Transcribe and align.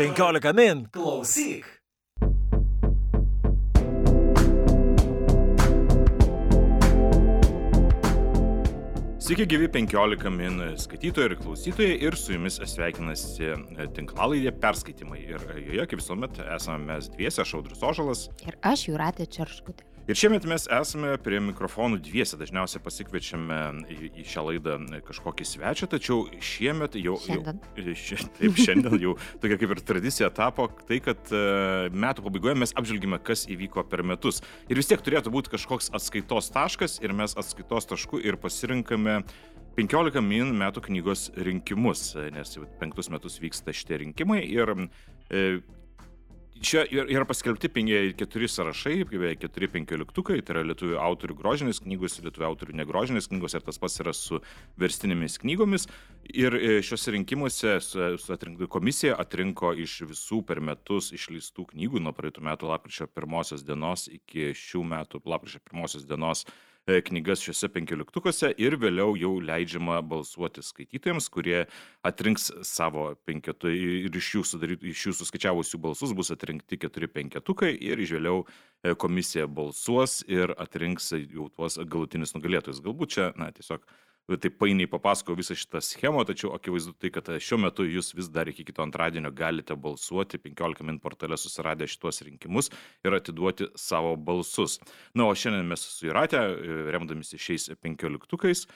15 0.00 0.52
min. 0.52 0.86
Klausyk. 0.92 1.64
Sveiki, 9.18 9.44
gyvi 9.46 9.68
15 9.68 10.30
min 10.32 10.56
skaitytojai 10.80 11.28
ir 11.28 11.36
klausytojai 11.42 11.98
ir 12.00 12.16
su 12.16 12.32
jumis 12.32 12.56
sveikinasi 12.72 13.52
tinklalaidė 13.92 14.54
perskaitimai. 14.62 15.20
Ir 15.34 15.44
joje, 15.66 15.84
kaip 15.92 16.00
visuomet, 16.00 16.40
esame 16.56 16.94
mes 16.94 17.12
dviese, 17.12 17.44
aš 17.44 17.58
Audrius 17.60 17.84
Ožalas. 17.92 18.24
Ir 18.48 18.56
aš 18.72 18.88
Juratė 18.88 19.28
Čerškutė. 19.28 19.89
Ir 20.10 20.18
šiemet 20.18 20.42
mes 20.50 20.64
esame 20.74 21.12
prie 21.22 21.38
mikrofonų 21.38 22.00
dviese, 22.02 22.34
dažniausiai 22.40 22.80
pasikviečiame 22.82 23.58
į, 23.94 24.08
į 24.18 24.24
šią 24.26 24.42
laidą 24.48 24.72
kažkokį 25.06 25.46
svečią, 25.46 25.86
tačiau 25.92 26.24
šiemet 26.42 26.96
jau... 26.98 27.14
Šiandien. 27.22 27.60
Jau, 27.78 27.94
ši, 27.94 28.18
taip, 28.40 28.58
šiandien 28.58 28.96
jau 29.04 29.12
tokia 29.38 29.60
kaip 29.60 29.76
ir 29.76 29.82
tradicija 29.86 30.32
tapo 30.34 30.66
tai, 30.88 30.98
kad 31.04 31.30
uh, 31.30 31.86
metų 31.94 32.26
pabaigoje 32.26 32.56
mes 32.58 32.74
apžvelgime, 32.74 33.20
kas 33.22 33.46
įvyko 33.54 33.86
per 33.86 34.02
metus. 34.02 34.42
Ir 34.66 34.82
vis 34.82 34.90
tiek 34.90 35.06
turėtų 35.06 35.30
būti 35.30 35.54
kažkoks 35.54 35.92
atskaitos 35.94 36.50
taškas 36.58 36.98
ir 37.04 37.14
mes 37.14 37.38
atskaitos 37.38 37.86
tašku 37.94 38.18
ir 38.18 38.40
pasirinkame 38.42 39.20
15 39.78 40.26
min 40.26 40.56
metų 40.58 40.88
knygos 40.88 41.28
rinkimus, 41.38 42.16
nes 42.34 42.56
jau 42.58 42.66
penktus 42.82 43.14
metus 43.14 43.38
vyksta 43.38 43.70
šitie 43.70 44.02
rinkimai 44.02 44.42
ir 44.42 44.74
e, 44.74 45.60
Čia 46.60 46.82
yra 46.92 47.24
paskelbti 47.24 47.70
keturi 48.20 48.48
sąrašai, 48.48 49.06
keturi 49.40 49.68
penkioliktukai, 49.72 50.42
tai 50.44 50.58
yra 50.58 50.64
lietuvių 50.68 50.98
autorių 51.00 51.36
grožinės 51.38 51.80
knygos, 51.80 52.18
lietuvių 52.20 52.46
autorių 52.50 52.76
negrožinės 52.82 53.30
knygos 53.32 53.56
ir 53.56 53.64
tas 53.64 53.80
pats 53.80 53.96
yra 54.04 54.12
su 54.12 54.42
verstinėmis 54.76 55.38
knygomis. 55.40 55.88
Ir 56.28 56.52
e, 56.58 56.82
šiuose 56.84 57.16
rinkimuose 57.16 57.78
su 57.80 58.34
atrinko, 58.36 58.68
komisija 58.76 59.16
atrinko 59.16 59.72
iš 59.72 60.02
visų 60.12 60.42
per 60.44 60.60
metus 60.60 61.14
išleistų 61.16 61.70
knygų 61.72 62.04
nuo 62.04 62.12
praeitų 62.12 62.44
metų 62.44 62.68
lapkričio 62.74 63.08
pirmosios 63.08 63.64
dienos 63.64 64.10
iki 64.12 64.52
šių 64.52 64.84
metų 64.92 65.24
lapkričio 65.24 65.64
pirmosios 65.64 66.04
dienos 66.04 66.44
E, 66.44 66.69
knygas 66.88 67.42
šiuose 67.44 67.68
penkioliktukuose 67.72 68.50
ir 68.58 68.76
vėliau 68.80 69.14
jau 69.18 69.32
leidžiama 69.44 70.00
balsuoti 70.06 70.62
skaitytojams, 70.64 71.28
kurie 71.32 71.64
atrinks 72.06 72.50
savo 72.66 73.10
penketų 73.28 73.72
ir 73.74 74.16
iš 74.16 74.32
jų, 74.34 74.44
sudarytų, 74.52 74.90
iš 74.90 75.06
jų 75.06 75.14
suskaičiavusių 75.20 75.80
balsus 75.82 76.14
bus 76.16 76.32
atrinkti 76.34 76.80
keturi 76.80 77.10
penketukai 77.10 77.72
ir 77.74 78.00
iš 78.00 78.16
vėliau 78.18 78.44
e, 78.44 78.94
komisija 78.94 79.46
balsuos 79.46 80.20
ir 80.28 80.54
atrinks 80.58 81.12
jau 81.20 81.50
tuos 81.54 81.78
galutinius 81.78 82.34
nugalėtojus. 82.36 82.82
Galbūt 82.84 83.16
čia, 83.16 83.30
na, 83.38 83.52
tiesiog 83.54 83.84
taip 84.38 84.58
painiai 84.60 84.90
papasakojau 84.90 85.38
visą 85.40 85.56
šitą 85.58 85.80
schemą, 85.82 86.22
tačiau 86.28 86.52
akivaizdu 86.54 86.94
tai, 87.00 87.10
kad 87.14 87.30
šiuo 87.42 87.58
metu 87.64 87.86
jūs 87.88 88.12
vis 88.14 88.28
dar 88.30 88.50
iki 88.50 88.66
kito 88.68 88.84
antradienio 88.84 89.32
galite 89.34 89.74
balsuoti 89.74 90.38
15 90.38 90.86
min 90.86 91.00
portale 91.02 91.38
susiradę 91.40 91.88
šituos 91.90 92.22
rinkimus 92.26 92.70
ir 93.04 93.16
atiduoti 93.16 93.70
savo 93.74 94.14
balsus. 94.16 94.78
Na, 95.14 95.26
o 95.26 95.34
šiandien 95.34 95.66
mes 95.66 95.82
su 95.82 96.06
Juratė, 96.06 96.44
remdamisi 96.94 97.40
šiais 97.40 97.70
15-ukais, 97.74 98.66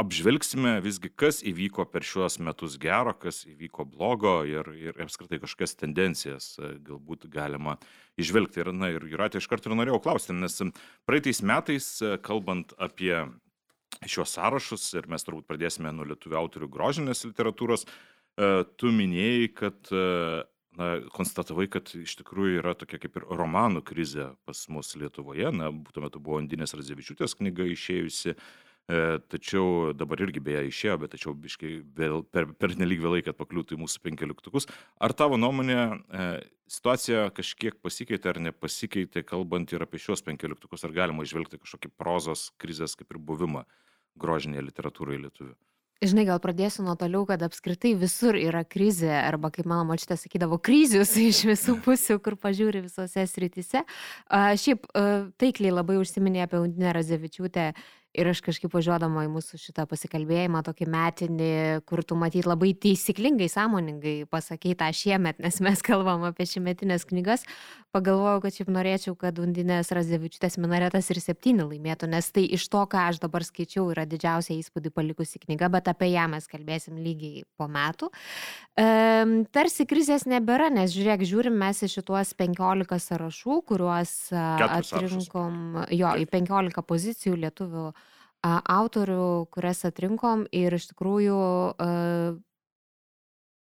apžvelgsime 0.00 0.78
visgi, 0.84 1.10
kas 1.12 1.42
įvyko 1.46 1.84
per 1.92 2.06
šiuos 2.06 2.38
metus 2.44 2.78
gero, 2.80 3.12
kas 3.20 3.42
įvyko 3.50 3.84
blogo 3.90 4.38
ir, 4.48 4.70
ir 4.78 5.02
apskritai 5.04 5.40
kažkokias 5.42 5.76
tendencijas 5.80 6.54
galbūt 6.86 7.26
galima 7.32 7.76
išvelgti. 8.20 8.62
Ir, 8.62 8.72
na, 8.76 8.94
ir 8.94 9.04
Juratė 9.10 9.42
iš 9.42 9.50
karto 9.50 9.70
ir 9.70 9.76
norėjau 9.76 10.00
klausti, 10.06 10.36
nes 10.36 10.60
praeitais 11.08 11.42
metais, 11.44 11.92
kalbant 12.24 12.72
apie 12.80 13.14
šiuos 14.06 14.36
sąrašus 14.36 14.86
ir 14.98 15.08
mes 15.10 15.26
turbūt 15.26 15.48
pradėsime 15.48 15.92
nuo 15.94 16.06
lietuvių 16.08 16.38
autorių 16.40 16.70
grožinės 16.72 17.24
literatūros. 17.28 17.86
E, 17.86 18.50
tu 18.80 18.92
minėjai, 18.94 19.50
kad 19.56 19.92
e, 19.92 20.04
na, 20.78 20.90
konstatavai, 21.14 21.66
kad 21.72 21.92
iš 21.98 22.16
tikrųjų 22.22 22.62
yra 22.62 22.76
tokia 22.78 23.00
kaip 23.02 23.18
ir 23.20 23.28
romanų 23.40 23.82
krizė 23.86 24.30
pas 24.48 24.62
mus 24.72 24.94
Lietuvoje. 24.96 25.50
Na, 25.52 25.72
tuo 25.92 26.04
metu 26.06 26.22
buvo 26.22 26.40
Andinės 26.40 26.76
Radzevičiūtės 26.78 27.36
knyga 27.40 27.66
išėjusi, 27.74 28.36
e, 28.36 28.69
tačiau 29.32 29.92
dabar 29.94 30.22
irgi 30.24 30.42
beje 30.44 30.64
išėjo, 30.70 30.96
bet 31.02 31.14
tačiau 31.14 31.34
biškai 31.38 31.72
vėl, 31.98 32.24
per, 32.26 32.48
per 32.58 32.74
nelik 32.80 33.02
vėlai, 33.04 33.20
kad 33.26 33.38
pakliūtų 33.38 33.76
į 33.76 33.82
mūsų 33.84 34.02
penkioliktukus. 34.06 34.66
Ar 34.98 35.14
tavo 35.16 35.38
nuomonė 35.38 35.78
situacija 36.70 37.28
kažkiek 37.36 37.78
pasikeitė 37.82 38.32
ar 38.32 38.40
nepasikeitė, 38.48 39.22
kalbant 39.26 39.72
ir 39.74 39.84
apie 39.86 40.00
šios 40.02 40.24
penkioliktukus, 40.26 40.82
ar 40.86 40.96
galima 40.96 41.26
išvelgti 41.26 41.60
kažkokį 41.62 41.92
prozos 42.00 42.48
krizės 42.58 42.98
kaip 42.98 43.14
ir 43.14 43.22
buvimą? 43.22 43.66
grožinėje 44.20 44.68
literatūroje 44.68 45.24
lietuvių. 45.26 45.52
Žinai, 46.00 46.22
gal 46.24 46.38
pradėsiu 46.40 46.80
nuo 46.86 46.94
toliau, 46.96 47.26
kad 47.28 47.42
apskritai 47.44 47.90
visur 48.00 48.32
yra 48.40 48.62
krizė, 48.64 49.10
arba 49.18 49.50
kaip 49.52 49.66
mano 49.68 49.84
močiutė 49.90 50.16
sakydavo, 50.16 50.56
krizius 50.56 51.12
iš 51.20 51.42
visų 51.50 51.76
pusių, 51.84 52.16
kur 52.24 52.38
pažiūri 52.40 52.80
visose 52.86 53.26
srityse. 53.28 53.84
Šiaip 54.62 54.88
uh, 54.88 55.28
taikliai 55.40 55.74
labai 55.74 55.98
užsiminė 56.00 56.46
apie 56.46 56.62
Undinę 56.62 56.94
Razevičiūtę 56.96 57.66
Ir 58.18 58.26
aš 58.26 58.40
kažkaip 58.42 58.72
važiuodama 58.74 59.22
į 59.22 59.28
mūsų 59.30 59.58
šitą 59.62 59.84
pasikalbėjimą, 59.86 60.64
tokį 60.66 60.86
metinį, 60.90 61.50
kur 61.86 62.02
tu 62.02 62.16
matyt 62.18 62.48
labai 62.48 62.72
teisyklingai, 62.74 63.46
sąmoningai 63.52 64.14
pasakei 64.26 64.74
tą 64.78 64.88
šiemet, 64.90 65.38
nes 65.38 65.60
mes 65.62 65.84
kalbam 65.86 66.24
apie 66.26 66.48
šiemetinės 66.50 67.06
knygas, 67.06 67.46
pagalvojau, 67.94 68.40
kad 68.42 68.56
šiaip 68.56 68.72
norėčiau, 68.74 69.14
kad 69.18 69.38
Undinės 69.42 69.92
Razevičiūtės 69.94 70.58
minaretas 70.62 71.10
ir 71.14 71.20
septyni 71.22 71.62
laimėtų, 71.62 72.08
nes 72.10 72.32
tai 72.34 72.48
iš 72.58 72.66
to, 72.72 72.82
ką 72.90 73.06
aš 73.12 73.20
dabar 73.22 73.46
skaičiau, 73.46 73.88
yra 73.94 74.02
didžiausia 74.10 74.56
įspūdį 74.58 74.92
palikusi 74.94 75.42
knyga, 75.46 75.70
bet 75.70 75.90
apie 75.90 76.10
ją 76.10 76.26
mes 76.34 76.50
kalbėsim 76.50 76.98
lygiai 76.98 77.44
po 77.58 77.70
metų. 77.70 78.10
E, 78.74 78.88
tarsi 79.54 79.86
krizės 79.90 80.26
nebėra, 80.30 80.66
nes 80.74 80.90
žiūrėk, 80.94 81.22
žiūrim 81.30 81.58
mes 81.62 81.82
į 81.86 81.92
šituos 81.94 82.34
15 82.38 83.00
sąrašų, 83.06 83.62
kuriuos 83.70 84.14
atrinkom, 84.34 85.84
jo, 85.94 86.14
į 86.18 86.30
15 86.30 86.86
pozicijų 86.90 87.38
lietuvių 87.46 87.90
autorių, 88.46 89.46
kurias 89.52 89.84
atrinkom 89.84 90.46
ir 90.52 90.74
iš 90.76 90.90
tikrųjų 90.92 91.40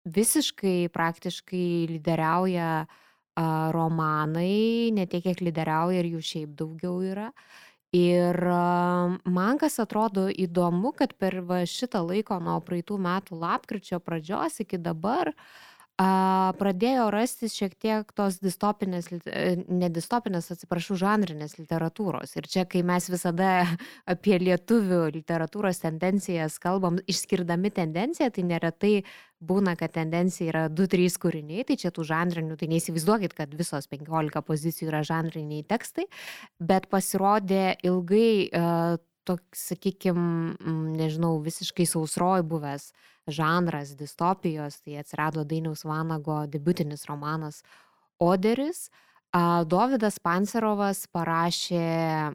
visiškai 0.02 0.76
praktiškai 0.92 1.66
lyderiauja 1.92 2.86
romanai, 3.72 4.90
ne 4.92 5.06
tiek, 5.06 5.22
kiek 5.24 5.44
lyderiauja 5.44 6.02
ir 6.02 6.10
jų 6.16 6.22
šiaip 6.30 6.56
daugiau 6.58 7.00
yra. 7.04 7.30
Ir 7.92 8.38
man 9.28 9.60
kas 9.60 9.76
atrodo 9.82 10.30
įdomu, 10.32 10.94
kad 10.96 11.12
per 11.20 11.36
šitą 11.68 12.00
laiką 12.06 12.40
nuo 12.40 12.56
praeitų 12.64 12.96
metų 12.96 13.36
lapkričio 13.40 14.00
pradžios 14.00 14.56
iki 14.64 14.80
dabar 14.80 15.28
uh, 15.28 15.71
pradėjo 16.58 17.08
rastis 17.12 17.54
šiek 17.56 17.74
tiek 17.80 18.12
tos 18.16 18.38
distopinės, 18.42 19.08
e, 19.26 19.56
ne 19.68 19.88
distopinės, 19.92 20.50
atsiprašau, 20.54 20.96
žanrinės 21.00 21.58
literatūros. 21.58 22.36
Ir 22.38 22.48
čia, 22.48 22.64
kai 22.68 22.84
mes 22.86 23.08
visada 23.12 23.64
apie 24.14 24.38
lietuvių 24.42 25.02
literatūros 25.18 25.82
tendencijas 25.84 26.58
kalbam, 26.62 27.00
išskirdami 27.06 27.72
tendenciją, 27.74 28.30
tai 28.32 28.46
neretai 28.48 28.94
būna, 29.42 29.74
kad 29.78 29.94
tendencija 29.96 30.52
yra 30.52 30.64
2-3 30.70 31.18
kūriniai, 31.22 31.66
tai 31.66 31.76
čia 31.80 31.90
tų 31.94 32.06
žanrinių, 32.08 32.56
tai 32.60 32.70
neįsivaizduokit, 32.70 33.34
kad 33.36 33.54
visos 33.58 33.88
15 33.90 34.44
pozicijų 34.46 34.92
yra 34.92 35.02
žanriniai 35.06 35.66
tekstai, 35.66 36.06
bet 36.62 36.86
pasirodė 36.92 37.72
ilgai 37.82 38.28
uh, 38.48 39.00
toks, 39.28 39.68
sakykime, 39.70 40.56
nežinau, 40.96 41.36
visiškai 41.44 41.86
sausroj 41.88 42.42
buvęs 42.48 42.90
žanras 43.30 43.94
distopijos, 43.98 44.80
tai 44.82 44.98
atsirado 45.00 45.44
Dainiaus 45.46 45.84
Vanago 45.86 46.42
debutinis 46.50 47.06
romanas 47.10 47.62
Oderis. 48.22 48.88
Dovydas 49.32 50.18
Pancerovas 50.20 51.06
parašė 51.08 51.84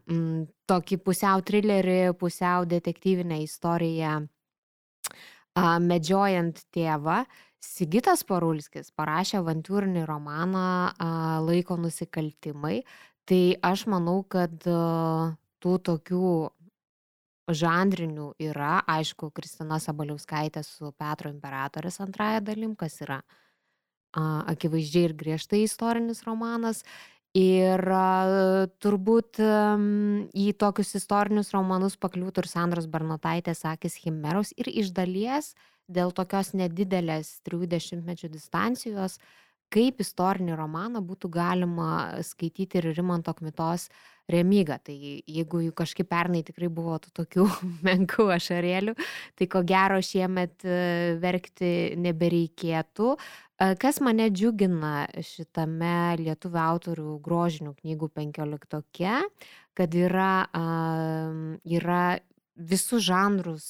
m, 0.09 0.47
tokį 0.65 0.97
pusiau 1.05 1.43
trilerį, 1.45 2.15
pusiau 2.17 2.65
detektyvinę 2.65 3.43
istoriją 3.43 4.15
a, 4.25 5.77
Medžiojant 5.77 6.63
tėvą. 6.73 7.19
Sigitas 7.61 8.23
Parulskis 8.25 8.89
parašė 8.97 9.37
avantūrinį 9.43 10.07
romaną 10.09 10.65
a, 10.89 11.11
Laiko 11.45 11.77
nusikaltimai. 11.77 12.81
Tai 13.29 13.43
aš 13.69 13.85
manau, 13.93 14.23
kad 14.25 14.65
a, 14.65 15.37
tų 15.61 15.77
tokių 15.85 16.33
žanrinių 17.47 18.33
yra, 18.43 18.81
aišku, 18.87 19.31
Kristina 19.35 19.79
Sabaliauskaitė 19.79 20.63
su 20.65 20.91
Petro 20.99 21.31
imperatorės 21.31 22.01
antraja 22.03 22.41
dalim, 22.43 22.75
kas 22.75 22.99
yra 23.05 23.21
a, 23.21 24.43
akivaizdžiai 24.53 25.09
ir 25.09 25.15
griežtai 25.17 25.63
istorinis 25.63 26.23
romanas. 26.27 26.83
Ir 27.37 27.83
a, 27.93 28.67
turbūt 28.83 29.39
a, 29.43 29.77
į 30.33 30.51
tokius 30.59 30.95
istorinius 30.99 31.53
romanus 31.55 31.97
pakliūtų 31.99 32.43
ir 32.43 32.51
Sandros 32.51 32.89
Barnotaitės 32.91 33.63
akis 33.69 33.99
Chimeros 34.03 34.53
ir 34.57 34.71
iš 34.71 34.91
dalies 34.95 35.53
dėl 35.87 36.11
tokios 36.11 36.51
nedidelės 36.57 37.37
30 37.47 38.03
mečių 38.03 38.31
distancijos, 38.33 39.21
kaip 39.73 40.01
istorinį 40.03 40.55
romaną 40.57 41.01
būtų 41.05 41.29
galima 41.33 41.89
skaityti 42.25 42.79
ir 42.79 42.91
Rimanto 42.95 43.33
Kmitos 43.35 43.87
remygą. 44.31 44.77
Tai 44.83 44.95
jeigu 44.95 45.61
jų 45.65 45.73
kažkaip 45.75 46.09
pernai 46.11 46.43
tikrai 46.47 46.69
buvo 46.71 46.97
tų 47.03 47.13
tokių 47.21 47.47
menkų 47.87 48.29
ašarėlių, 48.37 48.95
tai 49.39 49.49
ko 49.51 49.63
gero 49.67 49.99
šiemet 50.03 50.65
e, 50.67 50.79
verkti 51.23 51.71
nebereikėtų. 52.03 53.13
E, 53.15 53.71
kas 53.81 54.01
mane 54.03 54.29
džiugina 54.33 55.07
šitame 55.23 56.17
lietuvių 56.23 56.63
autorių 56.63 57.17
grožinių 57.23 57.75
knygų 57.81 58.11
penkioliktoke, 58.15 59.19
kad 59.77 59.93
yra, 59.93 60.47
yra 61.69 62.05
visus 62.57 63.03
žanrus 63.05 63.67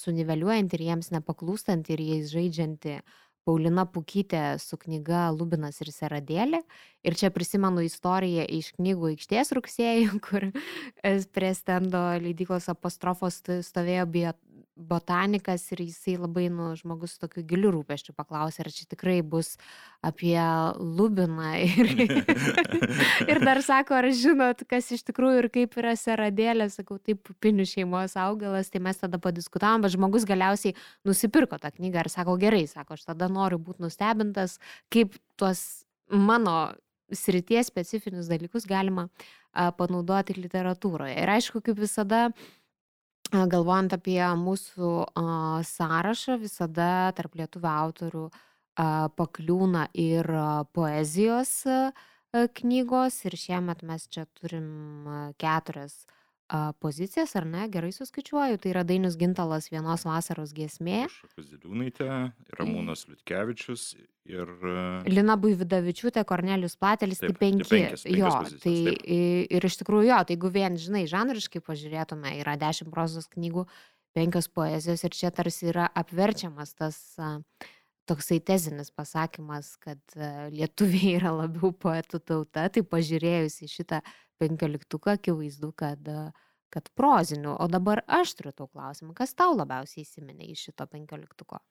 suniveliuojant 0.00 0.72
ir 0.72 0.84
jiems 0.86 1.10
nepaklūstant 1.12 1.90
ir 1.92 2.00
jais 2.00 2.30
žaidžianti 2.32 3.02
Paulina 3.46 3.84
Pukytė 3.90 4.42
su 4.62 4.78
knyga 4.78 5.26
Lubinas 5.34 5.80
ir 5.82 5.90
Seradėlė. 5.94 6.62
Ir 7.02 7.16
čia 7.18 7.32
prisimenu 7.34 7.82
istoriją 7.86 8.44
iš 8.58 8.72
knygų 8.78 9.12
aikštės 9.14 9.52
rugsėjų, 9.58 10.18
kur 10.26 10.48
prie 11.34 11.52
stendo 11.58 12.04
leidyklos 12.22 12.70
apostrofos 12.72 13.40
stovėjo 13.66 14.06
botanikas 14.88 15.64
ir 15.72 15.82
jisai 15.84 16.16
labai, 16.20 16.48
nu, 16.52 16.70
žmogus 16.78 17.14
tokiu 17.20 17.44
giliu 17.46 17.72
rūpeščiu 17.74 18.14
paklausė, 18.18 18.64
ar 18.64 18.70
čia 18.74 18.86
tikrai 18.90 19.20
bus 19.22 19.54
apie 20.04 20.36
Lubiną. 20.78 21.52
Ir, 21.62 21.90
ir 23.30 23.42
dar 23.44 23.62
sako, 23.64 23.96
ar 24.00 24.10
žinot, 24.16 24.64
kas 24.70 24.90
iš 24.94 25.04
tikrųjų 25.08 25.44
ir 25.44 25.50
kaip 25.54 25.76
yra 25.80 25.94
seradėlė, 25.98 26.68
sakau, 26.74 26.98
taip, 26.98 27.22
pupinių 27.28 27.66
šeimos 27.68 28.16
augalas, 28.20 28.72
tai 28.72 28.82
mes 28.84 29.00
tada 29.00 29.20
padiskutavom, 29.22 29.86
bet 29.86 29.96
žmogus 29.96 30.26
galiausiai 30.28 30.76
nusipirko 31.08 31.60
tą 31.62 31.72
knygą 31.74 32.04
ir 32.04 32.12
sako, 32.12 32.38
gerai, 32.42 32.64
sako, 32.70 32.98
aš 32.98 33.08
tada 33.12 33.30
noriu 33.32 33.60
būti 33.62 33.84
nustebintas, 33.86 34.58
kaip 34.92 35.16
tuos 35.40 35.84
mano 36.12 36.72
srities 37.12 37.68
specifinius 37.68 38.30
dalykus 38.30 38.66
galima 38.68 39.08
panaudoti 39.52 40.36
literatūroje. 40.38 41.16
Ir 41.20 41.32
aišku, 41.34 41.60
kaip 41.64 41.80
visada, 41.80 42.30
galvojant 43.32 43.94
apie 43.96 44.20
mūsų 44.36 44.92
sąrašą, 45.68 46.38
visada 46.42 47.12
tarp 47.16 47.36
lietuvių 47.40 47.70
autorių 47.72 48.24
pakliūna 49.16 49.86
ir 49.96 50.28
poezijos 50.76 51.54
knygos. 52.32 53.20
Ir 53.28 53.38
šiemet 53.40 53.84
mes 53.88 54.08
čia 54.12 54.26
turim 54.36 54.68
keturias 55.40 56.02
pozicijas, 56.82 57.34
ar 57.38 57.46
ne, 57.48 57.66
gerai 57.72 57.90
suskaičiuoju, 57.94 58.60
tai 58.62 58.72
yra 58.72 58.84
Dainius 58.86 59.16
Gintalas 59.20 59.70
vienos 59.72 60.04
vasaros 60.08 60.54
giesmė. 60.56 61.06
Šakuziliūnaitė, 61.12 62.08
Ramūnas 62.58 63.06
Liutkevičius 63.10 63.86
ir... 64.28 64.52
Lina 65.08 65.38
Buividavičiūtė, 65.40 66.24
Kornelius 66.28 66.76
Platelis, 66.80 67.22
taip, 67.22 67.34
tai 67.34 67.40
penki. 67.40 67.66
Tai 67.66 67.76
penkias, 67.76 68.06
penkias 68.06 68.20
jo, 68.20 68.32
pozicijos, 68.36 68.64
tai 68.64 68.76
taip. 68.88 69.54
ir 69.58 69.68
iš 69.70 69.78
tikrųjų 69.82 70.08
jo, 70.10 70.22
tai 70.28 70.36
jeigu 70.36 70.52
vien, 70.58 70.80
žinai, 70.86 71.04
žanriškai 71.10 71.64
pažiūrėtume, 71.66 72.36
yra 72.42 72.56
dešimt 72.60 72.92
prozos 72.94 73.30
knygų, 73.32 73.66
penkios 74.16 74.50
poezijos 74.52 75.06
ir 75.08 75.16
čia 75.16 75.32
tarsi 75.32 75.70
yra 75.72 75.88
apverčiamas 75.96 76.76
tas 76.76 77.00
uh, 77.16 77.38
toksai 78.08 78.40
tezinis 78.40 78.90
pasakymas, 78.90 79.76
kad 79.82 80.00
lietuviai 80.52 81.16
yra 81.18 81.32
labiau 81.34 81.72
poetų 81.72 82.20
tauta, 82.26 82.66
tai 82.72 82.84
pažiūrėjus 82.86 83.62
į 83.64 83.70
šitą 83.70 84.02
penkioliktuką 84.42 85.16
akivaizdu, 85.16 85.72
kad, 85.78 86.08
kad 86.72 86.88
prozinių. 86.98 87.56
O 87.62 87.68
dabar 87.70 88.02
aš 88.20 88.36
turiu 88.38 88.54
tau 88.56 88.68
klausimą, 88.70 89.14
kas 89.18 89.36
tau 89.38 89.54
labiausiai 89.56 90.06
įsiminė 90.06 90.50
iš 90.52 90.68
šito 90.70 90.88
penkioliktuko? 90.90 91.62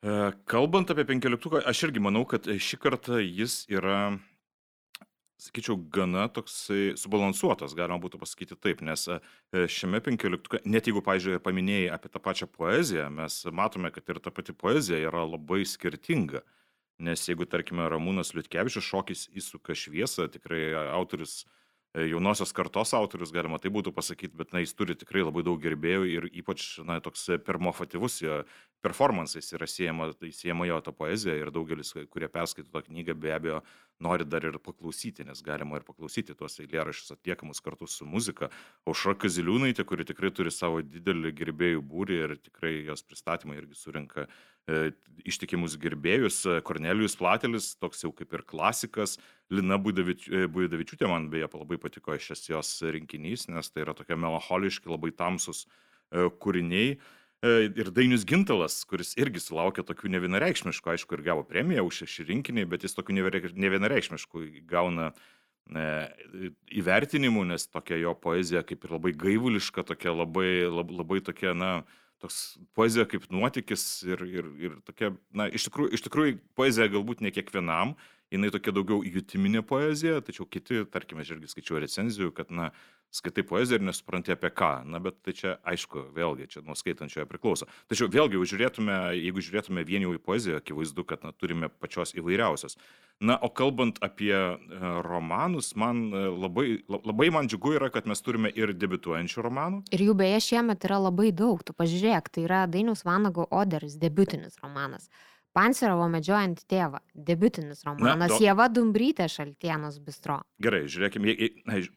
E, 0.00 0.32
kalbant 0.48 0.88
apie 0.92 1.04
penkioliktuką, 1.04 1.60
aš 1.68 1.84
irgi 1.88 2.00
manau, 2.00 2.24
kad 2.28 2.46
šį 2.48 2.78
kartą 2.80 3.18
jis 3.20 3.66
yra, 3.68 4.14
sakyčiau, 5.40 5.76
gana 5.92 6.24
toksai 6.32 6.94
subalansuotas, 7.00 7.74
galima 7.76 8.00
būtų 8.00 8.22
pasakyti 8.22 8.56
taip, 8.56 8.80
nes 8.86 9.04
e, 9.12 9.18
šiame 9.68 10.00
penkioliktuke, 10.06 10.62
net 10.64 10.88
jeigu, 10.88 11.04
pažiūrėjau, 11.04 11.44
paminėjai 11.44 11.92
apie 11.98 12.12
tą 12.14 12.24
pačią 12.24 12.48
poeziją, 12.48 13.10
mes 13.20 13.42
matome, 13.52 13.92
kad 13.92 14.08
ir 14.08 14.24
ta 14.24 14.32
pati 14.32 14.56
poezija 14.56 15.02
yra 15.10 15.26
labai 15.28 15.66
skirtinga. 15.68 16.40
Nes 17.00 17.20
jeigu, 17.28 17.44
tarkime, 17.48 17.84
Ramūnas 17.88 18.34
Liutkevičius 18.36 18.84
šokis 18.84 19.28
įsuka 19.36 19.76
šviesą, 19.76 20.26
tikrai 20.32 20.66
autorius 20.92 21.42
uh, 21.44 21.52
E, 21.52 21.59
jaunosios 21.94 22.52
kartos 22.52 22.94
autorius, 22.94 23.32
galima 23.34 23.58
tai 23.58 23.72
būtų 23.74 23.92
pasakyti, 23.94 24.36
bet 24.38 24.52
na, 24.54 24.62
jis 24.62 24.74
turi 24.78 24.94
tikrai 24.94 25.24
labai 25.24 25.42
daug 25.46 25.58
gerbėjų 25.62 26.04
ir 26.06 26.26
ypač 26.42 26.78
na, 26.86 27.00
toks 27.02 27.26
permofatyvus 27.46 28.20
jo 28.22 28.42
performansais 28.80 29.50
yra 29.56 29.66
siejama, 29.68 30.12
tai 30.16 30.30
siejama 30.32 30.68
jo 30.68 30.78
ta 30.84 30.92
poezija 30.94 31.34
ir 31.36 31.50
daugelis, 31.52 31.92
kurie 32.12 32.30
perskaito 32.32 32.70
tą 32.72 32.84
knygą, 32.86 33.16
be 33.18 33.34
abejo 33.34 33.58
nori 34.00 34.24
dar 34.24 34.46
ir 34.48 34.56
paklausyti, 34.62 35.26
nes 35.28 35.42
galima 35.44 35.80
ir 35.80 35.84
paklausyti 35.84 36.36
tuos 36.38 36.56
eilėraščius 36.62 37.16
atliekamus 37.16 37.60
kartu 37.64 37.88
su 37.90 38.06
muzika. 38.08 38.48
Aušra 38.88 39.16
Kaziliūnaitė, 39.20 39.84
kuri 39.84 40.06
tikrai 40.08 40.30
turi 40.32 40.54
savo 40.54 40.80
didelį 40.86 41.34
gerbėjų 41.42 41.82
būrį 41.90 42.20
ir 42.24 42.36
tikrai 42.40 42.78
jos 42.86 43.04
pristatymai 43.04 43.58
irgi 43.60 43.76
surinka 43.76 44.24
e, 44.24 44.30
ištikimus 45.26 45.76
gerbėjus. 45.80 46.42
Kornelijus 46.66 47.16
Platelis, 47.18 47.74
toks 47.80 48.04
jau 48.04 48.12
kaip 48.16 48.34
ir 48.36 48.44
klasikas, 48.48 49.18
Lina 49.50 49.78
Buidavičiūtė 49.82 51.08
man 51.10 51.28
beje 51.32 51.48
labai 51.54 51.78
patiko 51.82 52.14
šis 52.14 52.46
jos 52.52 52.74
rinkinys, 52.86 53.48
nes 53.50 53.70
tai 53.70 53.84
yra 53.84 53.96
tokie 53.98 54.18
melancholiški, 54.18 54.90
labai 54.90 55.10
tamsus 55.16 55.64
e, 55.66 56.28
kūriniai. 56.42 56.94
E, 57.40 57.52
ir 57.66 57.90
Dainius 57.96 58.26
Gintalas, 58.28 58.82
kuris 58.88 59.14
irgi 59.18 59.42
sulaukė 59.42 59.84
tokių 59.88 60.12
nevienareikšmiškų, 60.14 60.94
aišku, 60.94 61.16
ir 61.16 61.26
gavo 61.26 61.44
premiją 61.48 61.86
už 61.88 62.04
šį 62.12 62.28
rinkinį, 62.30 62.66
bet 62.70 62.86
jis 62.86 62.94
tokių 62.98 63.16
nevienareikšmiškų 63.56 64.44
gauna 64.70 65.10
e, 65.10 65.86
įvertinimų, 66.82 67.48
nes 67.50 67.66
tokia 67.72 67.98
jo 68.02 68.14
poezija 68.14 68.62
kaip 68.66 68.86
ir 68.86 68.94
labai 68.98 69.16
gaivuliška, 69.18 69.86
tokia 69.88 70.14
labai, 70.14 70.68
labai, 70.68 71.00
labai 71.02 71.22
tokia, 71.26 71.56
na, 71.56 71.72
toks 72.22 72.40
poezija 72.76 73.06
kaip 73.10 73.26
nuotykis 73.32 73.84
ir, 74.08 74.24
ir, 74.28 74.48
ir 74.60 74.78
tokia, 74.86 75.12
na, 75.36 75.48
iš 75.48 75.68
tikrųjų, 75.68 75.92
iš 75.96 76.04
tikrųjų 76.06 76.38
poezija 76.58 76.90
galbūt 76.92 77.22
ne 77.24 77.32
kiekvienam, 77.34 77.94
jinai 78.30 78.52
tokia 78.54 78.74
daugiau 78.74 79.02
jutiminė 79.04 79.62
poezija, 79.66 80.20
tačiau 80.24 80.46
kiti, 80.46 80.84
tarkime, 80.90 81.24
aš 81.24 81.34
irgi 81.36 81.50
skaičiau 81.50 81.82
recenzijų, 81.82 82.32
kad, 82.36 82.50
na, 82.54 82.70
skaitai 83.10 83.42
poeziją 83.42 83.80
ir 83.80 83.84
nesupranti 83.88 84.32
apie 84.32 84.50
ką. 84.54 84.70
Na, 84.86 85.00
bet 85.02 85.18
tai 85.26 85.34
čia, 85.34 85.56
aišku, 85.66 86.06
vėlgi, 86.14 86.46
čia 86.52 86.62
nuo 86.66 86.76
skaitančiojo 86.78 87.26
priklauso. 87.30 87.66
Tačiau 87.90 88.10
vėlgi, 88.12 88.38
žiūrėtume, 88.52 88.98
jeigu 89.18 89.42
žiūrėtume 89.42 89.84
vien 89.86 90.06
jau 90.06 90.14
į 90.14 90.20
poeziją, 90.22 90.60
akivaizdu, 90.60 91.04
kad 91.08 91.26
na, 91.26 91.34
turime 91.34 91.70
pačios 91.82 92.14
įvairiausios. 92.14 92.78
Na, 93.20 93.36
o 93.36 93.50
kalbant 93.52 93.98
apie 94.04 94.32
e, 94.32 94.54
romanus, 95.04 95.74
man 95.76 96.06
e, 96.08 96.22
labai, 96.30 96.68
labai 96.88 97.28
man 97.34 97.50
džiugu 97.50 97.74
yra, 97.76 97.90
kad 97.92 98.06
mes 98.08 98.22
turime 98.24 98.52
ir 98.56 98.72
debituojančių 98.78 99.44
romanų. 99.44 99.82
Ir 99.92 100.06
jų 100.06 100.14
beje 100.22 100.38
šiemet 100.46 100.86
yra 100.88 101.02
labai 101.02 101.28
daug. 101.36 101.60
Tu 101.66 101.74
pažiūrėk, 101.76 102.30
tai 102.32 102.46
yra 102.46 102.62
Dainius 102.70 103.04
Vanago 103.04 103.44
Oderis, 103.50 103.98
debutinis 104.00 104.56
romanas. 104.62 105.10
Pancerovo 105.50 106.06
medžiojant 106.06 106.60
tėvą. 106.70 107.00
Debutinis 107.26 107.82
romanas. 107.82 108.18
Na, 108.20 108.28
do... 108.30 108.36
Jėva 108.38 108.68
Dumbrytė 108.70 109.26
Šaltienos 109.26 109.96
bistro. 109.98 110.36
Gerai, 110.62 110.84
žiūrėkime. 110.86 111.34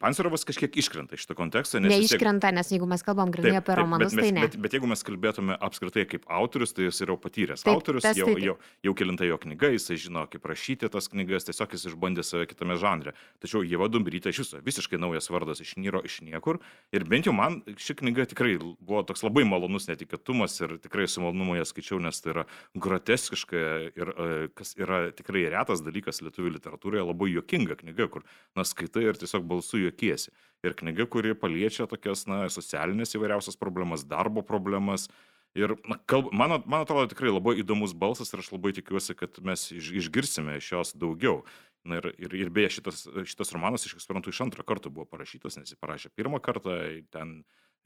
Pancerovas 0.01 0.42
kažkiek 0.50 0.74
iškrenta 0.82 1.13
iš 1.13 1.28
šito 1.28 1.36
konteksto. 1.38 1.78
Nes 1.84 1.94
Neiškrenta, 1.94 2.50
nes 2.56 2.72
jeigu 2.74 2.88
mes 2.89 3.06
kalbam 3.06 3.30
grinai 3.34 3.60
apie 3.60 3.75
romanus, 3.78 4.16
bet, 4.18 4.25
tai 4.25 4.32
ne. 4.34 4.48
Bet, 4.48 4.58
bet 4.63 4.74
jeigu 4.74 4.89
mes 4.89 5.06
kalbėtume 5.06 5.58
apskritai 5.68 6.08
kaip 6.10 6.25
autorius, 6.34 6.74
tai 6.74 6.88
jis 6.88 7.04
yra 7.06 7.18
patyręs 7.22 7.62
taip, 7.62 7.78
autorius, 7.78 8.08
tas, 8.08 8.18
jau, 8.18 8.32
taip. 8.32 8.42
jau, 8.42 8.58
jau 8.89 8.96
kilinta 8.98 9.30
jo 9.30 9.38
knyga, 9.46 9.70
jisai 9.75 10.00
žino, 10.01 10.25
kaip 10.34 10.50
rašyti 10.50 10.89
tas 10.89 11.12
knygas, 11.13 11.46
tiesiog 11.51 11.78
jis 11.78 11.86
išbandė 11.92 12.25
save 12.25 12.50
kitame 12.50 12.80
žanre. 12.82 13.13
Tačiau 13.44 13.62
Jėva 13.62 13.92
Dumbrytė 13.94 14.34
iš 14.34 14.42
viso 14.48 14.63
visiškai 14.66 14.98
naujas 14.98 15.30
vardas 15.30 15.62
iš 15.62 15.75
Nyro, 15.78 16.01
iš 16.01 16.24
niekur. 16.25 16.58
Ir 16.89 17.06
bent 17.06 17.30
jau 17.30 17.38
man 17.38 17.62
ši 17.78 18.00
knyga 18.01 18.25
tikrai 18.34 18.58
buvo 18.58 19.06
toks 19.06 19.22
labai 19.28 19.46
malonus 19.46 19.86
netikėtumas 19.92 20.58
ir 20.66 20.80
tikrai 20.82 21.06
su 21.06 21.22
malonumu 21.22 21.60
ją 21.60 21.70
skaičiau, 21.70 22.01
nes 22.01 22.18
tai 22.24 22.34
yra 22.34 22.48
groteskiškas 22.74 23.43
groteskiška 23.44 24.00
ir 24.00 24.10
e, 24.10 24.48
kas 24.56 24.76
yra 24.78 25.12
tikrai 25.12 25.50
retas 25.50 25.82
dalykas 25.84 26.22
lietuvių 26.22 26.58
literatūroje, 26.58 27.04
labai 27.06 27.32
juokinga 27.34 27.76
knyga, 27.76 28.08
kur, 28.10 28.24
na, 28.56 28.64
skaitai 28.64 29.08
ir 29.10 29.18
tiesiog 29.18 29.44
balsu 29.44 29.78
juokiesi. 29.78 30.32
Ir 30.64 30.74
knyga, 30.74 31.06
kuri 31.06 31.36
paliečia 31.36 31.88
tokias, 31.88 32.26
na, 32.28 32.48
socialinės 32.50 33.16
įvairiausias 33.16 33.58
problemas, 33.58 34.06
darbo 34.06 34.42
problemas. 34.44 35.10
Ir 35.56 35.76
na, 35.88 36.00
kalb, 36.08 36.32
man, 36.34 36.64
man 36.66 36.82
atrodo 36.82 37.08
tikrai 37.12 37.32
labai 37.32 37.60
įdomus 37.62 37.94
balsas 37.94 38.34
ir 38.34 38.42
aš 38.42 38.52
labai 38.54 38.74
tikiuosi, 38.74 39.16
kad 39.16 39.38
mes 39.44 39.72
iš, 39.72 39.92
išgirsime 40.04 40.58
iš 40.58 40.72
jos 40.72 40.96
daugiau. 40.98 41.44
Na 41.84 42.00
ir, 42.00 42.14
ir, 42.18 42.34
ir 42.46 42.50
beje, 42.50 42.78
šitas, 42.78 43.04
šitas 43.28 43.52
romanas, 43.52 43.84
iš 43.86 43.98
suprantu, 44.00 44.32
iš 44.32 44.40
antrą 44.46 44.64
kartą 44.64 44.90
buvo 44.90 45.04
parašytas, 45.06 45.58
nes 45.60 45.74
jis 45.74 45.80
parašė 45.84 46.14
pirmą 46.16 46.40
kartą, 46.40 46.78
ten 47.12 47.42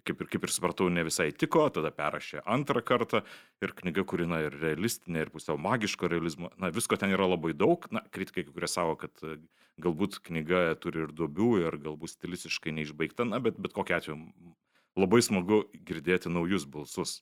kaip 0.06 0.22
ir, 0.24 0.30
kaip 0.32 0.46
ir 0.46 0.54
supratau, 0.54 0.88
ne 0.94 1.04
visai 1.08 1.30
tiko, 1.36 1.66
tada 1.74 1.92
perrašė 1.96 2.44
antrą 2.46 2.84
kartą 2.86 3.24
ir 3.64 3.74
knyga, 3.78 4.06
kuri, 4.08 4.28
na, 4.30 4.42
ir 4.48 4.58
realistinė, 4.62 5.26
ir 5.26 5.32
pusiau 5.34 5.58
magiško 5.62 6.10
realizmo, 6.12 6.52
na, 6.62 6.72
visko 6.74 7.00
ten 7.00 7.14
yra 7.16 7.28
labai 7.30 7.54
daug, 7.58 7.88
na, 7.94 8.04
kritikai, 8.14 8.46
kurie 8.48 8.70
savo, 8.72 8.98
kad 9.00 9.14
e, 9.24 9.38
galbūt 9.84 10.20
knyga 10.28 10.70
turi 10.84 11.06
ir 11.06 11.14
duobių, 11.16 11.52
ir 11.66 11.80
galbūt 11.84 12.16
stilistiškai 12.16 12.76
neišbaigta, 12.80 13.28
na, 13.28 13.42
bet 13.44 13.60
bet 13.62 13.76
kokia 13.78 14.02
atveju 14.02 14.20
labai 14.98 15.22
smagu 15.26 15.64
girdėti 15.88 16.32
naujus 16.34 16.68
balsus. 16.70 17.22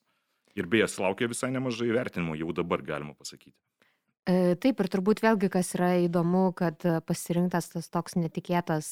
Ir 0.56 0.70
beje, 0.72 0.88
sulaukė 0.88 1.28
visai 1.28 1.50
nemažai 1.52 1.90
vertinimų, 1.92 2.38
jau 2.40 2.54
dabar 2.56 2.84
galima 2.86 3.16
pasakyti. 3.18 3.58
E, 4.26 4.56
taip, 4.58 4.80
ir 4.82 4.90
turbūt 4.90 5.20
vėlgi, 5.22 5.52
kas 5.54 5.76
yra 5.78 5.92
įdomu, 6.06 6.48
kad 6.58 6.82
pasirinktas 7.06 7.70
tas 7.76 7.92
toks 7.94 8.16
netikėtas 8.18 8.88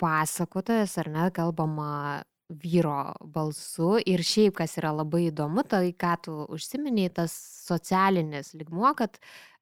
pasakotojas, 0.00 0.96
ar 1.02 1.10
ne, 1.12 1.28
kalbama 1.34 2.22
vyro 2.48 3.14
balsu. 3.34 3.96
Ir 4.06 4.22
šiaip, 4.26 4.56
kas 4.60 4.76
yra 4.80 4.92
labai 4.94 5.28
įdomu, 5.30 5.64
tai 5.68 5.94
ką 5.96 6.14
tu 6.26 6.36
užsiminiai, 6.54 7.12
tas 7.14 7.34
socialinis 7.64 8.52
ligmuo, 8.58 8.92
kad, 8.98 9.16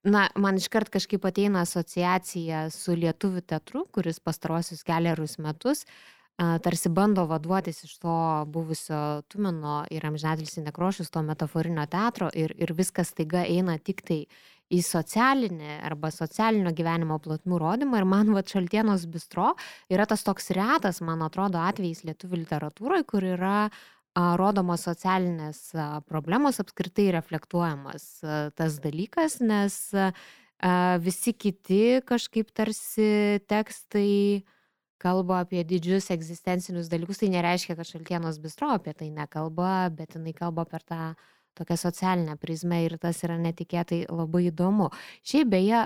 na, 0.05 0.27
man 0.37 0.59
iškart 0.59 0.91
kažkaip 0.93 1.25
ateina 1.29 1.63
asociacija 1.67 2.67
su 2.75 2.97
lietuvių 2.99 3.45
teatru, 3.47 3.87
kuris 3.95 4.19
pastarosius 4.21 4.83
keliarius 4.87 5.39
metus 5.43 5.87
tarsi 6.37 6.89
bando 6.89 7.25
vaduotis 7.27 7.85
iš 7.85 7.99
to 7.99 8.45
buvusio 8.47 9.23
Tumeno 9.29 9.85
ir 9.91 10.07
amžinatilsi 10.07 10.63
nekrošius, 10.63 11.11
to 11.11 11.23
metaforinio 11.23 11.87
teatro 11.87 12.31
ir, 12.35 12.55
ir 12.59 12.73
viskas 12.73 13.13
taiga 13.15 13.45
eina 13.45 13.79
tik 13.79 14.03
tai 14.03 14.27
į 14.73 14.81
socialinį 14.87 15.79
arba 15.85 16.11
socialinio 16.15 16.73
gyvenimo 16.77 17.19
plotmių 17.23 17.59
rodymą 17.61 18.01
ir 18.01 18.07
man 18.09 18.33
vat 18.33 18.53
šaltienos 18.53 19.05
bistro 19.13 19.53
yra 19.93 20.07
tas 20.09 20.25
toks 20.25 20.53
retas, 20.57 21.03
man 21.05 21.25
atrodo, 21.27 21.61
atvejis 21.61 22.05
lietuvių 22.09 22.45
literatūroje, 22.45 23.07
kur 23.09 23.27
yra 23.35 23.57
rodomos 24.13 24.85
socialinės 24.85 25.61
problemos 26.09 26.61
apskritai 26.61 27.11
reflektuojamas 27.17 28.09
tas 28.59 28.79
dalykas, 28.85 29.39
nes 29.41 29.77
visi 31.03 31.33
kiti 31.33 32.03
kažkaip 32.07 32.53
tarsi 32.55 33.41
tekstai 33.49 34.45
kalba 35.03 35.41
apie 35.43 35.65
didžius 35.67 36.13
egzistencinius 36.15 36.91
dalykus, 36.93 37.19
tai 37.19 37.33
nereiškia, 37.33 37.75
kad 37.79 37.89
šaltienos 37.89 38.39
bistro 38.43 38.69
apie 38.71 38.93
tai 38.95 39.09
nekalba, 39.11 39.89
bet 39.97 40.15
jinai 40.15 40.35
kalba 40.37 40.65
per 40.69 40.85
tą 40.87 41.01
tokią 41.59 41.77
socialinę 41.81 42.39
prizmę 42.41 42.85
ir 42.87 42.97
tas 43.03 43.21
yra 43.27 43.37
netikėtai 43.41 44.05
labai 44.09 44.47
įdomu. 44.51 44.89
Šiaip 45.27 45.53
beje, 45.53 45.85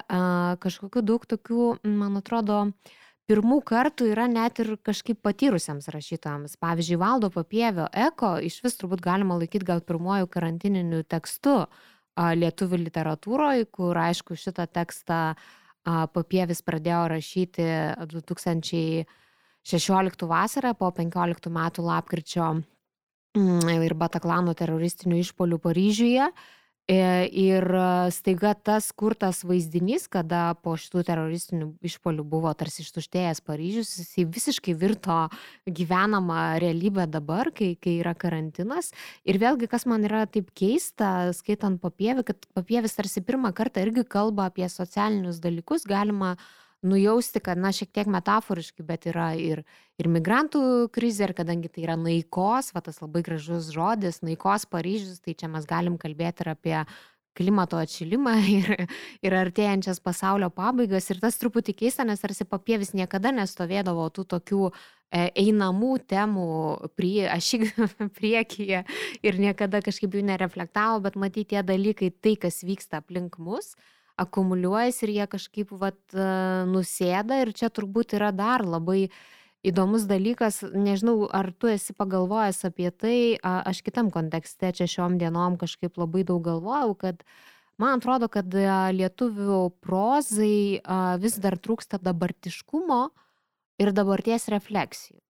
kažkokiu 0.62 1.02
daug 1.02 1.26
tokių, 1.26 1.72
man 1.86 2.20
atrodo, 2.20 2.60
pirmų 3.26 3.58
kartų 3.66 4.12
yra 4.12 4.28
net 4.30 4.62
ir 4.62 4.76
kažkaip 4.86 5.18
patyrusiems 5.26 5.90
rašytojams. 5.90 6.54
Pavyzdžiui, 6.62 7.02
Valdo 7.02 7.32
Papievio 7.34 7.88
Eko 7.90 8.36
iš 8.38 8.62
vis 8.62 8.78
turbūt 8.78 9.02
galima 9.02 9.34
laikyti 9.40 9.66
gal 9.66 9.82
pirmojų 9.82 10.30
karantininių 10.30 11.02
tekstų 11.10 11.58
lietuvių 12.16 12.78
literatūroje, 12.86 13.66
kur 13.74 13.98
aišku 13.98 14.38
šitą 14.38 14.70
tekstą 14.72 15.34
Papievis 15.86 16.64
pradėjo 16.66 17.04
rašyti 17.12 17.62
2016 18.10 20.26
vasarą 20.26 20.72
po 20.74 20.90
15 20.90 21.46
metų 21.52 21.82
lapkričio 21.86 22.62
ir 23.36 23.94
Bataklano 23.98 24.54
teroristinių 24.56 25.20
išpolių 25.24 25.58
Paryžiuje. 25.62 26.30
E, 26.86 27.26
ir 27.34 27.64
staiga 28.14 28.52
tas 28.54 28.92
kurtas 28.94 29.40
vaizdinys, 29.42 30.04
kada 30.06 30.54
po 30.62 30.76
šitų 30.78 31.02
teroristinių 31.08 31.72
išpolių 31.82 32.22
buvo 32.22 32.52
tarsi 32.54 32.84
ištuštėjęs 32.84 33.42
Paryžius, 33.42 33.90
jisai 33.98 34.22
visiškai 34.30 34.74
virto 34.78 35.16
gyvenamą 35.66 36.60
realybę 36.62 37.08
dabar, 37.10 37.50
kai, 37.50 37.72
kai 37.74 37.96
yra 38.04 38.14
karantinas. 38.14 38.92
Ir 39.26 39.40
vėlgi, 39.42 39.66
kas 39.72 39.88
man 39.90 40.06
yra 40.06 40.28
taip 40.30 40.52
keista, 40.54 41.32
skaitant 41.34 41.82
papievį, 41.82 42.22
kad 42.30 42.46
papievis 42.54 42.94
tarsi 42.94 43.24
pirmą 43.26 43.50
kartą 43.50 43.82
irgi 43.82 44.06
kalba 44.06 44.46
apie 44.52 44.70
socialinius 44.70 45.42
dalykus, 45.42 45.90
galima 45.90 46.36
uh, 46.36 46.46
nujausti, 46.82 47.40
kad, 47.40 47.58
na, 47.58 47.72
šiek 47.74 47.90
tiek 47.94 48.08
metaforiškai, 48.10 48.84
bet 48.86 49.08
yra 49.10 49.30
ir, 49.40 49.62
ir 50.00 50.08
migrantų 50.12 50.62
krizė, 50.94 51.28
ir 51.28 51.34
kadangi 51.38 51.70
tai 51.72 51.86
yra 51.86 51.96
naikos, 52.00 52.72
va 52.76 52.82
tas 52.84 53.00
labai 53.02 53.24
gražus 53.26 53.72
žodis, 53.74 54.22
naikos 54.26 54.68
Paryžius, 54.70 55.22
tai 55.24 55.36
čia 55.38 55.50
mes 55.52 55.68
galim 55.68 55.96
kalbėti 56.00 56.44
ir 56.44 56.52
apie 56.52 56.80
klimato 57.36 57.78
atšilimą 57.80 58.34
ir, 58.58 58.86
ir 59.24 59.36
artėjančias 59.36 60.00
pasaulio 60.04 60.50
pabaigas. 60.54 61.10
Ir 61.12 61.20
tas 61.22 61.38
truputį 61.40 61.76
keista, 61.82 62.06
nes 62.08 62.22
tarsi 62.22 62.48
papievis 62.48 62.94
niekada 62.96 63.32
nestovėdavo 63.36 64.08
tų 64.16 64.26
tokių 64.36 64.62
e, 64.70 65.26
einamų 65.46 65.92
temų 66.08 66.46
prie, 66.96 67.26
ašig 67.32 67.68
priekyje 68.18 68.84
ir 69.22 69.42
niekada 69.42 69.82
kažkaip 69.84 70.16
jų 70.16 70.24
nereflektavo, 70.30 71.02
bet 71.04 71.20
matyti 71.20 71.54
tie 71.54 71.66
dalykai, 71.66 72.10
tai 72.10 72.36
kas 72.40 72.62
vyksta 72.66 73.02
aplink 73.04 73.38
mus, 73.38 73.74
akumuliuojasi 74.20 75.06
ir 75.06 75.12
jie 75.14 75.26
kažkaip 75.32 75.72
vat 75.80 75.98
e, 76.14 76.28
nusėda 76.70 77.42
ir 77.44 77.52
čia 77.56 77.70
turbūt 77.72 78.16
yra 78.18 78.32
dar 78.36 78.64
labai 78.66 79.10
įdomus 79.66 80.06
dalykas, 80.06 80.60
nežinau, 80.62 81.26
ar 81.34 81.50
tu 81.50 81.68
esi 81.72 81.94
pagalvojęs 81.96 82.62
apie 82.68 82.90
tai, 82.94 83.18
aš 83.42 83.82
kitam 83.82 84.12
kontekste 84.14 84.70
čia 84.76 84.86
šiom 84.86 85.18
dienom 85.18 85.58
kažkaip 85.58 85.98
labai 85.98 86.22
daug 86.28 86.44
galvojau, 86.46 86.94
kad 87.00 87.24
man 87.80 87.98
atrodo, 87.98 88.30
kad 88.32 88.48
e, 88.54 88.66
lietuvių 88.96 89.60
prozai 89.84 90.80
vis 91.22 91.38
dar 91.42 91.58
trūksta 91.58 92.00
dabartiškumo 92.02 93.04
ir 93.82 93.92
dabarties 93.92 94.48
refleksijų. 94.52 95.20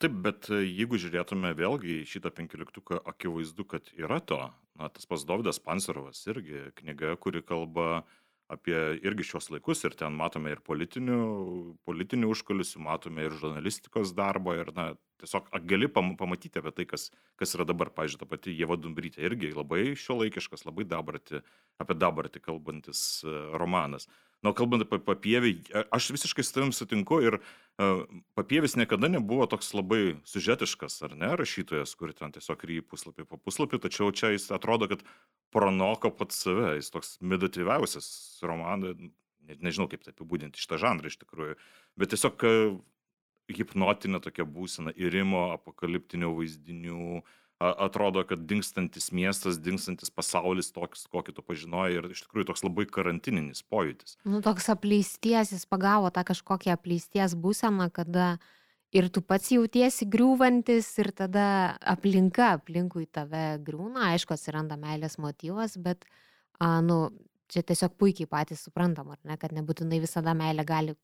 Taip, 0.00 0.16
bet 0.24 0.48
e, 0.48 0.62
jeigu 0.64 0.96
žiūrėtume 1.00 1.52
vėlgi 1.58 1.98
į 2.00 2.08
šitą 2.08 2.30
penkioliktuką, 2.32 3.02
akivaizdu, 3.10 3.66
kad 3.68 3.90
yra 4.00 4.16
to. 4.24 4.38
Na, 4.80 4.88
tas 4.88 5.04
pats 5.04 5.26
Dovydas 5.28 5.60
Pancerovas 5.60 6.22
irgi 6.30 6.70
knyga, 6.78 7.12
kuri 7.20 7.42
kalba 7.44 8.02
apie 8.50 8.78
irgi 9.06 9.26
šios 9.28 9.50
laikus 9.52 9.84
ir 9.86 9.94
ten 9.98 10.16
matome 10.16 10.54
ir 10.54 10.62
politinių, 10.66 11.18
politinių 11.86 12.30
užkulisių, 12.32 12.80
matome 12.82 13.28
ir 13.28 13.36
žurnalistikos 13.38 14.14
darbą 14.16 14.56
ir, 14.58 14.72
na, 14.74 14.86
tiesiog 15.22 15.52
gali 15.68 15.90
pam, 15.92 16.14
pamatyti 16.18 16.62
apie 16.62 16.72
tai, 16.74 16.86
kas, 16.90 17.10
kas 17.38 17.54
yra 17.58 17.66
dabar. 17.68 17.92
Pavyzdžiui, 17.94 18.22
ta 18.22 18.28
pati 18.30 18.56
Jėva 18.56 18.78
Dumbrytė 18.80 19.22
irgi 19.28 19.52
labai 19.54 19.92
šio 20.00 20.16
laikiškas, 20.22 20.64
labai 20.66 20.88
dabartį, 20.88 21.44
apie 21.84 21.98
dabartį 22.00 22.42
kalbantis 22.48 23.04
e, 23.22 23.36
romanas. 23.60 24.08
Na, 24.40 24.54
kalbant 24.56 24.86
apie 24.86 24.98
papievį, 25.04 25.54
aš 25.92 26.10
visiškai 26.16 26.46
su 26.46 26.56
tavim 26.56 26.72
sutinku 26.72 27.20
ir 27.22 27.38
papievis 28.34 28.76
niekada 28.76 29.08
nebuvo 29.08 29.46
toks 29.48 29.72
labai 29.76 30.18
sužetiškas, 30.28 30.98
ar 31.06 31.16
ne, 31.16 31.30
rašytojas, 31.38 31.94
kur 31.96 32.12
ten 32.16 32.34
tiesiog 32.34 32.64
ryji 32.68 32.84
puslapį 32.84 33.26
po 33.28 33.38
puslapį, 33.40 33.80
tačiau 33.86 34.12
čia 34.12 34.32
jis 34.34 34.50
atrodo, 34.52 34.88
kad 34.90 35.04
pranoko 35.54 36.12
pats 36.12 36.42
save, 36.44 36.76
jis 36.76 36.92
toks 36.92 37.16
meditatyviausias 37.24 38.10
romanas, 38.44 38.98
ne, 39.00 39.56
nežinau 39.64 39.88
kaip 39.90 40.04
tai 40.04 40.14
apibūdinti 40.14 40.60
šitą 40.60 40.80
žanrą 40.82 41.08
iš 41.08 41.20
tikrųjų, 41.22 41.56
bet 42.00 42.12
tiesiog 42.12 42.46
uh, 42.46 42.78
hipnotinė 43.50 44.20
tokia 44.22 44.44
būsena, 44.46 44.92
įrimo, 44.94 45.48
apokaliptinių 45.56 46.34
vaizdinių, 46.36 47.06
uh, 47.22 47.38
atrodo, 47.60 48.22
kad 48.24 48.40
dinkstantis 48.48 49.10
miestas, 49.12 49.58
dinkstantis 49.60 50.10
pasaulis 50.14 50.72
toks, 50.72 51.04
kokį 51.12 51.34
tu 51.36 51.44
pažinojai 51.44 51.98
ir 51.98 52.08
iš 52.08 52.24
tikrųjų 52.24 52.48
toks 52.48 52.64
labai 52.64 52.86
karantininis 52.88 53.60
pojūtis. 53.68 54.16
Nu, 54.24 54.40
toks 54.44 54.70
apleisties, 54.72 55.52
jis 55.52 55.66
pagavo 55.68 56.08
tą 56.14 56.24
kažkokią 56.30 56.72
apleisties 56.78 57.36
būseną, 57.36 57.90
kada 57.92 58.38
ir 58.96 59.10
tu 59.12 59.22
pats 59.22 59.52
jautiesi 59.52 60.08
griūvantis 60.08 60.88
ir 61.02 61.12
tada 61.16 61.76
aplinka 61.84 62.54
aplinkui 62.56 63.04
tave 63.12 63.60
griūna, 63.66 64.08
aišku, 64.14 64.34
atsiranda 64.34 64.80
meilės 64.80 65.18
motyvas, 65.20 65.76
bet, 65.76 66.08
a, 66.58 66.78
nu, 66.80 67.10
čia 67.52 67.62
tiesiog 67.66 67.98
puikiai 68.00 68.30
patys 68.30 68.64
suprantam, 68.64 69.12
ar 69.12 69.20
ne, 69.26 69.36
kad 69.36 69.52
nebūtinai 69.52 70.00
visada 70.00 70.32
meilė 70.38 70.64
gali 70.64 70.96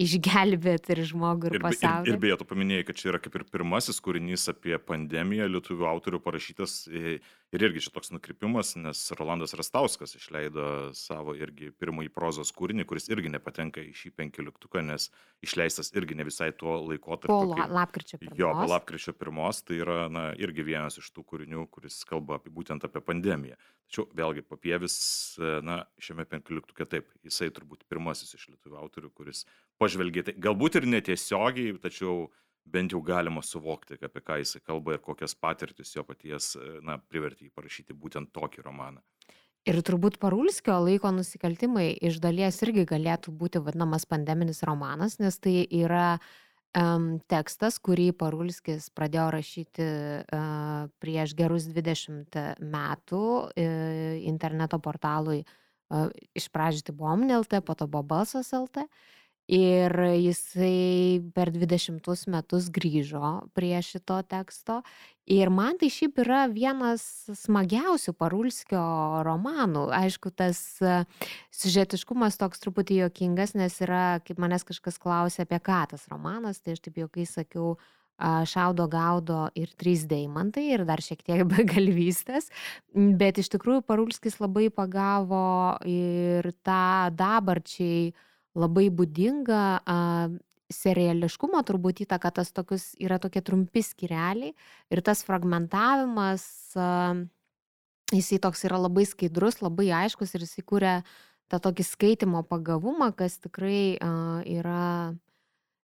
išgelbėti 0.00 0.94
ir 0.94 1.02
žmogų, 1.10 1.50
ir, 1.50 1.58
ir 1.58 1.64
pasaulį. 1.64 2.08
Ir, 2.08 2.14
ir 2.16 2.22
beje, 2.22 2.38
tu 2.40 2.46
paminėjai, 2.48 2.86
kad 2.88 3.00
čia 3.00 3.10
yra 3.12 3.20
kaip 3.22 3.36
ir 3.36 3.44
pirmasis 3.52 4.00
kūrinys 4.04 4.46
apie 4.52 4.76
pandemiją 4.80 5.48
lietuvių 5.50 5.88
autorių 5.90 6.20
parašytas 6.24 6.76
ir 6.90 7.64
irgi 7.66 7.82
čia 7.84 7.92
toks 7.94 8.12
nukrypimas, 8.14 8.76
nes 8.80 9.02
Rolandas 9.18 9.54
Rastauskas 9.58 10.14
išleido 10.16 10.64
savo 10.96 11.34
irgi 11.38 11.72
pirmąjį 11.80 12.12
prozos 12.14 12.52
kūrinį, 12.56 12.86
kuris 12.88 13.10
irgi 13.10 13.32
nepatenka 13.34 13.82
į 13.82 13.92
šį 14.00 14.12
penkioliktuką, 14.20 14.84
nes 14.86 15.10
išleistas 15.44 15.92
irgi 15.98 16.16
ne 16.18 16.26
visai 16.28 16.52
tuo 16.56 16.78
laikotarpiu. 16.86 17.34
Po 17.34 17.58
kai, 17.58 17.66
lapkričio 17.74 18.20
pirmos. 18.22 18.38
Jo, 18.38 18.52
po 18.56 18.68
lapkričio 18.70 19.16
pirmos, 19.18 19.64
tai 19.66 19.80
yra 19.82 20.04
na, 20.12 20.30
irgi 20.38 20.64
vienas 20.70 21.00
iš 21.00 21.10
tų 21.16 21.26
kūrinių, 21.32 21.66
kuris 21.74 22.00
kalba 22.08 22.38
apie, 22.38 22.52
būtent 22.54 22.86
apie 22.86 23.02
pandemiją. 23.04 23.58
Tačiau 23.90 24.06
vėlgi 24.14 24.44
papievis, 24.46 24.96
na, 25.66 25.80
šiame 25.98 26.22
penkioliktuke 26.30 26.86
taip, 26.86 27.10
jisai 27.26 27.50
turbūt 27.50 27.82
pirmasis 27.90 28.36
iš 28.38 28.46
lietuvių 28.52 28.78
autorių, 28.78 29.10
kuris 29.10 29.42
pažvelgė, 29.80 30.26
tai 30.26 30.36
galbūt 30.42 30.80
ir 30.80 30.88
netiesiogiai, 30.90 31.74
tačiau 31.82 32.28
bent 32.70 32.92
jau 32.94 33.00
galima 33.04 33.42
suvokti, 33.44 33.98
apie 33.98 34.22
ką 34.22 34.40
jisai 34.42 34.60
kalba 34.62 34.96
ir 34.96 35.04
kokias 35.04 35.34
patirtis 35.34 35.94
jo 35.96 36.04
paties, 36.06 36.52
na, 36.86 36.98
privertė 37.10 37.48
jį 37.48 37.54
parašyti 37.56 37.96
būtent 37.96 38.32
tokį 38.36 38.66
romaną. 38.66 39.02
Ir 39.68 39.76
turbūt 39.84 40.16
Parulskio 40.20 40.78
laiko 40.80 41.10
nusikaltimai 41.12 41.90
iš 42.08 42.20
dalies 42.22 42.62
irgi 42.64 42.86
galėtų 42.88 43.34
būti 43.36 43.60
vadinamas 43.60 44.06
pandeminis 44.08 44.62
romanas, 44.64 45.18
nes 45.20 45.36
tai 45.36 45.66
yra 45.66 46.14
um, 46.16 47.18
tekstas, 47.28 47.76
kurį 47.82 48.10
Parulskis 48.16 48.88
pradėjo 48.96 49.26
rašyti 49.34 49.84
uh, 49.84 50.88
prieš 51.02 51.36
gerus 51.36 51.68
20 51.68 52.40
metų 52.72 53.22
uh, 53.44 53.52
interneto 54.32 54.80
portalui 54.80 55.42
uh, 55.44 56.08
iš 56.32 56.48
pradžių 56.54 56.86
tai 56.88 56.96
buvo 56.96 57.12
Omnelta, 57.18 57.60
po 57.60 57.76
to 57.76 57.90
buvo 57.90 58.06
Balsas 58.14 58.54
LT. 58.56 58.88
Uh, 58.88 59.19
Ir 59.50 59.90
jisai 60.14 61.18
per 61.34 61.50
20 61.50 62.28
metus 62.30 62.68
grįžo 62.70 63.48
prie 63.50 63.74
šito 63.82 64.20
teksto. 64.30 64.76
Ir 65.30 65.50
man 65.50 65.78
tai 65.78 65.88
šiaip 65.90 66.20
yra 66.22 66.44
vienas 66.50 67.02
smagiausių 67.38 68.14
Parulskio 68.18 68.82
romanų. 69.26 69.88
Aišku, 69.94 70.30
tas 70.34 70.60
e, 70.82 71.00
sižetiškumas 71.54 72.38
toks 72.38 72.62
truputį 72.62 73.00
jokingas, 73.04 73.56
nes 73.58 73.74
yra, 73.82 74.20
kaip 74.26 74.38
manęs 74.42 74.66
kažkas 74.66 75.02
klausė, 75.02 75.46
apie 75.46 75.58
ką 75.66 75.82
tas 75.94 76.06
romanas, 76.10 76.62
tai 76.62 76.78
aš 76.78 76.86
taip 76.86 77.02
jokai 77.02 77.26
sakiau, 77.26 77.74
šaudo 78.20 78.84
gaudo 78.90 79.48
ir 79.56 79.70
trys 79.80 80.04
deimantai 80.08 80.66
ir 80.74 80.84
dar 80.84 81.00
šiek 81.00 81.22
tiek 81.24 81.44
begalvystės, 81.54 82.50
bet 82.92 83.40
iš 83.40 83.48
tikrųjų 83.54 83.84
Parulskis 83.88 84.40
labai 84.42 84.68
pagavo 84.70 85.78
ir 85.88 86.50
tą 86.62 87.08
dabarčiai 87.16 88.12
labai 88.58 88.88
būdingą 88.90 89.64
seriališkumo 90.70 91.60
turbūt 91.66 92.04
įtaka, 92.06 92.30
tas 92.34 92.52
tokius 92.54 92.92
yra 93.02 93.18
tokie 93.22 93.42
trumpi 93.42 93.82
skireliai 93.82 94.54
ir 94.90 95.02
tas 95.06 95.24
fragmentavimas, 95.26 96.44
jisai 98.14 98.38
toks 98.42 98.64
yra 98.68 98.78
labai 98.78 99.06
skaidrus, 99.08 99.60
labai 99.64 99.90
aiškus 100.04 100.34
ir 100.34 100.46
jisai 100.46 100.64
kūrė 100.66 100.94
tą 101.50 101.58
tokį 101.58 101.86
skaitimo 101.86 102.44
pagavumą, 102.46 103.10
kas 103.18 103.40
tikrai 103.42 103.98
yra, 104.46 105.14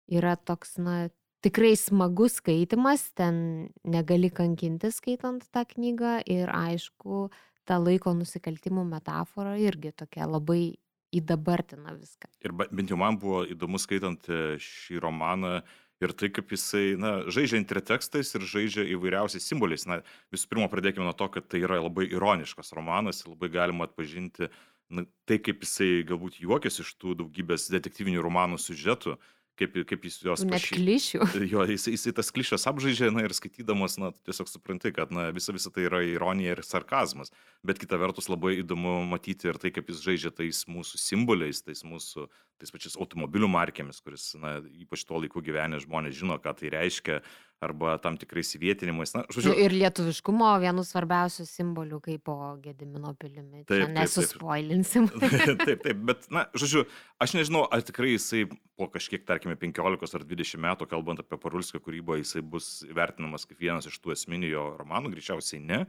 yra 0.06 0.36
toks, 0.38 0.76
na, 0.78 1.08
tikrai 1.42 1.74
smagus 1.78 2.38
skaitimas, 2.40 3.08
ten 3.18 3.68
negali 3.86 4.30
kankinti 4.30 4.92
skaitant 4.94 5.46
tą 5.54 5.66
knygą 5.74 6.20
ir 6.30 6.50
aišku, 6.54 7.28
ta 7.66 7.80
laiko 7.82 8.14
nusikaltimų 8.14 8.86
metafora 8.86 9.56
irgi 9.58 9.90
tokia 9.98 10.28
labai 10.30 10.76
įdabartina 11.14 11.94
viską. 11.96 12.30
Ir 12.44 12.54
bent 12.56 12.90
jau 12.90 12.98
man 13.00 13.18
buvo 13.20 13.44
įdomu 13.46 13.80
skaitant 13.82 14.26
e, 14.28 14.56
šį 14.62 15.00
romaną 15.04 15.60
ir 16.02 16.12
tai, 16.12 16.28
kaip 16.34 16.52
jisai, 16.52 16.96
na, 17.00 17.12
žaidžia 17.32 17.60
intertekstais 17.60 18.34
ir 18.36 18.44
žaidžia 18.44 18.84
įvairiausiais 18.96 19.46
simboliais. 19.48 19.86
Na, 19.88 20.02
visų 20.34 20.50
pirma, 20.50 20.68
pradėkime 20.72 21.06
nuo 21.06 21.14
to, 21.16 21.28
kad 21.32 21.48
tai 21.48 21.62
yra 21.64 21.80
labai 21.80 22.08
ironiškas 22.10 22.74
romanas, 22.76 23.24
labai 23.28 23.48
galima 23.52 23.88
atpažinti 23.88 24.50
na, 24.92 25.06
tai, 25.28 25.40
kaip 25.42 25.64
jisai 25.64 26.04
galbūt 26.06 26.40
juokiasi 26.42 26.84
iš 26.84 26.92
tų 27.00 27.16
daugybės 27.22 27.70
detektyvinių 27.72 28.22
romanų 28.24 28.60
siužetų, 28.62 29.16
kaip, 29.58 29.76
kaip 29.88 30.04
jis 30.06 30.18
Net 30.26 30.52
pašy- 30.52 30.76
klišių. 30.78 31.20
Jo, 31.52 31.64
jis, 31.68 31.86
jis 31.92 32.06
tas 32.16 32.30
klišės 32.34 32.66
apžaidžia, 32.70 33.10
na 33.14 33.24
ir 33.26 33.34
skaitydamas, 33.36 33.98
na, 34.02 34.12
tiesiog 34.28 34.50
supranti, 34.50 34.92
kad, 34.96 35.12
na, 35.14 35.28
visa, 35.36 35.54
visa 35.56 35.72
tai 35.72 35.86
yra 35.88 36.02
ironija 36.04 36.56
ir 36.56 36.62
sarkazmas. 36.66 37.32
Bet 37.66 37.80
kita 37.82 37.98
vertus 38.00 38.28
labai 38.32 38.58
įdomu 38.62 38.98
matyti 39.08 39.48
ir 39.50 39.58
tai, 39.62 39.72
kaip 39.74 39.88
jis 39.92 40.02
žaidžia 40.04 40.32
tais 40.36 40.64
mūsų 40.70 41.00
simboliais, 41.02 41.62
tais 41.66 41.82
mūsų, 41.86 42.28
tais 42.60 42.72
pačiais 42.72 42.96
automobilių 43.00 43.48
markėmis, 43.52 44.00
kuris, 44.04 44.30
na, 44.40 44.58
ypač 44.80 45.04
tuo 45.06 45.20
laiku 45.22 45.42
gyvenę 45.44 45.80
žmonės 45.82 46.16
žino, 46.16 46.38
ką 46.42 46.54
tai 46.56 46.72
reiškia, 46.72 47.20
arba 47.64 47.94
tam 48.02 48.18
tikrais 48.20 48.50
įvietinimais. 48.58 49.14
Na, 49.16 49.22
žodžiu, 49.32 49.54
Ir 49.64 49.72
lietuviškumo 49.72 50.48
vienu 50.60 50.84
svarbiausių 50.84 51.46
simbolių, 51.48 52.00
kaip 52.04 52.24
po 52.28 52.36
Gedimino 52.62 53.14
pilimi. 53.16 53.62
Taip, 53.64 53.70
Čia 53.70 53.78
taip, 53.78 53.86
taip. 53.86 53.96
nesuspoilinsim. 53.96 55.08
taip, 55.86 55.86
bet, 56.08 56.26
na, 56.32 56.46
žodžiu, 56.56 56.84
aš 57.22 57.36
nežinau, 57.38 57.64
ar 57.72 57.84
tikrai 57.86 58.12
jisai 58.14 58.44
po 58.76 58.90
kažkiek, 58.92 59.24
tarkime, 59.28 59.56
15 59.60 60.18
ar 60.18 60.26
20 60.28 60.62
metų, 60.66 60.88
kalbant 60.90 61.22
apie 61.24 61.40
Parulskio 61.40 61.80
kūrybą, 61.80 62.20
jisai 62.20 62.44
bus 62.44 62.84
vertinamas 62.96 63.48
kaip 63.48 63.62
vienas 63.64 63.88
iš 63.88 63.96
tų 64.04 64.12
esminių 64.16 64.52
jo 64.52 64.66
romanų, 64.80 65.14
greičiausiai 65.16 65.62
ne. 65.64 65.86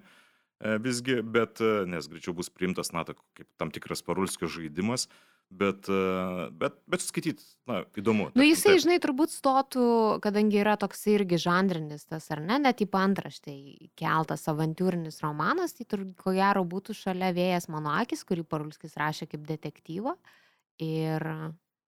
e, 0.63 0.77
Visgi, 0.83 1.19
bet, 1.21 1.59
e, 1.59 1.83
nes 1.91 2.07
greičiau 2.07 2.36
bus 2.38 2.50
priimtas, 2.53 2.93
na, 2.95 3.03
kaip 3.03 3.47
tam 3.59 3.75
tikras 3.75 4.05
Parulskio 4.07 4.47
žaidimas, 4.47 5.09
bet, 5.50 5.88
e, 5.89 6.48
bet, 6.60 6.77
bet 6.89 7.04
skaityti, 7.04 7.44
na, 7.70 7.82
įdomu. 7.98 8.30
Nu, 8.30 8.34
tarkim, 8.36 8.50
jisai, 8.50 8.74
taip. 8.74 8.84
žinai, 8.86 8.98
turbūt 9.04 9.34
stotų, 9.34 9.86
kadangi 10.24 10.60
yra 10.62 10.75
toks 10.80 11.06
irgi 11.13 11.39
žanrinis 11.42 12.08
tas, 12.10 12.27
ar 12.34 12.42
ne, 12.44 12.60
net 12.63 12.84
į 12.84 12.89
antraštę 13.00 13.56
keltas 14.00 14.48
avantūrinis 14.51 15.22
romanas, 15.24 15.75
tai 15.77 15.88
turbūt 15.89 16.18
ko 16.24 16.36
gero 16.36 16.66
būtų 16.68 16.98
šalia 16.98 17.32
vėjas 17.36 17.70
mano 17.74 17.96
akis, 18.00 18.25
kurį 18.27 18.48
Parulskis 18.48 18.98
rašė 19.00 19.30
kaip 19.32 19.48
detektyvą. 19.48 20.18
Ir, 20.84 21.24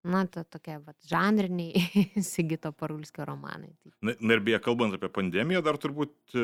na, 0.03 0.23
ta 0.31 0.43
tokia, 0.47 0.77
va, 0.83 0.93
žanriniai 1.09 1.81
Sigito 2.31 2.71
Parulskio 2.71 3.25
romanai. 3.27 3.71
Tai 3.83 3.91
Na 4.05 4.15
na 4.19 4.37
ir 4.37 4.43
beje, 4.45 4.59
kalbant 4.63 4.95
apie 4.95 5.09
pandemiją, 5.11 5.61
dar 5.65 5.79
turbūt 5.81 6.35
e, 6.37 6.43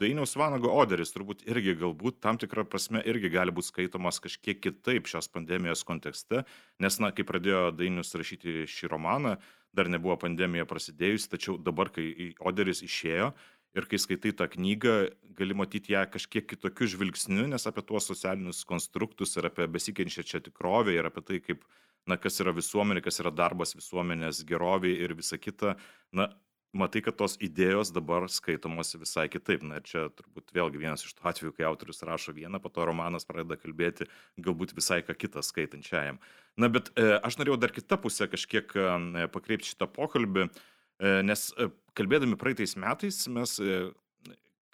Dainiaus 0.00 0.34
Vanago 0.38 0.72
Oderis 0.80 1.14
turbūt 1.14 1.44
irgi 1.46 1.76
galbūt 1.78 2.18
tam 2.24 2.40
tikrą 2.40 2.66
prasme 2.68 3.02
irgi 3.06 3.30
gali 3.32 3.54
būti 3.54 3.70
skaitomas 3.70 4.18
kažkiek 4.24 4.58
kitaip 4.64 5.06
šios 5.10 5.30
pandemijos 5.30 5.84
kontekste, 5.86 6.42
nes, 6.82 6.98
na, 7.02 7.12
kai 7.14 7.26
pradėjo 7.28 7.68
Dainius 7.78 8.14
rašyti 8.18 8.66
šį 8.66 8.90
romaną, 8.90 9.36
dar 9.76 9.90
nebuvo 9.92 10.16
pandemija 10.18 10.66
prasidėjusi, 10.66 11.30
tačiau 11.30 11.58
dabar, 11.60 11.92
kai 11.94 12.32
Oderis 12.40 12.82
išėjo 12.82 13.30
ir 13.78 13.86
kai 13.90 14.00
skaitai 14.00 14.32
tą 14.36 14.48
knygą, 14.50 14.94
gali 15.38 15.56
matyti 15.56 15.94
ją 15.94 16.04
kažkiek 16.10 16.46
kitokiu 16.50 16.88
žvilgsniu, 16.94 17.46
nes 17.50 17.68
apie 17.70 17.84
tuos 17.86 18.08
socialinius 18.10 18.64
konstruktus 18.68 19.36
ir 19.38 19.48
apie 19.50 19.68
besikeičiančią 19.70 20.26
čia 20.26 20.42
tikrovę 20.44 20.96
ir 20.96 21.08
apie 21.08 21.24
tai, 21.24 21.38
kaip, 21.44 21.64
na, 22.08 22.18
kas 22.20 22.40
yra 22.42 22.54
visuomenė, 22.56 23.04
kas 23.04 23.22
yra 23.22 23.32
darbas 23.34 23.76
visuomenės 23.78 24.42
gerovė 24.48 24.94
ir 25.04 25.14
visa 25.18 25.38
kita, 25.38 25.76
na, 26.12 26.30
matai, 26.76 27.02
kad 27.04 27.16
tos 27.18 27.36
idėjos 27.44 27.92
dabar 27.94 28.26
skaitomos 28.32 28.94
visai 29.00 29.28
kitaip. 29.32 29.64
Na 29.66 29.80
ir 29.80 29.86
čia 29.88 30.06
turbūt 30.14 30.52
vėlgi 30.56 30.82
vienas 30.82 31.04
iš 31.06 31.14
tų 31.16 31.28
atvejų, 31.30 31.54
kai 31.56 31.68
autorius 31.68 32.04
rašo 32.06 32.34
vieną, 32.36 32.60
po 32.62 32.72
to 32.72 32.86
romanas 32.88 33.28
pradeda 33.28 33.58
kalbėti 33.60 34.08
galbūt 34.36 34.74
visai 34.76 35.00
ką 35.06 35.16
kitą 35.16 35.44
skaitančiajam. 35.44 36.20
Na 36.58 36.70
bet 36.72 36.90
e, 36.96 37.14
aš 37.22 37.38
norėjau 37.40 37.60
dar 37.62 37.74
kitą 37.74 38.00
pusę 38.02 38.28
kažkiek 38.30 38.74
e, 38.76 39.28
pakreipti 39.32 39.72
šitą 39.72 39.88
pokalbį, 39.94 40.48
e, 40.48 40.77
nes 40.98 41.48
e, 41.54 41.68
kalbėdami 41.98 42.38
praeitais 42.38 42.74
metais 42.80 43.24
mes 43.30 43.56
e, 43.62 43.80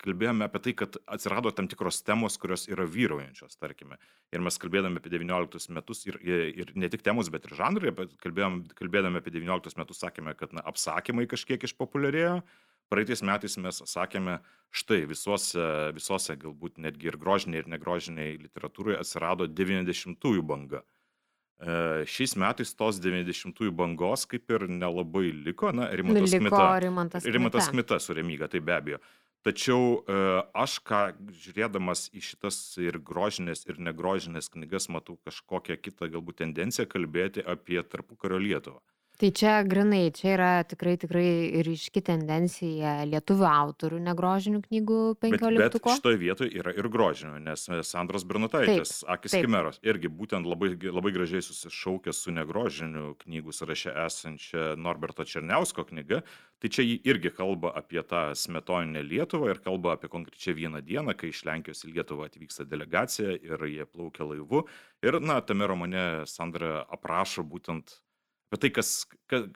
kalbėjome 0.04 0.46
apie 0.46 0.60
tai, 0.66 0.74
kad 0.76 0.98
atsirado 1.08 1.52
tam 1.56 1.68
tikros 1.70 2.02
temos, 2.04 2.36
kurios 2.40 2.66
yra 2.68 2.84
vyraujančios, 2.88 3.56
tarkime. 3.60 3.98
Ir 4.34 4.42
mes 4.44 4.58
kalbėdami 4.60 5.00
apie 5.00 5.12
19 5.12 5.72
metus 5.76 6.04
ir, 6.08 6.18
ir 6.24 6.72
ne 6.76 6.90
tik 6.92 7.04
temos, 7.06 7.30
bet 7.32 7.48
ir 7.48 7.56
žanrai, 7.56 7.92
bet 7.96 8.16
kalbėjom, 8.24 8.62
kalbėdami 8.76 9.20
apie 9.20 9.32
19 9.36 9.80
metus 9.80 10.02
sakėme, 10.04 10.36
kad 10.36 10.52
na, 10.56 10.64
apsakymai 10.68 11.28
kažkiek 11.30 11.64
išpopuliarėjo. 11.68 12.40
Praeitais 12.92 13.24
metais 13.24 13.56
mes 13.56 13.80
sakėme, 13.88 14.38
štai 14.76 15.04
visose, 15.08 15.68
visose 15.96 16.36
galbūt 16.36 16.76
netgi 16.84 17.08
ir 17.08 17.16
grožiniai, 17.20 17.62
ir 17.64 17.70
negrožiniai 17.72 18.36
literatūroje 18.42 19.00
atsirado 19.00 19.48
90-ųjų 19.48 20.44
banga. 20.44 20.84
E, 21.62 22.04
Šiais 22.10 22.34
metais 22.40 22.72
tos 22.74 22.98
90-ųjų 23.02 23.74
bangos 23.78 24.26
kaip 24.30 24.50
ir 24.50 24.66
nelabai 24.68 25.28
liko, 25.32 25.70
na, 25.76 25.90
Rimantas 25.94 26.34
Kmita. 26.34 26.64
Rimantas 26.82 27.28
Rimantas 27.28 27.68
Kmita. 27.68 27.94
Kmita 27.94 28.00
su 28.02 28.16
Remyga, 28.16 28.48
tai 28.50 28.60
be 28.64 28.74
abejo. 28.74 28.98
Tačiau 29.44 30.00
e, 30.08 30.18
aš 30.56 30.78
ką 30.88 31.00
žiūrėdamas 31.44 32.06
į 32.16 32.22
šitas 32.24 32.58
ir 32.80 32.96
grožinės, 33.04 33.66
ir 33.68 33.76
negrožinės 33.76 34.48
knygas 34.54 34.88
matau 34.88 35.18
kažkokią 35.28 35.76
kitą 35.84 36.08
galbūt 36.14 36.40
tendenciją 36.40 36.88
kalbėti 36.88 37.44
apie 37.44 37.82
tarpukario 37.84 38.40
Lietuvą. 38.40 38.80
Tai 39.14 39.28
čia 39.30 39.60
grinai, 39.62 40.08
čia 40.10 40.32
yra 40.34 40.48
tikrai, 40.66 40.96
tikrai 40.98 41.62
ryški 41.62 42.00
tendencija 42.02 42.96
lietuvių 43.06 43.46
autorių 43.46 44.00
negrožinių 44.08 44.60
knygų 44.64 44.98
Bet, 45.22 45.36
bet 45.36 45.76
15. 45.78 45.92
šitoje 46.00 46.18
vietoje 46.18 46.50
yra 46.58 46.72
ir 46.74 46.88
grožinių, 46.90 47.38
nes 47.44 47.68
e, 47.70 47.78
Sandros 47.86 48.26
Bernutaitis, 48.26 49.04
Akis 49.06 49.36
taip. 49.36 49.46
Kimeros, 49.46 49.78
irgi 49.86 50.10
būtent 50.10 50.48
labai, 50.50 50.72
labai 50.90 51.14
gražiai 51.14 51.44
susišaukė 51.46 52.10
su 52.10 52.34
negrožinių 52.34 53.12
knygų 53.22 53.54
sąraše 53.54 53.94
esančia 54.02 54.72
Norberto 54.82 55.22
Černiausko 55.22 55.86
knyga. 55.92 56.24
Tai 56.58 56.70
čia 56.74 56.82
jį 56.82 56.96
irgi 57.06 57.30
kalba 57.36 57.70
apie 57.78 58.02
tą 58.02 58.32
smetoninę 58.34 59.04
Lietuvą 59.06 59.52
ir 59.52 59.62
kalba 59.62 59.94
apie 59.94 60.10
konkrečiai 60.10 60.56
vieną 60.58 60.82
dieną, 60.82 61.14
kai 61.14 61.30
iš 61.30 61.44
Lenkijos 61.46 61.86
į 61.86 61.92
Lietuvą 61.94 62.26
atvyksta 62.26 62.66
delegacija 62.66 63.36
ir 63.38 63.62
jie 63.70 63.86
plaukia 63.86 64.26
laivu. 64.26 64.64
Ir, 65.06 65.20
na, 65.22 65.38
tame 65.44 65.70
romane 65.70 66.24
Sandra 66.26 66.80
aprašo 66.90 67.46
būtent 67.46 68.00
apie 68.48 68.60
tai, 68.60 68.70
kas, 68.76 68.90
kas, 69.30 69.46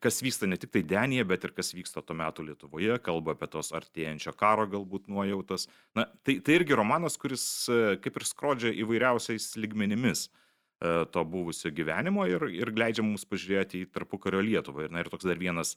kas 0.00 0.20
vyksta 0.24 0.48
ne 0.48 0.56
tik 0.60 0.72
tai 0.74 0.82
Denėje, 0.86 1.26
bet 1.28 1.44
ir 1.44 1.52
kas 1.56 1.74
vyksta 1.76 2.02
tuo 2.04 2.16
metu 2.16 2.44
Lietuvoje, 2.46 2.98
kalba 3.04 3.34
apie 3.34 3.48
tos 3.52 3.72
artėjančio 3.76 4.32
karo 4.38 4.66
galbūt 4.70 5.10
nuojautas. 5.12 5.66
Na, 5.98 6.06
tai, 6.24 6.38
tai 6.40 6.60
irgi 6.60 6.78
romanas, 6.78 7.18
kuris 7.20 7.44
e, 7.68 7.98
kaip 8.02 8.16
ir 8.16 8.26
skrodžia 8.28 8.72
įvairiausiais 8.72 9.50
ligmenimis 9.60 10.28
e, 10.28 11.04
to 11.12 11.26
buvusio 11.28 11.72
gyvenimo 11.74 12.24
ir, 12.30 12.48
ir 12.54 12.72
leidžia 12.72 13.04
mums 13.04 13.26
pažiūrėti 13.28 13.84
į 13.84 13.90
tarpukario 13.92 14.40
Lietuvą. 14.44 14.86
Ir, 14.86 14.94
na, 14.94 15.04
ir 15.04 15.12
toks 15.12 15.28
dar 15.28 15.42
vienas 15.42 15.76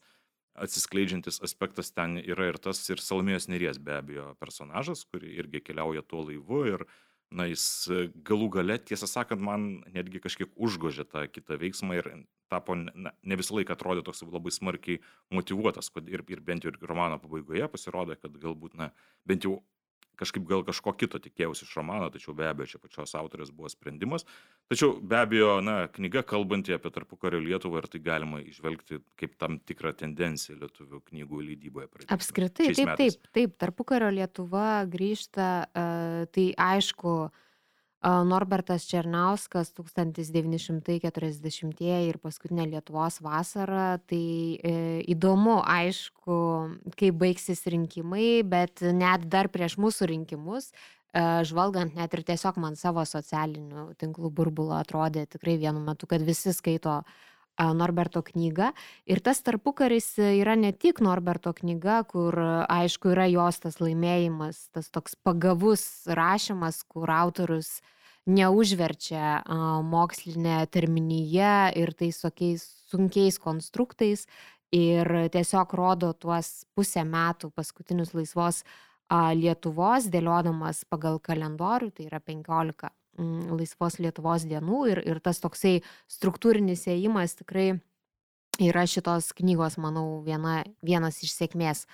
atsiskleidžiantis 0.60 1.42
aspektas 1.46 1.92
ten 1.96 2.18
yra 2.20 2.50
ir 2.52 2.58
tas 2.62 2.82
ir 2.92 3.02
Salomėjos 3.04 3.48
Neries 3.52 3.80
be 3.84 3.96
abejo 4.00 4.34
personažas, 4.40 5.06
kuri 5.08 5.36
irgi 5.40 5.64
keliauja 5.64 6.04
tuo 6.04 6.26
laivu 6.28 6.66
ir 6.68 6.88
na, 7.32 7.46
jis 7.50 7.64
e, 7.92 8.04
galų 8.26 8.50
gale, 8.58 8.78
tiesą 8.82 9.08
sakant, 9.10 9.42
man 9.42 9.70
netgi 9.94 10.22
kažkiek 10.24 10.52
užgožė 10.58 11.06
tą 11.10 11.26
kitą 11.30 11.60
veiksmą 11.62 12.00
ir 12.00 12.12
tapo, 12.50 12.76
na, 12.78 13.14
ne 13.22 13.38
visą 13.40 13.58
laiką 13.58 13.76
atrodė 13.76 14.04
toks 14.06 14.24
labai 14.26 14.54
smarkiai 14.54 15.02
motivuotas, 15.34 15.92
ir, 16.10 16.24
ir 16.28 16.42
bent 16.46 16.66
jau 16.66 16.74
ir 16.74 16.80
romano 16.90 17.20
pabaigoje 17.22 17.70
pasirodė, 17.70 18.18
kad 18.22 18.40
galbūt, 18.42 18.78
na, 18.80 18.90
bent 19.30 19.46
jau 19.46 19.60
kažkaip 20.20 20.46
gal 20.50 20.64
kažko 20.68 20.94
kito 21.00 21.20
tikėjausi 21.24 21.66
iš 21.66 21.74
romano, 21.80 22.10
tačiau 22.14 22.36
be 22.38 22.48
abejo 22.50 22.74
čia 22.74 22.82
pačios 22.84 23.16
autorės 23.16 23.52
buvo 23.56 23.72
sprendimas. 23.72 24.26
Tačiau 24.70 24.98
be 25.02 25.18
abejo, 25.22 25.54
na, 25.66 25.88
knyga 25.96 26.22
kalbanti 26.28 26.76
apie 26.76 26.92
tarpukario 26.94 27.40
Lietuvą 27.42 27.82
ir 27.84 27.88
tai 27.90 28.02
galima 28.04 28.42
išvelgti 28.44 29.00
kaip 29.20 29.38
tam 29.40 29.58
tikrą 29.64 29.94
tendenciją 30.04 30.60
lietuvių 30.62 31.02
knygų 31.10 31.44
leidyboje. 31.50 31.88
praeitais- 31.88 32.16
Apskritai, 32.18 32.70
taip, 32.74 32.86
metais. 32.92 33.16
taip, 33.18 33.32
taip, 33.34 33.58
tarpukario 33.58 34.10
Lietuva 34.12 34.86
grįžta, 34.86 35.66
e, 35.74 36.26
tai 36.36 36.54
aišku, 36.58 37.32
Norbertas 38.02 38.86
Černauskas 38.88 39.74
1940 39.76 42.08
ir 42.08 42.18
paskutinė 42.24 42.70
Lietuvos 42.72 43.20
vasara. 43.20 44.00
Tai 44.08 44.56
e, 44.56 45.04
įdomu, 45.12 45.60
aišku, 45.68 46.38
kaip 46.96 47.18
baigsis 47.20 47.68
rinkimai, 47.68 48.40
bet 48.48 48.80
net 48.96 49.28
dar 49.28 49.52
prieš 49.52 49.76
mūsų 49.84 50.08
rinkimus, 50.14 50.72
e, 50.72 51.44
žvalgant 51.44 51.92
net 52.00 52.16
ir 52.16 52.24
tiesiog 52.32 52.56
man 52.64 52.80
savo 52.80 53.04
socialinių 53.04 53.92
tinklų 54.00 54.32
burbulą 54.32 54.80
atrodė 54.80 55.28
tikrai 55.28 55.60
vienu 55.60 55.84
metu, 55.84 56.08
kad 56.08 56.24
visi 56.24 56.56
skaito 56.56 57.04
Norberto 57.60 58.22
knygą. 58.24 58.72
Ir 59.10 59.20
tas 59.24 59.42
tarpukaris 59.44 60.14
yra 60.24 60.56
ne 60.56 60.72
tik 60.72 61.02
Norberto 61.04 61.54
knyga, 61.54 62.02
kur 62.08 62.36
aišku 62.70 63.12
yra 63.14 63.28
jos 63.30 63.60
tas 63.66 63.80
laimėjimas, 63.84 64.70
tas 64.76 64.90
toks 64.90 65.18
pagavus 65.20 65.84
rašymas, 66.08 66.84
kur 66.88 67.12
autorius 67.12 67.80
neužverčia 68.30 69.42
mokslinė 69.86 70.62
terminyje 70.72 71.56
ir 71.82 71.94
tais 71.98 72.22
tokiais 72.22 72.64
sunkiais 72.92 73.40
konstruktais 73.42 74.28
ir 74.76 75.10
tiesiog 75.34 75.74
rodo 75.74 76.14
tuos 76.14 76.66
pusę 76.78 77.04
metų 77.04 77.52
paskutinius 77.56 78.14
laisvos 78.14 78.64
Lietuvos, 79.10 80.06
dėliodamas 80.14 80.84
pagal 80.86 81.16
kalendorių, 81.18 81.90
tai 81.98 82.04
yra 82.06 82.20
15 82.22 82.86
mm, 82.86 82.99
laisvos 83.20 84.00
Lietuvos 84.00 84.46
dienų 84.50 84.80
ir, 84.94 85.04
ir 85.08 85.20
tas 85.24 85.42
toksai 85.44 85.80
struktūrinis 86.12 86.88
ėjimas 86.92 87.36
tikrai 87.40 87.74
yra 88.60 88.86
šitos 88.88 89.32
knygos, 89.38 89.78
manau, 89.80 90.22
viena, 90.26 90.64
vienas 90.84 91.22
iš 91.24 91.36
sėkmės 91.38 91.86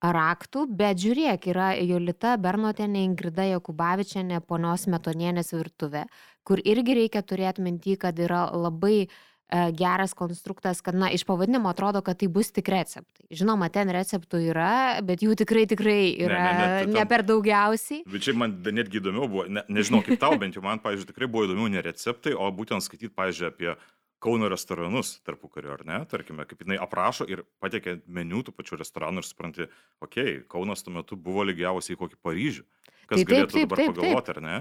raktų, 0.00 0.64
bet 0.76 1.00
žiūrėk, 1.00 1.50
yra 1.52 1.74
Jolita 1.76 2.36
Bernotenė, 2.40 3.04
Ingrida 3.04 3.44
Jokubavičianė, 3.50 4.40
ponios 4.48 4.86
Metonienės 4.88 5.52
virtuvė, 5.52 6.06
kur 6.44 6.62
irgi 6.64 6.96
reikia 7.02 7.20
turėti 7.20 7.64
minti, 7.64 7.98
kad 8.00 8.16
yra 8.20 8.46
labai 8.56 9.04
uh, 9.04 9.18
geras 9.76 10.14
konstruktas, 10.14 10.80
kad, 10.84 10.94
na, 10.94 11.10
iš 11.10 11.24
pavadinimo 11.26 11.70
atrodo, 11.70 12.02
kad 12.06 12.18
tai 12.20 12.28
bus 12.30 12.52
tik 12.54 12.70
receptai. 12.70 13.26
Žinoma, 13.34 13.70
ten 13.74 13.90
receptų 13.94 14.42
yra, 14.52 14.72
bet 15.06 15.24
jų 15.24 15.34
tikrai, 15.42 15.64
tikrai 15.70 16.00
yra 16.22 16.40
ne, 16.40 16.50
ne, 16.50 16.66
ne, 16.66 16.82
tam, 16.84 16.92
ne 16.98 17.06
per 17.10 17.24
daugiausiai. 17.26 18.04
Bet 18.10 18.26
čia 18.26 18.34
man 18.38 18.58
netgi 18.62 19.00
įdomiau 19.02 19.30
buvo, 19.30 19.46
ne, 19.50 19.64
nežinau 19.72 20.04
kaip 20.06 20.20
tau, 20.22 20.36
bent 20.40 20.58
jau 20.58 20.62
man, 20.64 20.82
pavyzdžiui, 20.84 21.10
tikrai 21.10 21.30
buvo 21.30 21.48
įdomiau 21.48 21.70
ne 21.72 21.82
receptai, 21.84 22.36
o 22.36 22.50
būtent 22.54 22.86
skaityti, 22.86 23.14
pavyzdžiui, 23.16 23.50
apie 23.50 23.74
Kauno 24.20 24.50
restoranus 24.52 25.14
tarpu 25.24 25.48
kariu, 25.48 25.70
ar 25.72 25.80
ne, 25.88 26.02
tarkime, 26.04 26.44
kaip 26.44 26.60
jinai 26.60 26.76
aprašo 26.84 27.24
ir 27.24 27.40
patiekia 27.56 27.94
meniu 28.04 28.42
tų 28.44 28.52
pačių 28.52 28.76
restoranų 28.82 29.22
ir 29.22 29.26
supranti, 29.26 29.66
okei, 30.04 30.34
okay, 30.34 30.42
Kaunas 30.52 30.84
tuo 30.84 30.92
metu 30.92 31.16
buvo 31.16 31.46
lygiausiai 31.48 31.96
kokį 31.96 32.18
Paryžių. 32.20 32.66
Kas 33.08 33.22
taip, 33.22 33.30
galėtų 33.30 33.54
taip, 33.54 33.64
dabar 33.64 33.80
taip, 33.80 33.94
pagalvoti, 33.96 34.26
taip. 34.28 34.36
ar 34.36 34.44
ne? 34.44 34.58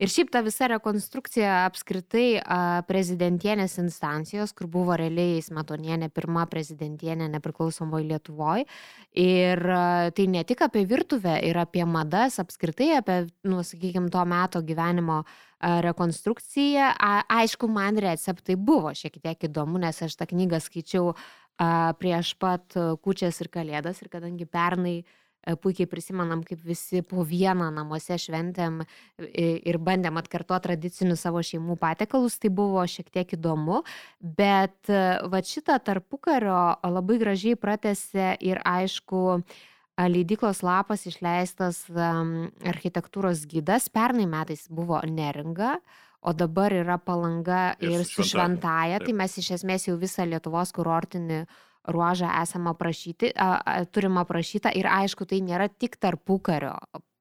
Ir 0.00 0.08
šiaip 0.08 0.30
ta 0.32 0.40
visa 0.40 0.64
rekonstrukcija 0.70 1.58
apskritai 1.66 2.40
prezidentienės 2.88 3.74
instancijos, 3.82 4.54
kur 4.56 4.70
buvo 4.72 4.96
realiai 4.96 5.42
Smetonienė 5.44 6.08
pirma 6.16 6.46
prezidentienė 6.48 7.28
nepriklausomoje 7.34 8.06
Lietuvoje. 8.08 8.64
Ir 9.20 9.60
tai 10.16 10.26
ne 10.32 10.46
tik 10.48 10.64
apie 10.64 10.86
virtuvę, 10.88 11.36
ir 11.44 11.60
apie 11.60 11.84
madas, 11.84 12.40
apskritai 12.40 12.94
apie, 12.96 13.18
nu, 13.44 13.60
sakykime, 13.60 14.08
to 14.14 14.24
meto 14.24 14.64
gyvenimo 14.64 15.20
rekonstrukciją. 15.60 16.94
Aišku, 17.36 17.68
man 17.68 18.00
receptai 18.00 18.56
buvo 18.56 18.96
šiek 18.96 19.20
tiek 19.20 19.50
įdomu, 19.50 19.84
nes 19.84 20.00
aš 20.08 20.16
tą 20.16 20.32
knygą 20.32 20.64
skaičiau 20.64 21.12
prieš 22.00 22.38
pat 22.40 22.72
kučias 23.04 23.44
ir 23.44 23.52
kalėdas 23.52 24.00
ir 24.00 24.08
kadangi 24.08 24.48
pernai 24.48 25.02
uh, 25.02 25.16
puikiai 25.60 25.88
prisimenam, 25.88 26.42
kaip 26.44 26.60
visi 26.66 27.00
po 27.06 27.24
vieną 27.26 27.70
namuose 27.72 28.18
šventėm 28.20 28.82
ir 29.18 29.78
bandėm 29.80 30.20
atkartoti 30.20 30.68
tradicinius 30.68 31.24
savo 31.24 31.42
šeimų 31.44 31.78
patiekalus, 31.80 32.38
tai 32.40 32.50
buvo 32.52 32.84
šiek 32.84 33.08
tiek 33.14 33.32
įdomu, 33.38 33.80
bet 34.20 34.90
e, 34.92 35.00
va 35.32 35.40
šitą 35.40 35.78
tarpukario 35.84 36.58
labai 36.84 37.16
gražiai 37.22 37.56
pratęsė 37.60 38.34
ir 38.44 38.60
aišku, 38.68 39.40
leidyklos 40.00 40.62
lapas 40.64 41.06
išleistas 41.08 41.82
architektūros 41.90 43.44
gydas, 43.48 43.90
pernai 43.92 44.28
metais 44.28 44.64
buvo 44.68 45.00
neringa, 45.04 45.78
o 46.20 46.32
dabar 46.36 46.72
yra 46.76 46.98
palanga 47.00 47.74
ir, 47.80 48.00
ir 48.00 48.06
su 48.08 48.24
šventaja, 48.28 49.00
tai 49.00 49.16
mes 49.16 49.36
iš 49.40 49.54
esmės 49.56 49.88
jau 49.88 49.96
visą 50.00 50.26
Lietuvos 50.28 50.72
kurortinį 50.76 51.42
uh, 51.42 51.58
ruožą 51.92 52.30
esam 52.42 52.70
aprašyti, 52.70 53.32
turim 53.94 54.18
aprašytą 54.22 54.72
ir 54.78 54.88
aišku, 54.90 55.28
tai 55.28 55.42
nėra 55.44 55.68
tik 55.70 55.98
tarpukario 56.00 56.76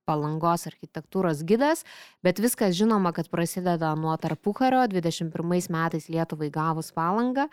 palangos 0.10 0.65
architektūros 0.69 1.43
gidas, 1.45 1.84
bet 2.25 2.41
viskas 2.41 2.73
žinoma, 2.77 3.13
kad 3.13 3.29
prasideda 3.29 3.93
nuo 3.99 4.15
tarpukario, 4.21 4.82
21 4.89 5.69
metais 5.69 6.10
Lietuvai 6.10 6.49
gavus 6.53 6.93
palangą. 6.95 7.49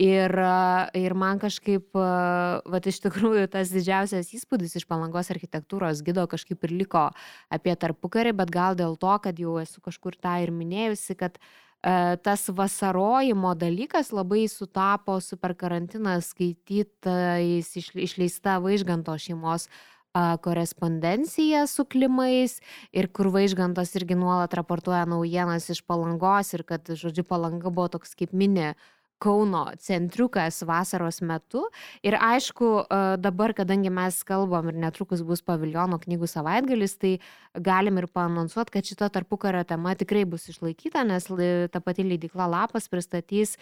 Ir, 0.00 0.32
ir 0.96 1.12
man 1.12 1.36
kažkaip, 1.42 1.90
va, 1.92 2.78
iš 2.88 3.02
tikrųjų, 3.04 3.44
tas 3.52 3.68
didžiausias 3.68 4.30
įspūdis 4.32 4.78
iš 4.80 4.86
palangos 4.88 5.28
architektūros 5.28 6.00
gido 6.06 6.24
kažkaip 6.24 6.64
ir 6.64 6.72
liko 6.78 7.02
apie 7.52 7.74
tarpukarį, 7.76 8.32
bet 8.38 8.54
gal 8.54 8.78
dėl 8.80 8.96
to, 8.96 9.12
kad 9.20 9.42
jau 9.44 9.58
esu 9.60 9.84
kažkur 9.84 10.16
tą 10.16 10.38
ir 10.40 10.54
minėjusi, 10.56 11.18
kad 11.20 11.36
uh, 11.36 11.69
tas 11.80 12.48
vasarojimo 12.48 13.54
dalykas 13.54 14.12
labai 14.12 14.48
sutapo 14.48 15.20
su 15.20 15.36
per 15.40 15.54
karantiną 15.56 16.18
skaitytais 16.20 17.72
išleista 17.76 18.58
Vaižganto 18.60 19.16
šeimos 19.18 19.68
korespondencija 20.44 21.66
su 21.66 21.84
klimais 21.84 22.60
ir 22.92 23.08
kur 23.12 23.30
Vaižgantas 23.32 23.94
irgi 23.96 24.14
nuolat 24.18 24.54
raportuoja 24.54 25.04
naujienas 25.06 25.70
iš 25.70 25.80
palangos 25.86 26.52
ir 26.54 26.66
kad, 26.66 26.84
žodžiu, 26.84 27.24
palanga 27.24 27.70
buvo 27.70 27.88
toks 27.88 28.14
kaip 28.18 28.32
mini 28.32 28.74
Kauno 29.20 29.66
centriukas 29.80 30.62
vasaros 30.66 31.20
metu. 31.20 31.66
Ir 32.06 32.16
aišku, 32.16 32.70
e, 32.82 33.00
dabar, 33.20 33.52
kadangi 33.56 33.92
mes 33.92 34.22
kalbam 34.24 34.70
ir 34.72 34.78
netrukus 34.80 35.20
bus 35.26 35.44
paviljono 35.44 36.00
knygų 36.00 36.28
savaitgalis, 36.30 36.96
tai 37.00 37.18
galim 37.54 38.00
ir 38.00 38.08
paanonsuoti, 38.08 38.78
kad 38.78 38.88
šita 38.88 39.10
tarpukario 39.12 39.62
tema 39.68 39.92
tikrai 39.94 40.24
bus 40.24 40.48
išlaikyta, 40.48 41.04
nes 41.04 41.28
ta 41.72 41.84
pati 41.84 42.06
leidikla 42.06 42.48
Lapas 42.50 42.88
pristatys 42.88 43.58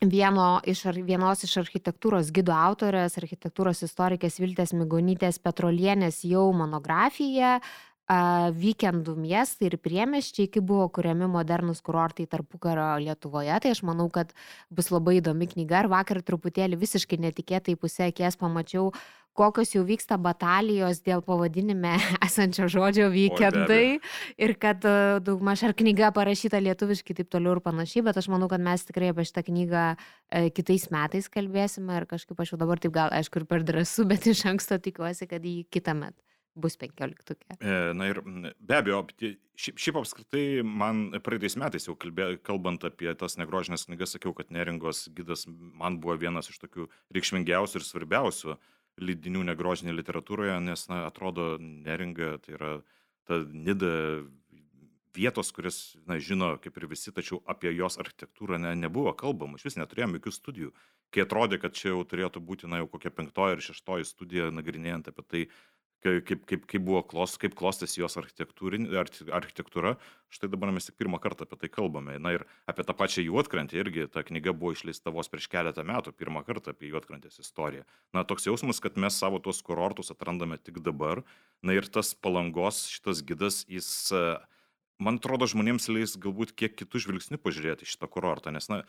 vieno 0.00 0.60
iš, 0.66 0.84
vienos 1.04 1.44
iš 1.44 1.56
architektūros 1.62 2.30
gido 2.34 2.52
autorės, 2.52 3.16
architektūros 3.20 3.82
istorikės 3.86 4.40
Viltės 4.40 4.74
Migonytės 4.76 5.38
Petrolienės 5.40 6.22
jau 6.24 6.50
monografiją 6.52 7.60
vykendų 8.06 9.16
miestai 9.18 9.66
ir 9.70 9.78
priemiesčiai, 9.82 10.46
kaip 10.46 10.64
buvo 10.66 10.86
kuriami 10.94 11.26
modernus 11.26 11.82
kurortai 11.82 12.26
tarpukario 12.30 12.94
Lietuvoje. 13.02 13.58
Tai 13.60 13.70
aš 13.74 13.82
manau, 13.82 14.08
kad 14.10 14.32
bus 14.70 14.92
labai 14.94 15.18
įdomi 15.18 15.48
knyga. 15.50 15.82
Ir 15.82 15.90
vakar 15.90 16.22
truputėlį 16.22 16.78
visiškai 16.78 17.18
netikėtai 17.18 17.74
pusė 17.76 18.06
akies 18.06 18.38
pamačiau, 18.38 18.92
kokios 19.36 19.74
jau 19.74 19.82
vyksta 19.84 20.16
batalijos 20.22 21.02
dėl 21.04 21.20
pavadinime 21.26 21.96
esančio 22.26 22.68
žodžio 22.70 23.08
vykendai. 23.10 23.98
Ir 24.38 24.54
kad 24.54 24.86
daugmaž 25.26 25.64
ar 25.66 25.74
knyga 25.74 26.12
parašyta 26.14 26.62
lietuviškai 26.62 27.18
taip 27.18 27.32
toliau 27.34 27.58
ir 27.58 27.62
panašiai. 27.64 28.04
Bet 28.06 28.22
aš 28.22 28.30
manau, 28.30 28.46
kad 28.52 28.62
mes 28.62 28.86
tikrai 28.86 29.10
apie 29.10 29.26
šitą 29.26 29.42
knygą 29.50 29.88
e, 29.96 30.46
kitais 30.54 30.86
metais 30.94 31.26
kalbėsime. 31.26 31.98
Ir 31.98 32.06
kažkaip 32.06 32.38
aš 32.38 32.54
jau 32.54 32.60
dabar 32.62 32.78
taip 32.78 32.94
gal, 32.94 33.10
aišku, 33.18 33.42
ir 33.42 33.50
per 33.50 33.66
drąsu, 33.66 34.06
bet 34.14 34.30
iš 34.30 34.46
anksto 34.46 34.78
tikiuosi, 34.78 35.26
kad 35.26 35.42
jį 35.42 35.66
kitą 35.74 35.98
metą 35.98 36.25
bus 36.56 36.78
penkioliktukė. 36.80 37.58
E, 37.60 37.74
na 37.96 38.08
ir 38.10 38.20
be 38.24 38.78
abejo, 38.78 39.02
šiaip, 39.20 39.80
šiaip 39.82 39.98
apskritai 40.00 40.44
man 40.66 41.08
praeitais 41.24 41.58
metais 41.60 41.88
jau 41.88 41.96
kalbė, 42.00 42.32
kalbant 42.46 42.86
apie 42.88 43.12
tas 43.18 43.36
negrožinės 43.40 43.86
knygas, 43.90 44.16
sakiau, 44.16 44.34
kad 44.36 44.52
neringos 44.54 45.06
gidas 45.16 45.46
man 45.48 46.00
buvo 46.02 46.16
vienas 46.20 46.50
iš 46.52 46.60
tokių 46.64 46.88
reikšmingiausių 47.16 47.80
ir 47.80 47.86
svarbiausių 47.86 48.56
lydinių 48.96 49.44
negrožinėje 49.50 49.98
literatūroje, 49.98 50.56
nes, 50.64 50.86
na, 50.88 51.04
atrodo, 51.10 51.54
neringa 51.60 52.36
tai 52.44 52.56
yra 52.56 52.72
ta 53.28 53.42
nida 53.44 53.92
vietos, 55.16 55.50
kuris, 55.52 55.96
na, 56.08 56.18
žino 56.20 56.54
kaip 56.62 56.76
ir 56.76 56.88
visi, 56.90 57.12
tačiau 57.14 57.40
apie 57.48 57.72
jos 57.74 57.98
architektūrą 58.00 58.60
ne, 58.60 58.74
nebuvo 58.78 59.12
kalbama, 59.16 59.56
iš 59.56 59.70
vis 59.70 59.78
neturėjome 59.80 60.20
jokių 60.20 60.32
studijų. 60.34 60.72
Kai 61.14 61.22
atrodė, 61.24 61.60
kad 61.62 61.76
čia 61.76 61.92
jau 61.92 62.02
turėtų 62.08 62.42
būti, 62.44 62.68
na, 62.68 62.82
jau 62.82 62.90
kokia 62.90 63.12
penktoji 63.14 63.56
ir 63.56 63.64
šeštoji 63.68 64.08
studija 64.08 64.50
nagrinėjant 64.54 65.08
apie 65.12 65.24
tai, 65.24 65.42
kaip, 66.26 66.44
kaip, 66.48 66.64
kaip 66.70 66.82
buvo 66.86 67.00
klos, 67.06 67.34
kaip 67.40 67.54
klostėsi 67.58 68.00
jos 68.00 68.16
architektūra, 68.18 69.94
štai 70.32 70.50
dabar 70.52 70.72
mes 70.74 70.86
tik 70.88 70.96
pirmą 71.00 71.18
kartą 71.22 71.46
apie 71.46 71.58
tai 71.62 71.70
kalbame. 71.72 72.16
Na 72.22 72.32
ir 72.36 72.44
apie 72.70 72.84
tą 72.86 72.94
pačią 72.96 73.24
juotkrantę 73.26 73.78
irgi 73.80 74.06
ta 74.12 74.24
knyga 74.26 74.54
buvo 74.56 74.72
išleista 74.76 75.12
vos 75.14 75.30
prieš 75.32 75.48
keletą 75.52 75.84
metų, 75.86 76.14
pirmą 76.16 76.44
kartą 76.46 76.74
apie 76.74 76.90
juotkrantės 76.92 77.40
istoriją. 77.42 77.86
Na, 78.16 78.24
toks 78.28 78.48
jausmas, 78.48 78.80
kad 78.82 78.98
mes 79.00 79.18
savo 79.18 79.40
tuos 79.42 79.62
kurortus 79.66 80.12
atrandame 80.14 80.58
tik 80.58 80.82
dabar. 80.84 81.24
Na 81.62 81.76
ir 81.76 81.88
tas 81.90 82.14
palangos 82.14 82.86
šitas 82.92 83.22
gidas, 83.26 83.64
jis, 83.70 83.88
man 85.02 85.20
atrodo, 85.20 85.48
žmonėms 85.50 85.90
leis 85.92 86.16
galbūt 86.20 86.54
kiek 86.56 86.76
kitų 86.78 87.06
žvilgsnių 87.06 87.40
pažiūrėti 87.42 87.88
šitą 87.88 88.10
kurortą, 88.12 88.52
nes, 88.54 88.68
na, 88.72 88.82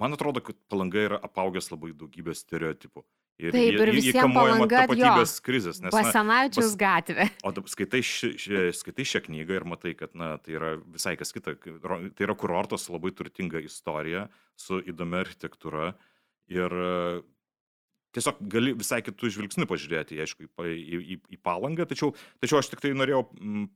man 0.00 0.16
atrodo, 0.16 0.44
kad 0.44 0.58
palanga 0.70 1.08
yra 1.08 1.18
apaugęs 1.24 1.72
labai 1.72 1.94
daugybę 1.96 2.36
stereotipų 2.36 3.06
Ir 3.40 3.52
Taip, 3.54 3.72
ir 3.72 3.78
jie- 3.80 3.86
jie 3.86 3.94
visiem 3.96 4.22
kamuojama 4.26 4.56
Palanga, 4.68 4.80
jo. 4.82 4.86
tapatybės 4.90 5.32
krizės. 5.46 5.80
Nes, 5.80 5.88
na, 5.92 5.96
Basanavičiaus 5.96 6.74
bas- 6.74 6.76
gatvė. 6.82 7.26
O 7.48 7.52
skaitai, 7.72 8.02
ši, 8.04 8.30
ši, 8.36 8.62
skaitai 8.76 9.06
šią 9.08 9.22
knygą 9.28 9.56
ir 9.60 9.64
matai, 9.64 9.94
kad 9.96 10.14
na, 10.14 10.34
tai 10.38 10.52
yra 10.58 10.74
visai 10.84 11.16
kas 11.16 11.32
kita. 11.32 11.56
Tai 11.56 12.26
yra 12.26 12.34
kurortas 12.36 12.84
su 12.86 12.92
labai 12.92 13.12
turtinga 13.16 13.62
istorija, 13.64 14.28
su 14.56 14.80
įdomia 14.82 15.24
architektūra. 15.24 15.94
Ir 16.50 16.74
tiesiog 18.14 18.40
gali 18.50 18.72
visai 18.74 19.00
kitų 19.06 19.30
žvilgsnių 19.36 19.66
pažiūrėti, 19.70 20.18
aišku, 20.24 20.46
į, 20.46 20.74
į, 20.76 21.00
į, 21.00 21.16
į 21.36 21.38
palangą. 21.46 21.86
Tačiau, 21.90 22.12
tačiau 22.42 22.58
aš 22.60 22.70
tik 22.72 22.82
tai 22.82 22.92
norėjau, 22.96 23.22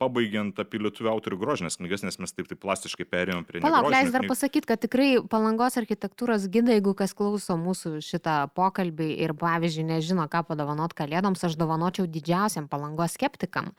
pabaigiant 0.00 0.58
apie 0.62 0.80
lietuvių 0.82 1.10
autorių 1.12 1.38
grožinės 1.40 1.78
knygas, 1.78 2.04
nes 2.06 2.18
mes 2.22 2.34
taip, 2.34 2.48
taip 2.50 2.60
plastiškai 2.64 3.06
perėjome 3.10 3.46
prie 3.48 3.62
Palauk, 3.64 3.90
leis 3.94 4.10
dar 4.14 4.26
pasakyti, 4.28 4.68
kad 4.70 4.82
tikrai 4.82 5.08
palangos 5.30 5.78
architektūros 5.80 6.48
gidai, 6.52 6.80
jeigu 6.80 6.96
kas 6.98 7.14
klauso 7.16 7.56
mūsų 7.60 8.00
šitą 8.04 8.38
pokalbį 8.58 9.10
ir, 9.24 9.36
pavyzdžiui, 9.38 9.86
nežino, 9.94 10.26
ką 10.30 10.42
padovanot 10.50 10.96
kalėdoms, 10.98 11.44
aš 11.46 11.58
dovanočiau 11.60 12.08
didžiausiam 12.10 12.66
palangos 12.70 13.14
skeptikam. 13.18 13.70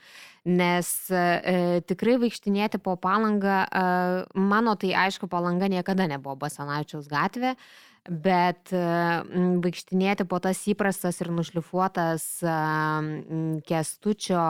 Nes 0.46 0.88
e, 1.10 1.82
tikrai 1.89 2.20
vaikštinėti 2.22 2.80
po 2.86 2.94
palangą, 3.02 3.63
e, 3.65 3.86
mano 4.38 4.76
tai 4.80 4.94
aišku, 5.06 5.28
palanga 5.32 5.68
niekada 5.72 6.06
nebuvo 6.08 6.38
Basanavičiaus 6.46 7.10
gatvė, 7.10 7.56
e, 7.56 7.85
m, 8.72 9.62
vaikštinėti 9.65 10.28
po 10.30 10.39
tas 10.44 10.62
įprastas 10.70 11.22
ir 11.22 11.32
nušlifuotas 11.34 12.28
e, 12.44 12.58
kestučio 13.65 14.44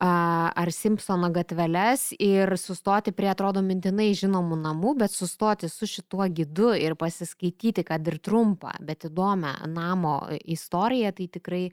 ar 0.00 0.70
Simpsono 0.72 1.28
gatveles 1.28 2.14
ir 2.18 2.56
sustoti 2.56 3.12
prie, 3.12 3.28
atrodo, 3.28 3.60
mintinai 3.60 4.14
žinomų 4.16 4.56
namų, 4.62 4.94
bet 5.02 5.12
sustoti 5.12 5.68
su 5.68 5.84
šituo 5.86 6.24
gidu 6.32 6.70
ir 6.72 6.96
pasiskaityti, 6.96 7.84
kad 7.84 8.08
ir 8.08 8.16
trumpą, 8.18 8.72
bet 8.80 9.04
įdomią 9.10 9.52
namo 9.68 10.22
istoriją, 10.40 11.12
tai 11.12 11.28
tikrai, 11.28 11.66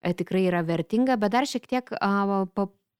e, 0.00 0.14
tikrai 0.16 0.46
yra 0.48 0.64
vertinga, 0.64 1.18
bet 1.20 1.36
dar 1.36 1.44
šiek 1.44 1.68
tiek 1.68 1.92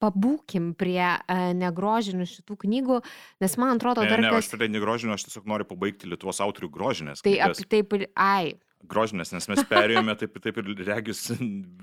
pabūkim 0.03 0.73
prie 0.79 1.01
a, 1.05 1.19
negrožinių 1.57 2.27
šitų 2.29 2.59
knygų, 2.65 3.01
nes 3.45 3.57
man 3.61 3.77
atrodo 3.77 4.05
Ne, 4.05 4.11
dar 4.13 4.25
ne, 4.25 4.33
kas... 4.35 4.49
aš 4.49 4.59
prie 4.59 4.71
negrožinio, 4.73 5.17
aš 5.17 5.29
tiesiog 5.29 5.49
noriu 5.51 5.69
pabaigti 5.69 6.11
Lietuvos 6.11 6.43
autorių 6.45 6.71
grožinės. 6.75 7.25
Tai 7.25 7.35
knygas. 7.35 7.63
ap, 7.63 7.71
taip 7.73 7.97
ai, 8.15 8.55
Grožinės, 8.91 9.33
nes 9.35 9.47
mes 9.51 9.63
perėjome 9.69 10.15
taip, 10.19 10.37
taip 10.45 10.59
ir 10.61 10.71
regis 10.87 11.23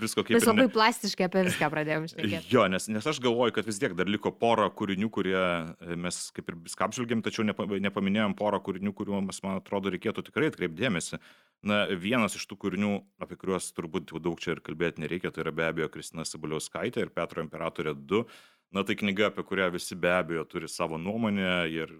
visko 0.01 0.23
kaip 0.25 0.35
mes 0.37 0.47
labai 0.47 0.65
Ne... 0.67 0.73
plastiškai 0.73 1.27
apie 1.27 1.43
viską 1.47 1.69
pradėjome 1.73 2.11
šnekėti. 2.11 2.51
Jo, 2.53 2.65
nes, 2.71 2.87
nes 2.91 3.07
aš 3.11 3.21
galvoju, 3.23 3.55
kad 3.55 3.67
vis 3.67 3.79
tiek 3.81 3.95
dar 3.97 4.09
liko 4.11 4.33
pora 4.35 4.67
kūrinių, 4.69 5.09
kurie 5.13 5.37
e, 5.37 5.97
mes 5.99 6.19
kaip 6.35 6.51
ir 6.51 6.59
viską 6.67 6.87
apžvelgėm, 6.87 7.23
tačiau 7.25 7.45
nepa, 7.47 7.65
nepaminėjom 7.87 8.35
porą 8.39 8.61
kūrinių, 8.65 8.93
kuriuoms, 8.97 9.41
man 9.45 9.59
atrodo, 9.61 9.93
reikėtų 9.93 10.25
tikrai 10.29 10.51
atkreipdėmėsi. 10.51 11.21
Na, 11.67 11.83
vienas 11.93 12.37
iš 12.39 12.47
tų 12.49 12.59
kūrinių, 12.65 12.93
apie 13.21 13.37
kuriuos 13.41 13.71
turbūt 13.77 14.13
daug 14.21 14.39
čia 14.41 14.55
ir 14.55 14.63
kalbėti 14.65 15.03
nereikia, 15.03 15.33
tai 15.33 15.45
yra 15.45 15.55
be 15.55 15.67
abejo 15.67 15.91
Kristina 15.93 16.25
Sabaliauskaitė 16.27 17.05
ir 17.05 17.13
Petro 17.13 17.43
Imperatorė 17.43 17.93
2. 17.97 18.23
Na, 18.71 18.85
tai 18.87 18.95
knyga, 18.95 19.29
apie 19.31 19.43
kurią 19.43 19.67
visi 19.73 19.97
be 19.99 20.13
abejo 20.15 20.45
turi 20.47 20.69
savo 20.71 20.97
nuomonę 21.01 21.51
ir, 21.73 21.91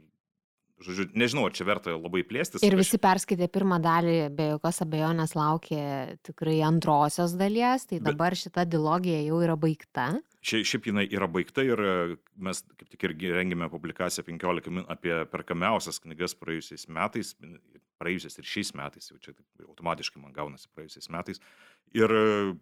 žodžiu, 0.86 1.08
nežinau, 1.18 1.46
ar 1.48 1.54
čia 1.56 1.66
verta 1.68 1.94
labai 1.96 2.24
plėstis. 2.28 2.64
Ir 2.66 2.76
Aš- 2.76 2.82
visi 2.82 3.00
perskaitė 3.02 3.48
pirmą 3.52 3.78
dalį, 3.84 4.16
be 4.36 4.50
jokios 4.56 4.82
abejonės 4.86 5.36
laukė 5.38 5.82
tikrai 6.28 6.60
antrosios 6.68 7.36
dalies, 7.38 7.86
tai 7.88 8.00
Bet- 8.00 8.12
dabar 8.12 8.36
šita 8.38 8.66
dilogija 8.70 9.22
jau 9.28 9.40
yra 9.46 9.56
baigta. 9.56 10.10
Šia, 10.42 10.64
šiaip 10.66 10.88
jinai 10.90 11.06
yra 11.14 11.28
baigta 11.30 11.62
ir 11.62 11.78
e, 11.78 12.18
mes 12.42 12.64
kaip 12.78 12.90
tik 12.90 13.04
irgi 13.12 13.30
rengėme 13.36 13.70
publikaciją 13.70 14.26
15 14.26 14.72
min 14.74 14.86
apie 14.90 15.14
perkamiausias 15.30 16.02
knygas 16.02 16.34
praėjusiais 16.34 16.88
metais, 16.90 17.36
praėjusiais 18.02 18.40
ir 18.42 18.48
šiais 18.50 18.74
metais, 18.74 19.12
jau 19.12 19.20
čia 19.22 19.36
taip 19.38 19.68
automatiškai 19.68 20.22
man 20.24 20.34
gaunasi 20.34 20.66
praėjusiais 20.74 21.12
metais. 21.14 21.40
Ir 21.94 22.10
e, 22.10 22.56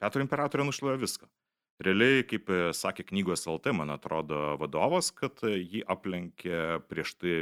Petro 0.00 0.24
imperatorė 0.24 0.64
nušluoja 0.68 0.96
viską. 1.00 1.28
Realiai, 1.84 2.22
kaip 2.24 2.48
e, 2.48 2.70
sakė 2.72 3.04
knygos 3.10 3.44
LT, 3.52 3.74
man 3.76 3.92
atrodo, 3.92 4.56
vadovas, 4.56 5.10
kad 5.12 5.42
jį 5.44 5.82
aplenkė 5.92 6.80
prieš 6.88 7.12
tai 7.20 7.34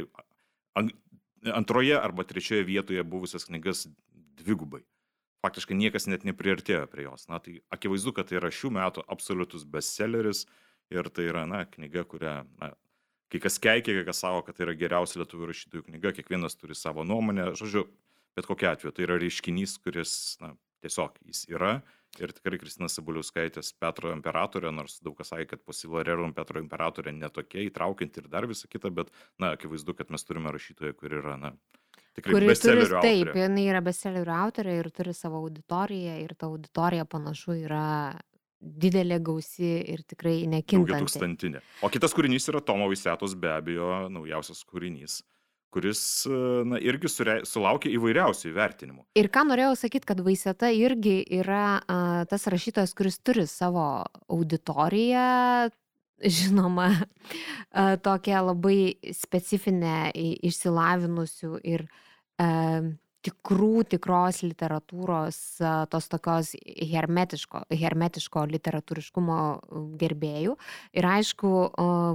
antroje 1.55 1.95
arba 1.99 2.25
trečioje 2.27 2.65
vietoje 2.67 3.03
buvusias 3.03 3.47
knygas 3.47 3.87
dvigubai 4.41 4.83
faktiškai 5.45 5.77
niekas 5.77 6.07
net 6.09 6.25
nepriartėjo 6.27 6.85
prie 6.91 7.05
jos. 7.05 7.27
Na, 7.29 7.39
tai 7.43 7.59
akivaizdu, 7.73 8.15
kad 8.15 8.29
tai 8.29 8.39
yra 8.39 8.51
šių 8.53 8.71
metų 8.77 9.05
absoliutus 9.11 9.65
bestselleris 9.69 10.45
ir 10.93 11.09
tai 11.13 11.29
yra, 11.29 11.45
na, 11.49 11.63
knyga, 11.69 12.05
kurią, 12.09 12.35
na, 12.61 12.71
kai 13.33 13.41
kas 13.43 13.59
keikia, 13.61 13.99
kai 13.99 14.05
kas 14.09 14.23
savo, 14.23 14.41
kad 14.45 14.57
tai 14.57 14.67
yra 14.67 14.77
geriausia 14.79 15.21
lietuvių 15.21 15.51
rašytojų 15.51 15.87
knyga, 15.89 16.13
kiekvienas 16.17 16.57
turi 16.59 16.77
savo 16.77 17.05
nuomonę. 17.07 17.51
Žodžiu, 17.59 17.85
bet 18.37 18.49
kokia 18.49 18.73
atveju 18.73 18.95
tai 18.95 19.05
yra 19.07 19.19
reiškinys, 19.21 19.77
kuris, 19.83 20.15
na, 20.41 20.53
tiesiog 20.85 21.19
jis 21.29 21.45
yra. 21.53 21.77
Ir 22.23 22.31
tikrai 22.35 22.59
Kristina 22.61 22.87
Sabuliauskaitės 22.91 23.73
Petro 23.81 24.11
imperatorė, 24.15 24.71
nors 24.71 24.99
daug 25.03 25.17
kas 25.17 25.33
sakė, 25.33 25.47
kad 25.53 25.63
Posilorerum 25.67 26.33
Petro 26.37 26.61
imperatorė 26.63 27.11
netokia 27.15 27.65
įtraukianti 27.67 28.23
ir 28.23 28.29
dar 28.31 28.47
visą 28.47 28.69
kitą, 28.71 28.91
bet, 28.95 29.11
na, 29.41 29.53
akivaizdu, 29.57 29.95
kad 29.97 30.13
mes 30.13 30.23
turime 30.23 30.53
rašytoją, 30.55 30.93
kuri 30.99 31.19
yra, 31.19 31.35
na, 31.41 31.51
tikrai 32.15 32.31
Kuri 32.37 32.45
turi, 32.45 32.51
bestsellerių 32.53 33.01
taip, 33.03 33.27
autorė. 33.27 33.41
jinai 33.43 33.65
yra 33.67 33.81
bestsellerių 33.83 34.35
autorė 34.37 34.77
ir 34.79 34.89
turi 34.95 35.13
savo 35.17 35.41
auditoriją 35.43 36.15
ir 36.23 36.33
ta 36.39 36.47
auditorija 36.47 37.05
panašu 37.11 37.57
yra 37.65 37.83
didelė 38.65 39.19
gausi 39.21 39.67
ir 39.93 40.01
tikrai 40.07 40.37
Daugia 40.39 40.53
nekintanti. 40.55 41.03
tūkstantinė. 41.03 41.61
O 41.85 41.89
kitas 41.93 42.15
kūrinys 42.17 42.47
yra 42.49 42.61
Tomo 42.65 42.87
Vaisetos, 42.89 43.35
be 43.37 43.51
abejo, 43.51 44.07
naujausias 44.09 44.63
kūrinys, 44.65 45.19
kuris 45.75 46.01
e, 46.25 46.39
na, 46.71 46.79
irgi 46.79 47.11
surei, 47.11 47.43
sulaukė 47.47 47.91
įvairiausių 47.97 48.51
įvertinimų. 48.53 49.03
Ir 49.19 49.27
ką 49.33 49.43
norėjau 49.49 49.75
sakyti, 49.83 50.07
kad 50.07 50.23
Vaiseta 50.23 50.71
irgi 50.71 51.19
yra 51.41 51.79
a, 51.83 51.97
tas 52.31 52.47
rašytojas, 52.51 52.95
kuris 52.95 53.19
turi 53.19 53.43
savo 53.51 53.83
auditoriją, 54.31 55.69
žinoma, 56.39 56.91
a, 56.95 57.95
tokią 57.99 58.45
labai 58.53 58.79
specifinę, 59.15 60.13
išsilavinusių 60.15 61.57
ir 61.67 61.89
a, 62.39 62.53
tikrų, 63.25 63.85
tikros 63.89 64.43
literatūros, 64.45 65.37
tos 65.89 66.09
tokios 66.11 66.51
hermetiško, 66.61 67.63
hermetiško 67.73 68.43
literatūriškumo 68.53 69.37
gerbėjų. 69.97 70.53
Ir 70.93 71.07
aišku, 71.09 71.53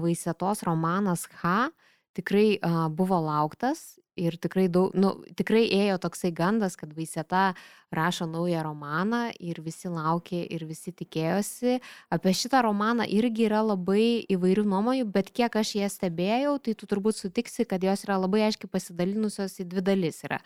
Vaisetos 0.04 0.62
romanas 0.68 1.26
H 1.42 1.72
tikrai 2.16 2.58
a, 2.62 2.88
buvo 2.88 3.18
lauktas 3.22 4.00
ir 4.20 4.36
tikrai, 4.40 4.66
daug, 4.72 4.92
nu, 4.96 5.12
tikrai 5.38 5.62
ėjo 5.72 5.98
toksai 6.02 6.30
gandas, 6.36 6.76
kad 6.78 6.92
Vaiseta 6.96 7.52
rašo 7.94 8.26
naują 8.28 8.62
romaną 8.66 9.22
ir 9.40 9.60
visi 9.64 9.90
laukė 9.90 10.42
ir 10.52 10.64
visi 10.68 10.92
tikėjosi. 10.92 11.78
Apie 12.12 12.34
šitą 12.36 12.62
romaną 12.66 13.06
irgi 13.08 13.46
yra 13.48 13.62
labai 13.64 14.26
įvairių 14.30 14.66
nuomonių, 14.68 15.06
bet 15.14 15.30
kiek 15.34 15.56
aš 15.62 15.76
ją 15.80 15.88
stebėjau, 15.92 16.58
tai 16.58 16.74
tu 16.74 16.90
turbūt 16.90 17.22
sutiksi, 17.22 17.64
kad 17.68 17.84
jos 17.86 18.04
yra 18.06 18.18
labai 18.20 18.44
aiškiai 18.48 18.70
pasidalinusios 18.72 19.56
į 19.62 19.70
dvi 19.70 19.86
dalis. 19.86 20.20
Yra 20.28 20.42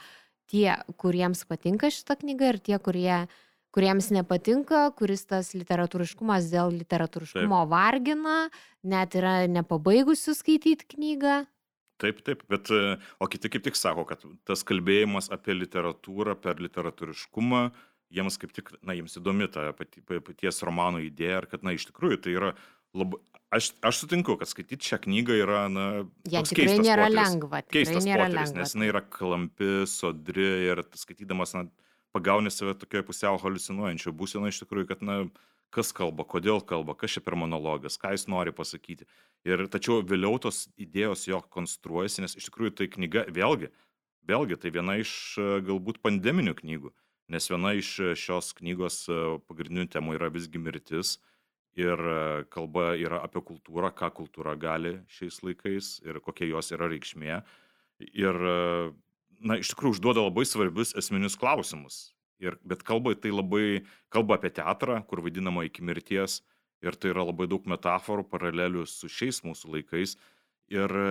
tie, 0.51 0.77
kuriems 1.01 1.43
patinka 1.49 1.91
šita 1.93 2.21
knyga 2.21 2.55
ir 2.55 2.63
tie, 2.63 2.79
kurie 2.79 3.25
kuriems 3.75 4.13
nepatinka, 4.15 4.85
kuris 4.95 5.25
tas 5.27 5.51
literatūriškumas 5.57 6.47
dėl 6.53 6.71
literatūriškumo 6.79 7.65
vargina, 7.73 8.45
net 8.87 9.17
yra 9.19 9.49
nepabaigusių 9.51 10.37
skaityti 10.39 10.87
knygą. 10.95 11.41
Taip, 12.03 12.21
taip, 12.27 12.41
bet 12.51 12.71
e, 12.75 12.97
o 13.23 13.27
kiti 13.31 13.51
kaip 13.55 13.63
tik 13.69 13.77
sako, 13.79 14.03
kad 14.09 14.23
tas 14.49 14.65
kalbėjimas 14.67 15.29
apie 15.35 15.55
literatūrą 15.55 16.35
per 16.43 16.59
literatūriškumą, 16.63 17.69
jiems 18.15 18.39
kaip 18.43 18.53
tik, 18.57 18.73
na, 18.83 18.97
jiems 18.99 19.15
įdomi 19.21 19.47
ta 19.55 19.69
pati, 19.79 20.03
pa- 20.07 20.19
paties 20.27 20.59
romano 20.67 20.99
idėja 21.03 21.43
ir 21.45 21.47
kad, 21.51 21.63
na, 21.67 21.75
iš 21.77 21.87
tikrųjų 21.93 22.19
tai 22.27 22.35
yra 22.39 22.51
labai... 22.95 23.21
Aš, 23.55 23.69
aš 23.87 24.01
sutinku, 24.03 24.35
kad 24.41 24.51
skaityti 24.51 24.83
šią 24.91 24.99
knygą 25.05 25.35
yra, 25.39 25.61
na, 25.71 25.83
Ja, 26.27 26.41
keistas 26.43 26.81
nėra 26.83 27.05
potyris. 27.07 27.21
lengva. 27.21 27.61
Keistas 27.71 28.07
nėra 28.09 28.25
potyris, 28.27 28.49
lengva. 28.51 28.65
nes 28.65 28.73
jinai 28.75 28.89
yra 28.91 29.03
klampi, 29.15 29.69
sodri 29.87 30.47
ir 30.73 30.83
skaitydamas, 30.99 31.53
na, 31.55 31.63
pagauni 32.15 32.51
save 32.51 32.75
tokioje 32.81 33.07
pusiau 33.07 33.39
halucinuojančio 33.39 34.11
būseno 34.19 34.51
iš 34.51 34.59
tikrųjų, 34.65 34.89
kad, 34.91 35.07
na, 35.07 35.21
kas 35.75 35.95
kalba, 35.95 36.27
kodėl 36.27 36.59
kalba, 36.67 36.97
kas 36.99 37.15
čia 37.15 37.23
per 37.23 37.39
monologas, 37.39 37.95
ką 38.03 38.11
jis 38.17 38.27
nori 38.31 38.51
pasakyti. 38.55 39.07
Ir 39.45 39.67
tačiau 39.69 40.01
vėliau 40.01 40.39
tos 40.41 40.65
idėjos 40.81 41.27
jo 41.29 41.43
konstruojasi, 41.53 42.23
nes 42.25 42.37
iš 42.39 42.49
tikrųjų 42.49 42.79
tai 42.79 42.87
knyga, 42.89 43.27
vėlgi, 43.29 43.69
vėlgi 44.25 44.57
tai 44.61 44.73
viena 44.73 44.97
iš 44.97 45.13
e, 45.37 45.49
galbūt 45.67 46.01
pandeminių 46.05 46.55
knygų, 46.63 46.93
nes 47.35 47.51
viena 47.53 47.75
iš 47.77 47.91
e, 48.01 48.15
šios 48.17 48.55
knygos 48.57 49.03
e, 49.13 49.19
pagrindinių 49.45 49.91
temų 49.93 50.17
yra 50.17 50.33
visgi 50.33 50.61
mirtis. 50.61 51.19
Ir 51.75 51.99
kalba 52.55 52.93
yra 52.95 53.19
apie 53.27 53.41
kultūrą, 53.43 53.89
ką 53.99 54.07
kultūra 54.15 54.53
gali 54.55 54.93
šiais 55.11 55.41
laikais 55.43 55.89
ir 56.07 56.21
kokia 56.23 56.47
jos 56.47 56.71
yra 56.71 56.87
reikšmė. 56.87 57.41
Ir, 58.15 58.39
na, 59.43 59.57
iš 59.59 59.73
tikrųjų 59.73 59.97
užduoda 59.97 60.23
labai 60.23 60.45
svarbius 60.47 60.95
esminius 60.95 61.35
klausimus. 61.35 61.97
Ir, 62.39 62.55
bet 62.63 62.87
kalba 62.87 63.17
tai 63.19 63.35
labai, 63.35 63.83
kalba 64.07 64.39
apie 64.39 64.53
teatrą, 64.55 65.01
kur 65.11 65.25
vaidinama 65.27 65.67
iki 65.67 65.83
mirties. 65.83 66.45
Ir 66.85 66.97
tai 67.01 67.15
yra 67.15 67.25
labai 67.25 67.49
daug 67.49 67.65
metaforų, 67.71 68.27
paralelių 68.29 68.85
su 68.91 69.09
šiais 69.09 69.41
mūsų 69.47 69.73
laikais. 69.79 70.17
Ir 70.73 70.89
e, 70.97 71.09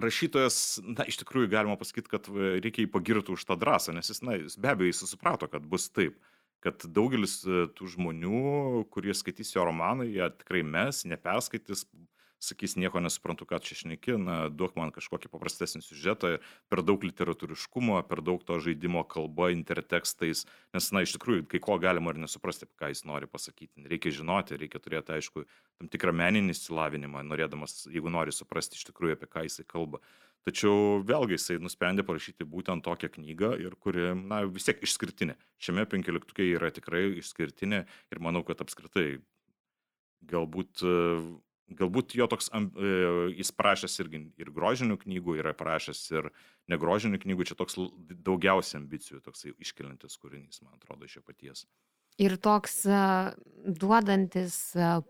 rašytojas, 0.00 0.56
na, 0.84 1.04
iš 1.08 1.20
tikrųjų 1.20 1.50
galima 1.52 1.76
pasakyti, 1.80 2.10
kad 2.12 2.28
e, 2.32 2.56
reikia 2.64 2.84
jį 2.84 2.90
pagirti 2.94 3.34
už 3.34 3.44
tą 3.48 3.58
drąsą, 3.60 3.92
nes 3.96 4.08
jis, 4.08 4.22
na, 4.24 4.38
jis 4.40 4.56
be 4.60 4.72
abejo, 4.72 4.92
jis 4.92 5.12
suprato, 5.12 5.48
kad 5.52 5.66
bus 5.68 5.90
taip. 5.92 6.16
kad 6.64 6.82
daugelis 6.90 7.42
e, 7.44 7.66
tų 7.76 7.86
žmonių, 7.92 8.38
kurie 8.90 9.12
skaitys 9.14 9.52
jo 9.54 9.66
romaną, 9.68 10.06
jie 10.08 10.24
tikrai 10.40 10.64
mes, 10.66 11.04
neperskaitys, 11.06 11.84
sakys, 12.42 12.76
nieko 12.76 13.00
nesuprantu, 13.00 13.46
ką 13.48 13.60
čia 13.64 13.78
šneki, 13.80 14.16
na, 14.20 14.36
duok 14.52 14.76
man 14.78 14.92
kažkokį 14.94 15.30
paprastesnį 15.32 15.82
siužetą, 15.84 16.36
per 16.70 16.82
daug 16.86 17.04
literatūriškumo, 17.06 17.98
per 18.08 18.22
daug 18.26 18.44
to 18.46 18.58
žaidimo 18.62 19.02
kalba, 19.08 19.50
intertekstais, 19.54 20.44
nes, 20.76 20.90
na, 20.92 21.04
iš 21.06 21.16
tikrųjų, 21.16 21.46
kai 21.50 21.62
ko 21.64 21.78
galima 21.82 22.12
ir 22.12 22.20
nesuprasti, 22.26 22.68
ką 22.78 22.92
jis 22.92 23.04
nori 23.08 23.30
pasakyti. 23.30 23.86
Reikia 23.88 24.14
žinoti, 24.20 24.60
reikia 24.60 24.82
turėti, 24.82 25.16
aišku, 25.16 25.46
tam 25.80 25.90
tikrą 25.92 26.14
meninį 26.16 26.56
įsilavinimą, 26.56 27.24
norėdamas, 27.26 27.86
jeigu 27.90 28.12
nori 28.12 28.34
suprasti 28.34 28.78
iš 28.80 28.88
tikrųjų, 28.90 29.18
apie 29.18 29.30
ką 29.32 29.46
jisai 29.48 29.66
kalba. 29.68 30.02
Tačiau 30.46 31.00
vėlgi 31.02 31.34
jisai 31.34 31.56
nusprendė 31.58 32.04
parašyti 32.06 32.46
būtent 32.46 32.84
tokią 32.86 33.08
knygą 33.16 33.48
ir 33.58 33.72
kuri, 33.82 34.12
na, 34.14 34.44
vis 34.46 34.68
tiek 34.68 34.78
išskirtinė. 34.86 35.34
Šiame 35.58 35.82
penkioliktukė 35.90 36.46
yra 36.52 36.70
tikrai 36.70 37.08
išskirtinė 37.18 37.80
ir 38.14 38.20
manau, 38.22 38.44
kad 38.46 38.62
apskritai 38.62 39.16
galbūt, 40.30 40.84
galbūt 41.74 42.14
jo 42.18 42.28
toks, 42.30 42.48
e, 42.52 42.92
jis 43.34 43.50
parašęs 43.56 43.98
irgi 44.04 44.22
ir 44.38 44.52
grožinių 44.54 44.98
knygų, 45.02 45.38
yra 45.42 45.54
parašęs 45.56 46.04
ir 46.14 46.30
negrožinių 46.70 47.20
knygų, 47.22 47.48
čia 47.50 47.58
toks 47.58 47.78
daugiausia 48.26 48.78
ambicijų, 48.80 49.20
toksai 49.24 49.54
iškelintis 49.62 50.18
kūrinys, 50.22 50.62
man 50.62 50.78
atrodo, 50.78 51.08
iš 51.08 51.18
jo 51.18 51.26
paties. 51.26 51.66
Ir 52.16 52.38
toks 52.40 52.86
duodantis 53.76 54.54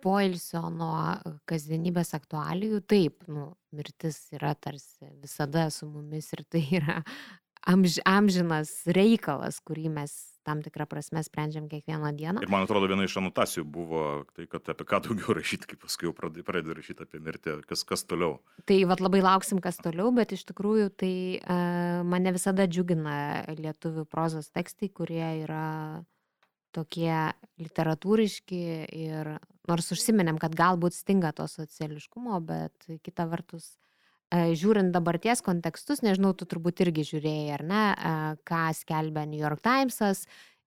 poilsio 0.02 0.64
nuo 0.74 1.14
kasdienybės 1.46 2.16
aktualijų, 2.18 2.80
taip, 2.82 3.22
nu, 3.30 3.52
mirtis 3.76 4.24
yra 4.34 4.56
tarsi 4.58 5.12
visada 5.22 5.68
su 5.70 5.86
mumis 5.86 6.32
ir 6.34 6.42
tai 6.50 6.64
yra 6.80 7.02
amž, 7.66 8.00
amžinas 8.06 8.72
reikalas, 8.90 9.60
kurį 9.62 9.90
mes 10.00 10.16
tam 10.46 10.62
tikrą 10.64 10.86
prasme 10.90 11.22
sprendžiam 11.26 11.66
kiekvieną 11.70 12.12
dieną. 12.16 12.44
Ir 12.44 12.52
man 12.52 12.66
atrodo, 12.66 12.88
viena 12.90 13.06
iš 13.06 13.18
anotacijų 13.20 13.66
buvo 13.76 14.02
tai, 14.36 14.48
kad 14.50 14.68
apie 14.72 14.86
ką 14.88 15.02
daugiau 15.08 15.34
rašyti, 15.38 15.72
kai 15.72 15.80
paskui 15.82 16.08
jau 16.08 16.14
pradėjau 16.16 16.78
rašyti 16.78 17.06
apie 17.06 17.22
mirtį, 17.22 17.58
kas, 17.68 17.84
kas 17.88 18.06
toliau. 18.08 18.38
Tai 18.70 18.78
vad 18.90 19.02
labai 19.04 19.22
lauksim, 19.24 19.62
kas 19.64 19.80
toliau, 19.82 20.12
bet 20.16 20.36
iš 20.36 20.46
tikrųjų 20.50 20.90
tai 21.02 21.14
uh, 21.38 22.02
mane 22.06 22.34
visada 22.36 22.68
džiugina 22.70 23.16
lietuvių 23.56 24.06
prozos 24.10 24.52
tekstai, 24.54 24.90
kurie 24.94 25.24
yra 25.42 25.66
tokie 26.76 27.32
literatūriški 27.62 28.62
ir 28.92 29.36
nors 29.66 29.90
užsiminėm, 29.94 30.38
kad 30.42 30.54
galbūt 30.56 30.96
stinga 30.96 31.32
to 31.36 31.46
sociališkumo, 31.50 32.38
bet 32.44 32.88
kita 33.06 33.26
vertus, 33.30 33.72
žiūrint 34.32 34.90
dabarties 34.94 35.42
kontekstus, 35.44 36.02
nežinau, 36.02 36.32
tu 36.34 36.48
turbūt 36.48 36.82
irgi 36.86 37.06
žiūrėjai, 37.12 37.54
ar 37.54 37.64
ne, 37.66 37.84
ką 38.48 38.64
skelbia 38.74 39.26
New 39.28 39.40
York 39.40 39.62
Timesas 39.64 40.26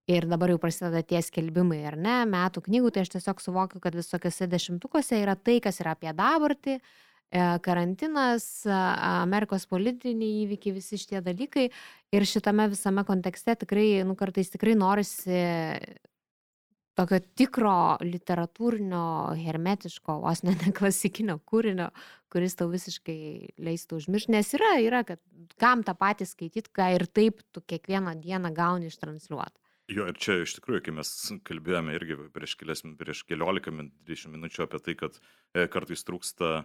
ir 0.08 0.24
dabar 0.30 0.52
jau 0.52 0.60
prasideda 0.62 1.02
tie 1.04 1.20
skelbimai, 1.24 1.82
ar 1.90 1.98
ne, 2.00 2.22
metų 2.30 2.62
knygų, 2.68 2.94
tai 2.94 3.04
aš 3.04 3.16
tiesiog 3.16 3.42
suvokiu, 3.44 3.82
kad 3.82 3.98
visokiose 3.98 4.48
dešimtukuose 4.48 5.20
yra 5.20 5.34
tai, 5.36 5.58
kas 5.64 5.82
yra 5.82 5.96
apie 5.98 6.14
dabartį, 6.16 6.78
E, 7.28 7.40
karantinas, 7.60 8.44
Amerikos 8.64 9.66
politiniai 9.68 10.46
įvykiai, 10.46 10.72
visi 10.78 10.96
šitie 11.00 11.20
dalykai. 11.24 11.66
Ir 12.16 12.24
šitame 12.24 12.70
visame 12.72 13.04
kontekste 13.04 13.52
tikrai, 13.64 14.00
nu 14.08 14.16
kartais 14.16 14.48
tikrai 14.54 14.72
norisi 14.78 15.42
tokio 16.98 17.20
tikro 17.38 17.74
literatūrinio, 18.02 19.02
hermetiško, 19.38 20.18
vos 20.24 20.42
ne 20.46 20.56
klasikinio 20.76 21.38
kūrinio, 21.48 21.88
kuris 22.32 22.58
tau 22.58 22.68
visiškai 22.72 23.54
leistų 23.64 24.02
užmiršti. 24.02 24.34
Nes 24.34 24.50
yra, 24.58 24.74
yra, 24.84 25.04
kad 25.08 25.22
kam 25.62 25.86
tą 25.86 25.94
patį 25.98 26.28
skaityti, 26.28 26.74
ką 26.74 26.90
ir 26.96 27.06
taip 27.06 27.40
tu 27.54 27.62
kiekvieną 27.62 28.18
dieną 28.20 28.52
gauni 28.56 28.92
ištranšiuoti. 28.92 29.56
Jo, 29.88 30.04
ir 30.10 30.18
čia 30.20 30.42
iš 30.42 30.58
tikrųjų, 30.58 30.82
kai 30.84 30.92
mes 30.98 31.10
kalbėjome 31.48 31.94
irgi 31.96 32.18
prieš, 32.34 32.58
kelias, 32.60 32.84
prieš 33.00 33.22
keliolika, 33.24 33.72
dvidešimt 33.72 34.34
minučių 34.36 34.66
apie 34.66 34.82
tai, 34.84 34.94
kad 35.00 35.16
e, 35.56 35.64
kartais 35.72 36.04
trūksta 36.04 36.58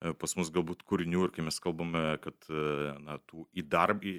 E, 0.00 0.12
pas 0.16 0.32
mus 0.38 0.48
galbūt 0.52 0.84
kūrinių 0.88 1.26
ir 1.26 1.32
kai 1.34 1.44
mes 1.44 1.60
kalbame, 1.60 2.02
kad 2.24 2.48
e, 2.48 2.92
na, 3.04 3.18
tų 3.28 3.44
į, 3.52 3.66
darb, 3.68 4.06
į 4.08 4.14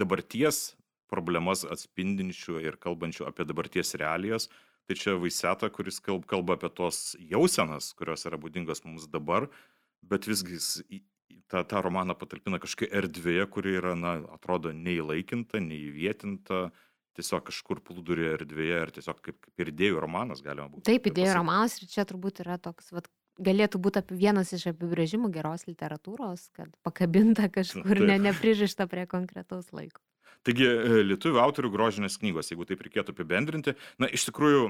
dabarties 0.00 0.70
problemas 1.12 1.62
atspindinčių 1.68 2.62
ir 2.64 2.78
kalbančių 2.82 3.28
apie 3.28 3.44
dabarties 3.46 3.94
realijas, 4.00 4.48
tai 4.86 4.96
čia 4.98 5.16
Vaiseta, 5.20 5.70
kuris 5.72 6.00
kalba 6.02 6.56
apie 6.56 6.70
tos 6.70 7.16
jausenas, 7.18 7.92
kurios 7.98 8.26
yra 8.28 8.38
būdingos 8.40 8.84
mums 8.86 9.08
dabar, 9.10 9.48
bet 10.06 10.28
visgi 10.30 10.58
jis 10.58 10.70
tą, 11.50 11.64
tą 11.64 11.82
romaną 11.82 12.14
patalpina 12.18 12.60
kažkokia 12.62 12.90
erdvėje, 13.02 13.46
kuri 13.52 13.76
yra, 13.80 13.94
na, 13.98 14.16
atrodo, 14.34 14.72
neįlaikinta, 14.74 15.60
neįvietinta, 15.62 16.68
tiesiog 17.16 17.46
kažkur 17.48 17.80
plūdurė 17.84 18.32
erdvėje 18.34 18.80
ir 18.84 18.92
tiesiog 18.98 19.22
kaip, 19.24 19.38
kaip 19.44 19.62
ir 19.64 19.72
idėjų 19.72 20.02
romanas 20.04 20.42
galima 20.44 20.68
būtų. 20.70 20.84
Taip, 20.88 21.08
idėjų 21.10 21.38
romanas 21.38 21.78
ir 21.80 21.90
čia 21.92 22.04
turbūt 22.08 22.42
yra 22.44 22.58
toks, 22.62 22.92
vat, 22.94 23.08
galėtų 23.42 23.80
būti 23.82 24.02
vienas 24.16 24.52
iš 24.56 24.68
apibrėžimų 24.72 25.30
geros 25.34 25.66
literatūros, 25.68 26.50
kad 26.56 26.72
pakabinta 26.86 27.48
kažkur 27.52 28.04
ne, 28.04 28.18
nepririšta 28.28 28.88
prie 28.90 29.06
konkretaus 29.10 29.72
laiko. 29.76 30.02
Taigi, 30.44 30.66
e, 30.66 31.04
lietuvių 31.12 31.40
autorių 31.42 31.72
grožinės 31.72 32.18
knygos, 32.20 32.50
jeigu 32.52 32.66
taip 32.68 32.82
reikėtų 32.84 33.14
apibendrinti, 33.14 33.76
na, 34.02 34.10
iš 34.12 34.28
tikrųjų, 34.28 34.68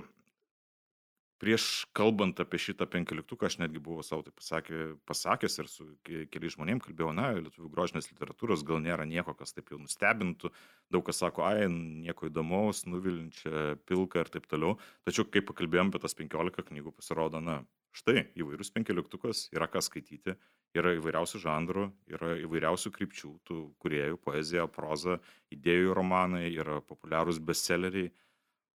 prieš 1.43 1.85
kalbant 1.97 2.39
apie 2.41 2.59
šitą 2.61 2.87
penkioliktuką, 2.89 3.49
aš 3.49 3.59
netgi 3.61 3.81
buvau 3.83 4.05
savo 4.07 4.25
tai 4.25 4.33
pasakė, 4.37 4.83
pasakęs 5.09 5.59
ir 5.61 5.69
su 5.69 5.87
keliais 6.07 6.57
žmonėmis 6.57 6.87
kalbėjau, 6.87 7.13
na, 7.17 7.29
lietuvių 7.37 7.71
grožinės 7.75 8.09
literatūros 8.13 8.65
gal 8.67 8.81
nėra 8.85 9.05
nieko, 9.09 9.35
kas 9.37 9.53
taip 9.57 9.73
jau 9.73 9.81
nustebintų, 9.83 10.53
daug 10.95 11.05
kas 11.07 11.21
sako, 11.21 11.45
ai, 11.49 11.67
nieko 11.69 12.31
įdomaus, 12.31 12.87
nuvilinčia, 12.89 13.77
pilka 13.89 14.25
ir 14.25 14.33
taip 14.33 14.49
toliau, 14.49 14.79
tačiau 15.09 15.29
kai 15.29 15.45
pakalbėjom 15.45 15.93
apie 15.93 16.03
tas 16.07 16.17
penkiolika 16.17 16.65
knygų, 16.71 16.97
pasirodo, 16.97 17.43
na, 17.45 17.61
štai 17.97 18.27
įvairus 18.37 18.73
penkioliktukas, 18.75 19.47
yra 19.55 19.69
ką 19.71 19.83
skaityti, 19.85 20.37
yra 20.77 20.93
įvairiausių 20.99 21.41
žanrų, 21.43 21.87
yra 22.13 22.35
įvairiausių 22.45 22.93
krypčių, 22.95 23.33
tų 23.49 23.59
kuriejų, 23.83 24.21
poezija, 24.25 24.67
proza, 24.73 25.19
idėjų 25.55 25.97
romanai, 25.97 26.51
yra 26.53 26.83
populiarūs 26.85 27.41
bestselleriai. 27.41 28.13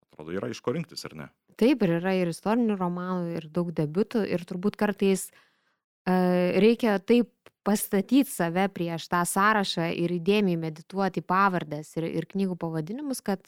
Atrodo, 0.08 0.34
yra 0.38 0.50
iš 0.52 0.62
ko 0.64 0.74
rinktis, 0.76 1.04
ar 1.08 1.16
ne? 1.18 1.28
Taip, 1.58 1.82
ir 1.82 1.96
yra 1.98 2.14
ir 2.14 2.30
istorinių 2.30 2.78
romanų, 2.78 3.34
ir 3.40 3.48
daug 3.50 3.72
debiutų, 3.74 4.22
ir 4.30 4.44
turbūt 4.46 4.78
kartais 4.78 5.28
uh, 5.32 6.54
reikia 6.62 6.98
taip 7.02 7.32
pastatyti 7.66 8.30
save 8.30 8.68
prieš 8.72 9.08
tą 9.12 9.24
sąrašą 9.28 9.90
ir 9.92 10.14
įdėmiai 10.16 10.56
medituoti 10.60 11.20
pavardės 11.20 11.90
ir, 11.98 12.06
ir 12.22 12.28
knygų 12.30 12.56
pavadinimus, 12.62 13.20
kad 13.20 13.42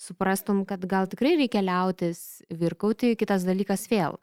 suprastum, 0.00 0.64
kad 0.68 0.84
gal 0.88 1.08
tikrai 1.10 1.34
reikia 1.40 1.60
liautis 1.64 2.42
virkauti, 2.48 3.16
kitas 3.20 3.44
dalykas 3.48 3.84
vėl 3.90 4.16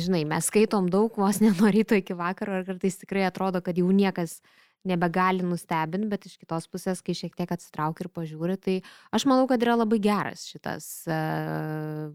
žinai, 0.00 0.24
mes 0.26 0.50
skaitom 0.50 0.88
daug 0.90 1.14
vos 1.18 1.40
ne 1.42 1.52
nuo 1.54 1.70
ryto 1.70 1.96
iki 1.98 2.16
vakaro 2.18 2.58
ir 2.58 2.66
kartais 2.66 2.98
tikrai 2.98 3.26
atrodo, 3.28 3.62
kad 3.62 3.78
jau 3.78 3.90
niekas 3.94 4.40
nebegali 4.84 5.44
nustebinti, 5.46 6.10
bet 6.10 6.26
iš 6.28 6.36
kitos 6.40 6.66
pusės, 6.68 7.00
kai 7.04 7.14
šiek 7.16 7.36
tiek 7.38 7.50
atsitraukia 7.54 8.04
ir 8.04 8.10
pažiūri, 8.12 8.58
tai 8.60 8.74
aš 9.14 9.24
manau, 9.30 9.46
kad 9.48 9.62
yra 9.64 9.78
labai 9.78 10.00
geras 10.02 10.44
šitas 10.50 10.88
uh, 11.08 12.10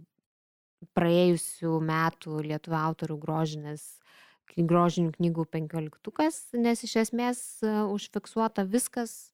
praėjusių 0.98 1.80
metų 1.88 2.44
lietuvių 2.52 2.78
autorių 2.84 3.18
grožinės, 3.24 3.88
grožinių 4.54 5.16
knygų 5.16 5.48
penkioliktukas, 5.50 6.44
nes 6.54 6.86
iš 6.86 7.00
esmės 7.08 7.42
uh, 7.64 7.88
užfiksuota 7.96 8.68
viskas, 8.70 9.32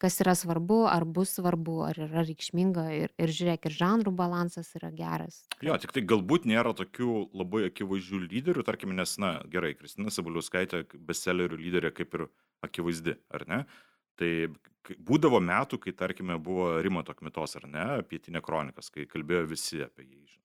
kas 0.00 0.16
yra 0.24 0.34
svarbu, 0.38 0.80
ar 0.88 1.04
bus 1.04 1.34
svarbu, 1.36 1.76
ar 1.90 1.98
yra 2.06 2.24
reikšminga 2.24 2.86
ir, 2.96 3.12
ir 3.20 3.32
žiūrėk, 3.36 3.68
ir 3.68 3.76
žanrų 3.76 4.14
balansas 4.16 4.72
yra 4.78 4.90
geras. 4.96 5.42
Jo, 5.64 5.76
tik 5.80 5.92
tai 5.96 6.02
galbūt 6.08 6.48
nėra 6.48 6.72
tokių 6.76 7.28
labai 7.36 7.66
akivaizdžių 7.68 8.22
lyderių, 8.24 8.64
tarkim, 8.66 8.94
nes, 8.96 9.16
na, 9.20 9.36
gerai, 9.52 9.74
Kristina 9.78 10.12
Sabaliuskaitė 10.14 10.86
bestsellerių 10.96 11.60
lyderė 11.60 11.92
kaip 11.96 12.16
ir 12.16 12.26
akivaizdi, 12.66 13.18
ar 13.32 13.46
ne? 13.50 13.62
Tai 14.20 14.32
būdavo 15.08 15.40
metų, 15.44 15.80
kai, 15.84 15.94
tarkime, 15.96 16.36
buvo 16.40 16.72
Rimato 16.84 17.14
Kmitos, 17.16 17.56
ar 17.60 17.68
ne, 17.68 17.86
pietinė 18.08 18.42
kronikas, 18.44 18.90
kai 18.92 19.08
kalbėjo 19.08 19.46
visi 19.52 19.84
apie 19.84 20.08
jį. 20.08 20.38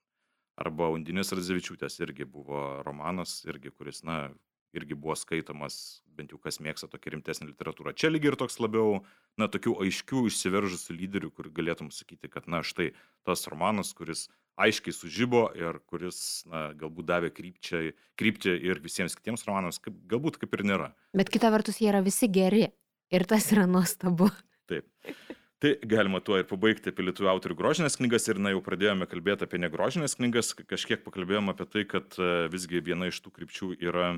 Arba 0.64 0.88
Undinės 0.96 1.34
Radzevičiūtės 1.36 2.00
irgi 2.06 2.28
buvo 2.32 2.62
romanas, 2.88 3.42
irgi, 3.48 3.74
kuris, 3.76 4.04
na, 4.08 4.30
irgi 4.76 4.98
buvo 4.98 5.16
skaitomas, 5.18 6.02
bent 6.18 6.34
jau 6.34 6.40
kas 6.42 6.60
mėgsta 6.64 6.90
tokią 6.92 7.16
rimtesnį 7.16 7.50
literatūrą. 7.52 7.94
Čia 7.98 8.12
lygiai 8.12 8.34
ir 8.34 8.40
toks 8.40 8.58
labiau, 8.62 9.02
na, 9.40 9.50
tokių 9.52 9.76
aiškių 9.86 10.26
išsiveržusių 10.30 10.96
lyderių, 10.96 11.32
kur 11.36 11.52
galėtum 11.56 11.92
sakyti, 11.96 12.32
kad, 12.32 12.50
na, 12.52 12.62
štai 12.66 12.92
tas 13.28 13.46
romanas, 13.52 13.94
kuris 13.98 14.28
aiškiai 14.62 14.96
sužybo 14.96 15.46
ir 15.58 15.82
kuris, 15.90 16.20
na, 16.52 16.70
galbūt 16.80 17.10
davė 17.10 17.32
krypčiai, 17.36 17.94
kryptį 18.20 18.56
ir 18.70 18.82
visiems 18.84 19.18
kitiems 19.18 19.46
romanams, 19.48 19.82
kaip, 19.84 19.98
galbūt 20.12 20.40
kaip 20.42 20.56
ir 20.56 20.66
nėra. 20.72 20.92
Bet 21.16 21.32
kita 21.34 21.52
vertus, 21.54 21.82
jie 21.84 21.92
yra 21.92 22.04
visi 22.06 22.32
geri 22.32 22.68
ir 23.12 23.28
tas 23.30 23.52
yra 23.56 23.68
nuostabu. 23.70 24.32
Taip. 24.72 24.88
Tai 25.64 25.72
galima 25.88 26.20
tuo 26.20 26.36
ir 26.38 26.48
pabaigti 26.50 26.92
apie 26.92 27.06
lietuvių 27.08 27.30
autorių 27.32 27.56
grožinės 27.58 27.96
knygas 27.98 28.28
ir 28.28 28.40
na 28.44 28.52
jau 28.52 28.60
pradėjome 28.64 29.08
kalbėti 29.08 29.48
apie 29.48 29.60
negrožinės 29.64 30.18
knygas, 30.20 30.52
kažkiek 30.68 31.06
pakalbėjome 31.06 31.54
apie 31.56 31.68
tai, 31.72 31.84
kad 31.88 32.18
e, 32.20 32.50
visgi 32.52 32.82
viena 32.84 33.08
iš 33.08 33.22
tų 33.24 33.32
krypčių 33.38 33.70
yra 33.80 34.10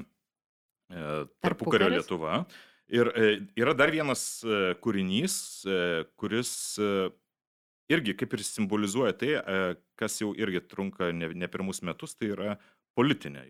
tarpukario 1.43 1.91
Lietuva. 1.91 2.41
Ir 2.87 3.09
e, 3.11 3.31
yra 3.59 3.73
dar 3.75 3.91
vienas 3.91 4.21
e, 4.47 4.75
kūrinys, 4.79 5.37
kuris 6.15 6.53
irgi 7.91 8.15
kaip 8.19 8.35
ir 8.35 8.43
simbolizuoja 8.43 9.15
tai, 9.15 9.31
e, 9.37 9.77
kas 9.99 10.19
jau 10.21 10.33
irgi 10.37 10.61
trunka 10.67 11.11
ne, 11.15 11.31
ne 11.33 11.47
pirmus 11.51 11.81
metus, 11.85 12.15
tai 12.15 12.33
yra 12.35 12.57
politinė. 12.97 13.47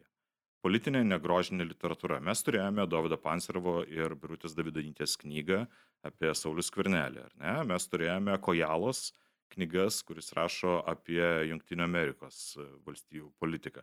Politinė 0.65 1.03
negrožinė 1.05 1.67
literatūra. 1.69 2.17
Mes 2.23 2.41
turėjome 2.43 2.87
Davido 2.89 3.17
Panserovo 3.21 3.83
ir 3.85 4.15
Birutės 4.19 4.55
Davidonytės 4.57 5.15
knygą 5.21 5.65
apie 6.05 6.33
Saulis 6.35 6.71
ne? 6.75 7.53
Mes 7.69 7.87
turėjome 7.87 8.37
Kojalos 8.41 9.11
knygas, 9.53 10.01
kuris 10.03 10.33
rašo 10.33 10.81
apie 10.85 11.23
Junktinio 11.49 11.85
Amerikos 11.85 12.57
e, 12.57 12.65
valstybių 12.85 13.31
politiką. 13.39 13.81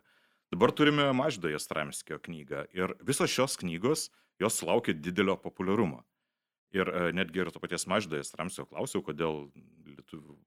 Dabar 0.55 0.71
turime 0.71 1.09
Maždo 1.11 1.49
Jastramskio 1.51 2.15
knygą 2.23 2.61
ir 2.71 2.93
visos 3.03 3.27
šios 3.27 3.57
knygos, 3.59 4.05
jos 4.39 4.55
sulaukė 4.55 4.93
didelio 4.95 5.35
populiarumo. 5.35 5.97
Ir 6.71 6.87
e, 6.87 7.09
netgi 7.17 7.41
ir 7.43 7.51
to 7.51 7.59
paties 7.59 7.83
Maždo 7.91 8.15
Jastramskio 8.15 8.63
klausiau, 8.69 9.03
kodėl 9.03 9.49
lietuvių 9.83 10.37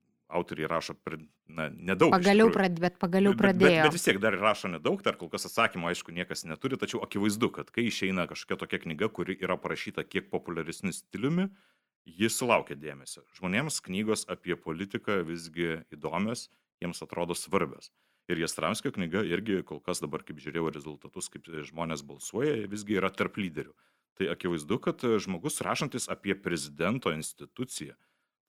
autoriai 0.41 0.71
rašo 0.73 0.97
per, 1.05 1.19
na, 1.45 1.67
nedaug. 1.69 2.15
Pagaliau, 2.17 2.49
prad, 2.57 2.81
bet 2.81 2.97
pagaliau 3.05 3.37
pradėjo. 3.37 3.69
Bet, 3.69 3.77
bet, 3.77 3.91
bet 3.91 3.99
vis 3.99 4.09
tiek 4.09 4.23
dar 4.25 4.39
rašo 4.41 4.73
nedaug, 4.73 5.05
dar 5.05 5.21
kol 5.21 5.29
kas 5.29 5.45
atsakymų, 5.51 5.93
aišku, 5.93 6.17
niekas 6.17 6.47
neturi, 6.49 6.81
tačiau 6.81 7.05
akivaizdu, 7.05 7.53
kad 7.61 7.69
kai 7.77 7.85
išeina 7.91 8.25
kažkokia 8.33 8.63
tokia 8.65 8.81
knyga, 8.87 9.13
kuri 9.13 9.37
yra 9.37 9.61
parašyta 9.61 10.09
kiek 10.09 10.33
populiaresniu 10.33 10.97
stiliumi, 10.97 11.51
jis 12.09 12.41
sulaukia 12.41 12.81
dėmesio. 12.81 13.29
Žmonėms 13.37 13.83
knygos 13.85 14.25
apie 14.33 14.57
politiką 14.57 15.21
visgi 15.29 15.83
įdomios, 15.93 16.49
jiems 16.81 17.05
atrodo 17.05 17.37
svarbios. 17.37 17.93
Ir 18.29 18.43
Jastramskio 18.43 18.93
knyga 18.93 19.23
irgi 19.25 19.63
kol 19.65 19.81
kas 19.81 20.03
dabar, 20.05 20.21
kaip 20.27 20.41
žiūrėjau 20.45 20.73
rezultatus, 20.75 21.31
kaip 21.33 21.49
žmonės 21.71 22.05
balsuoja, 22.05 22.67
visgi 22.69 22.99
yra 23.01 23.09
tarp 23.09 23.39
lyderių. 23.41 23.73
Tai 24.21 24.29
akivaizdu, 24.35 24.77
kad 24.85 25.05
žmogus 25.23 25.63
rašantis 25.65 26.11
apie 26.13 26.35
prezidento 26.37 27.13
instituciją, 27.15 27.95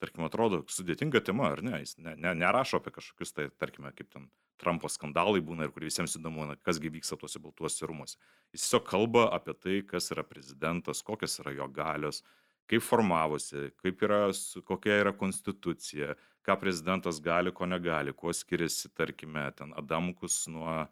tarkim, 0.02 0.26
atrodo 0.26 0.64
sudėtinga 0.68 1.22
tema, 1.24 1.52
ar 1.54 1.62
ne? 1.64 1.80
Jis 1.84 1.96
ne, 2.00 2.16
ne, 2.18 2.34
nerašo 2.36 2.80
apie 2.80 2.92
kažkokius, 2.96 3.32
tai, 3.36 3.48
tarkime, 3.62 3.92
kaip 3.96 4.10
ten 4.12 4.28
Trumpo 4.60 4.90
skandalai 4.92 5.40
būna 5.44 5.68
ir 5.68 5.72
kur 5.72 5.86
visiems 5.86 6.18
įdomu, 6.18 6.44
na, 6.50 6.58
kasgi 6.66 6.92
vyksta 6.92 7.16
tuose 7.20 7.40
baltuose 7.40 7.88
rūmose. 7.88 8.18
Jis 8.52 8.66
tiesiog 8.66 8.84
kalba 8.88 9.28
apie 9.36 9.54
tai, 9.56 9.78
kas 9.86 10.10
yra 10.12 10.24
prezidentas, 10.26 11.04
kokios 11.06 11.38
yra 11.40 11.54
jo 11.56 11.68
galios, 11.72 12.20
kaip 12.70 12.84
formavosi, 12.84 13.70
kaip 13.80 14.04
yra, 14.06 14.26
kokia 14.68 15.00
yra 15.04 15.14
konstitucija, 15.16 16.16
ką 16.46 16.56
prezidentas 16.60 17.20
gali, 17.24 17.52
ko 17.52 17.68
negali, 17.68 18.14
kuo 18.16 18.34
skiriasi, 18.36 18.90
tarkime, 18.96 19.46
ten 19.58 19.74
Adamkus 19.78 20.42
nuo, 20.52 20.86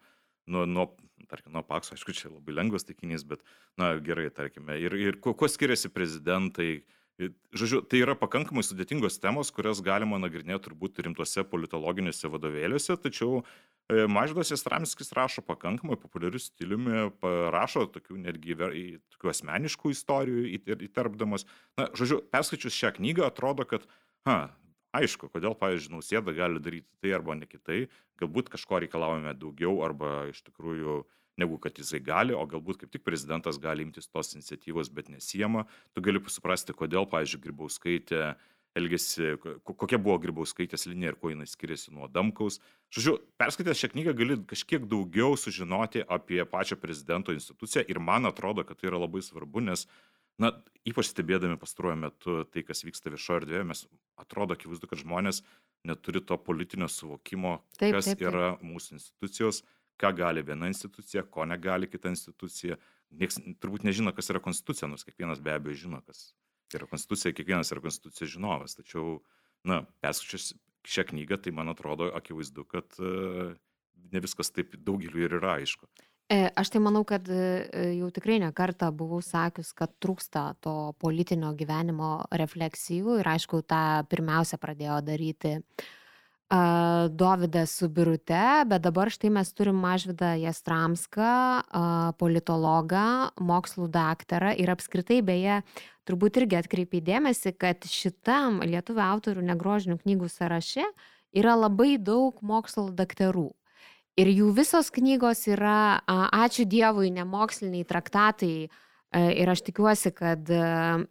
nuo, 0.46 0.66
nuo 0.66 0.90
tarkim, 1.28 1.52
nuo 1.52 1.64
Pakso, 1.66 1.96
aišku, 1.96 2.14
čia 2.16 2.30
labai 2.30 2.54
lengvas 2.56 2.86
taikinys, 2.88 3.24
bet, 3.28 3.42
na, 3.80 3.94
gerai, 4.04 4.28
tarkime, 4.34 4.78
ir, 4.80 4.94
ir 4.96 5.20
kuo, 5.22 5.34
kuo 5.36 5.50
skiriasi 5.50 5.90
prezidentai, 5.92 6.82
Žodžiu, 7.18 7.80
tai 7.90 7.98
yra 8.04 8.14
pakankamai 8.14 8.62
sudėtingos 8.62 9.16
temos, 9.18 9.48
kurias 9.50 9.80
galima 9.82 10.20
nagrinėti 10.22 10.68
turbūt 10.68 11.00
rimtuose 11.02 11.42
politologiniuose 11.50 12.30
vadovėliuose, 12.30 12.94
tačiau 13.02 13.40
e, 13.40 14.04
Mažydas 14.06 14.52
Jastramskis 14.52 15.10
rašo 15.18 15.42
pakankamai 15.42 15.98
populiariu 15.98 16.38
stiliumi, 16.38 17.08
rašo 17.50 17.88
tokių 17.96 18.20
netgi 18.22 18.54
tokių 18.60 19.32
asmeniškų 19.32 19.90
istorijų 19.96 20.44
įterpdamas. 20.86 21.48
Na, 21.80 21.88
žodžiu, 21.98 22.20
perskaičius 22.30 22.78
šią 22.78 22.94
knygą 23.00 23.26
atrodo, 23.26 23.66
kad, 23.66 23.90
ha, 24.30 24.38
aišku, 24.96 25.28
kodėl, 25.32 25.54
pavyzdžiui, 25.58 25.94
nausėda 25.96 26.34
gali 26.36 26.62
daryti 26.62 26.88
tai 27.02 27.14
arba 27.16 27.36
ne 27.38 27.48
kitai, 27.48 27.86
galbūt 28.20 28.50
kažko 28.52 28.82
reikalavome 28.84 29.34
daugiau 29.36 29.80
arba 29.84 30.28
iš 30.32 30.42
tikrųjų 30.46 31.02
negu 31.38 31.58
kad 31.62 31.78
jisai 31.78 32.00
gali, 32.02 32.34
o 32.34 32.42
galbūt 32.50 32.82
kaip 32.82 32.92
tik 32.92 33.04
prezidentas 33.06 33.60
gali 33.62 33.84
imtis 33.86 34.10
tos 34.10 34.34
iniciatyvos, 34.34 34.90
bet 34.90 35.10
nesijama. 35.12 35.68
Tu 35.94 36.02
gali 36.02 36.22
suprasti, 36.26 36.74
kodėl, 36.74 37.06
pavyzdžiui, 37.10 37.44
Grybauskaitė 37.44 38.22
elgesi, 38.78 39.36
kokia 39.64 40.00
buvo 40.02 40.18
Grybauskaitės 40.22 40.88
linija 40.90 41.12
ir 41.12 41.18
kuo 41.20 41.30
jinai 41.32 41.46
skiriasi 41.48 41.94
nuo 41.94 42.08
Damkaus. 42.10 42.58
Žodžiu, 42.94 43.16
perskaitęs 43.40 43.80
šią 43.80 43.92
knygą 43.94 44.14
gali 44.18 44.38
kažkiek 44.50 44.86
daugiau 44.90 45.38
sužinoti 45.38 46.04
apie 46.04 46.42
pačią 46.48 46.78
prezidento 46.80 47.34
instituciją 47.34 47.86
ir 47.88 48.02
man 48.02 48.28
atrodo, 48.28 48.66
kad 48.66 48.78
tai 48.80 48.90
yra 48.90 49.00
labai 49.04 49.22
svarbu, 49.24 49.62
nes, 49.70 49.86
na, 50.42 50.52
ypač 50.88 51.10
stebėdami 51.12 51.58
pastaruoju 51.60 52.00
metu 52.00 52.36
tai, 52.52 52.64
kas 52.66 52.84
vyksta 52.86 53.12
viešoje 53.12 53.42
erdvėje, 53.42 53.64
mes 53.68 53.84
atrodo 54.20 54.56
akivaizdu, 54.56 54.90
kad 54.90 55.02
žmonės 55.02 55.42
neturi 55.88 56.22
to 56.24 56.38
politinio 56.42 56.88
suvokimo, 56.90 57.58
taip, 57.78 57.96
kas 57.96 58.10
taip, 58.10 58.20
taip. 58.20 58.28
yra 58.30 58.52
mūsų 58.62 58.98
institucijos, 58.98 59.62
ką 59.98 60.12
gali 60.18 60.44
viena 60.46 60.70
institucija, 60.70 61.24
ko 61.26 61.46
negali 61.48 61.90
kita 61.90 62.12
institucija. 62.12 62.78
Niekas 63.18 63.40
turbūt 63.62 63.86
nežino, 63.88 64.12
kas 64.14 64.30
yra 64.30 64.42
konstitucija, 64.42 64.88
nors 64.90 65.06
kiekvienas 65.06 65.40
be 65.42 65.54
abejo 65.54 65.78
žino, 65.86 66.02
kas 66.06 66.32
yra 66.74 66.86
konstitucija, 66.90 67.34
kiekvienas 67.34 67.72
yra 67.74 67.82
konstitucijos 67.82 68.34
žinovas. 68.36 68.76
Tačiau, 68.78 69.18
na, 69.66 69.82
perskaičius 70.04 70.52
šią 70.88 71.08
knygą, 71.10 71.40
tai 71.42 71.54
man 71.56 71.72
atrodo 71.72 72.12
akivaizdu, 72.16 72.64
kad 72.68 72.98
uh, 73.02 73.56
ne 74.12 74.22
viskas 74.24 74.52
taip 74.54 74.76
daugeliu 74.76 75.24
ir 75.26 75.38
yra 75.40 75.56
aišku. 75.58 75.88
E, 76.28 76.50
aš 76.60 76.68
tai 76.74 76.80
manau, 76.84 77.06
kad 77.08 77.24
e, 77.32 77.44
jau 77.96 78.10
tikrai 78.12 78.36
nekartą 78.42 78.90
buvau 78.92 79.22
sakius, 79.24 79.70
kad 79.72 79.94
trūksta 79.96 80.42
to 80.60 80.74
politinio 81.00 81.54
gyvenimo 81.56 82.18
refleksijų 82.36 83.22
ir 83.22 83.30
aišku, 83.32 83.62
tą 83.64 84.04
pirmiausia 84.12 84.58
pradėjo 84.60 84.98
daryti 85.06 85.54
Dovydas 86.48 87.74
su 87.76 87.90
Birute, 87.92 88.64
bet 88.64 88.80
dabar 88.80 89.10
štai 89.12 89.28
mes 89.28 89.50
turim 89.52 89.76
Mažvidą 89.76 90.30
Jastramską, 90.40 91.32
politologą, 92.16 93.02
mokslų 93.36 93.90
daktarą 93.92 94.54
ir 94.56 94.72
apskritai 94.72 95.20
beje, 95.20 95.58
turbūt 96.08 96.40
irgi 96.40 96.56
atkreipiai 96.56 97.04
dėmesį, 97.04 97.52
kad 97.52 97.84
šitam 97.84 98.62
lietuvių 98.64 99.04
autorių 99.04 99.44
negrožinių 99.50 99.98
knygų 100.00 100.32
sąraše 100.32 100.88
yra 101.36 101.52
labai 101.52 101.98
daug 102.00 102.40
mokslo 102.40 102.88
daktarų. 102.96 103.50
Ir 104.18 104.32
jų 104.34 104.50
visos 104.56 104.90
knygos 104.90 105.44
yra, 105.46 106.00
ačiū 106.34 106.66
Dievui, 106.66 107.12
nemoksliniai 107.14 107.86
traktatai. 107.86 108.68
Ir 109.14 109.48
aš 109.48 109.62
tikiuosi, 109.64 110.10
kad 110.12 110.50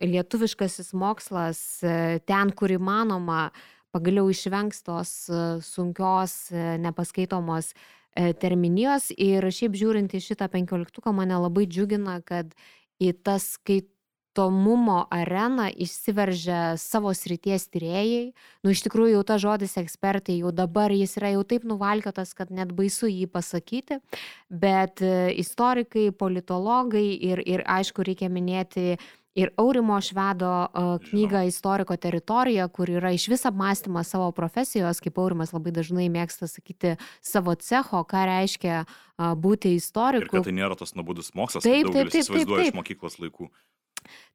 lietuviškasis 0.04 0.92
mokslas 0.94 1.62
ten, 2.28 2.52
kur 2.54 2.74
įmanoma, 2.76 3.48
pagaliau 3.98 4.30
išvengs 4.32 4.84
tos 4.86 5.12
e, 5.30 5.44
sunkios, 5.66 6.36
e, 6.52 6.78
nepaskaitomos 6.84 7.72
e, 7.74 8.34
terminijos. 8.42 9.10
Ir 9.16 9.48
šiaip 9.54 9.78
žiūrint 9.80 10.14
į 10.14 10.24
šitą 10.30 10.50
penkioliktuką, 10.54 11.14
mane 11.16 11.40
labai 11.40 11.68
džiugina, 11.70 12.20
kad 12.28 12.54
į 13.02 13.14
tas 13.26 13.56
skaitomumo 14.38 15.08
areną 15.10 15.70
išsiveržia 15.74 16.78
savo 16.78 17.14
srities 17.14 17.68
tyrėjai. 17.74 18.34
Nu, 18.64 18.72
iš 18.72 18.84
tikrųjų, 18.86 19.18
jau 19.18 19.24
ta 19.26 19.38
žodis 19.42 19.78
ekspertai, 19.78 20.40
jau 20.42 20.52
dabar 20.52 20.92
jis 20.92 21.18
yra 21.18 21.34
jau 21.34 21.44
taip 21.44 21.64
nuvalkiotas, 21.66 22.36
kad 22.38 22.52
net 22.52 22.72
baisu 22.72 23.10
jį 23.10 23.28
pasakyti. 23.28 24.00
Bet 24.50 25.02
istorikai, 25.02 26.12
politologai 26.12 27.18
ir, 27.18 27.42
ir 27.42 27.64
aišku, 27.66 28.06
reikia 28.06 28.30
minėti 28.30 28.98
ir 29.38 29.52
Aurimo 29.58 30.00
Švedo 30.02 30.70
knygą 31.10 31.44
Istoriko 31.48 31.98
teritorija, 31.98 32.68
kur 32.68 32.90
yra 32.90 33.12
iš 33.14 33.28
vis 33.30 33.46
apmąstymas 33.46 34.10
savo 34.10 34.32
profesijos, 34.32 35.02
kaip 35.02 35.18
Aurimas 35.18 35.54
labai 35.54 35.74
dažnai 35.74 36.10
mėgsta 36.10 36.50
sakyti, 36.50 36.96
savo 37.22 37.54
cecho, 37.56 38.02
ką 38.06 38.26
reiškia 38.30 38.84
būti 39.18 39.76
istoriku. 39.78 40.30
Ir 40.30 40.34
kad 40.42 40.50
tai 40.50 40.58
nėra 40.58 40.78
tas 40.78 40.94
nubudus 40.98 41.34
mokslas, 41.38 41.66
taip, 41.66 41.90
taip, 41.90 42.10
taip, 42.10 42.26
taip, 42.26 42.46
taip. 42.50 42.70
iš 42.70 42.78
mokyklos 42.78 43.18
laikų. 43.22 43.50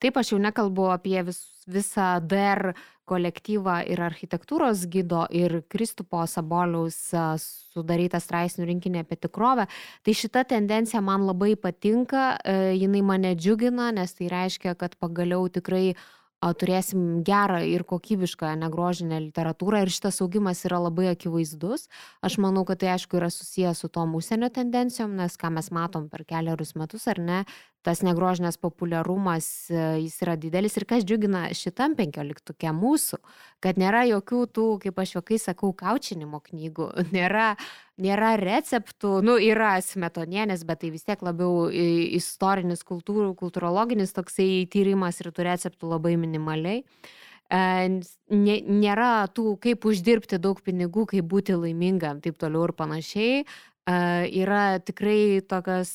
Taip, 0.03 0.17
aš 0.17 0.35
jau 0.35 0.41
nekalbu 0.43 0.91
apie 0.95 1.21
vis, 1.27 1.43
visą 1.67 2.17
DR 2.21 2.73
kolektyvą 3.09 3.81
ir 3.91 4.01
architektūros 4.03 4.87
gido 4.91 5.25
ir 5.35 5.61
Kristupo 5.73 6.23
Saboliaus 6.31 6.99
sudarytą 7.43 8.21
straipsnių 8.23 8.69
rinkinį 8.69 9.03
apie 9.03 9.19
tikrovę. 9.27 9.67
Tai 10.07 10.15
šita 10.17 10.45
tendencija 10.55 11.03
man 11.05 11.27
labai 11.27 11.55
patinka, 11.61 12.37
e, 12.39 12.75
jinai 12.79 13.03
mane 13.03 13.35
džiugina, 13.37 13.91
nes 13.93 14.15
tai 14.19 14.31
reiškia, 14.33 14.77
kad 14.79 14.97
pagaliau 15.03 15.49
tikrai 15.53 15.95
turėsim 16.59 17.23
gerą 17.27 17.61
ir 17.69 17.85
kokybišką 17.87 18.51
negrožinę 18.59 19.21
literatūrą 19.29 19.85
ir 19.85 19.93
šitas 19.95 20.19
augimas 20.25 20.65
yra 20.67 20.81
labai 20.83 21.13
akivaizdus. 21.13 21.87
Aš 22.25 22.39
manau, 22.43 22.65
kad 22.67 22.83
tai 22.83 22.93
aišku 22.97 23.21
yra 23.21 23.31
susijęs 23.31 23.85
su 23.85 23.91
tom 23.93 24.17
užsienio 24.19 24.51
tendencijom, 24.51 25.15
nes 25.21 25.39
ką 25.39 25.53
mes 25.55 25.71
matom 25.71 26.09
per 26.11 26.27
keliarius 26.27 26.75
metus 26.75 27.07
ar 27.13 27.23
ne, 27.23 27.43
tas 27.87 28.03
negrožinės 28.07 28.59
populiarumas 28.63 29.47
e, 29.71 29.79
jis 30.05 30.19
yra 30.25 30.37
didelis 30.39 30.77
ir 30.79 30.87
kas 30.89 31.07
džiugina 31.07 31.49
šitam 31.59 31.97
penkioliktuke 31.99 32.71
mūsų, 32.75 33.19
kad 33.63 33.79
nėra 33.81 34.05
jokių 34.11 34.43
tų, 34.55 34.67
kaip 34.85 35.01
aš 35.03 35.17
jokai 35.19 35.39
sakau, 35.43 35.73
kaučinimo 35.79 36.43
knygų, 36.47 36.91
nėra, 37.17 37.53
nėra 38.03 38.35
receptų, 38.41 39.21
nu 39.25 39.39
yra 39.41 39.77
smetonienės, 39.85 40.67
bet 40.69 40.83
tai 40.83 40.93
vis 40.95 41.07
tiek 41.07 41.23
labiau 41.25 41.69
istorinis, 41.71 42.85
kultūrų, 42.89 43.33
kultūrologinis 43.39 44.15
toksai 44.17 44.67
tyrimas 44.73 45.23
ir 45.23 45.33
tų 45.33 45.49
receptų 45.49 45.93
labai 45.95 46.17
minimaliai. 46.21 46.85
E, 47.53 47.63
nėra 48.33 49.11
tų, 49.35 49.57
kaip 49.63 49.85
uždirbti 49.89 50.41
daug 50.43 50.63
pinigų, 50.65 51.07
kaip 51.15 51.29
būti 51.29 51.59
laimingam, 51.59 52.23
taip 52.25 52.39
toliau 52.41 52.69
ir 52.69 52.77
panašiai. 52.79 53.43
E, 53.43 53.99
yra 54.45 54.65
tikrai 54.83 55.43
tokios 55.49 55.93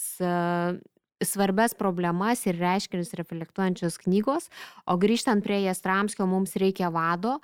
svarbias 1.24 1.74
problemas 1.74 2.44
ir 2.46 2.60
reiškinius 2.62 3.16
reflektuojančios 3.18 3.98
knygos, 4.04 4.52
o 4.86 4.98
grįžtant 5.02 5.44
prie 5.46 5.64
Jastramskio 5.66 6.28
mums 6.30 6.56
reikia 6.60 6.92
vado, 6.94 7.38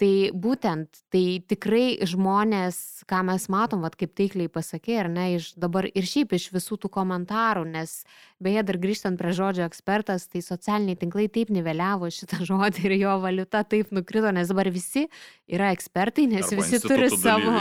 Tai 0.00 0.32
būtent, 0.32 1.02
tai 1.12 1.42
tikrai 1.44 1.98
žmonės, 2.08 2.76
ką 3.10 3.18
mes 3.28 3.44
matom, 3.52 3.82
vat, 3.84 3.98
kaip 4.00 4.14
taikliai 4.16 4.48
pasakė, 4.48 4.94
ar 5.02 5.10
ne, 5.12 5.26
iš 5.36 5.50
dabar 5.60 5.84
ir 5.90 6.08
šiaip 6.08 6.32
iš 6.38 6.46
visų 6.54 6.78
tų 6.80 6.88
komentarų, 6.94 7.66
nes 7.68 7.98
beje, 8.42 8.62
dar 8.66 8.78
grįžtant 8.80 9.18
prie 9.20 9.32
žodžio 9.36 9.66
ekspertas, 9.68 10.26
tai 10.30 10.42
socialiniai 10.44 10.98
tinklai 10.98 11.26
taip 11.32 11.52
niveliavo 11.52 12.08
šitą 12.12 12.40
žodį 12.50 12.86
ir 12.88 12.96
jo 13.02 13.16
valiuta 13.22 13.62
taip 13.68 13.92
nukrito, 13.94 14.32
nes 14.34 14.50
dabar 14.50 14.70
visi 14.72 15.06
yra 15.50 15.70
ekspertai, 15.74 16.26
nes 16.30 16.46
Arba 16.46 16.62
visi 16.62 16.80
turi 16.84 17.10
savo, 17.12 17.54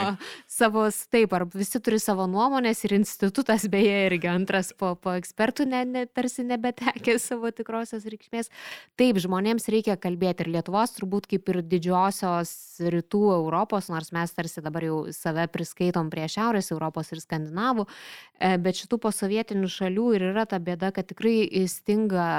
savo, 0.50 0.86
taip, 1.12 1.34
ar 1.36 1.46
visi 1.54 1.82
turi 1.84 2.00
savo 2.02 2.28
nuomonės 2.30 2.84
ir 2.86 2.96
institutas 3.00 3.66
beje 3.72 3.96
irgi 4.08 4.30
antras 4.32 4.72
po, 4.78 4.94
po 4.96 5.16
ekspertų 5.18 5.68
ne, 5.70 5.84
ne, 5.90 6.06
tarsi 6.06 6.46
nebetekė 6.48 7.18
savo 7.22 7.52
tikrosios 7.56 8.06
reikšmės. 8.10 8.52
Taip, 9.00 9.20
žmonėms 9.24 9.70
reikia 9.74 9.98
kalbėti 10.00 10.46
ir 10.46 10.54
Lietuvos 10.58 10.96
turbūt 10.98 11.30
kaip 11.34 11.50
ir 11.54 11.62
didžiosios 11.66 12.54
rytų 12.80 13.24
Europos, 13.36 13.90
nors 13.92 14.14
mes 14.16 14.32
tarsi 14.36 14.64
dabar 14.64 14.86
jau 14.86 15.00
save 15.16 15.48
priskaitom 15.52 16.12
prie 16.14 16.28
Šiaurės 16.32 16.72
Europos 16.72 17.12
ir 17.12 17.22
Skandinavų, 17.24 17.86
e, 18.40 18.54
bet 18.62 18.80
šitų 18.80 19.02
posovietinių 19.04 19.70
šalių 19.74 20.08
ir 20.16 20.28
yra 20.32 20.46
ta 20.50 20.62
bėda, 20.70 20.94
kad 20.96 21.10
tikrai 21.10 21.66
stinga, 21.70 22.30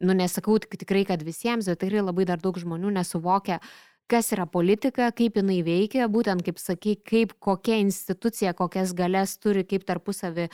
nu 0.00 0.16
nesakau 0.16 0.58
tik 0.62 0.80
tikrai, 0.80 1.04
kad 1.08 1.22
visiems, 1.26 1.68
bet 1.70 1.80
tikrai 1.84 2.02
labai 2.02 2.26
dar 2.28 2.42
daug 2.42 2.58
žmonių 2.58 2.92
nesuvokia, 2.98 3.60
kas 4.10 4.32
yra 4.34 4.46
politika, 4.50 5.08
kaip 5.14 5.38
jinai 5.38 5.60
veikia, 5.66 6.08
būtent 6.10 6.42
kaip 6.46 6.58
sakai, 6.58 6.96
kaip 7.06 7.36
kokia 7.42 7.78
institucija, 7.82 8.54
kokias 8.58 8.94
galės 8.96 9.36
turi, 9.38 9.62
kaip 9.68 9.86
tarpusavį 9.86 10.48
e, 10.48 10.50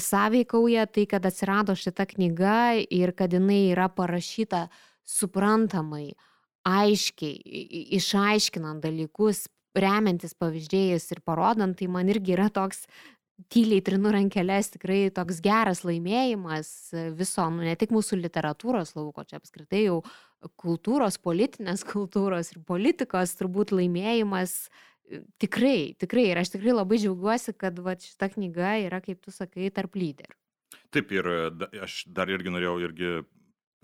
sąveikauja, 0.00 0.86
tai 0.88 1.04
kad 1.10 1.26
atsirado 1.28 1.76
šita 1.76 2.06
knyga 2.14 2.58
ir 2.88 3.12
kad 3.16 3.34
jinai 3.36 3.66
yra 3.74 3.90
parašyta 3.92 4.68
suprantamai, 5.04 6.14
aiškiai, 6.64 7.36
išaiškinant 7.98 8.80
dalykus, 8.84 9.44
remiantis 9.76 10.32
pavyzdžiais 10.38 11.10
ir 11.12 11.20
parodant, 11.26 11.76
tai 11.76 11.90
man 11.90 12.08
irgi 12.08 12.36
yra 12.38 12.48
toks 12.48 12.86
tyliai 13.52 13.82
trinu 13.84 14.12
rankelės, 14.14 14.70
tikrai 14.74 15.08
toks 15.14 15.40
geras 15.44 15.82
laimėjimas 15.86 16.68
viso, 17.18 17.46
nu, 17.50 17.64
ne 17.66 17.74
tik 17.78 17.92
mūsų 17.94 18.18
literatūros 18.20 18.94
lauko, 18.98 19.24
čia 19.26 19.40
apskritai 19.40 19.84
jau 19.86 20.00
kultūros, 20.60 21.18
politinės 21.22 21.84
kultūros 21.92 22.54
ir 22.54 22.62
politikos 22.66 23.34
turbūt 23.40 23.74
laimėjimas. 23.74 24.56
e, 25.08 25.24
Tikrai, 25.42 25.94
tikrai. 26.00 26.28
Ir 26.30 26.42
aš 26.44 26.54
tikrai 26.54 26.76
labai 26.76 27.00
džiaugiuosi, 27.02 27.56
kad 27.58 27.78
va, 27.82 27.96
šita 28.00 28.30
knyga 28.36 28.78
yra, 28.86 29.02
kaip 29.04 29.22
tu 29.24 29.34
sakai, 29.34 29.70
tarp 29.74 29.98
lyderių. 29.98 30.38
Taip 30.94 31.12
ir 31.14 31.30
e, 31.30 31.42
aš 31.84 32.04
dar 32.14 32.30
irgi 32.30 32.54
norėjau 32.54 32.78
irgi 32.86 33.12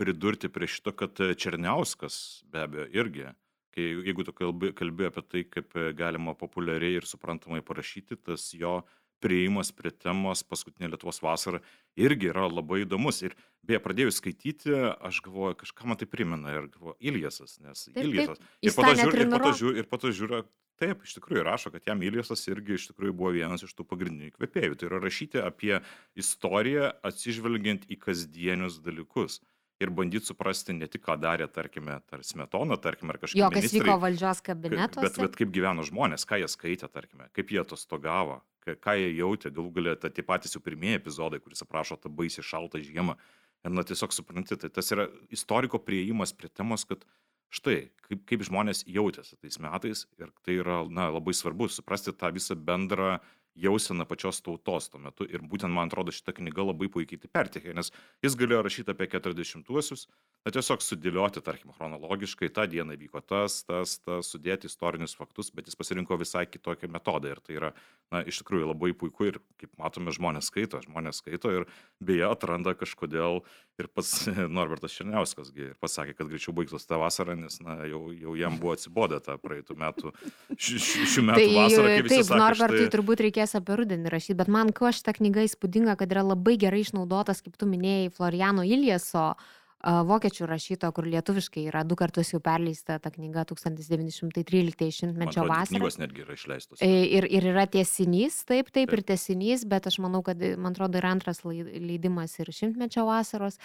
pridurti 0.01 0.49
prie 0.49 0.69
šito, 0.71 0.95
kad 0.97 1.19
Černiauskas 1.37 2.15
be 2.49 2.63
abejo 2.63 2.87
irgi, 2.97 3.27
kai, 3.75 3.83
jeigu 4.07 4.23
tu 4.25 4.33
kalbi, 4.33 4.71
kalbi 4.73 5.05
apie 5.05 5.21
tai, 5.27 5.43
kaip 5.45 5.75
galima 5.97 6.33
populiariai 6.39 6.97
ir 6.97 7.05
suprantamai 7.05 7.61
parašyti, 7.61 8.17
tas 8.17 8.47
jo 8.57 8.79
prieimas 9.21 9.71
prie 9.75 9.93
temos 9.93 10.43
paskutinė 10.47 10.91
Lietuvos 10.91 11.21
vasara 11.23 11.61
irgi 11.99 12.31
yra 12.31 12.47
labai 12.49 12.83
įdomus. 12.85 13.21
Ir 13.25 13.35
beje, 13.67 13.81
pradėjus 13.83 14.19
skaityti, 14.21 14.73
aš 14.97 15.21
galvoju, 15.25 15.59
kažką 15.61 15.89
man 15.89 15.99
tai 16.01 16.09
primena 16.09 16.55
ir 16.55 16.71
galvoju, 16.73 16.97
Iljasas, 17.11 17.59
nes 17.61 17.85
Taip, 17.85 17.95
taip. 17.95 18.07
Iljasas. 18.07 18.41
Jis 18.61 18.73
Ir 18.73 18.81
po 18.81 18.89
žiūriu, 18.97 19.21
ir 19.21 19.31
po 19.31 19.41
to 19.43 19.53
žiūriu, 19.61 19.77
ir 19.77 19.89
po 19.91 20.01
to 20.01 20.13
žiūriu, 20.17 20.41
taip, 20.81 21.05
iš 21.05 21.15
tikrųjų 21.19 21.45
rašo, 21.45 21.71
kad 21.73 21.87
jam 21.87 22.01
Iljasas 22.05 22.43
irgi 22.49 22.77
iš 22.77 22.89
tikrųjų 22.91 23.15
buvo 23.17 23.31
vienas 23.35 23.65
iš 23.65 23.73
tų 23.77 23.85
pagrindinių 23.89 24.33
kvepėjų. 24.35 24.77
Tai 24.79 24.89
yra 24.89 25.01
rašyti 25.03 25.41
apie 25.43 25.77
istoriją 26.17 26.91
atsižvelgiant 27.07 27.87
į 27.91 27.99
kasdienius 28.01 28.81
dalykus. 28.83 29.41
Ir 29.81 29.89
bandyti 29.97 30.29
suprasti 30.29 30.75
ne 30.77 30.85
tik, 30.85 31.01
ką 31.07 31.15
darė, 31.17 31.47
tarkime, 31.49 31.95
tar 32.05 32.21
smetona, 32.21 32.75
tarkime, 32.77 33.15
ar 33.15 33.17
kažkas. 33.17 33.39
Jo, 33.39 33.47
kas 33.49 33.71
vyko 33.73 33.95
valdžios 34.03 34.43
kabinetuose. 34.45 35.07
Bet, 35.07 35.17
bet 35.17 35.37
kaip 35.39 35.53
gyveno 35.55 35.81
žmonės, 35.87 36.25
ką 36.29 36.37
jie 36.37 36.49
skaitė, 36.53 36.85
tarkime, 36.93 37.31
kaip 37.33 37.49
jie 37.49 37.63
atostogavo, 37.63 38.43
ką, 38.65 38.95
jie 38.99 39.11
jautė, 39.17 39.51
galų 39.53 39.73
galę 39.77 39.95
ta- 39.99 40.11
tie 40.13 40.23
patys 40.25 40.55
jau 40.55 40.61
pirmieji 40.63 40.99
epizodai, 41.01 41.41
kuris 41.43 41.63
aprašo 41.65 41.97
tą 41.97 42.09
baisį 42.09 42.45
šaltą 42.45 42.81
žiemą. 42.83 43.17
Ir 43.65 43.73
na 43.75 43.83
tiesiog 43.85 44.13
supranti, 44.13 44.57
tai 44.57 44.69
tas 44.73 44.89
yra 44.93 45.07
istoriko 45.29 45.79
prieimas 45.79 46.33
prie 46.33 46.49
temos, 46.49 46.85
kad 46.85 47.05
štai, 47.53 47.91
kaip, 48.07 48.23
kaip 48.29 48.45
žmonės 48.47 48.85
jautėsi 48.87 49.37
tais 49.37 49.59
metais 49.61 50.07
ir 50.17 50.31
tai 50.45 50.57
yra 50.61 50.81
na, 50.89 51.09
labai 51.11 51.35
svarbu 51.35 51.67
suprasti 51.69 52.13
tą 52.15 52.31
visą 52.33 52.55
bendrą 52.55 53.19
jauseną 53.55 54.05
pačios 54.07 54.41
tautos 54.41 54.89
tuo 54.89 54.99
metu. 55.03 55.25
Ir 55.27 55.43
būtent, 55.43 55.73
man 55.73 55.89
atrodo, 55.91 56.13
šita 56.15 56.33
knyga 56.37 56.63
labai 56.69 56.87
puikiai 56.91 57.19
tai 57.19 57.29
pertikė, 57.35 57.73
nes 57.75 57.91
jis 58.23 58.37
galėjo 58.39 58.61
rašyti 58.63 58.93
apie 58.93 59.09
40-uosius, 59.11 60.05
bet 60.45 60.55
tiesiog 60.55 60.83
sudėlioti, 60.85 61.43
tarkim, 61.43 61.73
chronologiškai, 61.75 62.51
tą 62.55 62.67
dieną 62.71 62.95
vyko 63.01 63.21
tas, 63.27 63.61
tas, 63.67 63.97
tas, 64.05 64.31
sudėti 64.31 64.71
istorinius 64.71 65.17
faktus, 65.19 65.51
bet 65.51 65.67
jis 65.67 65.75
pasirinko 65.75 66.15
visai 66.21 66.45
kitokį 66.47 66.91
metodą. 66.95 67.35
Ir 67.35 67.43
tai 67.43 67.59
yra, 67.59 67.73
na, 68.11 68.21
iš 68.27 68.41
tikrųjų 68.41 68.67
labai 68.73 68.91
puiku 68.97 69.29
ir, 69.29 69.37
kaip 69.61 69.71
matome, 69.79 70.11
žmonės 70.11 70.49
skaito, 70.51 70.81
žmonės 70.83 71.21
skaito 71.21 71.51
ir 71.55 71.65
beje 72.03 72.25
atranda 72.27 72.73
kažkodėl 72.75 73.39
ir 73.79 73.87
pats 73.95 74.25
Norbertas 74.57 74.91
Černiauskas 74.97 75.53
gi 75.55 75.69
ir 75.69 75.75
pasakė, 75.79 76.13
kad 76.17 76.27
greičiau 76.27 76.51
baigtos 76.57 76.83
tą 76.89 76.99
vasarą, 77.01 77.37
nes, 77.39 77.59
na, 77.63 77.77
jau, 77.87 78.09
jau 78.11 78.35
jam 78.35 78.57
buvo 78.59 78.75
atsibodę 78.75 79.21
tą 79.23 79.37
praeitų 79.41 79.77
metų, 79.79 80.11
ši- 80.57 80.81
ši- 80.83 81.07
šių 81.15 81.25
metų 81.29 81.39
Tai 81.45 81.55
vasarą, 81.55 81.93
kaip 81.95 82.11
taip, 82.11 82.25
sakė, 82.27 82.41
Norbertui 82.43 82.83
štai- 82.83 82.93
turbūt 82.97 83.23
reikės 83.27 83.55
apie 83.61 83.79
rudenį 83.81 84.11
rašyti, 84.13 84.37
bet 84.43 84.51
man 84.51 84.73
kuo 84.75 84.91
šitą 84.91 85.15
knygą 85.21 85.47
įspūdinga, 85.47 85.95
kad 86.03 86.11
yra 86.11 86.25
labai 86.27 86.57
gerai 86.61 86.83
išnaudotas, 86.83 87.41
kaip 87.47 87.55
tu 87.57 87.69
minėjai, 87.71 88.11
Floriano 88.17 88.67
Ilieso, 88.67 89.31
a, 89.31 89.35
vokiečių 89.83 90.45
rašyto, 90.45 90.89
kur 90.93 91.07
lietuviškai 91.09 91.63
yra 91.69 91.81
du 91.87 91.95
kartus 91.97 92.29
jau 92.33 92.39
perleista 92.43 92.99
ta 93.01 93.09
knyga 93.09 93.43
1913 93.49 94.83
Man 94.85 94.91
šimtmečio 94.97 95.45
vasarą. 95.49 95.79
knygos 95.79 95.97
netgi 95.97 96.21
yra 96.25 96.35
išleistos. 96.37 96.81
E, 96.81 96.89
Ir, 97.11 97.25
ir 97.25 97.47
yra 97.49 97.65
tiesinys, 97.65 98.43
taip, 98.45 98.69
taip, 98.69 98.91
Taip. 98.91 98.93
ir 98.93 99.01
tiesinys, 99.09 99.65
bet 99.65 99.87
aš 99.89 99.97
manau, 100.03 100.21
kad, 100.23 100.37
man 100.37 100.75
atrodo, 100.75 100.99
ir 101.01 101.07
antras 101.09 101.41
leidimas 101.43 102.37
ir 102.39 102.51
šimtmečio 102.53 103.05
vasaros. 103.09 103.57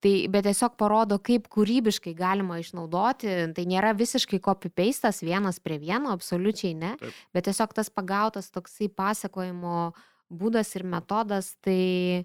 Tai, 0.00 0.14
bet 0.30 0.46
tiesiog 0.46 0.76
parodo, 0.78 1.18
kaip 1.18 1.48
kūrybiškai 1.52 2.14
galima 2.14 2.60
išnaudoti. 2.62 3.52
Tai 3.56 3.64
nėra 3.66 3.92
visiškai 3.98 4.38
copy-pastas 4.44 5.22
vienas 5.26 5.58
prie 5.60 5.80
vieno, 5.82 6.14
absoliučiai 6.14 6.74
ne. 6.78 6.94
Taip. 7.00 7.12
Bet 7.34 7.50
tiesiog 7.50 7.74
tas 7.74 7.90
pagautas 7.90 8.50
toksai 8.54 8.88
pasakojimo 8.88 9.92
būdas 10.30 10.74
ir 10.78 10.86
metodas, 10.86 11.56
tai... 11.60 12.24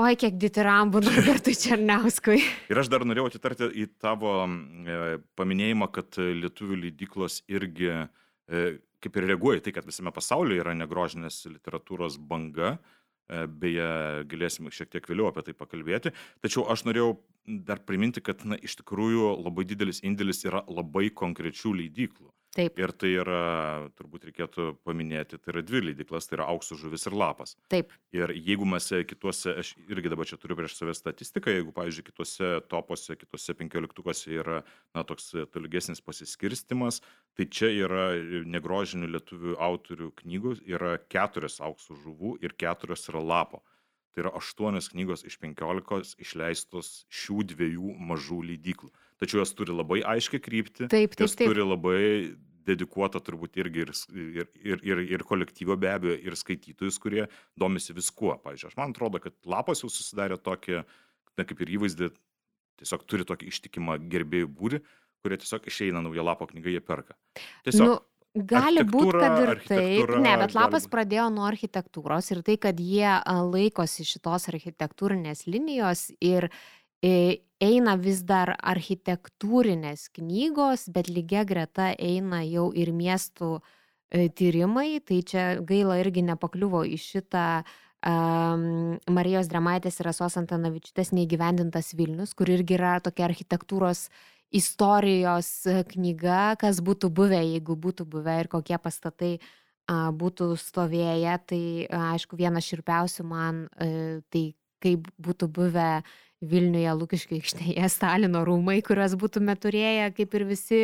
Oi, 0.00 0.14
kiek 0.16 0.38
ditirambų 0.40 1.02
Norbertui 1.04 1.52
Černiauskui. 1.52 2.38
Ir 2.72 2.78
aš 2.80 2.88
dar 2.88 3.02
norėjau 3.04 3.26
atitarti 3.28 3.66
į 3.76 3.90
tavo 4.00 4.30
mm, 4.46 4.86
e, 4.88 5.18
paminėjimą, 5.36 5.90
kad 5.92 6.16
e, 6.16 6.30
lietuvių 6.38 6.78
leidyklos 6.86 7.42
irgi 7.52 7.90
e, 7.92 8.62
kaip 9.04 9.18
ir 9.20 9.26
reaguoja 9.28 9.60
į 9.60 9.66
tai, 9.66 9.74
kad 9.76 9.84
visame 9.84 10.14
pasaulyje 10.16 10.62
yra 10.64 10.72
negrožinės 10.78 11.42
literatūros 11.50 12.16
banga. 12.16 12.78
Beje, 13.32 13.84
galėsime 14.28 14.68
šiek 14.74 14.90
tiek 14.92 15.06
vėliau 15.08 15.28
apie 15.30 15.44
tai 15.46 15.52
pakalbėti. 15.56 16.10
Tačiau 16.44 16.66
aš 16.72 16.82
norėjau 16.84 17.14
dar 17.46 17.82
priminti, 17.86 18.22
kad 18.24 18.44
na, 18.46 18.56
iš 18.56 18.78
tikrųjų 18.82 19.32
labai 19.42 19.64
didelis 19.68 20.02
indėlis 20.06 20.44
yra 20.46 20.62
labai 20.68 21.08
konkrečių 21.10 21.74
leidyklų. 21.80 22.30
Taip, 22.52 22.76
Ir 22.76 22.90
tai 23.00 23.08
yra, 23.16 23.36
turbūt 23.96 24.26
reikėtų 24.28 24.64
paminėti, 24.84 25.38
tai 25.40 25.54
yra 25.54 25.62
dvi 25.64 25.80
leidyklas, 25.86 26.26
tai 26.28 26.36
yra 26.36 26.50
Auksų 26.52 26.76
žuvis 26.82 27.06
ir 27.08 27.14
Lapas. 27.16 27.54
taip. 27.72 27.94
Ir 28.12 28.28
jeigu 28.36 28.66
mes 28.68 28.90
kituose, 29.08 29.54
aš 29.62 29.70
irgi 29.88 30.12
dabar 30.12 30.28
čia 30.28 30.36
turiu 30.36 30.58
prieš 30.58 30.74
save 30.76 30.92
statistiką, 30.92 31.48
jeigu, 31.48 31.72
pavyzdžiui, 31.72 32.04
kituose 32.10 32.50
topuose, 32.68 33.16
kituose 33.16 33.56
penkioliktukuose 33.56 34.36
yra, 34.36 34.60
na, 34.92 35.00
toks 35.08 35.32
tolygesnis 35.54 36.04
pasiskirstimas, 36.04 37.00
tai 37.32 37.48
čia 37.48 37.72
yra 37.72 38.10
negrožinių 38.44 39.08
lietuvių 39.16 39.56
autorių 39.56 40.12
knygų, 40.20 40.58
yra 40.68 40.98
keturios 41.08 41.56
auksų 41.64 41.96
žuvų 42.04 42.36
ir 42.44 42.52
keturios 42.52 43.08
yra 43.08 43.24
lapo. 43.24 43.64
Tai 44.12 44.26
yra 44.26 44.32
aštuonios 44.36 44.90
knygos 44.92 45.24
iš 45.24 45.38
penkiolikos 45.40 46.16
išleistos 46.20 47.06
šių 47.12 47.46
dviejų 47.54 47.94
mažų 48.10 48.42
leidyklų. 48.50 48.90
Tačiau 49.22 49.40
jos 49.40 49.54
turi 49.56 49.72
labai 49.72 50.02
aiškę 50.14 50.40
kryptį. 50.42 50.88
Taip, 50.92 51.14
taip, 51.14 51.24
Jos 51.24 51.36
taip. 51.38 51.48
turi 51.48 51.64
labai 51.64 52.02
dedikuotą 52.66 53.22
turbūt 53.24 53.56
irgi 53.58 53.84
ir, 53.84 53.92
ir, 54.12 54.50
ir, 54.62 54.82
ir, 54.86 55.02
ir 55.16 55.24
kolektyvo 55.26 55.76
be 55.80 55.90
abejo, 55.90 56.16
ir 56.20 56.36
skaitytojus, 56.38 56.98
kurie 57.02 57.24
domisi 57.58 57.94
viskuo. 57.96 58.36
Pavyzdžiui, 58.42 58.70
aš 58.70 58.78
man 58.78 58.94
atrodo, 58.94 59.22
kad 59.22 59.36
lapas 59.48 59.82
jau 59.82 59.90
susidarė 59.90 60.38
tokį, 60.42 60.82
na, 61.38 61.46
kaip 61.48 61.64
ir 61.64 61.74
įvaizdį, 61.78 62.10
tiesiog 62.82 63.06
turi 63.08 63.26
tokį 63.28 63.50
ištikimą 63.50 63.98
gerbėjų 64.12 64.50
būrį, 64.58 64.82
kurie 65.22 65.38
tiesiog 65.42 65.66
išeina 65.70 66.02
naują 66.04 66.26
lapo 66.26 66.48
knygą, 66.50 66.74
jie 66.74 66.82
perka. 66.84 67.16
Tiesiog. 67.66 67.86
Nu, 67.88 67.98
gali 68.34 68.84
būti, 68.88 69.12
kad 69.18 69.38
ir 69.42 69.52
taip. 69.66 70.14
Ne, 70.22 70.34
bet 70.40 70.54
lapas 70.56 70.86
pradėjo 70.90 71.28
nuo 71.34 71.44
architektūros 71.48 72.30
ir 72.32 72.42
tai, 72.46 72.56
kad 72.60 72.80
jie 72.80 73.18
laikosi 73.52 74.06
šitos 74.08 74.48
architektūrinės 74.52 75.44
linijos 75.50 76.08
ir 76.20 76.48
e, 77.04 77.42
eina 77.62 77.96
vis 78.00 78.22
dar 78.26 78.54
architektūrinės 78.56 80.08
knygos, 80.16 80.88
bet 80.92 81.12
lygia 81.12 81.44
greta 81.48 81.92
eina 81.98 82.42
jau 82.46 82.70
ir 82.72 82.92
miestų 82.96 83.58
e, 83.58 84.28
tyrimai. 84.28 85.02
Tai 85.04 85.22
čia 85.28 85.46
gaila 85.60 86.00
irgi 86.00 86.24
nepakliuvo 86.32 86.86
į 86.88 86.98
šitą 87.02 87.46
um, 88.06 88.98
Marijos 89.12 89.50
Dramaitės 89.52 90.00
ir 90.00 90.10
Asos 90.12 90.38
Antanavičiūtės 90.40 91.12
neįgyvendintas 91.16 91.92
Vilnius, 91.98 92.34
kur 92.38 92.50
irgi 92.50 92.80
yra 92.80 92.96
tokia 93.04 93.28
architektūros 93.28 94.08
istorijos 94.52 95.50
knyga, 95.92 96.54
kas 96.60 96.80
būtų 96.84 97.10
buvę, 97.12 97.40
jeigu 97.40 97.76
būtų 97.76 98.06
buvę 98.08 98.40
ir 98.42 98.50
kokie 98.52 98.78
pastatai 98.78 99.38
būtų 99.90 100.52
stovėję. 100.56 101.38
Tai 101.46 101.62
aišku, 102.12 102.36
vienas 102.36 102.68
širpiausių 102.68 103.24
man 103.26 103.64
a, 103.76 104.20
tai 104.30 104.52
kaip 104.82 105.08
būtų 105.22 105.48
buvę 105.48 106.02
Vilniuje 106.42 106.90
Lukiškių 106.98 107.36
aikštėje 107.38 107.88
Stalino 107.94 108.42
rūmai, 108.46 108.80
kuriuos 108.82 109.14
būtume 109.18 109.54
turėję, 109.62 110.08
kaip 110.16 110.32
ir 110.34 110.44
visi 110.48 110.80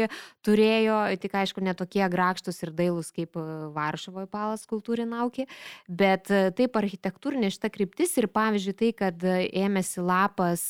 turėjo, 0.47 1.01
tik 1.19 1.35
aišku, 1.41 1.65
netokie 1.67 2.05
grakštus 2.13 2.63
ir 2.63 2.71
dailus 2.79 3.11
kaip 3.15 3.35
Varšuvoje 3.75 4.31
palas 4.31 4.63
kultūrinaukį, 4.71 5.49
bet 5.91 6.31
taip 6.31 6.79
architektūrinė 6.79 7.51
šita 7.55 7.73
kryptis 7.75 8.15
ir 8.23 8.31
pavyzdžiui 8.31 8.77
tai, 8.79 8.93
kad 9.03 9.27
ėmėsi 9.27 10.05
lapas 10.05 10.69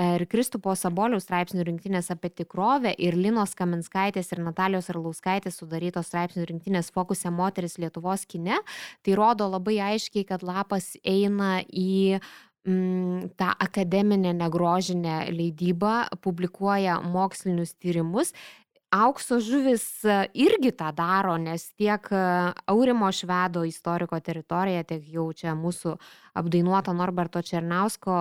ir 0.00 0.24
Kristupo 0.30 0.74
Saboliaus 0.78 1.26
straipsnių 1.26 1.64
rinktinės 1.68 2.10
apie 2.14 2.30
tikrovę 2.34 2.94
ir 2.98 3.16
Linos 3.18 3.54
Kaminskaitės 3.58 4.32
ir 4.32 4.42
Natalijos 4.42 4.90
Arlauskaitės 4.90 5.60
sudarytos 5.60 6.10
straipsnių 6.10 6.48
rinktinės 6.50 6.90
fokusė 6.94 7.30
moteris 7.34 7.78
Lietuvos 7.78 8.26
kine, 8.26 8.58
tai 9.04 9.14
rodo 9.18 9.48
labai 9.50 9.78
aiškiai, 9.92 10.26
kad 10.26 10.42
lapas 10.42 10.94
eina 11.04 11.60
į 11.70 12.18
mm, 12.66 13.30
tą 13.38 13.52
akademinę 13.54 14.34
negrožinę 14.34 15.30
leidybą, 15.30 15.96
publikuoja 16.24 16.98
mokslinius 17.04 17.76
tyrimus 17.78 18.34
aukso 18.94 19.40
žuvis 19.42 19.84
irgi 20.34 20.70
tą 20.76 20.90
daro, 20.94 21.34
nes 21.40 21.66
tiek 21.78 22.06
Aurimo 22.70 23.10
Švedo 23.12 23.64
istoriko 23.66 24.18
teritorija, 24.22 24.84
tiek 24.86 25.02
jau 25.10 25.26
čia 25.34 25.54
mūsų 25.58 25.96
apdainuota 26.38 26.94
Norberto 26.94 27.42
Černausko 27.42 28.14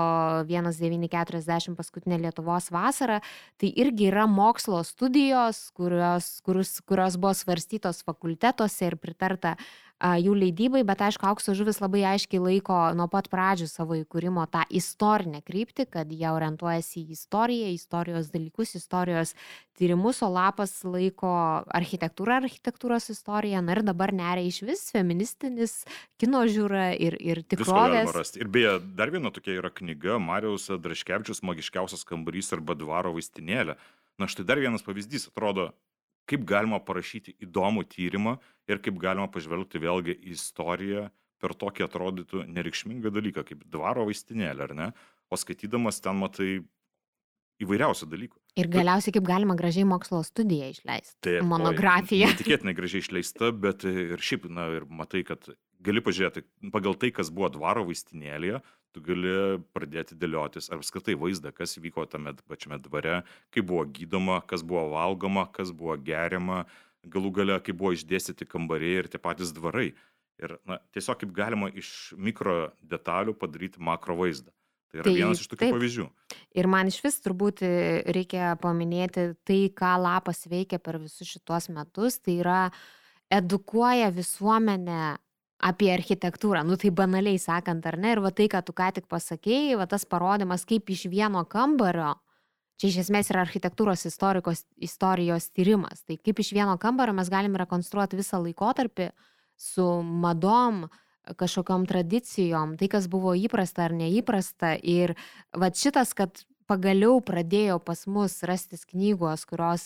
1940 0.49 1.78
paskutinė 1.78 2.19
Lietuvos 2.26 2.69
vasara, 2.74 3.19
tai 3.61 3.71
irgi 3.84 4.09
yra 4.11 4.28
mokslo 4.30 4.84
studijos, 4.86 5.65
kurios, 5.78 6.36
kurios, 6.45 6.76
kurios 6.86 7.17
buvo 7.17 7.34
svarstytos 7.38 8.03
fakultetuose 8.05 8.91
ir 8.91 8.97
pritarta 9.01 9.55
jų 10.04 10.34
leidybai, 10.36 10.84
bet 10.84 11.01
aišku, 11.06 11.26
aukso 11.30 11.54
žuvis 11.56 11.80
labai 11.80 12.04
aiškiai 12.14 12.41
laiko 12.43 12.76
nuo 12.97 13.08
pat 13.12 13.30
pradžių 13.32 13.70
savo 13.72 13.95
įkūrimo 13.95 14.43
tą 14.51 14.66
istorinę 14.68 15.39
kryptį, 15.45 15.86
kad 15.93 16.12
jie 16.12 16.28
orientuojasi 16.28 17.06
į 17.06 17.16
istoriją, 17.16 17.70
istorijos 17.72 18.28
dalykus, 18.34 18.76
istorijos 18.76 19.32
tyrimus, 19.80 20.20
o 20.26 20.30
lapas 20.34 20.76
laiko 20.84 21.32
architektūrą, 21.72 22.41
architektūros 22.43 23.10
istoriją, 23.14 23.64
na 23.64 23.78
ir 23.78 23.84
dabar 23.88 24.14
neria 24.14 24.43
iš 24.43 24.60
vis 24.68 24.84
feministinis 24.93 25.80
kino 26.22 26.43
žiūra 26.49 26.91
ir, 26.99 27.18
ir 27.24 27.43
tikrovės. 27.47 28.36
Ir 28.38 28.51
beje, 28.51 28.76
dar 28.99 29.14
viena 29.14 29.32
tokia 29.34 29.56
yra 29.62 29.72
knyga 29.74 30.20
Marijos 30.22 30.68
Draškevičius 30.84 31.43
Magiškiausias 31.47 32.04
kambarys 32.10 32.51
arba 32.54 32.76
dvaro 32.76 33.16
vaistinėlė. 33.16 33.80
Na 34.22 34.30
štai 34.30 34.45
dar 34.45 34.60
vienas 34.62 34.84
pavyzdys, 34.86 35.32
atrodo, 35.32 35.72
kaip 36.30 36.45
galima 36.47 36.80
parašyti 36.84 37.36
įdomų 37.43 37.86
tyrimą 37.91 38.38
ir 38.71 38.80
kaip 38.84 38.99
galima 39.01 39.28
pažvelgti 39.32 39.82
vėlgi 39.84 40.15
į 40.15 40.36
istoriją 40.38 41.09
per 41.43 41.55
tokį 41.59 41.88
atrodytų 41.88 42.45
nereikšmingą 42.47 43.11
dalyką 43.11 43.43
kaip 43.47 43.65
dvaro 43.67 44.07
vaistinėlė, 44.07 44.69
ar 44.69 44.78
ne? 44.78 44.88
O 45.28 45.39
skaitydamas 45.39 45.99
ten 46.03 46.15
matai 46.19 46.61
įvairiausių 47.63 48.07
dalykų. 48.11 48.39
Ir 48.59 48.69
galiausiai 48.71 49.15
kaip 49.15 49.26
galima 49.28 49.55
gražiai 49.57 49.86
mokslo 49.88 50.21
studiją 50.26 50.69
išleisti. 50.74 51.17
Taip, 51.26 51.41
monografija. 51.49 52.30
Tikėtinai 52.39 52.76
gražiai 52.78 53.03
išleista, 53.03 53.51
bet 53.51 53.86
ir 53.88 54.21
šiaip, 54.21 54.47
na, 54.53 54.69
ir 54.78 54.88
matai, 54.89 55.24
kad 55.28 55.51
gali 55.84 56.03
pažiūrėti, 56.05 56.45
pagal 56.74 56.95
tai, 56.99 57.11
kas 57.15 57.32
buvo 57.34 57.49
dvaro 57.53 57.86
vaistinėlėje, 57.89 58.61
tu 58.93 59.01
gali 59.03 59.33
pradėti 59.75 60.17
dėliotis 60.19 60.69
ar 60.69 60.79
apskritai 60.79 61.15
vaizdą, 61.19 61.51
kas 61.55 61.75
vyko 61.81 62.05
tame 62.09 62.35
pačiame 62.47 62.79
dvare, 62.83 63.21
kaip 63.53 63.67
buvo 63.69 63.83
gydoma, 63.89 64.39
kas 64.47 64.63
buvo 64.65 64.85
valgoma, 64.93 65.47
kas 65.53 65.73
buvo 65.75 65.97
geriama, 65.97 66.63
galų 67.03 67.33
gale, 67.39 67.59
kaip 67.65 67.79
buvo 67.79 67.93
išdėstyti 67.97 68.47
kambariai 68.49 69.03
ir 69.03 69.11
tie 69.11 69.21
patys 69.21 69.53
dvarai. 69.55 69.91
Ir 70.41 70.57
na, 70.67 70.79
tiesiog 70.95 71.21
kaip 71.21 71.33
galima 71.35 71.69
iš 71.69 72.13
mikro 72.17 72.73
detalių 72.89 73.35
padaryti 73.37 73.81
makro 73.83 74.17
vaizdą. 74.17 74.53
Tai 74.93 75.01
yra 75.01 75.09
tai, 75.09 75.13
vienas 75.17 75.41
iš 75.41 75.49
tokių 75.49 75.61
taip. 75.63 75.73
pavyzdžių. 75.73 76.07
Ir 76.61 76.69
man 76.69 76.89
iš 76.89 76.99
vis 77.01 77.15
turbūt 77.25 77.63
reikia 78.13 78.53
paminėti 78.61 79.31
tai, 79.45 79.61
ką 79.73 79.95
lapas 80.01 80.43
veikia 80.49 80.77
per 80.77 80.99
visus 81.01 81.31
šitos 81.33 81.71
metus, 81.73 82.19
tai 82.21 82.37
yra 82.43 82.59
edukuoja 83.33 84.11
visuomenę 84.13 85.15
apie 85.64 85.91
architektūrą, 85.93 86.64
nu 86.68 86.78
tai 86.80 86.91
banaliai 86.91 87.39
sakant, 87.39 87.86
ar 87.88 87.97
ne, 87.99 88.16
ir 88.16 88.22
va 88.24 88.34
tai, 88.36 88.49
ką 88.51 88.64
tu 88.66 88.76
ką 88.76 88.89
tik 88.97 89.08
pasakėjai, 89.12 89.78
va 89.80 89.88
tas 89.88 90.06
parodimas, 90.06 90.66
kaip 90.68 90.89
iš 90.91 91.06
vieno 91.12 91.43
kambario, 91.49 92.16
čia 92.80 92.89
iš 92.89 93.04
esmės 93.06 93.32
yra 93.32 93.45
architektūros 93.45 94.04
istorijos 94.08 95.47
tyrimas, 95.56 96.04
tai 96.04 96.18
kaip 96.20 96.41
iš 96.43 96.51
vieno 96.58 96.76
kambario 96.82 97.16
mes 97.16 97.32
galim 97.32 97.56
rekonstruoti 97.60 98.20
visą 98.20 98.41
laikotarpį 98.43 99.12
su 99.60 99.88
madom, 100.04 100.88
kažkokiam 101.39 101.86
tradicijom, 101.88 102.76
tai 102.76 102.89
kas 102.91 103.08
buvo 103.08 103.32
įprasta 103.38 103.86
ar 103.88 103.93
neįprasta. 103.95 104.74
Ir 104.76 105.16
va 105.56 105.70
šitas, 105.72 106.12
kad 106.18 106.43
pagaliau 106.68 107.22
pradėjo 107.24 107.80
pas 107.84 108.04
mus 108.08 108.41
rastis 108.43 108.84
knygos, 108.89 109.45
kurios 109.47 109.86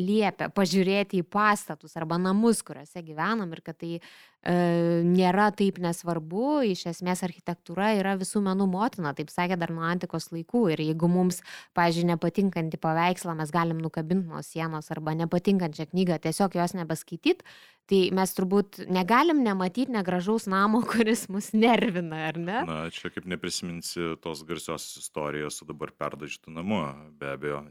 liepia 0.00 0.48
pažiūrėti 0.48 1.20
į 1.20 1.28
pastatus 1.28 1.96
arba 2.00 2.16
namus, 2.16 2.62
kuriuose 2.64 3.02
gyvenam 3.04 3.52
ir 3.52 3.60
kad 3.60 3.76
tai 3.76 3.98
nėra 4.42 5.50
taip 5.54 5.78
nesvarbu, 5.78 6.62
iš 6.72 6.86
esmės 6.90 7.22
architektūra 7.22 7.92
yra 8.00 8.16
visų 8.18 8.42
menų 8.42 8.66
motina, 8.72 9.12
taip 9.14 9.30
sakė 9.30 9.58
dar 9.60 9.70
nuo 9.70 9.84
antikos 9.86 10.32
laikų. 10.34 10.64
Ir 10.74 10.82
jeigu 10.82 11.10
mums, 11.10 11.42
pažiūrėjau, 11.78 12.10
nepatinkantį 12.12 12.80
paveikslą 12.82 13.36
mes 13.38 13.52
galim 13.54 13.78
nukabinti 13.82 14.26
nuo 14.32 14.42
sienos 14.42 14.90
arba 14.90 15.14
nepatinkančią 15.20 15.86
knygą, 15.92 16.18
tiesiog 16.26 16.56
jos 16.58 16.74
nebeskaityti, 16.74 17.46
tai 17.86 18.00
mes 18.14 18.34
turbūt 18.34 18.82
negalim 18.90 19.44
nematyti 19.46 19.94
negražaus 19.94 20.48
namo, 20.50 20.82
kuris 20.90 21.28
mus 21.30 21.52
nervina, 21.54 22.26
ar 22.32 22.40
ne? 22.40 22.58
Na, 22.66 22.80
čia 22.90 23.12
kaip 23.14 23.28
neprisiminsi 23.30 24.16
tos 24.22 24.42
garsios 24.48 24.90
istorijos 24.98 25.60
su 25.60 25.70
dabar 25.70 25.94
perdažytų 25.94 26.58
namu, 26.58 26.82
be 27.18 27.30
abejo 27.36 27.62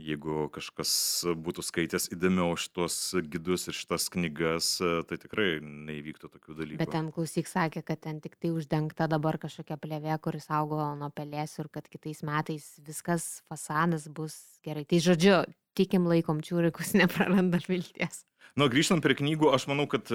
jeigu 0.00 0.46
kažkas 0.52 0.92
būtų 1.38 1.64
skaitęs 1.64 2.08
įdėmiau 2.14 2.54
šitos 2.60 2.96
gidus 3.30 3.68
ir 3.68 3.76
šitas 3.76 4.08
knygas, 4.12 4.74
tai 4.80 5.18
tikrai 5.20 5.60
neįvyktų 5.62 6.30
tokių 6.32 6.56
dalykų. 6.58 6.80
Bet 6.80 6.94
ten 6.94 7.10
klausyk 7.14 7.50
sakė, 7.50 7.84
kad 7.86 8.02
ten 8.04 8.20
tik 8.24 8.36
tai 8.40 8.52
uždengta 8.54 9.08
dabar 9.10 9.38
kažkokia 9.42 9.78
plėvė, 9.82 10.16
kuris 10.24 10.48
augo 10.52 10.80
nuo 10.98 11.10
pelėsių 11.14 11.66
ir 11.66 11.70
kad 11.76 11.88
kitais 11.92 12.22
metais 12.26 12.68
viskas 12.86 13.30
fasadas 13.50 14.08
bus 14.08 14.36
gerai. 14.66 14.84
Tai 14.88 15.00
žodžiu, 15.04 15.38
tikim 15.78 16.08
laikom 16.10 16.42
čiūrikus, 16.44 16.94
neprarandam 17.02 17.64
vilties. 17.68 18.24
Na, 18.52 18.64
nu, 18.64 18.72
grįžtant 18.72 19.04
prie 19.04 19.16
knygų, 19.16 19.52
aš 19.54 19.68
manau, 19.70 19.86
kad 19.88 20.10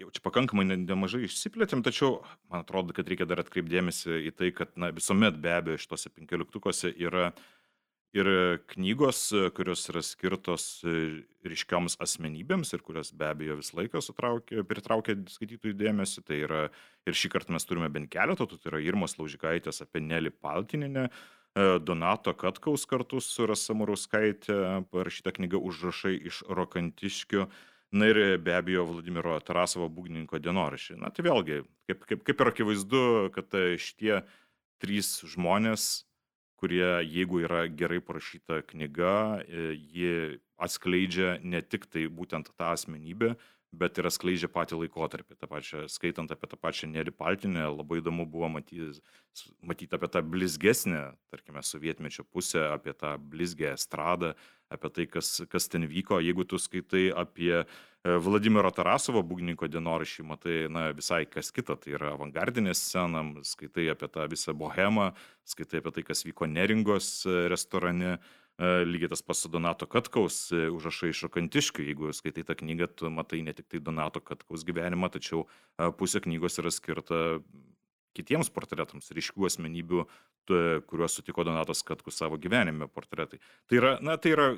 jau 0.00 0.08
čia 0.08 0.22
pakankamai 0.24 0.64
nemažai 0.64 1.26
išsiplėtėm, 1.26 1.84
tačiau 1.84 2.22
man 2.48 2.64
atrodo, 2.64 2.96
kad 2.96 3.08
reikia 3.08 3.28
dar 3.28 3.42
atkreipdėmėsi 3.42 4.26
į 4.30 4.34
tai, 4.36 4.48
kad 4.56 4.72
na, 4.80 4.88
visuomet 4.96 5.36
be 5.40 5.52
abejo 5.52 5.80
šitose 5.80 6.12
penkioliktukuose 6.12 6.92
yra 6.96 7.30
uh, 7.30 7.42
ir 8.16 8.28
knygos, 8.72 9.30
kurios 9.54 9.84
yra 9.90 10.02
skirtos 10.02 10.82
ryškioms 11.46 11.96
asmenybėms 12.02 12.74
ir 12.74 12.82
kurios 12.84 13.12
be 13.16 13.28
abejo 13.30 13.58
visą 13.60 13.78
laiką 13.80 14.02
sutraukia, 14.02 14.64
pritraukia 14.66 15.16
skaitytojų 15.30 15.76
dėmesį. 15.78 16.24
Tai 16.26 16.40
yra 16.46 16.62
ir 17.06 17.16
šį 17.16 17.30
kartą 17.36 17.54
mes 17.54 17.66
turime 17.68 17.90
bent 17.92 18.10
keletą, 18.12 18.48
tai 18.50 18.72
yra 18.72 18.82
Irmos 18.82 19.16
Laužikaitės 19.20 19.84
apie 19.86 20.02
Nelį 20.04 20.34
Paltininę, 20.42 21.08
Donato 21.82 22.34
Katkaus 22.38 22.84
kartu 22.86 23.18
su 23.22 23.46
Rasa 23.46 23.74
Murauskaitė, 23.74 24.84
parašyta 24.90 25.34
knyga 25.34 25.58
Užrašai 25.58 26.14
iš 26.30 26.44
Rokantiškių. 26.46 27.48
Na 27.90 28.06
ir 28.06 28.38
be 28.38 28.54
abejo 28.54 28.84
Vladimiro 28.86 29.34
Tarasovo 29.42 29.88
būgnininko 29.90 30.38
dienoraščiai. 30.38 31.00
Na 31.02 31.10
tai 31.10 31.24
vėlgi, 31.26 31.64
kaip, 31.90 32.04
kaip, 32.06 32.22
kaip 32.28 32.42
ir 32.44 32.50
akivaizdu, 32.52 33.00
kad 33.34 33.56
šitie 33.82 34.20
trys 34.78 35.16
žmonės 35.26 35.88
kurie, 36.60 36.86
jeigu 37.08 37.40
yra 37.46 37.64
gerai 37.68 38.00
parašyta 38.04 38.60
knyga, 38.68 39.14
e, 39.48 39.72
ji 39.76 40.12
atskleidžia 40.60 41.38
ne 41.42 41.62
tik 41.64 41.88
tai 41.88 42.04
būtent 42.12 42.52
tą 42.52 42.74
asmenybę, 42.74 43.34
bet 43.72 43.98
ir 43.98 44.08
atskleidžia 44.10 44.50
patį 44.50 44.82
laikotarpį. 44.84 45.36
Ta 45.38 45.48
pačia, 45.50 45.84
skaitant 45.90 46.30
apie 46.32 46.48
tą 46.50 46.58
pačią 46.60 46.90
Nerį 46.90 47.14
Paltinę, 47.16 47.68
labai 47.70 48.00
įdomu 48.00 48.26
buvo 48.30 48.50
matyti, 48.56 48.90
matyti 49.62 49.98
apie 49.98 50.10
tą 50.10 50.24
blizgesnę, 50.26 51.04
tarkime, 51.30 51.62
sovietmečio 51.66 52.26
pusę, 52.26 52.66
apie 52.74 52.94
tą 52.94 53.14
blizgę 53.18 53.74
estradą, 53.76 54.34
apie 54.70 54.90
tai, 54.96 55.06
kas, 55.10 55.40
kas 55.50 55.70
ten 55.70 55.86
vyko. 55.90 56.18
Jeigu 56.24 56.46
tu 56.48 56.58
skaitai 56.58 57.08
apie 57.14 57.64
E, 58.00 58.14
Vladimiro 58.16 58.70
Tarasovo 58.72 59.20
būgninko 59.26 59.68
dienorašį, 59.68 60.24
matai, 60.24 60.56
na, 60.72 60.86
visai 60.96 61.26
kas 61.28 61.50
kita, 61.52 61.76
tai 61.76 61.92
yra 61.98 62.14
avangardinė 62.14 62.72
scena, 62.76 63.20
skaitai 63.44 63.90
apie 63.92 64.08
tą 64.08 64.24
visą 64.32 64.54
bohemą, 64.56 65.10
skaitai 65.44 65.82
apie 65.82 65.92
tai, 65.98 66.04
kas 66.08 66.24
vyko 66.24 66.48
Neringos 66.48 67.10
e, 67.28 67.42
restorane, 67.52 68.16
lygiai 68.60 69.08
tas 69.08 69.22
pats 69.24 69.40
su 69.44 69.48
Donato 69.48 69.86
Katkaus 69.88 70.50
e, 70.52 70.66
užrašai 70.68 71.14
iš 71.14 71.22
Rokantiškių. 71.26 71.84
Jeigu 71.88 72.12
skaitai 72.16 72.44
tą 72.44 72.56
knygą, 72.60 72.90
tu 72.92 73.10
matai 73.12 73.40
ne 73.46 73.54
tik 73.56 73.70
tai 73.72 73.80
Donato 73.80 74.20
Katkaus 74.20 74.66
gyvenimą, 74.68 75.08
tačiau 75.14 75.46
e, 75.46 75.88
pusė 75.96 76.20
knygos 76.24 76.60
yra 76.60 76.72
skirta 76.74 77.40
kitiems 78.18 78.50
portretams, 78.52 79.12
ryškių 79.14 79.46
asmenybių, 79.46 80.04
kuriuos 80.90 81.14
sutiko 81.14 81.44
Donatas 81.46 81.84
Katkus 81.86 82.18
savo 82.18 82.36
gyvenime 82.42 82.88
portretai. 82.90 83.38
Tai 83.70 83.78
yra, 83.78 83.92
na, 84.02 84.16
tai 84.18 84.34
yra 84.34 84.48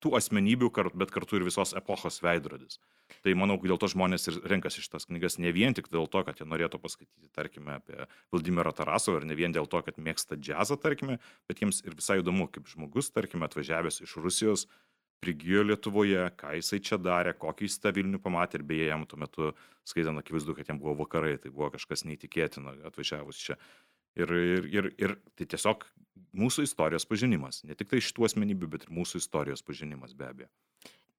tų 0.00 0.14
asmenybių, 0.16 0.70
bet 0.94 1.10
kartu 1.12 1.40
ir 1.40 1.44
visos 1.48 1.74
epochos 1.76 2.20
veidrodis. 2.22 2.78
Tai 3.24 3.34
manau, 3.38 3.58
dėl 3.62 3.80
to 3.80 3.88
žmonės 3.90 4.28
ir 4.30 4.38
renkasi 4.52 4.84
šitas 4.84 5.08
knygas 5.10 5.38
ne 5.42 5.52
vien 5.54 5.76
tik 5.76 5.90
dėl 5.92 6.08
to, 6.10 6.22
kad 6.26 6.40
jie 6.40 6.46
norėtų 6.48 6.80
paskaityti, 6.82 7.30
tarkime, 7.36 7.80
apie 7.80 8.06
Vladimirą 8.32 8.72
Tarasovą 8.76 9.20
ir 9.20 9.28
ne 9.30 9.38
vien 9.38 9.54
dėl 9.54 9.68
to, 9.70 9.82
kad 9.86 9.98
mėgsta 10.00 10.38
džiazą, 10.38 10.78
tarkime, 10.80 11.18
bet 11.50 11.62
jiems 11.62 11.82
ir 11.86 11.98
visai 11.98 12.20
įdomu, 12.22 12.48
kaip 12.52 12.70
žmogus, 12.70 13.12
tarkime, 13.14 13.48
atvažiavęs 13.50 14.02
iš 14.06 14.16
Rusijos, 14.22 14.66
prigijo 15.20 15.62
Lietuvoje, 15.68 16.22
ką 16.40 16.54
jisai 16.56 16.80
čia 16.80 16.96
darė, 17.00 17.34
kokį 17.36 17.68
jis 17.68 17.78
tą 17.82 17.92
Vilnių 17.96 18.22
pamatė 18.24 18.60
ir 18.60 18.64
beje, 18.70 18.88
jam 18.88 19.04
tuo 19.08 19.20
metu 19.20 19.52
skaitant 19.88 20.20
akivaizdu, 20.20 20.56
kad 20.56 20.70
jam 20.72 20.80
buvo 20.80 20.96
vakarai, 21.02 21.36
tai 21.42 21.52
buvo 21.52 21.68
kažkas 21.74 22.06
neįtikėtino 22.08 22.78
atvažiavus 22.88 23.40
čia. 23.44 23.58
Ir, 24.18 24.32
ir, 24.32 24.66
ir, 24.72 24.88
ir 24.98 25.14
tai 25.38 25.46
tiesiog 25.52 25.84
mūsų 26.40 26.64
istorijos 26.66 27.06
pažinimas, 27.06 27.62
ne 27.68 27.76
tik 27.78 27.92
tai 27.92 28.00
šitų 28.02 28.26
asmenybių, 28.30 28.70
bet 28.72 28.88
ir 28.88 28.94
mūsų 28.96 29.20
istorijos 29.22 29.62
pažinimas 29.66 30.16
be 30.18 30.26
abejo. 30.26 30.50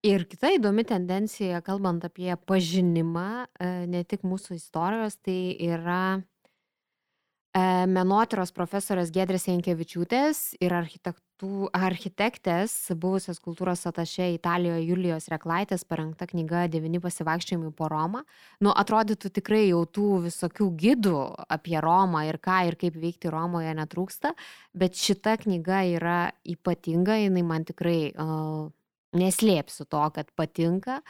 Ir 0.02 0.24
kita 0.26 0.48
įdomi 0.56 0.82
tendencija, 0.82 1.60
kalbant 1.62 2.02
apie 2.02 2.34
pažinimą, 2.34 3.46
e, 3.46 3.66
ne 3.86 4.00
tik 4.02 4.24
mūsų 4.26 4.56
istorijos, 4.56 5.14
tai 5.22 5.54
yra 5.62 6.18
e, 6.18 7.86
menotyros 7.86 8.50
profesorės 8.50 9.12
Gedrės 9.14 9.46
Jankevičiūtės 9.46 10.40
ir 10.58 10.74
architektės, 10.74 12.74
buvusios 12.98 13.38
kultūros 13.46 13.86
atašė 13.92 14.32
Italijoje 14.40 14.82
Julijos 14.88 15.30
Reklaitės 15.30 15.86
parengta 15.86 16.26
knyga 16.26 16.66
Devini 16.66 16.98
pasivaikščiojimai 16.98 17.70
po 17.70 17.86
Romą. 17.94 18.26
Nu, 18.58 18.74
atrodytų 18.74 19.30
tikrai 19.38 19.68
jau 19.68 19.86
tų 19.86 20.26
visokių 20.26 20.70
gidų 20.82 21.16
apie 21.46 21.78
Romą 21.78 22.26
ir 22.26 22.42
ką 22.42 22.58
ir 22.66 22.80
kaip 22.82 22.98
veikti 22.98 23.30
Romoje 23.30 23.70
netrūksta, 23.78 24.34
bet 24.74 24.98
šita 24.98 25.38
knyga 25.46 25.86
yra 25.94 26.20
ypatinga, 26.42 27.22
jinai 27.22 27.46
man 27.46 27.70
tikrai 27.70 28.00
uh, 28.18 28.72
neslėpsiu 29.16 29.86
to, 29.90 30.02
kad 30.16 30.32
patinka. 30.36 31.00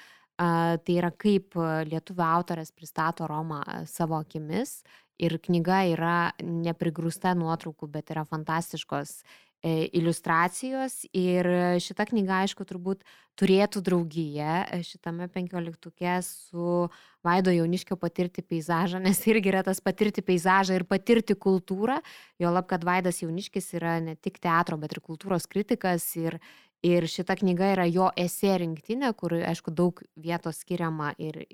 Tai 0.42 0.94
yra 0.96 1.12
kaip 1.14 1.54
lietuvių 1.86 2.24
autorės 2.24 2.72
pristato 2.74 3.28
Romą 3.30 3.60
savo 3.86 4.16
akimis 4.18 4.80
ir 5.22 5.36
knyga 5.38 5.82
yra 5.92 6.16
neprigrūsta 6.42 7.34
nuotraukų, 7.38 7.86
bet 7.92 8.10
yra 8.10 8.24
fantastiškos 8.26 9.20
iliustracijos 9.62 11.04
ir 11.14 11.46
šita 11.82 12.06
knyga, 12.10 12.40
aišku, 12.42 12.66
turbūt 12.66 13.04
turėtų 13.38 13.82
draugiją 13.86 14.56
e, 14.64 14.80
šitame 14.86 15.28
penkioliktuke 15.32 16.16
su 16.26 16.88
Vaido 17.22 17.54
jauniškio 17.54 17.96
patirti 18.00 18.42
peizažą, 18.42 18.98
nes 19.04 19.20
irgi 19.30 19.52
yra 19.52 19.62
tas 19.62 19.78
patirti 19.80 20.24
peizažą 20.26 20.80
ir 20.80 20.84
patirti 20.88 21.36
kultūrą, 21.38 22.00
jo 22.42 22.50
lab, 22.50 22.66
kad 22.70 22.84
Vaidas 22.84 23.22
jauniškis 23.22 23.72
yra 23.78 24.00
ne 24.02 24.16
tik 24.18 24.42
teatro, 24.42 24.76
bet 24.82 24.96
ir 24.96 25.02
kultūros 25.04 25.46
kritikas 25.50 26.10
ir, 26.18 26.40
Ir 26.82 27.06
šita 27.06 27.36
knyga 27.38 27.68
yra 27.76 27.84
jo 27.86 28.08
esė 28.18 28.56
rinktinė, 28.58 29.12
kur, 29.14 29.36
aišku, 29.38 29.70
daug 29.70 30.00
vietos 30.18 30.64
skiriama 30.64 31.12
ir 31.14 31.44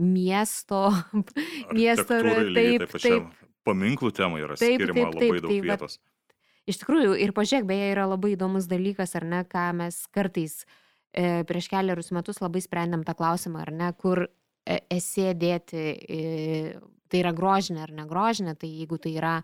miesto, 0.00 0.86
miesto 1.76 2.16
taip, 2.24 2.54
taip, 2.56 2.94
taip. 2.96 3.26
Paminklų 3.68 4.14
tema 4.16 4.40
yra 4.40 4.56
taip, 4.56 4.78
skiriama 4.78 5.10
taip, 5.10 5.18
taip, 5.18 5.26
labai 5.28 5.42
daug 5.42 5.52
taip, 5.52 5.66
vietos. 5.66 5.98
Iš 6.68 6.82
tikrųjų, 6.82 7.14
ir 7.16 7.32
pažiūrėk, 7.36 7.64
beje, 7.68 7.86
yra 7.94 8.04
labai 8.10 8.34
įdomus 8.34 8.66
dalykas, 8.68 9.14
ar 9.16 9.24
ne, 9.24 9.40
ką 9.48 9.70
mes 9.78 10.02
kartais 10.12 10.60
e, 11.16 11.42
prieš 11.48 11.70
keliarius 11.72 12.12
metus 12.12 12.42
labai 12.44 12.60
sprendėm 12.60 13.06
tą 13.08 13.14
klausimą, 13.16 13.62
ar 13.64 13.72
ne, 13.72 13.88
kur 13.96 14.26
e, 14.26 14.76
esė 14.92 15.32
dėti, 15.38 15.86
e, 15.96 16.20
tai 17.08 17.22
yra 17.22 17.32
grožinė 17.36 17.86
ar 17.86 17.94
negrožinė, 18.02 18.52
tai 18.60 18.68
jeigu 18.68 19.00
tai 19.00 19.14
yra 19.16 19.34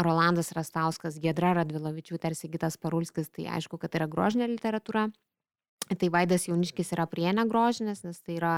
Rolandas 0.00 0.50
Rastauskas, 0.56 1.20
Gedra 1.22 1.52
Radvilovičiūtė 1.60 2.32
ir 2.32 2.38
Sigitas 2.38 2.78
Parulskis, 2.80 3.30
tai 3.30 3.46
aišku, 3.58 3.78
kad 3.78 3.92
tai 3.92 4.02
yra 4.02 4.10
grožinė 4.10 4.50
literatūra. 4.50 5.06
Tai 5.90 6.08
Vaidas 6.14 6.46
Jauniškis 6.46 6.92
yra 6.94 7.06
prienė 7.10 7.46
grožinės, 7.50 8.04
nes 8.06 8.18
tai 8.22 8.36
yra 8.38 8.54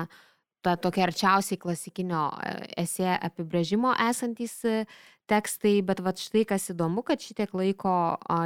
ta 0.63 0.77
tokia 0.81 1.07
arčiausiai 1.09 1.61
klasikinio 1.61 2.29
e, 2.39 2.53
esė 2.85 3.11
apibrėžimo 3.19 3.93
esantis 4.09 4.55
e, 4.69 4.85
tekstai, 5.31 5.81
bet 5.87 6.03
va 6.05 6.15
štai 6.19 6.45
kas 6.49 6.71
įdomu, 6.73 7.05
kad 7.07 7.23
šitiek 7.23 7.53
laiko 7.57 7.93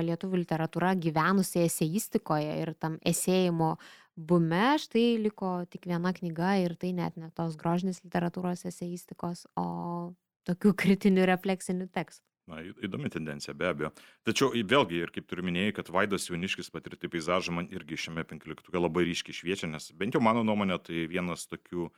lietuvių 0.07 0.43
literatūra 0.43 0.95
gyvenusi 1.01 1.65
eseistikoje 1.65 2.59
ir 2.63 2.75
tam 2.81 2.99
esėjimo 3.07 3.77
bume, 4.17 4.77
štai 4.81 5.17
liko 5.21 5.59
tik 5.73 5.89
viena 5.91 6.13
knyga 6.17 6.57
ir 6.65 6.77
tai 6.81 6.93
net 6.97 7.19
ne 7.21 7.31
tos 7.37 7.59
grožinės 7.61 8.03
literatūros 8.05 8.65
eseistikos, 8.69 9.47
o 9.57 10.15
tokių 10.49 10.75
kritinių 10.85 11.29
refleksinių 11.33 11.91
tekstų. 11.93 12.25
Na, 12.47 12.61
įdomi 12.63 13.11
tendencija, 13.11 13.57
be 13.59 13.67
abejo. 13.67 13.89
Tačiau 14.27 14.53
vėlgi, 14.55 15.01
ir 15.03 15.11
kaip 15.11 15.25
turiu 15.27 15.43
minėjai, 15.49 15.73
kad 15.81 15.89
Vaidas 15.91 16.29
Jauniškis 16.29 16.71
patirti 16.71 17.11
peizažą 17.11 17.57
man 17.57 17.67
irgi 17.75 17.99
šiame 18.05 18.23
penkioliktuke 18.23 18.79
labai 18.79 19.03
ryškiai 19.09 19.35
šviečia, 19.35 19.67
nes 19.73 19.91
bent 19.99 20.15
jau 20.15 20.23
mano 20.23 20.45
nuomonė, 20.47 20.79
tai 20.87 21.09
vienas 21.11 21.49
tokių 21.51 21.89
e, 21.89 21.91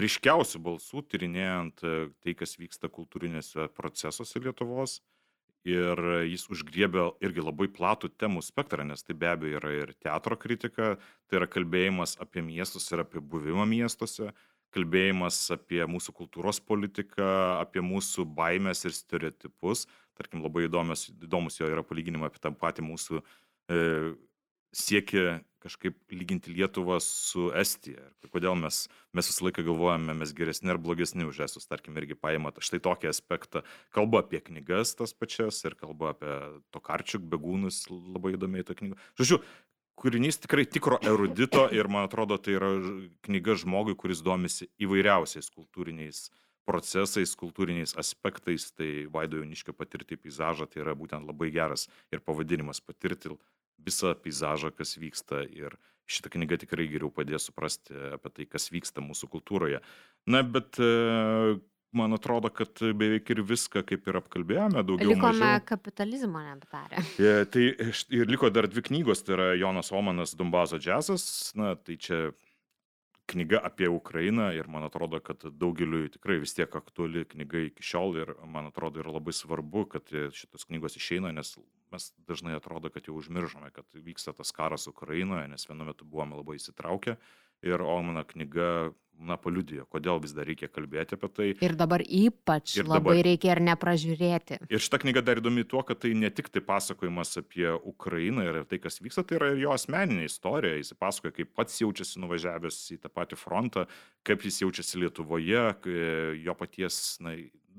ryškiausių 0.00 0.62
balsų 0.64 1.02
tyrinėjant 1.12 1.82
e, 1.84 2.08
tai, 2.24 2.32
kas 2.38 2.56
vyksta 2.56 2.88
kultūrinėse 2.88 3.68
procesuose 3.76 4.40
Lietuvos. 4.40 5.00
Ir 5.66 5.98
jis 6.30 6.44
užgriebė 6.54 7.08
irgi 7.26 7.42
labai 7.42 7.66
platų 7.74 8.12
temų 8.14 8.38
spektrą, 8.46 8.84
nes 8.86 9.02
tai 9.02 9.16
be 9.18 9.26
abejo 9.26 9.58
yra 9.58 9.72
ir 9.74 9.92
teatro 9.98 10.36
kritika, 10.38 10.92
tai 11.26 11.40
yra 11.40 11.48
kalbėjimas 11.50 12.14
apie 12.22 12.44
miestus 12.46 12.86
ir 12.94 13.02
apie 13.02 13.18
buvimą 13.18 13.64
miestuose, 13.66 14.30
kalbėjimas 14.76 15.40
apie 15.56 15.82
mūsų 15.90 16.14
kultūros 16.20 16.62
politiką, 16.62 17.26
apie 17.58 17.82
mūsų 17.82 18.28
baimės 18.38 18.86
ir 18.86 18.94
stereotipus. 18.94 19.88
Tarkim, 20.16 20.44
labai 20.46 20.68
įdomus, 20.68 21.08
įdomus 21.10 21.58
jo 21.58 21.66
yra 21.68 21.82
palyginimai 21.84 22.30
apie 22.30 22.40
tą 22.46 22.54
patį 22.54 22.86
mūsų 22.86 23.18
e, 23.18 23.82
siekį 24.70 25.26
kažkaip 25.66 25.98
lyginti 26.14 26.54
Lietuvą 26.54 26.98
su 27.02 27.50
Estija. 27.58 28.06
Ir 28.24 28.32
kodėl 28.32 28.56
mes, 28.58 28.84
mes 29.16 29.30
visą 29.30 29.48
laiką 29.48 29.66
galvojame, 29.66 30.14
mes 30.22 30.32
geresni 30.36 30.72
ar 30.72 30.80
blogesni 30.82 31.26
už 31.26 31.42
estus, 31.48 31.68
tarkim, 31.68 31.98
irgi 32.00 32.18
paima 32.18 32.54
štai 32.56 32.80
tokį 32.84 33.10
aspektą. 33.10 33.64
Kalba 33.94 34.22
apie 34.24 34.40
knygas 34.46 34.94
tas 34.98 35.14
pačias 35.16 35.62
ir 35.66 35.76
kalba 35.78 36.14
apie 36.14 36.34
Tokarčiuk, 36.74 37.26
begūnus, 37.32 37.86
labai 37.90 38.36
įdomiai 38.38 38.66
tą 38.66 38.78
knygą. 38.78 38.98
Žodžiu, 39.18 39.42
kūrinys 39.96 40.40
tikrai 40.44 40.66
tikro 40.68 41.00
erudito 41.02 41.66
ir 41.74 41.88
man 41.92 42.06
atrodo 42.06 42.38
tai 42.38 42.56
yra 42.58 42.72
knyga 43.26 43.56
žmogui, 43.62 43.96
kuris 43.98 44.22
domisi 44.24 44.70
įvairiausiais 44.82 45.48
kultūriniais 45.54 46.28
procesais, 46.66 47.36
kultūriniais 47.38 47.94
aspektais, 48.00 48.72
tai 48.74 49.06
Vaido 49.12 49.38
Jauniškio 49.38 49.74
patirti 49.76 50.18
peizažą 50.18 50.66
tai 50.70 50.82
yra 50.82 50.96
būtent 50.98 51.26
labai 51.28 51.52
geras 51.54 51.86
ir 52.12 52.22
pavadinimas 52.26 52.82
patirti 52.82 53.30
visą 53.78 54.14
peizažą, 54.18 54.72
kas 54.76 54.96
vyksta 55.00 55.44
ir 55.46 55.76
šitą 56.06 56.30
knygą 56.36 56.60
tikrai 56.62 56.86
geriau 56.90 57.10
padės 57.10 57.48
suprasti 57.48 57.94
apie 58.14 58.30
tai, 58.32 58.46
kas 58.50 58.70
vyksta 58.70 59.02
mūsų 59.02 59.28
kultūroje. 59.32 59.80
Na, 60.30 60.42
bet 60.46 60.78
man 61.96 62.14
atrodo, 62.16 62.50
kad 62.54 62.80
beveik 62.94 63.30
ir 63.32 63.42
viską 63.46 63.82
kaip 63.86 64.08
ir 64.08 64.18
apkalbėjome, 64.20 64.82
daugiau. 64.86 65.14
Likome 65.14 65.32
mažiau. 65.40 65.62
kapitalizmo 65.66 66.42
neaptarę. 66.44 67.02
Ja, 67.22 67.38
e, 67.42 67.46
tai 67.50 67.68
ir 68.14 68.30
liko 68.30 68.50
dar 68.52 68.68
dvi 68.70 68.84
knygos, 68.90 69.24
tai 69.26 69.36
yra 69.38 69.48
Jonas 69.58 69.92
Omanas 69.94 70.36
Dumbazo 70.38 70.80
džiazas, 70.82 71.26
na 71.58 71.74
tai 71.74 71.98
čia 71.98 72.30
knyga 73.26 73.58
apie 73.66 73.88
Ukrainą 73.90 74.52
ir 74.54 74.68
man 74.70 74.86
atrodo, 74.86 75.18
kad 75.20 75.42
daugeliu 75.50 76.06
tikrai 76.12 76.38
vis 76.42 76.54
tiek 76.54 76.70
aktuali 76.78 77.24
knyga 77.26 77.64
iki 77.70 77.82
šiol 77.82 78.20
ir 78.22 78.34
man 78.46 78.70
atrodo 78.70 79.02
yra 79.02 79.16
labai 79.16 79.34
svarbu, 79.34 79.86
kad 79.96 80.12
šitos 80.12 80.68
knygos 80.68 80.98
išeina, 81.00 81.32
nes 81.34 81.56
mes 81.96 82.12
dažnai 82.28 82.54
atrodo, 82.58 82.92
kad 82.92 83.08
jau 83.08 83.16
užmiržome, 83.16 83.72
kad 83.74 83.88
vyksta 83.96 84.36
tas 84.36 84.52
karas 84.54 84.86
Ukrainoje, 84.90 85.48
nes 85.48 85.66
vienu 85.68 85.88
metu 85.88 86.06
buvome 86.06 86.38
labai 86.38 86.60
įsitraukę 86.60 87.16
ir 87.64 87.82
Omano 87.82 88.24
knyga 88.28 88.92
na, 89.16 89.38
paliudijo, 89.40 89.86
kodėl 89.88 90.18
vis 90.20 90.34
dar 90.36 90.44
reikia 90.44 90.68
kalbėti 90.68 91.16
apie 91.16 91.28
tai. 91.32 91.46
Ir 91.64 91.72
dabar 91.78 92.02
ypač 92.04 92.74
ir 92.76 92.84
labai 92.84 93.14
dabar... 93.14 93.26
reikia 93.30 93.54
ir 93.54 93.62
nepražiūrėti. 93.70 94.58
Ir 94.68 94.82
šita 94.84 95.00
knyga 95.00 95.22
dar 95.24 95.40
įdomi 95.40 95.64
tuo, 95.68 95.80
kad 95.88 96.02
tai 96.02 96.12
ne 96.18 96.28
tik 96.28 96.50
tai 96.52 96.60
pasakojimas 96.66 97.32
apie 97.40 97.70
Ukrainą 97.88 98.44
ir 98.44 98.60
tai, 98.68 98.80
kas 98.82 99.00
vyksta, 99.00 99.24
tai 99.24 99.38
yra 99.38 99.50
ir 99.54 99.62
jo 99.64 99.72
asmeninė 99.72 100.28
istorija. 100.28 100.76
Jis 100.76 100.92
pasakoja, 101.00 101.32
kaip 101.38 101.54
pats 101.56 101.80
jaučiasi 101.80 102.20
nuvažiavęs 102.22 102.80
į 102.98 103.00
tą 103.06 103.12
patį 103.16 103.40
frontą, 103.40 103.86
kaip 104.26 104.44
jis 104.44 104.60
jaučiasi 104.66 105.00
Lietuvoje, 105.06 105.64
jo 106.44 106.58
paties, 106.60 107.00
na, 107.24 107.38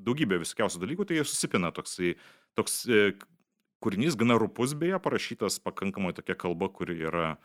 daugybė 0.09 0.41
visokiausių 0.41 0.82
dalykų, 0.82 1.09
tai 1.09 1.22
susipina 1.22 1.70
toksai, 1.76 2.15
toks 2.57 2.82
e, 2.89 3.11
kūrinys, 3.84 4.17
gana 4.19 4.39
rupus 4.41 4.73
beje, 4.78 4.99
parašytas 5.03 5.61
pakankamai 5.63 6.15
tokia 6.17 6.38
kalba, 6.39 6.69
kuri 6.73 6.97
yra 7.09 7.36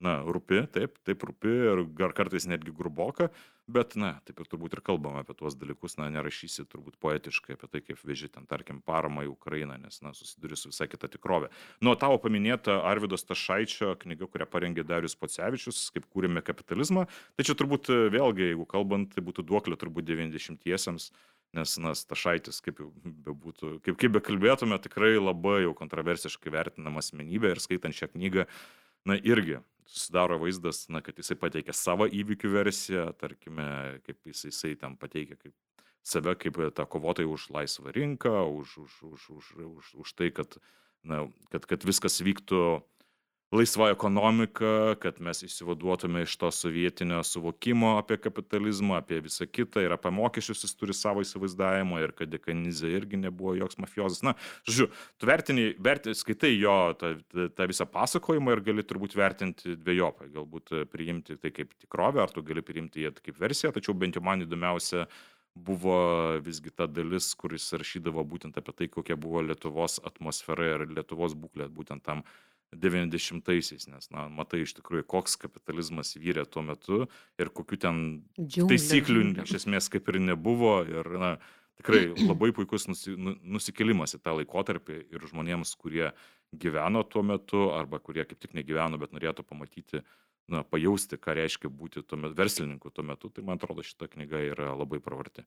na, 0.00 0.20
rūpi, 0.24 0.64
taip, 0.72 0.96
taip 1.04 1.24
rūpi 1.28 1.50
ir 1.70 1.82
gar 1.96 2.14
kartais 2.16 2.46
netgi 2.48 2.72
gruboka, 2.72 3.28
bet, 3.70 3.94
na, 4.00 4.14
taip 4.26 4.40
ir 4.40 4.48
turbūt 4.48 4.78
ir 4.78 4.82
kalbam 4.84 5.18
apie 5.20 5.34
tuos 5.36 5.54
dalykus, 5.60 5.98
na, 6.00 6.08
nerašysi 6.12 6.64
turbūt 6.72 6.96
poetiškai 7.04 7.54
apie 7.58 7.68
tai, 7.68 7.82
kaip 7.84 8.00
veži 8.08 8.30
ten, 8.32 8.46
tarkim, 8.48 8.80
paramą 8.86 9.26
į 9.26 9.32
Ukrainą, 9.34 9.76
nes, 9.82 10.00
na, 10.04 10.14
susiduri 10.16 10.56
su 10.58 10.72
visai 10.72 10.88
kita 10.90 11.10
tikrovė. 11.12 11.50
Nuo 11.84 11.94
tavo 12.00 12.16
paminėta 12.22 12.80
Arvidos 12.88 13.26
Tašaičio 13.28 13.92
knyga, 14.00 14.30
kurią 14.32 14.48
parengė 14.50 14.86
Darius 14.88 15.18
Pocevičius, 15.20 15.90
kaip 15.94 16.08
kūrėme 16.08 16.42
kapitalizmą, 16.46 17.04
tai 17.36 17.46
čia 17.46 17.58
turbūt 17.60 17.92
vėlgi, 18.16 18.54
jeigu 18.54 18.66
kalbant, 18.72 19.12
tai 19.12 19.24
būtų 19.26 19.44
duoklė 19.52 19.76
turbūt 19.80 20.08
90-iesiams 20.08 21.10
nes 21.56 21.76
na 21.82 21.94
stašaitis 21.98 22.60
kaip 22.64 22.82
jau 22.82 22.90
bebūtų 23.26 23.78
kaip 23.84 23.98
kaip 23.98 24.14
bekalbėtume 24.18 24.78
tikrai 24.82 25.16
labai 25.18 25.64
jau 25.64 25.74
kontroversiškai 25.78 26.52
vertinama 26.54 27.02
asmenybė 27.02 27.54
ir 27.54 27.62
skaitant 27.62 27.96
šią 27.96 28.12
knygą 28.14 28.46
na 29.08 29.16
irgi 29.18 29.58
susidaro 29.90 30.38
vaizdas 30.38 30.84
na 30.88 31.02
kad 31.02 31.18
jisai 31.18 31.38
pateikia 31.40 31.74
savo 31.74 32.06
įvykių 32.06 32.52
versiją 32.54 33.08
tarkime 33.18 33.66
kaip 34.06 34.30
jisai 34.30 34.52
jisai 34.52 34.76
ten 34.78 34.94
pateikia 35.00 35.38
kaip 35.40 35.54
save 36.06 36.36
kaip 36.38 36.60
tą 36.76 36.86
kovotoją 36.86 37.34
už 37.34 37.50
laisvą 37.56 37.92
rinką 37.96 38.46
už 38.60 38.78
už 38.84 39.02
už 39.10 39.26
už 39.38 39.50
už 39.66 39.94
už 40.04 40.14
tai 40.14 40.30
kad 40.30 40.60
na 41.02 41.26
kad 41.50 41.66
kad 41.66 41.84
viskas 41.84 42.20
vyktų 42.22 42.82
laisva 43.52 43.88
ekonomika, 43.90 44.94
kad 45.02 45.18
mes 45.20 45.42
išsivaduotume 45.42 46.22
iš 46.22 46.36
to 46.38 46.50
sovietinio 46.54 47.22
suvokimo 47.26 47.96
apie 47.98 48.16
kapitalizmą, 48.22 49.00
apie 49.00 49.18
visą 49.24 49.46
kitą 49.50 49.82
ir 49.82 49.94
apie 49.94 50.12
mokesčius 50.14 50.62
jis 50.64 50.76
turi 50.78 50.94
savo 50.94 51.24
įsivaizdavimą 51.24 51.98
ir 52.04 52.14
kad 52.18 52.30
dekanizė 52.30 52.92
irgi 52.94 53.18
nebuvo 53.18 53.56
joks 53.58 53.80
mafiozas. 53.82 54.22
Na, 54.26 54.36
žodžiu, 54.68 54.86
tu 55.18 55.30
vertini, 55.30 55.66
vertini 55.82 56.14
skaitai 56.18 56.52
jo 56.54 56.76
tą, 57.00 57.16
tą 57.56 57.66
visą 57.72 57.88
pasakojimą 57.90 58.54
ir 58.54 58.62
gali 58.70 58.86
turbūt 58.86 59.18
vertinti 59.18 59.74
dviejopai, 59.74 60.30
galbūt 60.36 60.76
priimti 60.92 61.38
tai 61.42 61.50
kaip 61.56 61.74
tikrovę, 61.82 62.22
ar 62.22 62.30
tu 62.30 62.46
gali 62.46 62.62
priimti 62.62 63.02
jį 63.02 63.16
kaip 63.18 63.42
versiją, 63.42 63.74
tačiau 63.74 63.98
bent 63.98 64.14
jau 64.14 64.22
man 64.24 64.46
įdomiausia 64.46 65.08
buvo 65.58 65.96
visgi 66.46 66.70
ta 66.70 66.86
dalis, 66.86 67.32
kuris 67.34 67.66
rašydavo 67.74 68.22
būtent 68.22 68.54
apie 68.62 68.76
tai, 68.78 68.88
kokia 68.88 69.18
buvo 69.18 69.42
Lietuvos 69.42 69.98
atmosfera 70.06 70.76
ir 70.76 70.86
Lietuvos 70.86 71.34
būklė 71.34 71.66
būtent 71.74 72.06
tam 72.06 72.22
90-aisiais, 72.76 73.88
nes, 73.90 74.10
na, 74.14 74.28
matai 74.30 74.62
iš 74.62 74.76
tikrųjų, 74.78 75.04
koks 75.10 75.34
kapitalizmas 75.42 76.14
vyrė 76.14 76.44
tuo 76.46 76.62
metu 76.62 77.00
ir 77.40 77.50
kokiu 77.50 77.78
ten 77.82 77.96
Džiunglė, 78.38 78.76
taisyklių 78.76 79.24
iš 79.42 79.56
esmės 79.62 79.90
kaip 79.90 80.10
ir 80.12 80.20
nebuvo. 80.22 80.76
Ir, 80.86 81.10
na, 81.18 81.32
tikrai 81.80 82.04
labai 82.28 82.52
puikus 82.54 82.86
nusi, 82.90 83.16
nu, 83.18 83.34
nusikėlimas 83.56 84.14
į 84.14 84.22
tą 84.22 84.36
laikotarpį 84.38 85.00
ir 85.10 85.26
žmonėms, 85.32 85.74
kurie 85.80 86.10
gyveno 86.52 87.02
tuo 87.08 87.24
metu 87.26 87.68
arba 87.74 87.98
kurie 88.02 88.26
kaip 88.28 88.38
tik 88.42 88.54
negyveno, 88.58 89.00
bet 89.00 89.14
norėtų 89.16 89.46
pamatyti, 89.48 90.04
na, 90.50 90.62
pajausti, 90.66 91.18
ką 91.18 91.34
reiškia 91.38 91.70
būti 91.72 92.04
tuo 92.06 92.20
metu, 92.20 92.38
verslininku 92.38 92.94
tuo 92.94 93.06
metu, 93.06 93.30
tai 93.34 93.46
man 93.46 93.58
atrodo 93.58 93.82
šita 93.86 94.10
knyga 94.14 94.42
yra 94.52 94.72
labai 94.78 95.02
pravarti. 95.02 95.46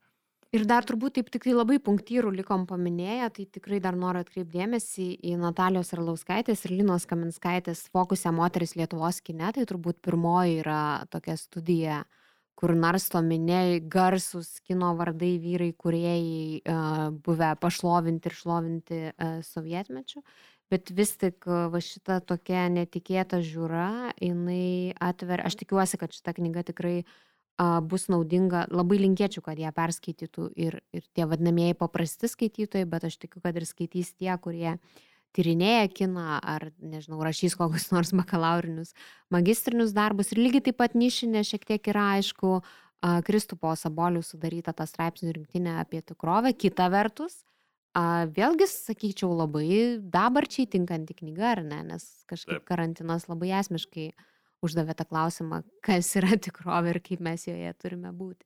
Ir 0.54 0.68
dar 0.70 0.86
turbūt 0.86 1.16
taip 1.18 1.32
tik 1.34 1.48
tai 1.48 1.56
labai 1.56 1.80
punktyrų 1.82 2.30
likom 2.36 2.68
paminėję, 2.70 3.30
tai 3.34 3.44
tikrai 3.56 3.80
dar 3.82 3.96
noriu 3.98 4.22
atkreipdėmėsi 4.22 5.08
į 5.26 5.32
Natalijos 5.42 5.90
Arlauskaitės 5.96 6.62
ir 6.68 6.76
Linos 6.76 7.08
Kaminskaitės 7.10 7.88
fokusę 7.90 8.30
moteris 8.38 8.76
Lietuvos 8.78 9.18
kine, 9.26 9.50
tai 9.56 9.66
turbūt 9.66 9.98
pirmoji 10.06 10.60
yra 10.62 10.84
tokia 11.10 11.40
studija, 11.42 12.04
kur 12.54 12.76
narstomi 12.78 13.40
garsus 13.90 14.60
kino 14.62 14.94
vardai 14.94 15.40
vyrai, 15.42 15.72
kuriejai 15.74 16.62
uh, 16.62 17.10
buvę 17.26 17.56
pašlovinti 17.58 18.30
ir 18.30 18.38
šlovinti 18.38 19.04
uh, 19.10 19.42
sovietmečių. 19.42 20.22
Bet 20.70 20.94
vis 20.94 21.18
tik 21.18 21.50
uh, 21.50 21.66
va 21.74 21.82
šita 21.82 22.22
tokia 22.22 22.70
netikėta 22.70 23.42
žiūra, 23.42 24.14
jinai 24.22 24.94
atver, 25.02 25.42
aš 25.42 25.64
tikiuosi, 25.66 25.98
kad 25.98 26.14
šita 26.14 26.38
knyga 26.38 26.62
tikrai 26.70 27.00
uh, 27.02 27.22
bus 27.60 28.08
naudinga, 28.10 28.66
labai 28.74 28.98
linkėčiau, 29.04 29.44
kad 29.46 29.60
ją 29.62 29.72
perskaitytų 29.76 30.50
ir, 30.58 30.80
ir 30.94 31.04
tie 31.14 31.28
vadinamieji 31.30 31.78
paprasti 31.78 32.30
skaitytojai, 32.32 32.88
bet 32.90 33.06
aš 33.10 33.20
tikiu, 33.22 33.42
kad 33.44 33.56
ir 33.56 33.68
skaitys 33.70 34.14
tie, 34.18 34.32
kurie 34.42 34.80
tyrinėja 35.34 35.90
kiną 35.94 36.40
ar, 36.42 36.68
nežinau, 36.82 37.22
rašys 37.26 37.56
kokius 37.58 37.90
nors 37.94 38.14
bakalaurinius, 38.14 38.94
magistrinius 39.34 39.94
darbus. 39.94 40.34
Ir 40.34 40.42
lygiai 40.42 40.68
taip 40.70 40.78
pat 40.82 40.98
nišinė 40.98 41.46
šiek 41.46 41.66
tiek 41.70 41.94
yra 41.94 42.14
aišku, 42.20 42.62
Kristupo 43.28 43.74
Sabolių 43.76 44.22
sudaryta 44.24 44.72
ta 44.72 44.86
straipsnių 44.88 45.34
rinktinė 45.36 45.74
apie 45.82 46.00
tikrovę. 46.00 46.54
Kita 46.56 46.86
vertus, 46.88 47.42
vėlgi, 47.94 48.68
sakyčiau, 48.70 49.34
labai 49.36 50.00
dabarčiai 50.00 50.70
tinkanti 50.72 51.18
knyga, 51.18 51.50
ar 51.58 51.64
ne, 51.68 51.82
nes 51.92 52.06
kažkaip 52.32 52.64
karantinas 52.64 53.28
labai 53.28 53.52
esmiškai 53.60 54.14
uždavė 54.66 54.96
tą 54.98 55.08
klausimą, 55.10 55.62
kas 55.86 56.16
yra 56.20 56.38
tikrovė 56.48 56.96
ir 56.96 57.04
kaip 57.06 57.24
mes 57.24 57.48
joje 57.50 57.76
turime 57.82 58.14
būti. 58.16 58.46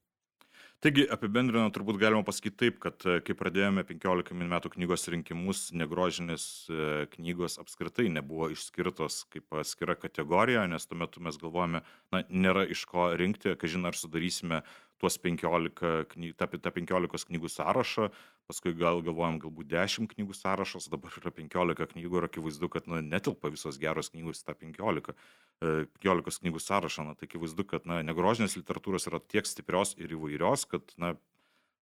Taigi, 0.78 1.08
apibendrinant, 1.10 1.74
turbūt 1.74 1.98
galima 1.98 2.22
pasakyti 2.22 2.60
taip, 2.62 2.76
kad 2.84 3.02
e, 3.10 3.16
kai 3.26 3.34
pradėjome 3.38 3.82
15 3.90 4.36
metų 4.52 4.70
knygos 4.76 5.08
rinkimus, 5.10 5.62
negrožinės 5.74 6.44
e, 6.70 7.08
knygos 7.16 7.58
apskritai 7.64 8.06
nebuvo 8.14 8.52
išskirtos 8.54 9.24
kaip 9.34 9.58
atskira 9.58 9.96
kategorija, 9.98 10.68
nes 10.70 10.86
tuo 10.86 11.00
metu 11.02 11.24
mes 11.26 11.40
galvojame, 11.42 11.82
na, 12.14 12.22
nėra 12.30 12.68
iš 12.70 12.86
ko 12.92 13.08
rinkti, 13.18 13.56
kai 13.58 13.72
žinai, 13.74 13.90
ar 13.90 13.98
sudarysime 13.98 14.62
tuos 15.02 15.18
15, 15.26 16.06
kny, 16.14 16.30
tą, 16.38 16.52
tą 16.54 16.76
15 16.78 17.26
knygų 17.32 17.52
sąrašą, 17.56 18.12
paskui 18.48 18.74
gal 18.80 19.02
galvojam, 19.04 19.40
galbūt 19.44 19.68
10 19.74 20.08
knygų 20.14 20.36
sąrašas, 20.38 20.88
dabar 20.92 21.14
yra 21.20 21.34
15 21.36 21.90
knygų 21.94 22.22
ir 22.22 22.28
akivaizdu, 22.30 22.70
kad 22.72 22.88
na, 22.88 23.02
netilpa 23.04 23.52
visos 23.52 23.80
geros 23.82 24.12
knygos 24.14 24.44
į 24.44 24.48
tą 24.48 24.56
15. 24.62 25.16
15 25.60 26.44
knygų 26.44 26.62
sąrašą, 26.64 27.10
na, 27.10 27.16
tai 27.20 27.28
akivaizdu, 27.28 27.66
kad 27.68 27.88
na, 27.90 28.00
negrožinės 28.08 28.56
literatūros 28.60 29.10
yra 29.12 29.20
tiek 29.20 29.50
stiprios 29.50 29.96
ir 30.00 30.16
įvairios, 30.16 30.64
kad 30.72 30.96
na, 31.02 31.14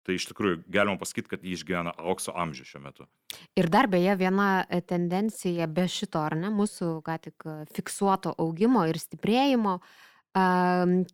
tai 0.06 0.18
iš 0.20 0.28
tikrųjų 0.30 0.62
galima 0.70 1.00
pasakyti, 1.00 1.32
kad 1.32 1.44
jį 1.44 1.58
išgyvena 1.58 1.94
aukso 1.98 2.34
amžių 2.38 2.68
šiuo 2.70 2.82
metu. 2.86 3.10
Ir 3.58 3.70
dar 3.72 3.88
beje 3.90 4.14
viena 4.20 4.48
e, 4.68 4.82
tendencija 4.84 5.66
be 5.66 5.88
šito, 5.90 6.22
ar 6.22 6.36
ne, 6.38 6.52
mūsų 6.54 6.98
ką 7.06 7.18
tik 7.24 7.48
e, 7.48 7.60
fiksuoto 7.74 8.36
augimo 8.38 8.84
ir 8.90 9.00
stiprėjimo, 9.02 9.78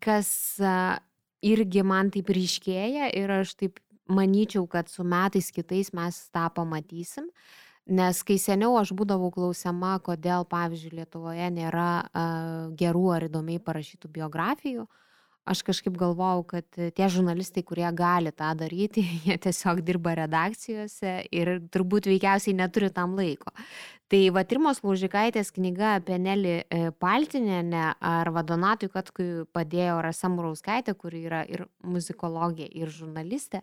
kas 0.01 0.29
irgi 1.45 1.83
man 1.85 2.09
taip 2.09 2.31
ryškėja 2.33 3.11
ir 3.21 3.33
aš 3.35 3.53
taip 3.61 3.81
manyčiau, 4.11 4.67
kad 4.71 4.91
su 4.91 5.05
metais 5.07 5.51
kitais 5.55 5.93
mes 5.97 6.21
tą 6.35 6.49
pamatysim. 6.55 7.31
Nes 7.91 8.23
kai 8.23 8.37
seniau 8.39 8.77
aš 8.79 8.93
būdavau 8.95 9.33
klausiama, 9.35 9.97
kodėl, 10.07 10.45
pavyzdžiui, 10.51 10.99
Lietuvoje 11.01 11.49
nėra 11.51 11.91
a, 12.03 12.25
gerų 12.79 13.07
ar 13.17 13.27
įdomiai 13.27 13.63
parašytų 13.65 14.11
biografijų, 14.21 14.87
aš 15.49 15.63
kažkaip 15.67 15.97
galvojau, 15.99 16.43
kad 16.55 16.67
tie 16.77 17.09
žurnalistai, 17.13 17.63
kurie 17.67 17.89
gali 17.97 18.33
tą 18.33 18.51
daryti, 18.59 19.05
jie 19.27 19.39
tiesiog 19.41 19.83
dirba 19.87 20.15
redakcijose 20.19 21.15
ir 21.33 21.57
turbūt 21.73 22.11
veikiausiai 22.11 22.57
neturi 22.59 22.91
tam 22.95 23.17
laiko. 23.19 23.55
Tai 24.11 24.21
va 24.35 24.43
Rimos 24.43 24.81
Laužikaitės 24.83 25.53
knyga 25.55 25.95
apie 26.01 26.17
Nelį 26.19 26.55
e, 26.59 26.79
Paltinėnę 26.99 27.85
ar 28.03 28.31
Vadonatui 28.35 28.91
Katkui 28.91 29.29
padėjo 29.55 30.01
Rasa 30.03 30.31
Murauskaitė, 30.33 30.97
kuri 30.99 31.25
yra 31.29 31.45
ir 31.47 31.69
muzikologė, 31.87 32.67
ir 32.67 32.91
žurnalistė. 32.91 33.63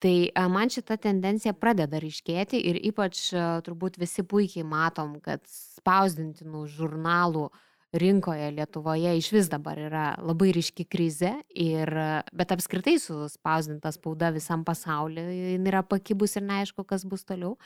Tai 0.00 0.14
a, 0.32 0.46
man 0.48 0.70
šita 0.72 0.96
tendencija 0.96 1.52
pradeda 1.58 1.98
ryškėti 2.00 2.62
ir 2.70 2.78
ypač 2.88 3.26
turbūt 3.66 3.98
visi 4.00 4.22
puikiai 4.24 4.64
matom, 4.64 5.18
kad 5.24 5.42
spausdintinų 5.50 6.64
žurnalų 6.70 7.50
rinkoje 7.92 8.50
Lietuvoje 8.54 9.16
iš 9.18 9.30
vis 9.32 9.48
dabar 9.50 9.78
yra 9.78 10.04
labai 10.22 10.52
ryški 10.54 10.86
krize, 10.90 11.32
ir, 11.50 11.90
bet 12.32 12.54
apskritai 12.54 12.96
su 13.02 13.24
spausdinta 13.32 13.92
spauda 13.94 14.30
visam 14.34 14.64
pasauliu 14.64 15.26
yra 15.58 15.82
pakibus 15.82 16.36
ir 16.38 16.46
neaišku, 16.46 16.84
kas 16.86 17.04
bus 17.08 17.26
toliau. 17.26 17.56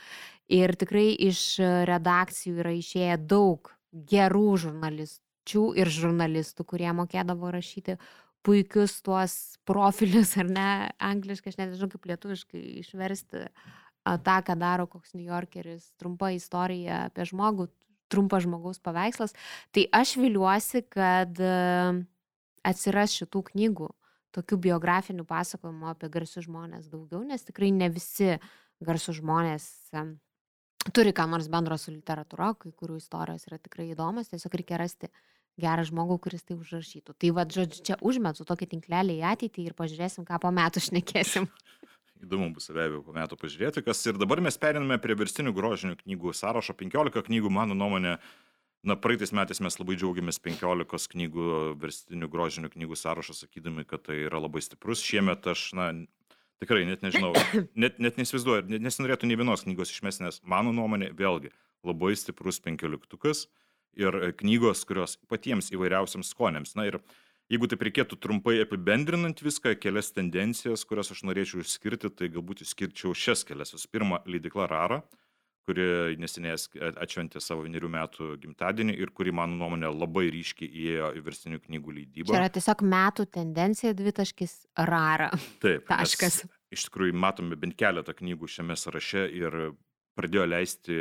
Ir 0.49 0.75
tikrai 0.79 1.11
iš 1.27 1.59
redakcijų 1.89 2.59
yra 2.63 2.73
išėję 2.79 3.19
daug 3.29 3.71
gerų 3.93 4.57
žurnalistų 4.65 5.71
ir 5.77 5.93
žurnalistų, 5.93 6.65
kurie 6.67 6.91
mokėdavo 6.97 7.53
rašyti 7.53 7.99
puikius 8.45 8.99
tuos 9.05 9.57
profilius, 9.65 10.35
ar 10.41 10.49
ne, 10.49 10.69
angliškai, 11.01 11.53
aš 11.53 11.57
nežinau 11.61 11.89
kaip 11.93 12.05
lietuviškai 12.11 12.61
išversti 12.81 13.47
tą, 14.05 14.35
ką 14.45 14.57
daro 14.61 14.85
koks 14.89 15.15
New 15.15 15.25
Yorkeris, 15.25 15.89
trumpa 15.97 16.29
istorija 16.35 17.05
apie 17.07 17.25
žmogų, 17.25 17.69
trumpas 18.11 18.45
žmogaus 18.45 18.81
paveikslas. 18.83 19.35
Tai 19.75 19.85
aš 19.99 20.15
viliuosi, 20.21 20.83
kad 20.91 21.39
e, 21.41 21.53
atsiras 22.65 23.15
šitų 23.19 23.45
knygų, 23.51 23.89
tokių 24.35 24.59
biografinių 24.67 25.25
pasakojimų 25.27 25.89
apie 25.93 26.11
garsius 26.11 26.47
žmonės 26.49 26.89
daugiau, 26.91 27.23
nes 27.27 27.45
tikrai 27.47 27.71
ne 27.75 27.89
visi 27.93 28.35
garsius 28.83 29.21
žmonės 29.21 29.67
e, 29.95 30.05
turi 30.93 31.13
ką 31.15 31.27
nors 31.31 31.47
bendro 31.51 31.77
su 31.81 31.93
literatūra, 31.93 32.53
kai 32.59 32.73
kurių 32.75 32.99
istorijos 32.99 33.47
yra 33.49 33.61
tikrai 33.61 33.89
įdomios, 33.93 34.29
tiesiog 34.33 34.59
reikia 34.59 34.81
rasti 34.81 35.09
gerą 35.61 35.85
žmogų, 35.87 36.19
kuris 36.25 36.43
tai 36.43 36.57
užrašytų. 36.59 37.15
Tai 37.15 37.31
vad, 37.37 37.53
žodžiu, 37.55 37.83
čia 37.87 37.97
užmetu 38.03 38.45
tokį 38.47 38.67
tinklelį 38.75 39.21
į 39.21 39.27
ateitį 39.31 39.69
ir 39.69 39.77
pažiūrėsim, 39.77 40.27
ką 40.27 40.41
po 40.43 40.51
metų 40.51 40.83
šnekėsim. 40.89 41.47
Įdomu 42.25 42.49
bus 42.55 42.71
be 42.73 42.81
abejo 42.81 43.03
po 43.05 43.13
metų 43.13 43.37
pažiūrėti, 43.37 43.85
kas 43.85 44.01
ir 44.09 44.17
dabar 44.17 44.41
mes 44.41 44.57
periname 44.57 44.97
prie 45.01 45.13
verstinių 45.17 45.53
grožinių 45.53 45.99
knygų 46.01 46.33
sąrašo. 46.33 46.73
15 46.77 47.23
knygų, 47.29 47.53
mano 47.53 47.77
nuomonė, 47.77 48.17
Na, 48.85 48.93
praeitais 48.93 49.31
metais 49.33 49.57
mes 49.65 49.79
labai 49.79 49.95
džiaugiamės 49.97 50.37
15 50.45 51.07
knygų, 51.09 51.45
verstinių 51.81 52.27
grožinių 52.29 52.69
knygų 52.69 52.97
sąrašą, 53.01 53.33
sakydami, 53.33 53.81
kad 53.89 54.03
tai 54.05 54.19
yra 54.27 54.37
labai 54.37 54.61
stiprus. 54.61 55.01
Šiemet 55.01 55.47
aš, 55.49 55.63
na, 55.73 55.87
tikrai 56.61 56.83
net 56.85 57.01
nežinau, 57.01 57.31
net, 57.81 57.97
net 57.97 58.19
nesivaizduoju, 58.21 58.67
net 58.69 58.85
nesinorėtų 58.85 59.25
nei 59.25 59.39
vienos 59.41 59.65
knygos 59.65 59.89
išmesti, 59.89 60.27
nes 60.27 60.37
mano 60.45 60.69
nuomonė, 60.75 61.09
vėlgi, 61.17 61.49
labai 61.81 62.13
stiprus 62.13 62.61
15 62.61 63.47
ir 63.97 64.19
knygos, 64.37 64.85
kurios 64.85 65.17
patiems 65.31 65.71
įvairiausiams 65.73 66.29
skonėms. 66.35 66.77
Na 66.77 66.85
ir 66.91 66.99
jeigu 67.51 67.69
taip 67.71 67.85
reikėtų 67.87 68.19
trumpai 68.21 68.57
apibendrinant 68.63 69.43
viską, 69.43 69.75
kelias 69.81 70.13
tendencijas, 70.15 70.85
kurias 70.87 71.13
aš 71.13 71.25
norėčiau 71.27 71.65
išskirti, 71.65 72.11
tai 72.13 72.31
galbūt 72.33 72.65
išskirčiau 72.65 73.15
šias 73.17 73.45
kelias. 73.47 73.75
Visų 73.75 73.91
pirma, 73.93 74.23
leidikla 74.29 74.69
Rara 74.71 75.03
kuri 75.65 76.15
neseniai 76.21 76.55
atšventė 77.01 77.41
savo 77.41 77.65
vienerių 77.65 77.89
metų 77.95 78.27
gimtadienį 78.43 78.95
ir 79.01 79.11
kuri, 79.17 79.33
mano 79.35 79.57
nuomonė, 79.57 79.89
labai 79.89 80.27
ryškiai 80.33 80.69
įėjo 80.69 81.11
į 81.17 81.23
verstinių 81.25 81.61
knygų 81.63 81.95
leidybą. 81.99 82.29
Čia 82.29 82.41
yra 82.43 82.51
tiesiog 82.53 82.83
metų 82.93 83.25
tendencija 83.33 83.95
dvitaškis 83.97 84.55
rara. 84.89 85.31
Taip. 85.63 85.87
Taškas. 85.91 86.43
Iš 86.75 86.87
tikrųjų, 86.89 87.15
matome 87.17 87.57
bent 87.59 87.77
keletą 87.79 88.13
knygų 88.17 88.49
šiame 88.57 88.77
sąraše 88.77 89.25
ir 89.33 89.57
pradėjo 90.17 90.45
leisti 90.49 90.99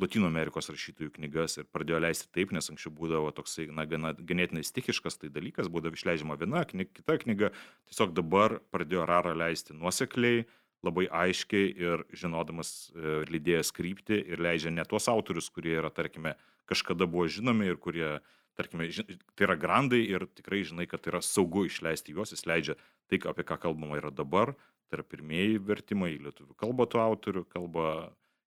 Latino 0.00 0.26
Amerikos 0.26 0.66
rašytojų 0.72 1.12
knygas 1.14 1.60
ir 1.60 1.68
pradėjo 1.70 2.00
leisti 2.02 2.26
taip, 2.34 2.50
nes 2.54 2.66
anksčiau 2.70 2.90
būdavo 2.96 3.30
toksai, 3.36 3.68
na, 3.70 3.84
gana, 3.86 4.10
ganėtinai 4.18 4.64
stichiškas 4.66 5.20
tai 5.20 5.30
dalykas, 5.30 5.70
būdavo 5.70 5.94
išleidžiama 5.94 6.34
viena, 6.40 6.64
knyga, 6.66 6.90
kita 6.98 7.18
knyga, 7.22 7.50
tiesiog 7.90 8.14
dabar 8.16 8.58
pradėjo 8.74 9.04
rarą 9.06 9.36
leisti 9.38 9.76
nuosekliai, 9.76 10.42
labai 10.84 11.06
aiškiai 11.06 11.68
ir 11.78 12.02
žinodamas 12.10 12.72
e, 12.90 13.20
lydėjęs 13.30 13.70
kryptį 13.76 14.18
ir 14.34 14.42
leidžia 14.42 14.74
ne 14.74 14.84
tuos 14.88 15.06
autorius, 15.12 15.46
kurie 15.54 15.76
yra, 15.78 15.92
tarkime, 15.94 16.34
kažkada 16.68 17.06
buvo 17.06 17.28
žinomi 17.30 17.70
ir 17.70 17.78
kurie, 17.78 18.10
tarkime, 18.58 18.90
tai 19.38 19.46
yra 19.46 19.56
grandai 19.60 20.02
ir 20.10 20.26
tikrai 20.34 20.64
žinai, 20.66 20.88
kad 20.90 21.06
yra 21.06 21.22
saugu 21.22 21.68
išleisti 21.68 22.16
juos, 22.16 22.34
jis 22.34 22.44
leidžia 22.50 22.76
tai, 23.06 23.22
apie 23.30 23.46
ką 23.46 23.62
kalbama 23.62 24.02
yra 24.02 24.10
dabar, 24.10 24.56
tai 24.90 24.98
yra 24.98 25.06
pirmieji 25.06 25.62
vertimai 25.70 26.16
į 26.16 26.20
lietuvių 26.26 26.58
kalbą 26.60 26.90
tų 26.90 27.00
autorių, 27.06 27.46
kalba 27.54 27.88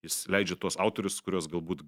jis 0.05 0.17
leidžia 0.31 0.57
tuos 0.59 0.77
autorius, 0.81 1.19
kuriuos 1.25 1.47
galbūt 1.51 1.83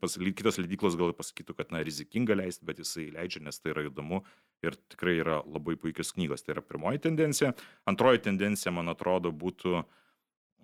pas, 0.00 0.16
kitos 0.16 0.58
leidyklos 0.60 0.96
gal 0.98 1.12
pasakytų, 1.16 1.56
kad 1.58 1.74
na, 1.74 1.82
rizikinga 1.84 2.36
leisti, 2.38 2.66
bet 2.68 2.80
jisai 2.82 3.10
leidžia, 3.14 3.42
nes 3.46 3.60
tai 3.60 3.74
yra 3.74 3.86
įdomu 3.88 4.22
ir 4.64 4.78
tikrai 4.92 5.18
yra 5.20 5.40
labai 5.44 5.76
puikios 5.80 6.14
knygos. 6.16 6.44
Tai 6.44 6.56
yra 6.56 6.64
pirmoji 6.64 7.02
tendencija. 7.08 7.52
Antroji 7.88 8.22
tendencija, 8.28 8.72
man 8.74 8.92
atrodo, 8.92 9.34
būtų, 9.36 9.82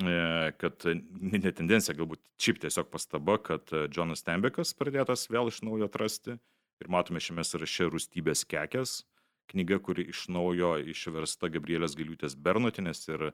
e, 0.01 0.17
kad 0.61 0.89
ne 0.89 1.43
tendencija, 1.53 1.97
galbūt 1.99 2.23
šiaip 2.41 2.63
tiesiog 2.65 2.91
pastaba, 2.93 3.39
kad 3.43 3.75
Jonas 3.95 4.25
Tembekas 4.27 4.75
pradėtas 4.79 5.29
vėl 5.33 5.53
iš 5.53 5.63
naujo 5.67 5.91
atrasti 5.91 6.39
ir 6.79 6.91
matome 6.93 7.21
šiame 7.23 7.45
sąraše 7.45 7.91
rūstybės 7.91 8.47
kekės 8.49 9.03
knyga, 9.49 9.79
kuri 9.85 10.05
iš 10.13 10.27
naujo 10.33 10.75
išversta 10.93 11.51
Gabrielės 11.53 11.97
Gailiutės 11.99 12.37
Bernotinės 12.37 13.03
ir 13.09 13.29
e, 13.29 13.33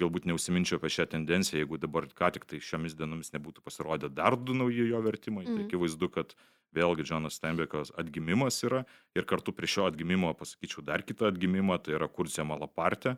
galbūt 0.00 0.28
neusiminčiau 0.30 0.78
apie 0.80 0.92
šią 0.92 1.06
tendenciją, 1.14 1.62
jeigu 1.62 1.78
dabar 1.80 2.08
ką 2.08 2.30
tik 2.36 2.46
tai 2.50 2.60
šiomis 2.64 2.96
dienomis 2.98 3.32
nebūtų 3.34 3.64
pasirodę 3.64 4.10
dar 4.12 4.36
du 4.36 4.56
nauji 4.56 4.88
jo 4.90 5.00
vertimai, 5.04 5.46
tai 5.46 5.54
mm. 5.54 5.60
tai 5.60 5.68
akivaizdu, 5.68 6.10
kad 6.14 6.34
vėlgi 6.74 7.06
Džonas 7.06 7.38
Steinbeckas 7.38 7.94
atgimimas 8.00 8.60
yra 8.66 8.84
ir 9.16 9.28
kartu 9.30 9.54
prie 9.56 9.70
šio 9.70 9.88
atgimimo 9.88 10.32
pasakyčiau 10.38 10.84
dar 10.84 11.06
kitą 11.06 11.30
atgimimą, 11.30 11.78
tai 11.82 11.96
yra 11.98 12.10
Kursija 12.10 12.46
Malapartė, 12.48 13.16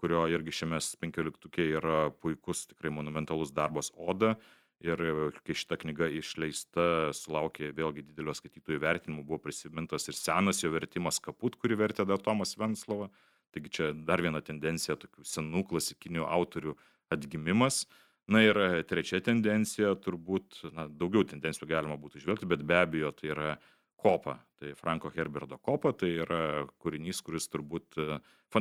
kurio 0.00 0.24
irgi 0.32 0.54
šiame 0.62 0.80
penkioliktukė 1.00 1.66
yra 1.76 1.98
puikus, 2.22 2.66
tikrai 2.70 2.92
monumentalus 2.94 3.52
darbas 3.56 3.92
Oda 3.96 4.36
ir 4.84 5.00
kai 5.44 5.56
šita 5.56 5.76
knyga 5.80 6.08
išleista 6.16 7.12
sulaukė 7.16 7.70
vėlgi 7.76 8.04
didelio 8.08 8.34
skaitytojų 8.36 8.80
vertinimo, 8.82 9.24
buvo 9.26 9.40
prisimintas 9.44 10.08
ir 10.08 10.16
senas 10.16 10.62
jo 10.62 10.72
vertimas 10.72 11.20
Kaput, 11.22 11.58
kurį 11.60 11.78
vertė 11.82 12.06
dar 12.08 12.22
Tomas 12.24 12.56
Venslova. 12.58 13.10
Taigi 13.54 13.72
čia 13.76 13.90
dar 13.92 14.22
viena 14.22 14.40
tendencija 14.44 14.96
tokių 15.00 15.26
senų 15.26 15.64
klasikinių 15.68 16.24
autorių 16.28 16.76
atgimimas. 17.12 17.84
Na 18.30 18.44
ir 18.44 18.56
e, 18.62 18.84
trečia 18.86 19.18
tendencija, 19.26 19.96
turbūt, 19.98 20.60
na, 20.76 20.86
daugiau 20.86 21.24
tendencijų 21.26 21.66
galima 21.72 21.96
būtų 21.98 22.22
žvelgti, 22.22 22.46
bet 22.46 22.62
be 22.62 22.76
abejo 22.78 23.10
tai 23.16 23.32
yra 23.32 23.56
kopa. 24.00 24.36
Tai 24.60 24.70
Franko 24.78 25.10
Herberto 25.12 25.58
kopa, 25.58 25.90
tai 25.96 26.12
yra 26.22 26.68
kūrinys, 26.80 27.24
kuris 27.26 27.50
turbūt, 27.50 27.98
e, 27.98 28.20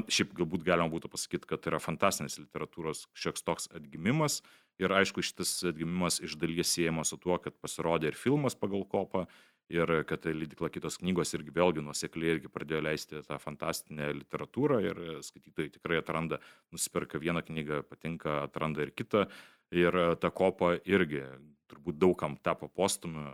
šiaip 0.09 0.33
galbūt 0.39 0.65
galima 0.65 0.89
būtų 0.89 1.11
pasakyti, 1.13 1.51
kad 1.51 1.61
tai 1.61 1.75
yra 1.75 1.83
fantastinis 1.83 2.39
literatūros 2.41 3.05
šioks 3.13 3.45
toks 3.45 3.69
atgimimas 3.77 4.41
ir 4.79 4.93
aišku 4.95 5.23
šitas 5.25 5.51
atgimimas 5.69 6.19
iš 6.23 6.37
dalies 6.39 6.71
siejamas 6.73 7.11
su 7.11 7.19
tuo 7.21 7.37
kad 7.43 7.55
pasirodė 7.59 8.11
ir 8.11 8.19
filmas 8.19 8.55
pagal 8.55 8.85
kopą 8.87 9.25
ir 9.69 9.91
kad 10.09 10.25
leidykla 10.25 10.71
kitos 10.73 10.97
knygos 11.01 11.35
irgi 11.37 11.53
vėlgi 11.53 11.83
nuosekliai 11.85 12.37
irgi 12.37 12.49
pradėjo 12.51 12.81
leisti 12.87 13.21
tą 13.27 13.37
fantastinę 13.41 14.09
literatūrą 14.23 14.79
ir 14.85 15.01
skaitytojai 15.25 15.75
tikrai 15.75 15.99
atranda 16.01 16.41
nusiperka 16.73 17.21
vieną 17.21 17.43
knygą 17.45 17.83
patinka 17.89 18.43
atranda 18.47 18.85
ir 18.85 18.95
kitą. 18.95 19.27
Ir 19.69 19.93
ta 20.17 20.31
kopa 20.33 20.79
irgi 20.89 21.21
turbūt 21.69 21.99
daug 22.01 22.15
kam 22.17 22.39
tapo 22.41 22.65
postumi 22.73 23.27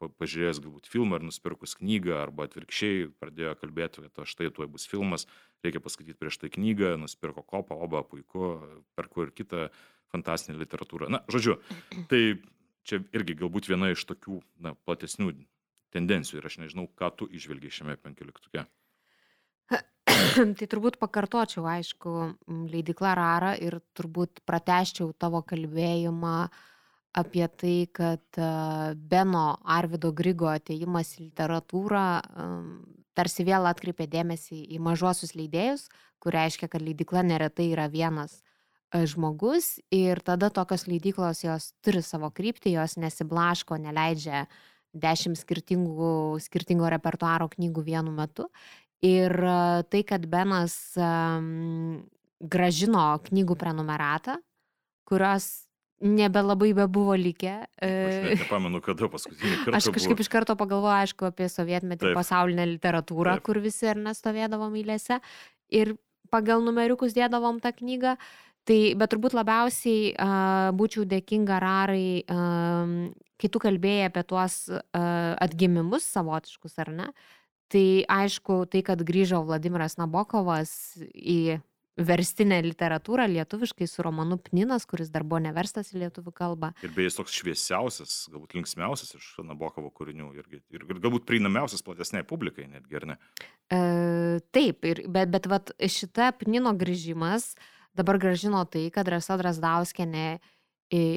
pažiūrėjęs 0.00 0.60
galbūt 0.60 0.88
filmą 0.92 1.18
ir 1.18 1.26
nusipirkus 1.26 1.76
knygą 1.80 2.16
arba 2.20 2.46
atvirkščiai 2.46 3.10
pradėjo 3.20 3.54
kalbėti, 3.60 4.04
kad 4.04 4.28
štai 4.28 4.50
tuoj 4.54 4.68
bus 4.72 4.84
filmas, 4.88 5.26
reikia 5.64 5.80
paskaityti 5.84 6.18
prieš 6.20 6.40
tai 6.42 6.50
knygą, 6.52 6.94
nusipirko 7.00 7.44
kopą, 7.46 7.78
oba 7.86 8.02
puiku, 8.04 8.56
perku 8.96 9.26
ir 9.26 9.32
kitą 9.36 9.68
fantastinė 10.16 10.58
literatūra. 10.64 11.12
Na, 11.12 11.22
žodžiu, 11.30 11.60
tai 12.10 12.40
čia 12.86 13.02
irgi 13.16 13.36
galbūt 13.42 13.68
viena 13.70 13.92
iš 13.92 14.06
tokių 14.08 14.40
na, 14.64 14.74
platesnių 14.88 15.34
tendencijų 15.94 16.40
ir 16.40 16.48
aš 16.50 16.58
nežinau, 16.64 16.88
ką 16.98 17.12
tu 17.18 17.28
išvelgiai 17.30 17.72
šiame 17.72 17.96
penkioliktuke. 18.00 18.66
tai 20.58 20.68
turbūt 20.70 20.98
pakartočiau, 21.02 21.66
aišku, 21.70 22.14
leidikla 22.70 23.14
Rara 23.18 23.52
ir 23.58 23.80
turbūt 23.96 24.42
prateščiau 24.48 25.12
tavo 25.18 25.42
kalbėjimą 25.46 26.38
apie 27.16 27.46
tai, 27.48 27.76
kad 27.96 28.40
Beno 29.10 29.46
Arvido 29.64 30.12
Grigo 30.12 30.50
ateimas 30.52 31.14
į 31.16 31.30
literatūrą 31.30 32.06
tarsi 33.16 33.46
vėl 33.48 33.64
atkreipė 33.70 34.04
dėmesį 34.12 34.66
į 34.76 34.80
mažuosius 34.84 35.32
leidėjus, 35.38 35.86
kur 36.20 36.36
reiškia, 36.36 36.68
kad 36.68 36.84
leidikla 36.84 37.24
neretai 37.24 37.70
yra 37.72 37.88
vienas 37.88 38.42
žmogus 39.04 39.76
ir 39.94 40.22
tada 40.24 40.48
tokios 40.54 40.86
leidyklos 40.88 41.44
jos 41.44 41.70
turi 41.84 42.02
savo 42.04 42.30
kryptį, 42.34 42.76
jos 42.78 42.96
nesiblaško, 43.02 43.78
neleidžia 43.82 44.46
dešimt 44.96 45.38
skirtingų, 45.38 46.40
skirtingo 46.40 46.88
repertuaro 46.92 47.50
knygų 47.52 47.84
vienu 47.84 48.14
metu. 48.16 48.48
Ir 49.04 49.34
tai, 49.92 50.00
kad 50.08 50.24
Benas 50.30 50.96
um, 50.96 52.00
gražino 52.40 53.04
knygų 53.26 53.58
prenumeratą, 53.60 54.38
kurios 55.06 55.66
nebelabai 56.00 56.72
be 56.76 56.86
buvo 56.92 57.14
likę. 57.16 57.54
Aš 57.80 58.16
nepamenu, 58.42 58.80
kada 58.84 59.08
paskutinį 59.12 59.58
kartą. 59.64 59.76
Aš 59.78 59.90
kažkaip 59.94 60.16
buvo. 60.16 60.24
iš 60.24 60.32
karto 60.32 60.56
pagalvoju, 60.58 60.96
aišku, 61.04 61.28
apie 61.30 61.48
sovietmetį 61.52 62.10
Taip. 62.10 62.16
pasaulinę 62.18 62.66
literatūrą, 62.74 63.38
Taip. 63.38 63.46
kur 63.48 63.60
visi 63.64 63.88
ir 63.88 64.00
nestovėdavom 64.04 64.76
eilėse. 64.76 65.20
Ir 65.72 65.94
pagal 66.32 66.64
numeriukus 66.66 67.16
dėdavom 67.16 67.62
tą 67.64 67.72
knygą. 67.76 68.16
Tai, 68.66 68.78
bet 68.98 69.12
turbūt 69.12 69.36
labiausiai 69.36 70.10
uh, 70.18 70.72
būčiau 70.74 71.06
dėkinga 71.06 71.60
Rarai, 71.62 72.24
um, 72.32 72.96
kai 73.38 73.50
tu 73.52 73.60
kalbėjai 73.62 74.08
apie 74.08 74.24
tuos 74.26 74.56
uh, 74.74 74.80
atgimimus 75.42 76.08
savotiškus, 76.10 76.74
ar 76.82 76.90
ne? 76.96 77.06
Tai 77.70 77.86
aišku, 78.10 78.64
tai, 78.70 78.82
kad 78.86 79.02
grįžo 79.06 79.40
Vladimiras 79.46 79.96
Nabokovas 79.98 80.72
į 81.14 81.58
verstinę 81.96 82.58
literatūrą 82.66 83.24
lietuviškai 83.30 83.86
su 83.88 84.04
romanu 84.04 84.36
Pninas, 84.42 84.84
kuris 84.86 85.08
dar 85.14 85.24
buvo 85.24 85.40
neverstas 85.46 85.94
į 85.94 86.02
lietuvių 86.02 86.34
kalbą. 86.36 86.72
Ir 86.84 86.92
beje, 86.92 87.08
jis 87.08 87.20
toks 87.20 87.38
šviesiausias, 87.38 88.16
galbūt 88.34 88.58
linksmiausias 88.58 89.14
iš 89.16 89.30
Nabokovo 89.46 89.88
kūrinių 89.94 90.28
irgi, 90.36 90.60
ir, 90.74 90.84
ir 90.84 91.00
galbūt 91.06 91.24
prieinamiausias 91.28 91.86
platesniai 91.86 92.26
publikai 92.28 92.66
netgi, 92.68 92.98
ar 93.00 93.08
ne? 93.14 93.16
E, 93.72 93.80
taip, 94.52 94.84
ir, 94.90 95.06
bet, 95.08 95.32
bet 95.32 95.48
vat, 95.50 95.72
šita 95.80 96.34
Pnino 96.36 96.74
grįžimas 96.76 97.54
uh, 97.54 97.72
dabar 97.96 98.20
grąžino 98.22 98.62
tai, 98.70 98.86
kad 98.94 99.08
Rasa 99.08 99.38
Drasdauskienė 99.40 100.28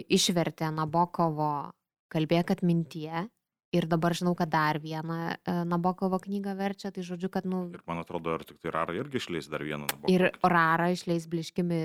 išvertė 0.09 0.71
Nabokovo 0.73 1.69
Kalbėk 2.09 2.55
atmintie. 2.55 3.27
Ir 3.69 3.85
dabar 3.85 4.15
žinau, 4.17 4.33
kad 4.33 4.49
dar 4.49 4.79
vieną 4.81 5.17
e, 5.29 5.53
Nabokovo 5.69 6.17
knygą 6.17 6.55
verčia, 6.57 6.89
tai 6.89 7.03
žodžiu, 7.05 7.29
kad, 7.29 7.45
nu... 7.45 7.67
Ir 7.69 7.83
man 7.85 7.99
atrodo, 8.01 8.33
ar 8.33 8.41
tik 8.41 8.57
tai 8.57 8.71
Rara 8.73 8.95
irgi 8.97 9.21
išleis 9.21 9.45
dar 9.45 9.61
vieną 9.61 9.85
Nabokovo. 9.85 10.09
Ir 10.09 10.31
Rara 10.41 10.87
išleis 10.89 11.27
bliškimi 11.29 11.81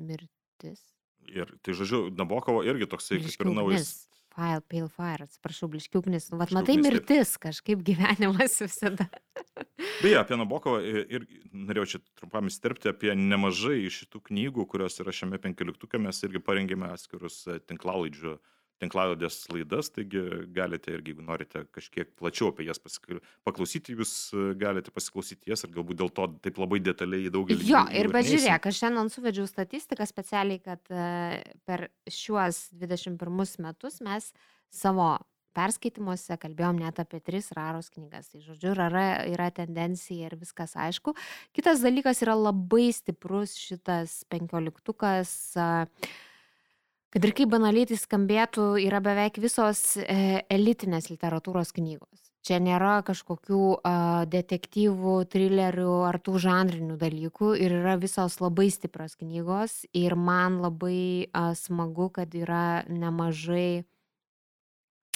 mirtis. 0.00 0.80
Ir 1.28 1.52
tai 1.60 1.76
žodžiu, 1.76 2.06
Nabokovo 2.16 2.64
irgi 2.64 2.88
toksai 2.88 3.20
kaip 3.20 3.44
ir 3.44 3.52
naujas. 3.52 3.92
File, 4.32 4.62
Pale 4.68 4.88
Fire, 4.92 5.26
atsiprašau, 5.28 5.68
bliškiuknis. 5.72 6.30
Nu, 6.32 6.38
vat 6.40 6.52
matai, 6.56 6.78
mirtis 6.80 7.34
kažkaip 7.42 7.82
gyvenimas 7.88 8.58
visada. 8.62 9.08
Beje, 10.02 10.16
apie 10.20 10.38
Nabokovą 10.40 10.80
ir 10.84 11.26
norėjau 11.52 11.94
čia 11.94 12.02
trumpam 12.20 12.48
įsterpti 12.50 12.92
apie 12.92 13.14
nemažai 13.18 13.82
iš 13.86 14.02
šitų 14.04 14.22
knygų, 14.30 14.66
kurios 14.72 14.98
yra 15.02 15.14
šiame 15.14 15.40
penkioliktuke, 15.42 16.00
mes 16.02 16.22
irgi 16.26 16.42
parengėme 16.44 16.90
atskirus 16.94 17.42
e, 17.46 17.58
tinklalaidžių 17.68 18.36
tinklaladės 18.82 19.38
laidas, 19.52 19.90
taigi 19.94 20.22
galite 20.54 20.92
irgi, 20.94 21.14
jeigu 21.14 21.26
norite 21.26 21.64
kažkiek 21.74 22.10
plačiau 22.18 22.50
apie 22.52 22.66
jas 22.68 22.82
paklausyti, 22.82 23.96
jūs 23.98 24.14
e, 24.34 24.46
galite 24.58 24.94
pasiklausyti 24.94 25.52
jas 25.52 25.64
ir 25.66 25.74
galbūt 25.74 26.02
dėl 26.02 26.12
to 26.14 26.28
taip 26.44 26.60
labai 26.62 26.82
detaliai 26.82 27.28
į 27.28 27.34
daugelį. 27.34 27.68
Jo, 27.70 27.84
ir 27.94 28.10
bet 28.12 28.28
žiūrėk, 28.28 28.70
aš 28.70 28.84
šiandien 28.84 29.12
suvedžiau 29.12 29.48
statistiką 29.50 30.06
specialiai, 30.08 30.62
kad 30.62 30.94
e, 30.94 31.42
per 31.68 31.88
šiuos 32.10 32.66
21 32.78 33.60
metus 33.62 34.00
mes 34.04 34.32
savo 34.72 35.14
perskaitimuose 35.56 36.38
kalbėjom 36.40 36.80
net 36.80 37.00
apie 37.02 37.20
tris 37.24 37.50
raros 37.56 37.90
knygas. 37.92 38.30
Tai 38.32 38.42
žodžiu, 38.44 38.72
rara 38.78 39.22
yra 39.28 39.50
tendencija 39.54 40.30
ir 40.30 40.36
viskas 40.40 40.74
aišku. 40.80 41.14
Kitas 41.56 41.84
dalykas 41.84 42.22
yra 42.24 42.36
labai 42.38 42.88
stiprus 42.96 43.54
šitas 43.60 44.22
penkioliktukas. 44.32 45.34
Kad 47.12 47.26
ir 47.28 47.34
kaip 47.36 47.50
banaliai 47.52 47.84
tai 47.90 47.98
skambėtų, 48.00 48.66
yra 48.80 49.02
beveik 49.04 49.36
visos 49.42 49.98
e, 50.00 50.40
elitinės 50.48 51.10
literatūros 51.12 51.74
knygos. 51.76 52.32
Čia 52.42 52.56
nėra 52.58 53.04
kažkokių 53.06 53.58
uh, 53.76 54.24
detektyvų, 54.26 55.12
trilerių 55.30 55.92
ar 56.08 56.16
tų 56.18 56.40
žanrinių 56.42 56.96
dalykų 56.98 57.52
ir 57.54 57.76
yra 57.76 57.94
visos 58.02 58.40
labai 58.42 58.66
stiprios 58.74 59.14
knygos 59.20 59.76
ir 59.94 60.16
man 60.18 60.56
labai 60.64 61.28
uh, 61.28 61.52
smagu, 61.54 62.08
kad 62.16 62.34
yra 62.34 62.82
nemažai 62.90 63.84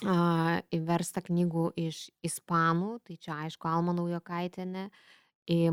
a, 0.05 0.61
įversta 0.71 1.25
knygų 1.27 1.73
iš 1.89 2.05
ispanų, 2.27 3.01
tai 3.03 3.19
čia 3.19 3.41
aišku 3.47 3.67
Alma 3.67 3.97
Naujokaitėne, 3.97 4.87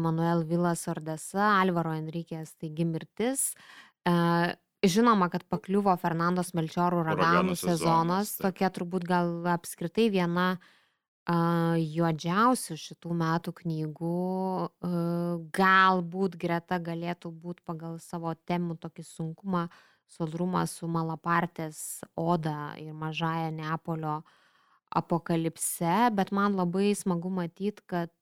Manuel 0.01 0.43
Vilas 0.49 0.87
Ordesa, 0.89 1.59
Alvaro 1.59 1.93
Enrikės, 1.97 2.53
taigi 2.61 2.85
mirtis. 2.89 3.51
A, 4.09 4.55
žinoma, 4.83 5.29
kad 5.31 5.45
pakliuvo 5.49 5.93
Fernandos 6.01 6.53
Melčiorų 6.57 7.03
raganų 7.07 7.55
sezonas, 7.59 8.35
tokia 8.41 8.69
turbūt 8.73 9.05
gal 9.07 9.31
apskritai 9.53 10.09
viena 10.13 10.47
a, 10.53 11.37
juodžiausių 11.79 12.77
šitų 12.79 13.15
metų 13.23 13.55
knygų, 13.61 14.19
a, 14.67 14.91
galbūt 15.55 16.37
greta 16.39 16.79
galėtų 16.83 17.31
būti 17.31 17.65
pagal 17.65 17.97
savo 18.03 18.35
temų 18.47 18.77
tokį 18.83 19.07
sunkumą 19.07 19.67
sodrumą 20.13 20.65
su 20.69 20.87
Malapartės 20.91 22.03
oda 22.19 22.73
ir 22.77 22.93
mažąją 22.93 23.51
Neapolio 23.55 24.21
apokalipse, 24.93 26.11
bet 26.13 26.31
man 26.35 26.59
labai 26.59 26.91
smagu 26.97 27.31
matyti, 27.33 27.81
kad 27.89 28.13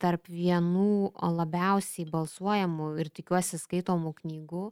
tarp 0.00 0.28
vienų 0.30 1.12
labiausiai 1.20 2.08
balsuojamų 2.10 2.94
ir 3.02 3.10
tikiuosi 3.12 3.60
skaitomų 3.60 4.14
knygų 4.22 4.70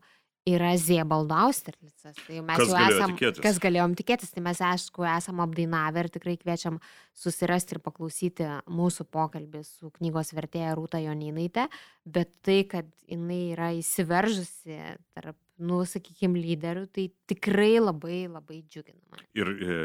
yra 0.48 0.70
Ziebaldo 0.80 1.34
Austerlicas. 1.34 2.16
Tai 2.26 2.40
mes 2.40 2.60
Kas 2.60 2.70
jau 2.70 2.78
esam, 2.86 3.14
tikėtis? 3.16 3.42
kas 3.44 3.58
galėjom 3.62 3.94
tikėtis, 3.98 4.32
tai 4.32 4.42
mes 4.44 4.60
aišku 4.64 5.04
esam 5.08 5.42
apdainavę 5.44 6.04
ir 6.04 6.10
tikrai 6.14 6.36
kviečiam 6.40 6.78
susirasti 7.18 7.76
ir 7.76 7.82
paklausyti 7.84 8.48
mūsų 8.72 9.08
pokalbį 9.12 9.64
su 9.66 9.92
knygos 9.98 10.32
vertėja 10.36 10.74
Rūta 10.78 11.02
Joninaitė, 11.02 11.68
bet 12.08 12.32
tai, 12.46 12.62
kad 12.70 12.88
jinai 13.08 13.42
yra 13.52 13.72
įsiveržusi 13.76 14.78
tarp, 15.16 15.36
nu, 15.58 15.82
sakykime, 15.88 16.38
lyderių, 16.38 16.86
tai 16.94 17.10
tikrai 17.28 17.74
labai 17.82 18.24
labai 18.30 18.62
džiugina 18.64 19.02
mane. 19.10 19.26
Ir 19.36 19.52
e, 19.52 19.80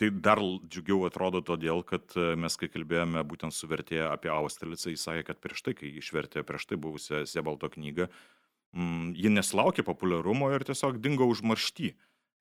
tai 0.00 0.10
dar 0.10 0.40
džiugiau 0.42 1.04
atrodo 1.06 1.42
todėl, 1.44 1.84
kad 1.86 2.16
e, 2.18 2.32
mes 2.38 2.56
kai 2.58 2.68
kalbėjome 2.72 3.22
būtent 3.30 3.54
su 3.54 3.68
vertėja 3.70 4.10
apie 4.14 4.32
Austerlicą, 4.34 4.90
jis 4.90 5.04
sakė, 5.06 5.26
kad 5.28 5.42
prieš 5.42 5.62
tai, 5.66 5.76
kai 5.78 5.92
išvertė 6.00 6.42
prieš 6.46 6.66
tai 6.70 6.78
buvusią 6.80 7.22
Sebalto 7.30 7.70
knygą, 7.70 8.08
mm, 8.74 9.14
ji 9.20 9.30
neslaukė 9.36 9.86
populiarumo 9.86 10.50
ir 10.54 10.66
tiesiog 10.66 10.98
dingo 11.02 11.28
užmaršty. 11.30 11.94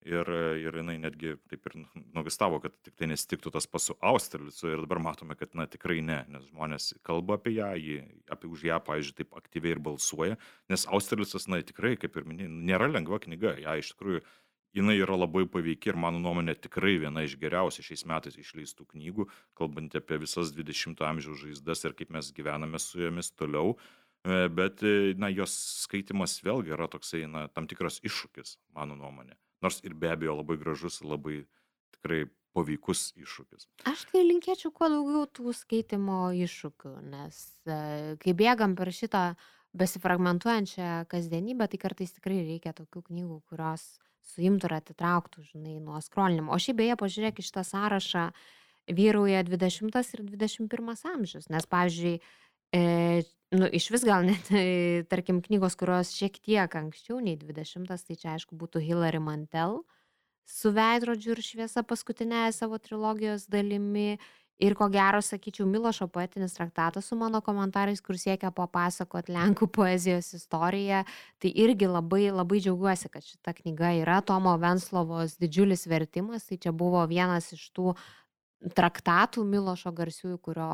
Ir, 0.03 0.27
e, 0.27 0.57
ir 0.59 0.75
jinai 0.75 0.97
netgi 0.99 1.37
taip 1.47 1.69
ir 1.69 1.77
nuvistavo, 2.11 2.57
kad 2.59 2.73
tik 2.83 2.97
tai 2.99 3.07
nesitiktų 3.07 3.53
tas 3.55 3.69
pas 3.71 3.85
su 3.87 3.93
Austerlicu 4.03 4.67
ir 4.67 4.81
dabar 4.83 4.99
matome, 4.99 5.37
kad 5.39 5.53
na 5.55 5.63
tikrai 5.63 6.01
ne, 6.03 6.17
nes 6.33 6.49
žmonės 6.49 6.89
kalba 7.07 7.37
apie 7.37 7.53
ją, 7.55 7.69
ji, 7.79 8.01
apie 8.33 8.49
už 8.51 8.65
ją, 8.67 8.81
pavyzdžiui, 8.83 9.15
taip 9.21 9.37
aktyviai 9.39 9.77
ir 9.77 9.79
balsuoja, 9.85 10.35
nes 10.73 10.83
Austerlicas, 10.91 11.47
na 11.47 11.61
tikrai, 11.63 11.93
kaip 12.01 12.19
ir 12.19 12.27
minėjai, 12.27 12.51
nėra 12.51 12.91
lengva 12.91 13.21
knyga, 13.23 13.55
ją 13.63 13.77
iš 13.79 13.93
tikrųjų 13.93 14.25
jinai 14.73 14.97
yra 14.99 15.17
labai 15.17 15.45
paveiki 15.49 15.91
ir 15.91 15.99
mano 15.99 16.21
nuomonė 16.21 16.55
tikrai 16.65 16.95
viena 17.01 17.23
iš 17.25 17.37
geriausių 17.41 17.85
šiais 17.85 18.05
metais 18.09 18.37
išleistų 18.39 18.87
knygų, 18.93 19.27
kalbant 19.57 19.95
apie 19.99 20.19
visas 20.21 20.53
20-ojo 20.55 21.09
amžiaus 21.09 21.43
žaizdas 21.45 21.85
ir 21.85 21.95
kaip 21.97 22.13
mes 22.15 22.31
gyvename 22.35 22.81
su 22.81 23.01
jomis 23.03 23.31
toliau. 23.37 23.77
E, 24.23 24.47
Bet, 24.49 24.83
e, 24.83 25.13
na, 25.19 25.29
jos 25.29 25.53
skaitimas 25.83 26.37
vėlgi 26.45 26.73
yra 26.77 26.87
toksai, 26.91 27.25
na, 27.27 27.47
tam 27.51 27.67
tikras 27.67 27.99
iššūkis, 28.07 28.57
mano 28.77 28.95
nuomonė. 28.95 29.35
Nors 29.63 29.81
ir 29.83 29.95
be 29.99 30.11
abejo 30.11 30.37
labai 30.39 30.57
gražus, 30.59 31.01
labai 31.03 31.43
tikrai 31.95 32.25
paveikus 32.53 33.11
iššūkis. 33.19 33.67
Aš 33.89 34.05
tai 34.11 34.23
linkėčiau 34.27 34.71
kuo 34.75 34.89
daugiau 34.91 35.25
tų 35.27 35.53
skaitimo 35.57 36.29
iššūkių, 36.45 36.93
nes 37.11 37.41
e, 37.65 37.77
kai 38.21 38.35
bėgam 38.37 38.77
per 38.79 38.93
šitą 38.95 39.33
besifragmentuojančią 39.77 41.03
kasdienybę, 41.11 41.67
tai 41.67 41.81
kartais 41.81 42.13
tikrai 42.15 42.43
reikia 42.45 42.75
tokių 42.77 43.07
knygų, 43.09 43.39
kurios 43.49 43.87
suimtų 44.31 44.69
ir 44.69 44.75
atitrauktų, 44.79 45.43
žinai, 45.51 45.77
nuo 45.83 45.99
skrolinimo. 46.03 46.53
O 46.53 46.59
šiaip 46.61 46.79
beje, 46.79 46.97
pažiūrėk 46.99 47.41
į 47.41 47.47
šitą 47.49 47.63
sąrašą, 47.67 48.25
vyrauja 48.91 49.43
20 49.47 50.15
ir 50.17 50.25
21 50.33 50.93
amžius, 51.13 51.49
nes, 51.53 51.67
pavyzdžiui, 51.71 52.13
e, 52.75 52.83
nu, 53.55 53.69
iš 53.69 53.89
vis 53.93 54.05
gal 54.07 54.27
net, 54.27 54.51
e, 54.51 55.03
tarkim, 55.11 55.41
knygos, 55.45 55.77
kurios 55.79 56.15
šiek 56.15 56.39
tiek 56.43 56.79
anksčiau 56.79 57.19
nei 57.23 57.37
20, 57.39 57.87
tai 57.87 58.19
čia 58.19 58.35
aišku 58.35 58.57
būtų 58.59 58.83
Hilary 58.83 59.23
Mantel 59.23 59.83
su 60.45 60.73
veidrodžiu 60.75 61.33
ir 61.35 61.43
šviesa 61.43 61.83
paskutinėje 61.87 62.51
savo 62.57 62.79
trilogijos 62.81 63.47
dalimi. 63.51 64.19
Ir 64.63 64.77
ko 64.79 64.87
gero, 64.91 65.19
sakyčiau, 65.19 65.65
Milošo 65.67 66.07
poetinis 66.07 66.55
traktatas 66.55 67.09
su 67.09 67.17
mano 67.19 67.41
komentarais, 67.43 67.99
kur 68.01 68.15
siekia 68.19 68.51
papasakoti 68.55 69.33
Lenkų 69.35 69.67
poezijos 69.75 70.31
istoriją. 70.37 71.03
Tai 71.43 71.51
irgi 71.65 71.89
labai, 71.89 72.29
labai 72.31 72.61
džiaugiuosi, 72.63 73.11
kad 73.11 73.25
šita 73.27 73.55
knyga 73.59 73.91
yra 73.99 74.21
Tomo 74.23 74.55
Venslovos 74.61 75.35
didžiulis 75.41 75.83
vertimas. 75.91 76.47
Tai 76.47 76.59
čia 76.63 76.71
buvo 76.71 77.03
vienas 77.11 77.51
iš 77.57 77.65
tų 77.75 77.91
traktatų 78.77 79.43
Milošo 79.43 79.91
garsiųjų, 79.95 80.39
kurio 80.39 80.69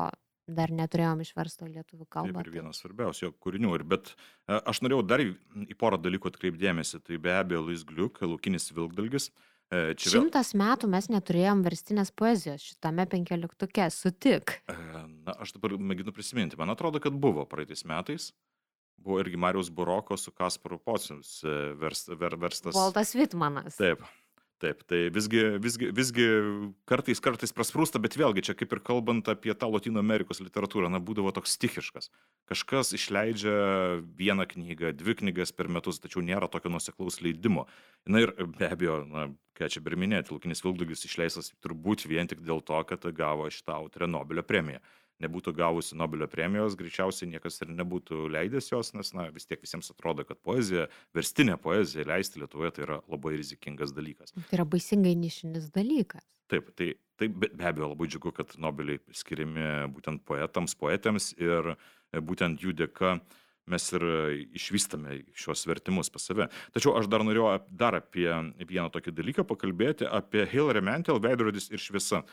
dar 0.50 0.72
neturėjom 0.74 1.22
išversto 1.24 1.66
lietuvių 1.66 2.04
Taip 2.04 2.14
kalbą. 2.14 2.42
ir 2.44 2.50
vienas 2.54 2.80
svarbiausių 2.82 3.26
jo 3.26 3.32
kūrinių. 3.42 3.74
Ir 3.78 3.84
bet 3.90 4.12
e, 4.14 4.58
aš 4.58 4.82
norėjau 4.84 5.02
dar 5.06 5.22
į 5.22 5.76
porą 5.78 5.98
dalykų 6.02 6.30
atkreipdėmėsi. 6.32 7.02
Tai 7.06 7.18
be 7.22 7.34
abejo 7.36 7.62
Luis 7.66 7.84
Gliuk, 7.86 8.22
Laukinis 8.22 8.70
Vilkdalgis. 8.74 9.30
Čia 9.70 10.10
vėl, 10.10 10.24
Šimtas 10.24 10.50
metų 10.58 10.88
mes 10.90 11.06
neturėjom 11.12 11.60
verstinės 11.62 12.10
poezijos 12.10 12.64
šitame 12.72 13.04
penkioliktuke, 13.06 13.84
sutik. 13.94 14.56
na, 14.66 15.36
aš 15.38 15.54
dabar 15.54 15.76
mėginu 15.78 16.10
prisiminti. 16.14 16.58
Man 16.58 16.74
atrodo, 16.74 16.98
kad 17.02 17.14
buvo 17.14 17.46
praeitais 17.46 17.84
metais. 17.86 18.32
Buvo 19.00 19.20
irgi 19.22 19.38
Marijos 19.40 19.70
Buroko 19.72 20.18
su 20.20 20.32
Kasparu 20.36 20.76
Pocius 20.82 21.38
e, 21.46 21.54
vers, 21.80 22.02
ver, 22.20 22.34
verstas. 22.36 22.74
Voltas 22.76 23.14
Vitmanas. 23.16 23.78
Taip. 23.78 24.02
Taip, 24.60 24.82
tai 24.84 25.06
visgi, 25.08 25.40
visgi, 25.56 25.86
visgi 25.96 26.24
kartais, 26.88 27.22
kartais 27.24 27.54
prasprūsta, 27.56 27.96
bet 28.02 28.18
vėlgi 28.20 28.42
čia 28.44 28.54
kaip 28.58 28.74
ir 28.76 28.82
kalbant 28.84 29.30
apie 29.32 29.54
tą 29.56 29.70
Latino 29.72 30.02
Amerikos 30.02 30.42
literatūrą, 30.44 30.90
na, 30.92 31.00
būdavo 31.00 31.32
toks 31.32 31.54
stichiškas. 31.56 32.10
Kažkas 32.50 32.92
išleidžia 32.98 33.54
vieną 34.20 34.44
knygą, 34.50 34.92
dvi 35.00 35.16
knygas 35.22 35.54
per 35.56 35.72
metus, 35.72 36.02
tačiau 36.04 36.20
nėra 36.20 36.50
tokio 36.52 36.74
nuseklaus 36.74 37.22
leidimo. 37.24 37.64
Na 38.04 38.20
ir 38.20 38.34
be 38.36 38.68
abejo, 38.68 38.98
na, 39.08 39.30
ką 39.56 39.70
čia 39.72 39.80
ir 39.80 39.96
minėti, 39.96 40.34
Lukinis 40.36 40.60
Vilkdugis 40.66 41.08
išleistas 41.08 41.54
turbūt 41.64 42.04
vien 42.04 42.28
tik 42.28 42.44
dėl 42.44 42.60
to, 42.60 42.84
kad 42.84 43.08
gavo 43.16 43.48
šitą 43.48 43.80
autorę 43.80 44.12
Nobelio 44.12 44.44
premiją. 44.44 44.84
Nebūtų 45.20 45.52
gavusi 45.56 45.98
Nobelio 46.00 46.28
premijos, 46.30 46.76
greičiausiai 46.80 47.28
niekas 47.34 47.60
ir 47.60 47.72
nebūtų 47.76 48.28
leidęs 48.32 48.70
jos, 48.72 48.94
nes, 48.96 49.12
na, 49.16 49.28
vis 49.34 49.48
tiek 49.48 49.60
visiems 49.60 49.92
atrodo, 49.92 50.24
kad 50.28 50.40
poezija, 50.40 50.86
verstinė 51.16 51.58
poezija 51.60 52.06
leisti 52.08 52.40
Lietuvoje 52.40 52.72
tai 52.76 52.86
yra 52.86 53.00
labai 53.04 53.36
rizikingas 53.36 53.92
dalykas. 53.96 54.32
Tai 54.36 54.60
yra 54.60 54.68
baisingai 54.68 55.12
nišinis 55.20 55.68
dalykas. 55.74 56.24
Taip, 56.50 56.72
tai, 56.74 56.94
tai 57.20 57.28
be, 57.28 57.50
be 57.52 57.68
abejo 57.68 57.92
labai 57.92 58.08
džiugu, 58.10 58.32
kad 58.34 58.56
Nobeliai 58.58 59.02
skiriami 59.14 59.92
būtent 59.94 60.24
poetams, 60.26 60.74
poetėms 60.80 61.34
ir 61.38 61.74
būtent 62.16 62.64
jų 62.64 62.74
dėka 62.80 63.18
mes 63.70 63.86
ir 63.94 64.04
išvystame 64.56 65.20
šios 65.38 65.62
vertimus 65.68 66.10
pas 66.12 66.24
save. 66.26 66.48
Tačiau 66.74 66.96
aš 66.98 67.08
dar 67.10 67.24
norėjau 67.26 67.52
dar 67.70 67.98
apie 67.98 68.28
vieną 68.66 68.88
tokį 68.94 69.14
dalyką 69.14 69.46
pakalbėti, 69.48 70.08
apie 70.08 70.46
Hilary 70.50 70.82
Mantel, 70.84 71.20
veidrodis 71.22 71.70
ir 71.70 71.82
šviesa. 71.82 72.24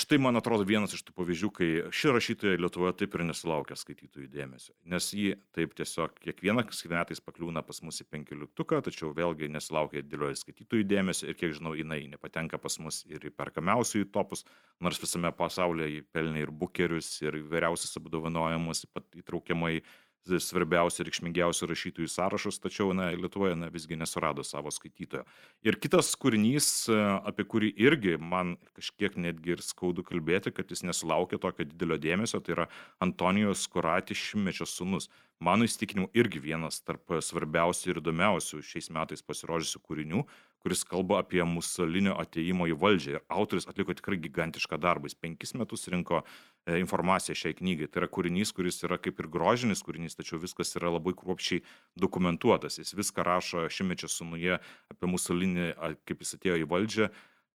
Štai 0.00 0.16
man 0.18 0.38
atrodo 0.38 0.64
vienas 0.64 0.94
iš 0.96 1.02
tų 1.04 1.12
pavyzdžių, 1.18 1.48
kai 1.52 1.66
ši 1.92 2.12
rašytoja 2.14 2.60
Lietuvoje 2.62 2.94
taip 3.02 3.16
ir 3.18 3.24
nesulaukia 3.28 3.76
skaitytojų 3.76 4.30
dėmesio. 4.32 4.72
Nes 4.88 5.10
ji 5.12 5.34
taip 5.52 5.74
tiesiog 5.76 6.14
kiekvienais 6.24 6.80
metais 6.88 7.20
pakliūna 7.20 7.60
pas 7.66 7.82
mus 7.84 8.00
į 8.00 8.06
penkioliktuką, 8.08 8.78
tačiau 8.86 9.10
vėlgi 9.18 9.50
nesulaukia 9.52 10.00
didelio 10.00 10.30
skaitytojų 10.40 10.86
dėmesio 10.88 11.28
ir 11.28 11.36
kiek 11.36 11.52
žinau, 11.58 11.74
jinai 11.76 12.00
nepatenka 12.14 12.56
pas 12.62 12.78
mus 12.80 13.02
ir 13.12 13.28
į 13.28 13.34
perkamiausiųjų 13.42 14.08
topus, 14.14 14.46
nors 14.80 15.02
visame 15.02 15.34
pasaulyje 15.36 16.06
pelnė 16.16 16.46
ir 16.46 16.54
bukerius, 16.62 17.18
ir 17.20 17.36
įvairiausius 17.42 18.00
apdovanojimus, 18.00 18.86
įtraukiamai 19.20 19.82
svarbiausių 20.28 21.02
ir 21.02 21.08
reikšmingiausių 21.08 21.68
rašytojų 21.70 22.10
sąrašus, 22.10 22.60
tačiau 22.60 22.92
na, 22.96 23.10
Lietuvoje 23.16 23.56
na, 23.56 23.70
visgi 23.72 23.96
nesurado 23.96 24.44
savo 24.44 24.70
skaitytojo. 24.70 25.24
Ir 25.66 25.78
kitas 25.80 26.12
kūrinys, 26.20 26.68
e, 26.92 26.98
apie 27.30 27.46
kurį 27.48 27.72
irgi 27.80 28.16
man 28.20 28.56
kažkiek 28.76 29.16
netgi 29.16 29.56
ir 29.56 29.64
skaudu 29.64 30.04
kalbėti, 30.06 30.52
kad 30.52 30.70
jis 30.70 30.84
nesulaukė 30.84 31.40
tokio 31.40 31.64
didelio 31.64 31.98
dėmesio, 31.98 32.40
tai 32.44 32.56
yra 32.58 32.68
Antonijos 33.00 33.66
Kurati 33.72 34.14
šimtmečio 34.14 34.68
sunus. 34.68 35.08
Mano 35.40 35.64
įstikinimu 35.64 36.10
irgi 36.12 36.36
vienas 36.44 36.82
tarp 36.84 37.14
svarbiausių 37.24 37.94
ir 37.94 37.98
įdomiausių 38.02 38.58
šiais 38.60 38.90
metais 38.92 39.22
pasirodžiusių 39.24 39.80
kūrinių, 39.86 40.24
kuris 40.60 40.84
kalba 40.84 41.22
apie 41.22 41.40
Musolinio 41.48 42.12
ateimo 42.20 42.66
į 42.68 42.76
valdžią. 42.76 43.14
Ir 43.14 43.22
autoris 43.32 43.64
atliko 43.70 43.96
tikrai 43.96 44.18
gigantišką 44.20 44.76
darbą. 44.76 45.08
Jis 45.08 45.16
penkis 45.16 45.56
metus 45.56 45.88
rinko 45.88 46.20
e, 46.20 46.26
informaciją 46.66 47.36
šiai 47.38 47.56
knygai. 47.56 47.88
Tai 47.88 48.04
yra 48.04 48.10
kūrinys, 48.12 48.52
kuris 48.56 48.82
yra 48.86 48.98
kaip 49.00 49.22
ir 49.22 49.30
grožinis 49.32 49.84
kūrinys, 49.86 50.18
tačiau 50.18 50.40
viskas 50.42 50.74
yra 50.78 50.92
labai 50.96 51.14
kruopščiai 51.18 51.64
dokumentuotas. 51.98 52.80
Jis 52.82 52.94
viską 52.98 53.26
rašo 53.26 53.66
šimtmečio 53.72 54.10
sunuje 54.12 54.60
apie 54.92 55.10
Musolinį, 55.10 55.72
kaip 56.08 56.24
jis 56.24 56.36
atėjo 56.38 56.60
į 56.62 56.70
valdžią 56.70 57.10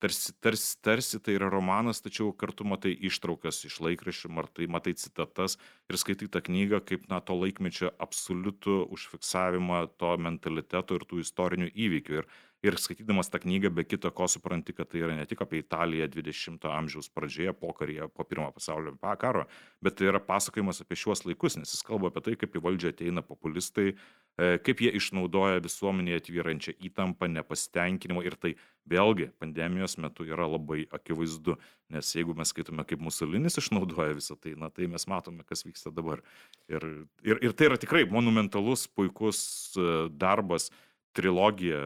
tarsi, 0.03 0.33
tarsi, 0.39 0.77
tarsi 0.81 1.19
tai 1.23 1.37
yra 1.37 1.47
romanas, 1.51 2.01
tačiau 2.03 2.33
kartu 2.35 2.65
matai 2.67 2.91
ištraukas 3.07 3.61
iš 3.69 3.79
laikraščių, 3.85 4.31
matai, 4.35 4.67
matai 4.75 4.93
citatas 4.99 5.55
ir 5.91 5.99
skaitai 6.01 6.27
tą 6.33 6.41
knygą 6.43 6.81
kaip 6.89 7.05
na, 7.11 7.21
to 7.23 7.37
laikmečio 7.39 7.93
absoliutų 8.03 8.81
užfiksavimą 8.97 9.85
to 10.01 10.11
mentaliteto 10.25 10.99
ir 10.99 11.07
tų 11.07 11.23
istorinių 11.23 11.69
įvykių. 11.85 12.19
Ir, 12.19 12.27
ir 12.63 12.77
skaitydamas 12.79 13.29
tą 13.31 13.41
knygą 13.43 13.73
be 13.75 13.83
kita 13.83 14.11
ko 14.15 14.27
supranti, 14.31 14.75
kad 14.75 14.89
tai 14.91 15.03
yra 15.03 15.17
ne 15.17 15.25
tik 15.27 15.43
apie 15.43 15.59
Italiją 15.63 16.07
20-ojo 16.13 16.71
amžiaus 16.71 17.09
pradžioje, 17.11 17.53
pokaryje, 17.59 18.07
po 18.15 18.23
pirmojo 18.23 18.55
pasaulio 18.55 18.95
karo, 19.19 19.45
bet 19.83 19.99
tai 19.99 20.09
yra 20.11 20.23
pasakojimas 20.23 20.81
apie 20.81 20.97
šiuos 20.99 21.25
laikus, 21.27 21.57
nes 21.59 21.75
jis 21.75 21.83
kalba 21.83 22.11
apie 22.11 22.23
tai, 22.23 22.37
kaip 22.39 22.55
į 22.55 22.63
valdžią 22.63 22.93
ateina 22.95 23.25
populistai, 23.25 23.93
E, 24.33 24.55
kaip 24.65 24.79
jie 24.81 24.89
išnaudoja 24.97 25.59
visuomenėje 25.61 26.23
tvyrančią 26.25 26.71
įtampą, 26.87 27.27
nepasitenkinimą 27.29 28.23
ir 28.25 28.33
tai 28.41 28.55
vėlgi 28.89 29.27
pandemijos 29.37 29.99
metu 30.01 30.25
yra 30.25 30.47
labai 30.49 30.87
akivaizdu, 30.89 31.53
nes 31.93 32.09
jeigu 32.17 32.33
mes 32.39 32.49
skaitome, 32.49 32.81
kaip 32.89 33.03
Musolinis 33.05 33.59
išnaudoja 33.61 34.15
visą 34.17 34.33
tai, 34.41 34.55
na 34.57 34.71
tai 34.73 34.89
mes 34.89 35.05
matome, 35.05 35.45
kas 35.45 35.61
vyksta 35.67 35.93
dabar. 35.93 36.23
Ir, 36.65 36.87
ir, 37.21 37.43
ir 37.45 37.53
tai 37.53 37.69
yra 37.69 37.77
tikrai 37.77 38.07
monumentalus, 38.09 38.87
puikus 38.89 39.43
e, 39.77 39.87
darbas, 40.09 40.71
trilogija, 41.13 41.83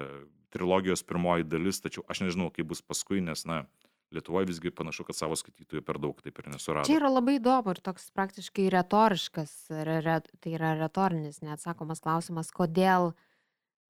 trilogijos 0.53 1.03
pirmoji 1.07 1.48
dalis, 1.48 1.82
tačiau 1.84 2.06
aš 2.11 2.24
nežinau, 2.26 2.49
kaip 2.53 2.69
bus 2.72 2.84
paskui, 2.86 3.22
nes, 3.24 3.45
na, 3.49 3.65
Lietuvoje 4.11 4.48
visgi 4.48 4.72
panašu, 4.72 5.03
kad 5.03 5.18
savo 5.18 5.36
skaitytojų 5.36 5.84
per 5.84 5.98
daug 5.99 6.19
taip 6.24 6.38
ir 6.40 6.45
nesurado. 6.48 6.88
Čia 6.88 7.02
yra 7.02 7.10
labai 7.11 7.34
įdomu 7.41 7.74
ir 7.74 7.82
toks 7.84 8.06
praktiškai 8.15 8.69
retoriškas, 8.72 9.56
re, 9.84 9.98
re, 10.06 10.22
tai 10.40 10.53
yra 10.56 10.78
retorinis, 10.80 11.41
neatsakomas 11.44 11.99
klausimas, 12.06 12.53
kodėl, 12.56 13.11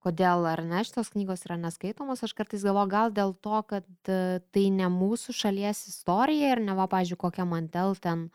kodėl 0.01 0.47
ar 0.49 0.63
ne 0.65 0.81
šitos 0.87 1.13
knygos 1.13 1.45
yra 1.45 1.59
neskaitomos. 1.61 2.25
Aš 2.25 2.33
kartais 2.39 2.65
galvoju, 2.65 2.89
gal 2.95 3.13
dėl 3.13 3.35
to, 3.45 3.61
kad 3.69 4.09
e, 4.09 4.41
tai 4.49 4.65
ne 4.73 4.89
mūsų 4.89 5.37
šalies 5.37 5.85
istorija 5.93 6.55
ir 6.55 6.63
ne 6.65 6.73
va, 6.79 6.89
pažiūrėjau, 6.89 7.21
kokia 7.27 7.45
mantel 7.45 7.93
ten 8.01 8.31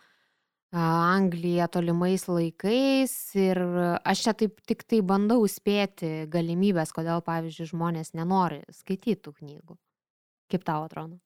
Anglija 0.73 1.67
tolimais 1.69 2.23
laikais 2.29 3.13
ir 3.37 3.59
aš 4.09 4.23
čia 4.25 4.33
taip 4.33 4.63
tik 4.65 4.87
tai 4.89 5.03
bandau 5.05 5.45
spėti 5.45 6.25
galimybės, 6.33 6.95
kodėl, 6.97 7.21
pavyzdžiui, 7.27 7.69
žmonės 7.75 8.15
nenori 8.17 8.63
skaityti 8.73 9.21
tų 9.21 9.35
knygų. 9.43 9.77
Kaip 10.53 10.65
tau 10.65 10.87
atrodo? 10.87 11.21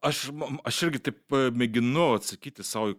Aš, 0.00 0.30
aš 0.64 0.78
irgi 0.86 0.98
taip 1.06 1.34
e, 1.36 1.50
mėginu 1.54 2.08
atsakyti 2.16 2.64
savo, 2.66 2.94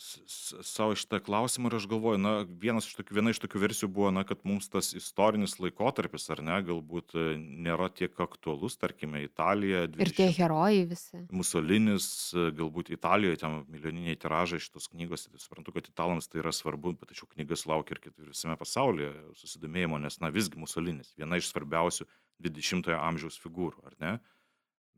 savo 0.00 0.96
šitą 0.98 1.20
klausimą 1.22 1.68
ir 1.70 1.76
aš 1.78 1.86
galvoju, 1.90 2.18
na, 2.18 2.32
vienas 2.62 2.88
iš 2.88 2.96
tokių, 2.98 3.16
viena 3.18 3.34
iš 3.34 3.40
tokių 3.44 3.60
versijų 3.62 3.88
buvo, 3.94 4.10
na, 4.16 4.24
kad 4.26 4.40
mums 4.48 4.66
tas 4.72 4.88
istorinis 4.96 5.58
laikotarpis, 5.60 6.26
ar 6.34 6.42
ne, 6.42 6.56
galbūt 6.66 7.14
e, 7.14 7.26
nėra 7.38 7.90
tiek 7.94 8.16
aktualus, 8.24 8.78
tarkime, 8.80 9.22
Italija. 9.26 9.84
20, 9.92 10.02
ir 10.02 10.12
tie 10.16 10.28
herojai 10.40 10.82
visi. 10.90 11.22
Musolinis, 11.30 12.10
e, 12.34 12.48
galbūt 12.58 12.90
Italijoje, 12.96 13.42
ten 13.44 13.60
milijoniniai 13.68 14.18
tiražai 14.18 14.62
šitos 14.64 14.90
knygos, 14.90 15.28
tai 15.28 15.42
suprantu, 15.44 15.76
kad 15.76 15.92
italams 15.92 16.26
tai 16.32 16.42
yra 16.42 16.54
svarbu, 16.56 16.96
bet 16.98 17.12
tačiau 17.12 17.30
knygas 17.36 17.68
laukia 17.70 18.00
ir 18.00 18.32
visame 18.32 18.58
pasaulyje 18.58 19.12
susidomėjimo, 19.44 20.00
nes, 20.02 20.18
na, 20.24 20.32
visgi 20.34 20.58
Musolinis, 20.58 21.14
viena 21.20 21.38
iš 21.38 21.52
svarbiausių 21.52 22.08
20-ojo 22.48 22.98
amžiaus 22.98 23.38
figūrų, 23.44 23.84
ar 23.92 24.00
ne? 24.02 24.18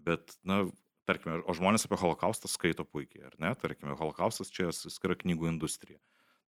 Bet, 0.01 0.39
na, 0.49 0.65
tarkime, 1.09 1.41
o 1.47 1.57
žmonės 1.57 1.87
apie 1.87 1.99
holokaustą 2.01 2.51
skaito 2.51 2.87
puikiai, 2.87 3.27
ar 3.31 3.39
ne? 3.43 3.55
Tarkime, 3.59 3.97
holokaustas 3.99 4.53
čia 4.55 4.71
skiria 4.73 5.19
knygų 5.21 5.51
industrija. 5.53 6.01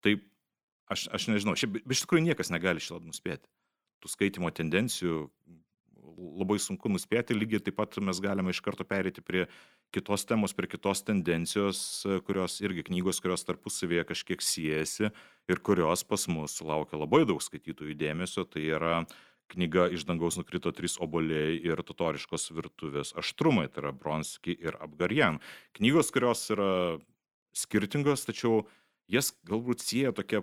Tai 0.04 0.16
aš, 0.92 1.08
aš 1.14 1.28
nežinau, 1.32 1.56
šiaip 1.58 1.82
iš 1.82 2.04
tikrųjų 2.04 2.28
niekas 2.30 2.52
negali 2.54 2.82
šitą 2.82 3.02
nuspėti. 3.06 3.48
Tų 4.02 4.10
skaitimo 4.10 4.50
tendencijų 4.54 5.28
labai 6.12 6.58
sunku 6.60 6.90
nuspėti, 6.92 7.34
lygiai 7.34 7.62
taip 7.64 7.78
pat 7.78 7.96
mes 8.04 8.18
galime 8.22 8.52
iš 8.52 8.60
karto 8.62 8.84
perėti 8.86 9.22
prie 9.24 9.46
kitos 9.94 10.26
temos, 10.28 10.52
prie 10.54 10.68
kitos 10.70 11.00
tendencijos, 11.06 11.80
kurios 12.26 12.58
irgi 12.62 12.84
knygos, 12.90 13.20
kurios 13.24 13.46
tarpusavėje 13.48 14.04
kažkiek 14.10 14.44
siejasi 14.44 15.08
ir 15.50 15.62
kurios 15.64 16.04
pas 16.04 16.26
mus 16.30 16.58
sulaukia 16.58 17.00
labai 17.00 17.24
daug 17.28 17.42
skaitytojų 17.42 17.96
dėmesio, 17.98 18.44
tai 18.44 18.66
yra 18.76 19.00
uh, 19.02 19.16
knyga 19.52 19.88
iš 19.92 20.06
dangaus 20.08 20.38
nukrito 20.40 20.72
trys 20.74 20.98
obuoliai 21.02 21.58
ir 21.60 21.82
totoriškos 21.86 22.50
virtuvės 22.56 23.12
aštrumai, 23.20 23.68
tai 23.68 23.84
yra 23.84 23.92
Bronski 23.96 24.56
ir 24.56 24.78
Abgarjan. 24.80 25.40
Knygos, 25.76 26.12
kurios 26.14 26.44
yra 26.54 26.72
skirtingos, 27.56 28.24
tačiau 28.28 28.64
jas 29.12 29.32
galbūt 29.48 29.84
sieja 29.84 30.12
tokia 30.16 30.42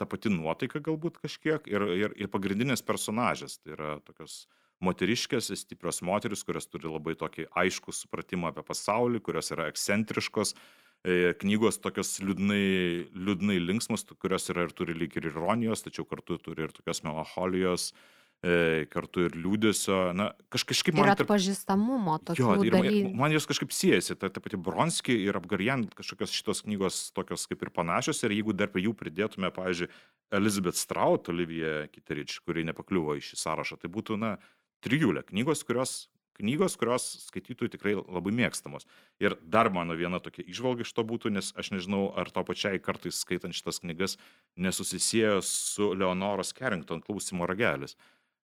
ta 0.00 0.08
pati 0.08 0.32
nuotaika 0.32 0.80
galbūt 0.80 1.20
kažkiek 1.20 1.66
ir, 1.68 1.84
ir, 1.92 2.16
ir 2.16 2.32
pagrindinės 2.32 2.82
personažės, 2.86 3.58
tai 3.60 3.74
yra 3.76 3.96
tokios 4.06 4.46
moteriškės, 4.80 5.50
stiprios 5.60 6.00
moteris, 6.06 6.44
kurios 6.46 6.68
turi 6.70 6.88
labai 6.88 7.12
tokį 7.20 7.50
aišku 7.62 7.92
supratimą 7.92 8.48
apie 8.48 8.64
pasaulį, 8.64 9.20
kurios 9.26 9.52
yra 9.52 9.66
ekscentriškos, 9.68 10.54
e, 11.04 11.34
knygos 11.42 11.82
tokios 11.84 12.14
liūdnai, 12.24 13.10
liūdnai 13.12 13.58
linksmos, 13.60 14.06
kurios 14.16 14.48
yra 14.54 14.64
ir 14.68 14.72
turi 14.76 14.96
lyg 14.96 15.18
ir 15.20 15.28
ironijos, 15.28 15.84
tačiau 15.84 16.08
kartu 16.08 16.40
turi 16.40 16.64
ir 16.64 16.72
tokios 16.72 17.04
melancholijos, 17.04 17.90
e, 17.92 18.19
kartu 18.92 19.26
ir 19.26 19.34
liūdėsio, 19.36 19.98
na, 20.16 20.30
kaž, 20.48 20.64
kažkaip 20.70 20.96
man... 20.96 21.10
Ir 21.10 21.12
atpažįstamumo 21.12 22.14
tokių 22.30 22.40
jo, 22.40 22.54
ir. 22.64 22.76
Man, 22.76 23.10
man 23.18 23.34
jos 23.34 23.44
kažkaip 23.50 23.74
siejasi, 23.76 24.16
ta, 24.16 24.30
ta 24.32 24.40
pati 24.40 24.56
Bronski 24.56 25.12
ir 25.26 25.36
Apgarjan, 25.36 25.84
kažkokios 25.98 26.32
šitos 26.32 26.64
knygos 26.64 27.02
tokios 27.16 27.44
kaip 27.50 27.66
ir 27.66 27.72
panašios, 27.76 28.22
ir 28.24 28.32
jeigu 28.38 28.56
dar 28.56 28.72
prie 28.72 28.86
jų 28.86 28.94
pridėtume, 28.96 29.52
pavyzdžiui, 29.52 29.90
Elizabeth 30.40 30.80
Strout, 30.80 31.28
Olivija 31.28 31.90
Kiterič, 31.92 32.38
kuri 32.46 32.64
nepakliuvo 32.70 33.18
į 33.18 33.26
šį 33.28 33.42
sąrašą, 33.42 33.76
tai 33.82 33.92
būtų, 33.92 34.16
na, 34.22 34.38
trijulė 34.80 35.26
knygos, 35.28 35.66
kurios 35.68 35.98
knygos, 36.40 36.76
kurios 36.80 37.06
skaitytojų 37.26 37.72
tikrai 37.74 37.94
labai 37.98 38.32
mėgstamos. 38.32 38.86
Ir 39.20 39.36
dar 39.44 39.68
mano 39.74 39.96
viena 39.98 40.20
tokia 40.24 40.46
išvalga 40.48 40.86
iš 40.86 40.94
to 40.96 41.04
būtų, 41.04 41.34
nes 41.36 41.52
aš 41.60 41.72
nežinau, 41.74 42.06
ar 42.16 42.30
to 42.32 42.44
pačiai 42.48 42.80
kartais 42.80 43.20
skaitant 43.20 43.56
šitas 43.56 43.82
knygas 43.84 44.16
nesusisiejo 44.56 45.42
su 45.44 45.92
Leonoros 45.92 46.54
Carrington 46.56 47.04
klausimo 47.04 47.48
ragelis 47.50 47.98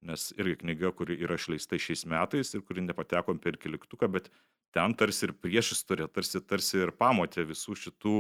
nes 0.09 0.31
irgi 0.39 0.59
knyga, 0.63 0.93
kuri 0.97 1.17
yra 1.25 1.39
išleista 1.39 1.79
šiais 1.81 2.05
metais 2.11 2.53
ir 2.55 2.65
kuri 2.67 2.85
nepateko 2.85 3.37
per 3.43 3.59
keliktuką, 3.61 4.09
bet 4.13 4.31
ten 4.75 4.95
tarsi 4.99 5.29
ir 5.29 5.35
priešistorė, 5.39 6.09
tarsi, 6.13 6.43
tarsi 6.43 6.83
ir 6.83 6.93
pamotė 6.99 7.47
visų 7.49 7.77
šitų 7.87 8.19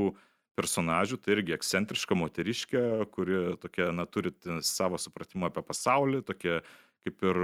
personažų, 0.55 1.19
tai 1.19 1.39
irgi 1.39 1.56
ekscentriška 1.56 2.16
moteriškė, 2.19 2.82
kuri 3.15 3.40
tokia, 3.62 3.90
na, 3.94 4.06
turi 4.06 4.31
savo 4.62 5.01
supratimą 5.02 5.51
apie 5.51 5.65
pasaulį, 5.66 6.23
tokia 6.28 6.61
kaip 7.05 7.27
ir 7.27 7.40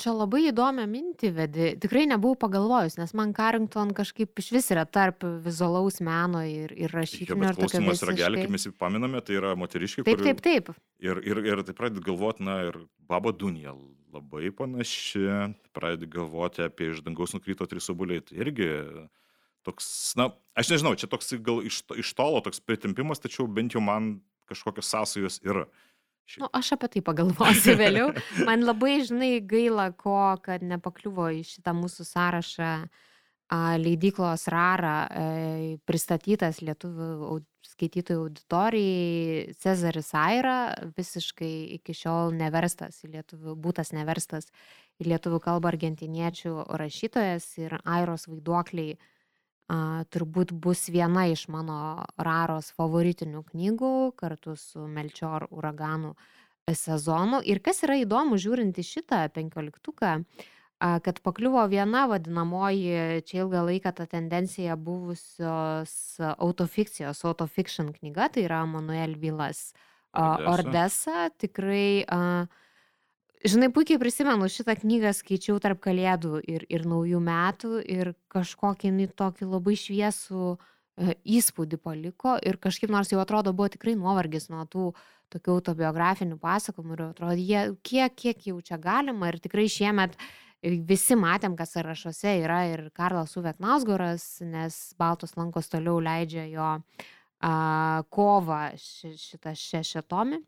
Čia 0.00 0.12
labai 0.14 0.44
įdomią 0.48 0.84
mintį 0.88 1.30
vedi. 1.34 1.66
Tikrai 1.82 2.04
nebuvau 2.08 2.38
pagalvojus, 2.46 2.96
nes 3.00 3.10
man 3.18 3.34
Carrington 3.36 3.90
kažkaip 3.96 4.40
iš 4.40 4.52
vis 4.54 4.70
yra 4.72 4.86
tarp 4.86 5.26
vizualaus 5.44 5.98
meno 6.04 6.40
ir, 6.46 6.72
ir 6.78 6.94
rašytinio. 6.94 7.50
Ir 7.50 7.58
klausimas 7.58 7.98
visiškai... 7.98 8.12
ragelį, 8.12 8.44
kaip 8.44 8.54
mes 8.54 8.68
jį 8.68 8.72
paminame, 8.80 9.20
tai 9.26 9.36
yra 9.40 9.52
moteriškiai. 9.58 10.06
Taip, 10.06 10.22
kuri... 10.22 10.30
taip, 10.30 10.44
taip. 10.46 10.70
Ir, 11.02 11.20
ir, 11.26 11.42
ir 11.50 11.64
tai 11.66 11.76
pradedi 11.76 12.04
galvoti, 12.06 12.46
na, 12.46 12.60
ir 12.70 12.78
Baba 13.10 13.34
Dunija 13.36 13.74
labai 14.14 14.52
panaši, 14.54 15.26
pradedi 15.76 16.08
galvoti 16.14 16.64
apie 16.64 16.92
iš 16.92 17.02
dangaus 17.04 17.34
nukrito 17.34 17.66
trys 17.68 17.90
obuoliai. 17.92 18.22
Tai 18.24 18.38
irgi 18.40 18.70
toks, 19.66 19.88
na, 20.20 20.30
aš 20.56 20.72
nežinau, 20.74 20.94
čia 20.98 21.10
toks 21.10 21.34
gal 21.44 21.60
iš, 21.66 21.82
iš 21.98 22.14
tolo 22.16 22.40
toks 22.44 22.62
pritempimas, 22.62 23.22
tačiau 23.22 23.48
bent 23.50 23.74
jau 23.74 23.82
man 23.84 24.16
kažkokios 24.50 24.90
sąsajos 24.92 25.40
yra. 25.44 25.66
Nu, 26.40 26.48
aš 26.52 26.74
apie 26.76 26.90
tai 26.94 27.02
pagalvosiu 27.04 27.76
vėliau. 27.82 28.12
Man 28.46 28.64
labai, 28.66 28.98
žinai, 29.06 29.38
gaila 29.44 29.90
ko, 29.96 30.36
kad 30.44 30.64
nepakliuvo 30.64 31.30
į 31.38 31.42
šitą 31.46 31.74
mūsų 31.76 32.06
sąrašą 32.08 32.70
leidyklos 33.78 34.48
Rara 34.48 35.04
e, 35.06 35.76
pristatytas 35.86 36.62
lietuvių 36.64 37.36
skaitytojų 37.68 38.22
auditorijai 38.24 39.54
Cezaris 39.60 40.10
Aira, 40.16 40.56
visiškai 40.96 41.76
iki 41.76 41.94
šiol 41.94 42.34
neverstas 42.38 43.02
į 43.04 43.12
lietuvių, 43.18 43.54
būtas 43.60 43.92
neverstas 43.94 44.48
į 44.98 45.10
lietuvių 45.12 45.40
kalbą 45.44 45.74
argentiniečių 45.74 46.66
rašytojas 46.80 47.46
ir 47.60 47.76
Airos 47.84 48.26
vaiduokliai 48.30 48.96
a, 49.68 50.04
turbūt 50.12 50.52
bus 50.52 50.88
viena 50.92 51.26
iš 51.30 51.46
mano 51.52 52.04
raros 52.16 52.70
favoritinių 52.76 53.44
knygų 53.52 53.94
kartu 54.20 54.56
su 54.60 54.86
Melchior 54.86 55.48
uraganų 55.50 56.14
sezonu. 56.72 57.42
Ir 57.44 57.60
kas 57.64 57.82
yra 57.84 57.98
įdomu 58.00 58.38
žiūrint 58.40 58.78
į 58.80 58.84
šitą 58.88 59.24
penkioliktuką, 59.34 60.16
kad 60.80 61.20
pakliuvo 61.24 61.62
viena 61.70 62.04
vadinamoji 62.10 63.22
čia 63.28 63.44
ilgą 63.44 63.62
laiką 63.68 63.92
ta 63.96 64.06
tendencija 64.10 64.76
buvusios 64.76 65.94
autofikcijos, 66.20 67.22
autofiction 67.24 67.92
knyga, 67.94 68.28
tai 68.32 68.44
yra 68.48 68.64
Manuel 68.68 69.16
Vilas 69.20 69.72
Ordesa. 70.12 70.50
Ordesa. 70.50 71.28
Tikrai 71.38 72.04
a, 72.08 72.46
Žinai, 73.44 73.68
puikiai 73.76 74.00
prisimenu, 74.00 74.46
šitą 74.48 74.72
knygą 74.80 75.10
skaičiau 75.12 75.58
tarp 75.60 75.82
kalėdų 75.84 76.38
ir, 76.48 76.62
ir 76.72 76.86
naujų 76.88 77.18
metų 77.20 77.82
ir 77.92 78.14
kažkokį 78.32 78.88
jinai 78.88 79.08
tokį 79.12 79.48
labai 79.50 79.74
šviesų 79.76 80.44
e, 80.54 81.16
įspūdį 81.36 81.78
paliko 81.84 82.38
ir 82.40 82.56
kažkaip 82.56 82.88
nors 82.94 83.12
jau 83.12 83.20
atrodo 83.20 83.52
buvo 83.52 83.68
tikrai 83.74 83.98
nuovargis 84.00 84.48
nuo 84.48 84.64
tų 84.64 84.86
tokių 85.34 85.58
autobiografinių 85.58 86.38
pasakojimų 86.40 86.96
ir 86.96 87.02
atrodo, 87.10 87.36
jie, 87.36 87.66
kiek, 87.84 88.16
kiek 88.16 88.48
jau 88.48 88.56
čia 88.64 88.80
galima 88.80 89.28
ir 89.28 89.38
tikrai 89.44 89.66
šiemet 89.68 90.16
visi 90.88 91.12
matėm, 91.20 91.52
kad 91.58 91.68
sąrašuose 91.68 92.38
yra 92.46 92.62
ir 92.70 92.86
Karlas 92.96 93.36
Uvek 93.36 93.60
Nausgoras, 93.60 94.38
nes 94.40 94.80
Baltos 94.96 95.36
lankos 95.36 95.68
toliau 95.68 96.00
leidžia 96.00 96.46
jo 96.48 96.72
a, 96.72 97.52
kovą 98.08 98.62
ši, 98.80 99.12
šitą 99.20 99.52
šešetomį. 99.52 100.40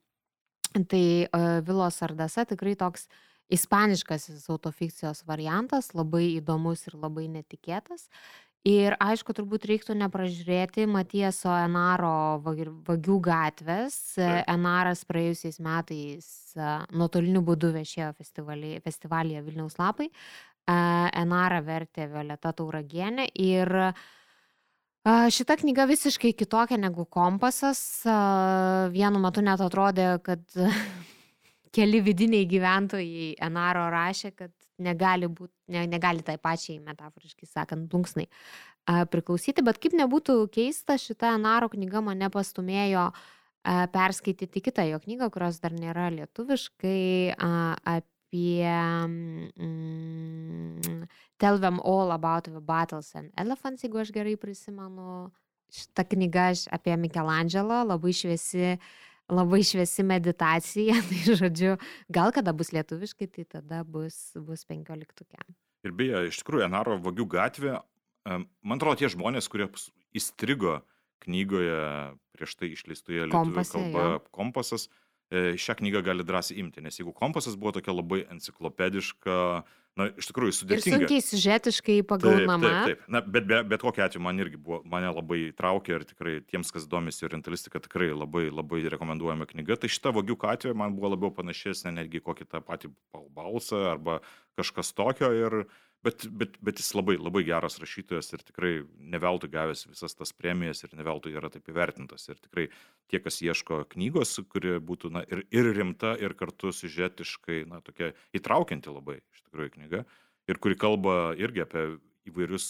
Tai 0.84 1.06
uh, 1.24 1.46
Vilos 1.64 2.02
Ardasa 2.04 2.44
tikrai 2.44 2.74
toks 2.76 3.08
ispaniškasis 3.52 4.48
autofikcijos 4.50 5.22
variantas, 5.26 5.92
labai 5.94 6.36
įdomus 6.40 6.86
ir 6.88 6.98
labai 6.98 7.28
netikėtas. 7.30 8.08
Ir 8.66 8.96
aišku, 8.98 9.30
turbūt 9.30 9.68
reiktų 9.70 9.94
nepražiūrėti 9.94 10.88
Matieso 10.90 11.52
Enaro 11.54 12.40
vagi- 12.42 12.66
vagių 12.88 13.20
gatvės. 13.22 13.98
Enaras 14.50 15.04
praėjusiais 15.06 15.60
metais 15.62 16.26
e, 16.58 16.72
nuotoliniu 16.90 17.44
būdu 17.46 17.70
viešėjo 17.76 18.08
festivalyje, 18.18 19.44
Vilniaus 19.46 19.78
lapai. 19.78 20.08
E, 20.10 20.78
Enarą 21.22 21.60
vertė 21.62 22.08
Violeta 22.10 22.50
Tauragienė 22.58 23.28
ir 23.38 23.70
a, 23.70 23.92
šita 25.06 25.56
knyga 25.60 25.84
visiškai 25.86 26.32
kitokia 26.34 26.78
negu 26.80 27.04
kompasas. 27.04 27.80
Vienu 28.94 29.20
metu 29.22 29.44
net 29.44 29.62
atrodė, 29.62 30.08
kad 30.24 30.42
keli 31.76 32.00
vidiniai 32.02 32.48
gyventojai 32.50 33.34
Enaro 33.46 33.86
rašė, 33.92 34.32
kad 34.34 34.52
negali, 34.82 35.28
būt, 35.30 35.50
ne, 35.72 35.86
negali 35.88 36.24
tai 36.26 36.36
pačiai, 36.42 36.80
metaforiškai 36.84 37.48
sakant, 37.48 37.86
plunksnai 37.92 38.26
priklausyti. 39.12 39.64
Bet 39.66 39.78
kaip 39.82 39.96
nebūtų 39.98 40.40
keista, 40.52 40.98
šita 41.00 41.36
Enaro 41.36 41.70
knyga 41.72 42.02
mane 42.04 42.30
pastumėjo 42.32 43.08
perskaityti 43.94 44.62
kitą 44.62 44.84
jo 44.86 45.00
knygą, 45.02 45.30
kurios 45.34 45.58
dar 45.62 45.74
nėra 45.74 46.06
lietuviškai, 46.14 47.34
a, 47.34 47.96
apie 48.26 48.66
mm, 49.56 51.06
Tell 51.38 51.58
Them 51.60 51.80
All 51.80 52.10
About 52.12 52.44
the 52.44 52.60
Battles 52.60 53.14
and 53.14 53.30
Elephants, 53.36 53.82
jeigu 53.82 53.98
aš 54.00 54.12
gerai 54.12 54.36
prisimenu. 54.36 55.30
Šita 55.72 56.04
knyga 56.06 56.50
aš 56.52 56.66
apie 56.70 56.96
Michelangelo, 56.96 57.84
labai 57.84 58.12
šviesi, 58.14 58.78
labai 59.28 59.62
šviesi 59.66 60.02
meditacija. 60.06 60.94
Tai 61.08 61.36
žodžiu, 61.42 61.76
gal 62.08 62.32
kada 62.32 62.52
bus 62.54 62.72
lietuviškai, 62.72 63.26
tai 63.26 63.44
tada 63.44 63.84
bus, 63.84 64.32
bus 64.38 64.64
penkioliktukė. 64.68 65.38
Ir 65.86 65.92
beje, 65.94 66.28
iš 66.30 66.38
tikrųjų, 66.42 66.66
Enaro 66.66 66.98
vagių 67.02 67.26
gatvė, 67.30 67.80
man 68.26 68.78
atrodo, 68.78 68.98
tie 69.02 69.08
žmonės, 69.12 69.50
kurie 69.50 69.68
įstrigo 70.16 70.80
knygoje 71.26 72.14
prieš 72.36 72.56
tai 72.60 72.70
išleistoje 72.74 73.26
lietuvių 73.26 73.54
Kompase, 73.54 73.72
kalba 73.72 74.04
jo. 74.04 74.22
kompasas, 74.34 74.86
e, 74.86 74.90
šią 75.32 75.74
knygą 75.80 76.02
gali 76.06 76.24
drąsiai 76.24 76.58
imti, 76.62 76.82
nes 76.84 76.98
jeigu 77.00 77.12
kompasas 77.16 77.56
buvo 77.58 77.72
tokia 77.76 77.94
labai 77.96 78.22
enciklopediška, 78.30 79.64
na, 79.96 80.06
iš 80.20 80.28
tikrųjų 80.28 80.52
Ir 80.52 80.56
sudėtinga. 80.58 80.98
sunkiai 81.00 81.22
siužetiškai 81.24 81.96
Taip, 82.02 82.08
pagaunama. 82.10 82.58
taip, 82.60 83.00
taip. 83.00 83.06
Na, 83.08 83.22
bet, 83.24 83.46
bet, 83.48 83.66
bet 83.70 83.80
kokiu 83.80 84.04
atveju 84.04 84.22
man 84.22 84.38
irgi 84.44 84.60
buvo, 84.60 84.82
mane 84.84 85.08
labai 85.08 85.38
traukė 85.56 85.94
ir 85.96 86.04
tikrai 86.04 86.34
tiems, 86.44 86.70
kas 86.74 86.84
domisi 86.86 87.24
orientalistika, 87.26 87.80
tikrai 87.80 88.10
labai, 88.12 88.50
labai 88.52 88.82
rekomenduojama 88.92 89.48
knyga. 89.48 89.78
Tai 89.80 89.88
šita 89.88 90.12
vagių 90.18 90.36
atveju 90.52 90.76
man 90.76 90.94
buvo 90.98 91.14
labiau 91.14 91.32
panašesnė 91.32 91.94
netgi 91.96 92.20
kokį 92.20 92.44
tą 92.52 92.60
patį 92.60 92.92
balsą 93.34 93.86
arba 93.94 94.20
kažkas 94.60 94.92
tokio. 94.92 95.32
Ir, 95.32 95.64
bet, 96.06 96.26
bet, 96.30 96.56
bet 96.64 96.80
jis 96.80 96.92
labai, 96.96 97.16
labai 97.18 97.42
geras 97.48 97.78
rašytojas 97.82 98.32
ir 98.36 98.44
tikrai 98.46 98.72
neveltui 99.14 99.50
gavęs 99.52 99.86
visas 99.90 100.14
tas 100.16 100.32
premijas 100.36 100.84
ir 100.86 100.94
neveltui 100.98 101.34
yra 101.36 101.50
taip 101.52 101.68
įvertintas. 101.72 102.28
Ir 102.30 102.40
tikrai 102.42 102.68
tie, 103.10 103.20
kas 103.24 103.40
ieško 103.44 103.82
knygos, 103.94 104.36
kuri 104.52 104.76
būtų 104.90 105.12
na, 105.16 105.24
ir, 105.30 105.44
ir 105.54 105.72
rimta, 105.76 106.14
ir 106.22 106.36
kartu 106.38 106.72
siužetiškai, 106.74 107.64
na, 107.70 107.82
tokia 107.86 108.12
įtraukianti 108.36 108.94
labai 108.94 109.20
iš 109.20 109.46
tikrųjų 109.48 109.74
knyga. 109.78 110.04
Ir 110.46 110.62
kuri 110.62 110.78
kalba 110.78 111.16
irgi 111.38 111.64
apie 111.64 111.86
įvairius, 112.26 112.66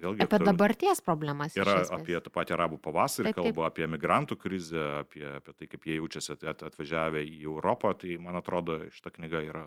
vėlgi, 0.00 0.24
Apie 0.24 0.38
dabarties 0.42 1.02
problemas. 1.04 1.54
Yra 1.58 1.80
apie 1.96 2.16
tą 2.22 2.30
patį 2.34 2.54
arabų 2.56 2.78
pavasarį, 2.82 3.30
Taip, 3.30 3.36
taip. 3.38 3.44
kalba 3.50 3.68
apie 3.70 3.86
migrantų 3.90 4.38
krizę, 4.38 4.84
apie, 5.02 5.24
apie 5.40 5.54
tai, 5.56 5.68
kaip 5.70 5.86
jie 5.86 5.98
jaučiasi 5.98 6.34
at- 6.36 6.46
at- 6.54 6.66
atvažiavę 6.70 7.22
į 7.26 7.40
Europą. 7.50 7.94
Tai 7.98 8.18
man 8.22 8.38
atrodo, 8.38 8.78
šita 8.94 9.10
knyga 9.18 9.42
yra 9.46 9.64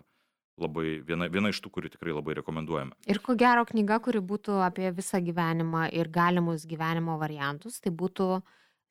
labai 0.60 0.98
viena, 1.06 1.28
viena 1.30 1.50
iš 1.50 1.60
tų, 1.62 1.72
kuri 1.74 1.90
tikrai 1.92 2.14
labai 2.14 2.36
rekomenduojama. 2.38 2.96
Ir 3.10 3.20
ko 3.24 3.34
gero 3.38 3.64
knyga, 3.68 3.98
kuri 4.04 4.22
būtų 4.24 4.60
apie 4.64 4.90
visą 4.94 5.20
gyvenimą 5.24 5.88
ir 5.94 6.10
galimus 6.12 6.66
gyvenimo 6.70 7.18
variantus, 7.20 7.80
tai 7.82 7.94
būtų 7.94 8.38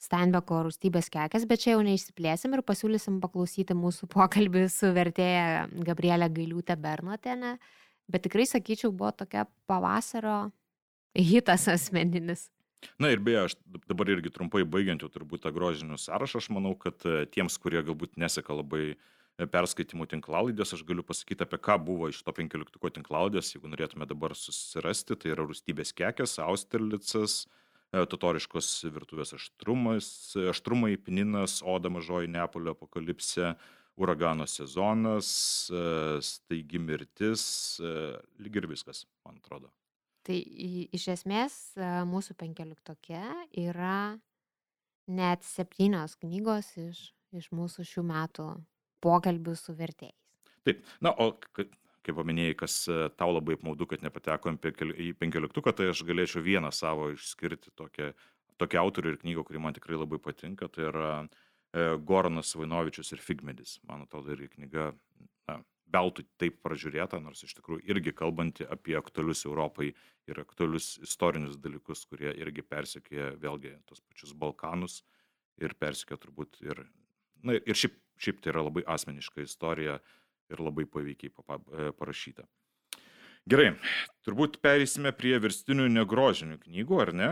Steinbeko 0.03 0.65
rūstybės 0.65 1.07
kekės, 1.13 1.45
bet 1.47 1.61
čia 1.63 1.77
jau 1.77 1.83
neišsiplėsim 1.85 2.57
ir 2.57 2.63
pasiūlysim 2.67 3.21
paklausyti 3.23 3.75
mūsų 3.77 4.09
pokalbį 4.11 4.65
su 4.71 4.89
vertėja 4.91 5.69
Gabrielė 5.87 6.27
Gailiūtė 6.33 6.75
Bernotenė. 6.75 7.53
Bet 8.11 8.25
tikrai 8.25 8.43
sakyčiau, 8.49 8.91
buvo 8.91 9.13
tokia 9.15 9.45
pavasario 9.69 10.49
hitas 11.15 11.69
asmeninis. 11.71 12.49
Na 12.99 13.13
ir 13.13 13.23
beje, 13.23 13.45
aš 13.47 13.55
dabar 13.87 14.11
irgi 14.11 14.33
trumpai 14.33 14.65
baigiant 14.67 15.05
jau 15.05 15.07
turbūt 15.07 15.45
tą 15.45 15.53
grožinių 15.55 15.95
sąrašą, 16.03 16.41
aš 16.43 16.49
manau, 16.51 16.73
kad 16.75 16.99
e, 17.07 17.21
tiems, 17.31 17.55
kurie 17.55 17.79
galbūt 17.79 18.19
neseka 18.19 18.57
labai 18.59 18.83
e, 18.89 18.97
perskaitimų 19.37 20.07
tinklalaidės, 20.11 20.75
aš 20.75 20.83
galiu 20.87 21.03
pasakyti, 21.05 21.45
apie 21.45 21.57
ką 21.61 21.79
buvo 21.81 22.09
iš 22.11 22.21
to 22.25 22.33
penkioliktuko 22.35 22.91
tinklalaidės, 22.93 23.53
jeigu 23.55 23.71
norėtume 23.71 24.07
dabar 24.09 24.35
susirasti, 24.37 25.17
tai 25.17 25.33
yra 25.33 25.47
rūstybės 25.49 25.93
kekės, 25.97 26.37
Austerlicas, 26.43 27.43
e, 27.91 28.03
totoriškos 28.09 28.73
virtuvės 28.93 29.33
aštrumas, 29.39 30.07
aštrumai, 30.53 30.95
pininas, 31.01 31.61
oda 31.65 31.89
mažoji 31.93 32.29
Neapolio 32.33 32.75
apokalipsė, 32.77 33.55
uragano 33.95 34.45
sezonas, 34.49 35.69
e, 35.69 36.21
staigi 36.21 36.79
mirtis, 36.81 37.79
e, 37.79 38.17
lyg 38.41 38.61
ir 38.61 38.67
viskas, 38.69 39.05
man 39.25 39.37
atrodo. 39.41 39.69
Tai 40.23 40.37
iš 40.95 41.09
esmės 41.17 41.55
e, 41.75 41.87
mūsų 42.09 42.37
penkioliktoke 42.39 43.21
yra 43.59 44.19
net 45.11 45.43
septynios 45.43 46.15
knygos 46.21 46.71
iš, 46.79 47.09
iš 47.35 47.49
mūsų 47.51 47.85
šių 47.85 48.05
metų 48.07 48.47
pokalbių 49.03 49.55
su 49.59 49.75
vertėjais. 49.77 50.19
Taip, 50.63 50.83
na, 51.03 51.11
o 51.11 51.33
ka- 51.35 51.67
kaip 52.03 52.17
paminėjai, 52.19 52.55
kas 52.59 52.77
e, 52.91 52.97
tau 53.19 53.31
labai 53.35 53.57
apmaudu, 53.57 53.87
kad 53.91 54.03
nepateko 54.03 54.51
į 54.55 54.59
penkiol- 54.63 54.95
į 54.95 55.09
penkioliktuką, 55.19 55.73
tai 55.75 55.89
aš 55.91 56.03
galėčiau 56.07 56.43
vieną 56.43 56.71
savo 56.75 57.09
išskirti 57.13 57.71
tokią, 57.79 58.11
tokią 58.59 58.81
autorių 58.83 59.13
ir 59.13 59.21
knygą, 59.23 59.43
kuri 59.47 59.61
man 59.63 59.75
tikrai 59.75 59.99
labai 59.99 60.19
patinka. 60.23 60.67
Tai 60.71 60.87
yra 60.91 61.11
e, 61.23 61.97
Goranas 61.99 62.55
Vainovičius 62.59 63.11
ir 63.15 63.23
Figmedis. 63.23 63.77
Man 63.87 64.03
atrodo, 64.07 64.35
irgi 64.35 64.51
knyga, 64.57 64.89
na, 65.49 65.57
beltų 65.93 66.25
taip 66.41 66.59
pražiūrėta, 66.65 67.19
nors 67.23 67.43
iš 67.47 67.55
tikrųjų 67.59 67.83
irgi 67.91 68.13
kalbanti 68.19 68.67
apie 68.67 68.95
aktualius 68.99 69.43
Europai 69.47 69.91
ir 70.27 70.39
aktualius 70.43 70.97
istorinius 71.03 71.59
dalykus, 71.61 72.05
kurie 72.09 72.31
irgi 72.39 72.63
persekioja 72.67 73.33
vėlgi 73.39 73.75
tos 73.89 74.03
pačius 74.07 74.35
Balkanus 74.35 75.01
ir 75.61 75.75
persekioja 75.79 76.21
turbūt 76.23 76.61
ir, 76.65 76.83
na, 77.43 77.59
ir 77.59 77.77
šiaip, 77.77 77.95
šiaip 78.21 78.41
tai 78.43 78.53
yra 78.53 78.65
labai 78.67 78.83
asmeniška 78.95 79.45
istorija 79.45 79.99
ir 80.51 80.61
labai 80.61 80.85
paveikiai 80.89 81.31
e, 81.31 81.91
parašyta. 81.97 82.45
Gerai, 83.49 83.73
turbūt 84.23 84.61
perėsime 84.63 85.11
prie 85.15 85.35
verstinių 85.43 85.89
negrožinių 85.91 86.61
knygų, 86.61 86.99
ar 87.03 87.11
ne? 87.11 87.31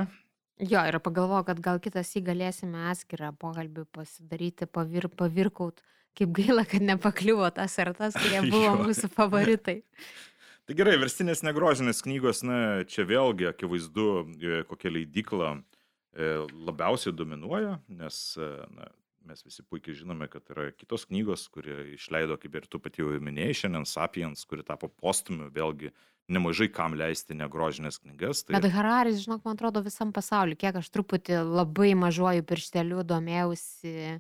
Jo, 0.62 0.84
ir 0.86 1.00
pagalvoju, 1.02 1.46
kad 1.48 1.62
gal 1.64 1.80
kitas 1.82 2.12
į 2.20 2.26
galėsime 2.28 2.90
atskirą 2.92 3.32
pokalbį 3.40 3.88
pasidaryti, 3.96 4.68
pavir, 4.68 5.08
pavirkaut, 5.18 5.80
kaip 6.18 6.34
gaila, 6.38 6.66
kad 6.68 6.84
nepakliuvo 6.86 7.48
tas 7.56 7.78
ar 7.82 7.94
tas, 7.98 8.18
kurie 8.20 8.44
buvo 8.52 8.76
mūsų 8.84 9.10
favoritai. 9.16 9.82
Tai 10.70 10.76
gerai, 10.78 10.98
verstinės 11.02 11.42
negrožinės 11.44 12.04
knygos, 12.06 12.44
na, 12.46 12.58
čia 12.88 13.08
vėlgi 13.08 13.50
akivaizdu, 13.50 14.10
e, 14.22 14.60
kokia 14.70 14.92
leidykla 14.94 15.56
e, 15.56 16.28
labiausiai 16.68 17.16
dominuoja, 17.18 17.80
nes 17.90 18.20
na, 18.38 18.92
mes 19.28 19.44
visi 19.46 19.64
puikiai 19.64 19.96
žinome, 20.02 20.28
kad 20.32 20.48
yra 20.54 20.70
kitos 20.76 21.06
knygos, 21.10 21.48
kurie 21.54 21.94
išleido, 21.96 22.38
kaip 22.42 22.58
ir 22.58 22.68
tu 22.70 22.80
pati 22.82 23.04
jau 23.04 23.12
minėjai, 23.22 23.58
šiandien 23.64 23.88
Sapiens, 23.90 24.44
kuri 24.50 24.66
tapo 24.68 24.90
postumiu, 24.90 25.50
vėlgi 25.54 25.94
nemažai 26.32 26.70
kam 26.74 26.96
leisti 26.98 27.36
negrožinės 27.38 28.02
knygas. 28.02 28.46
Tai... 28.46 28.58
Bet 28.58 28.72
Hararis, 28.74 29.22
žinok, 29.26 29.44
man 29.46 29.58
atrodo 29.58 29.84
visam 29.86 30.14
pasauliu, 30.16 30.58
kiek 30.60 30.80
aš 30.82 30.92
truputį 30.94 31.42
labai 31.48 31.94
mažuoju 32.00 32.46
piršteliu 32.48 33.06
domėjausi 33.08 34.20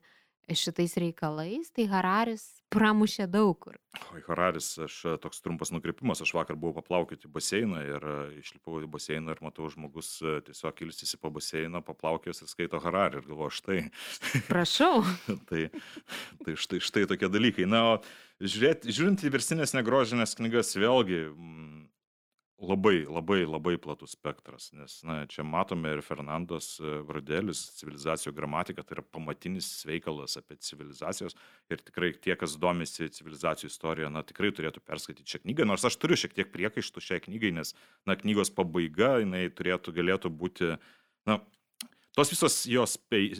šitais 0.51 0.97
reikalais, 0.99 1.71
tai 1.71 1.87
Hararis 1.91 2.60
pramušė 2.71 3.27
daug 3.31 3.57
kur. 3.59 3.77
O 4.11 4.19
Hararis, 4.27 4.69
aš 4.81 4.95
toks 5.23 5.43
trumpas 5.43 5.73
nukrypimas, 5.75 6.21
aš 6.23 6.33
vakar 6.35 6.57
buvau 6.59 6.79
paplaukioti 6.79 7.29
baseiną 7.31 7.81
ir 7.83 8.07
išlipau 8.39 8.79
į 8.81 8.89
baseiną 8.91 9.35
ir 9.35 9.43
matau 9.43 9.67
žmogus 9.71 10.13
tiesiog 10.47 10.83
ilsisi 10.87 11.19
po 11.21 11.31
baseiną, 11.35 11.83
paplaukęs 11.85 12.43
ir 12.43 12.51
skaito 12.51 12.81
Hararį 12.81 13.21
ir 13.21 13.29
galvoju, 13.29 13.55
štai. 13.59 13.79
Prašau. 14.49 15.03
tai, 15.51 15.67
tai 16.45 16.55
štai, 16.55 16.81
štai 16.83 17.07
tokie 17.11 17.31
dalykai. 17.31 17.67
Na, 17.69 17.83
o 17.93 17.97
žiūrėt, 18.39 18.87
žiūrint 18.89 19.25
į 19.27 19.33
versinės 19.35 19.75
negrožinės 19.77 20.37
knygas, 20.39 20.75
vėlgi 20.79 21.25
labai 22.61 23.05
labai 23.09 23.41
labai 23.45 23.75
platus 23.81 24.13
spektras 24.15 24.69
nes 24.77 24.99
na 25.03 25.25
čia 25.25 25.43
matome 25.43 25.95
ir 25.95 26.01
fernandos 26.05 26.75
vardelis 27.07 27.61
civilizacijų 27.79 28.33
gramatika 28.37 28.83
tai 28.85 28.99
yra 28.99 29.05
pamatinis 29.05 29.69
veikalas 29.89 30.37
apie 30.37 30.59
civilizacijas 30.61 31.35
ir 31.73 31.81
tikrai 31.81 32.11
tie 32.13 32.35
kas 32.37 32.57
domisi 32.61 33.09
civilizacijų 33.09 33.71
istorija 33.71 34.11
na 34.13 34.23
tikrai 34.27 34.51
turėtų 34.53 34.83
perskaityt 34.85 35.33
šią 35.33 35.41
knygą 35.45 35.67
nors 35.71 35.87
aš 35.89 35.97
turiu 36.01 36.19
šiek 36.19 36.37
tiek 36.37 36.53
priekaištų 36.53 37.05
šiai 37.07 37.23
knygai 37.25 37.53
nes 37.57 37.73
na 38.05 38.17
knygos 38.19 38.53
pabaiga 38.53 39.17
jinai 39.23 39.47
turėtų 39.49 39.95
galėtų 39.97 40.33
būti 40.43 40.75
na 41.29 41.41
tos 42.15 42.31
visos 42.31 42.55
jos 42.67 42.97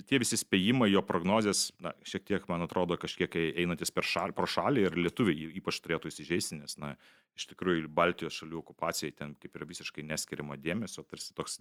tie 0.07 0.19
visi 0.21 0.37
spėjimai 0.39 0.89
jo 0.91 1.01
prognozės 1.05 1.69
na 1.83 1.91
šiek 2.07 2.25
tiek 2.27 2.45
man 2.51 2.63
atrodo 2.65 2.97
kažkiek 2.99 3.35
einantys 3.59 3.91
per 3.91 4.07
šalį 4.07 4.35
pro 4.37 4.47
šalį 4.47 4.85
ir 4.87 4.97
lietuviai 5.07 5.49
ypač 5.59 5.81
turėtų 5.83 6.11
įsižeisti 6.11 6.61
nes 6.61 6.77
na 6.81 6.93
iš 7.37 7.49
tikrųjų 7.51 7.91
baltijos 7.91 8.39
šalių 8.41 8.61
okupacijai 8.61 9.15
ten 9.17 9.35
kaip 9.41 9.55
ir 9.59 9.67
visiškai 9.73 10.05
neskiriama 10.07 10.59
dėmesio 10.59 11.03
tarsi 11.07 11.35
toks 11.37 11.59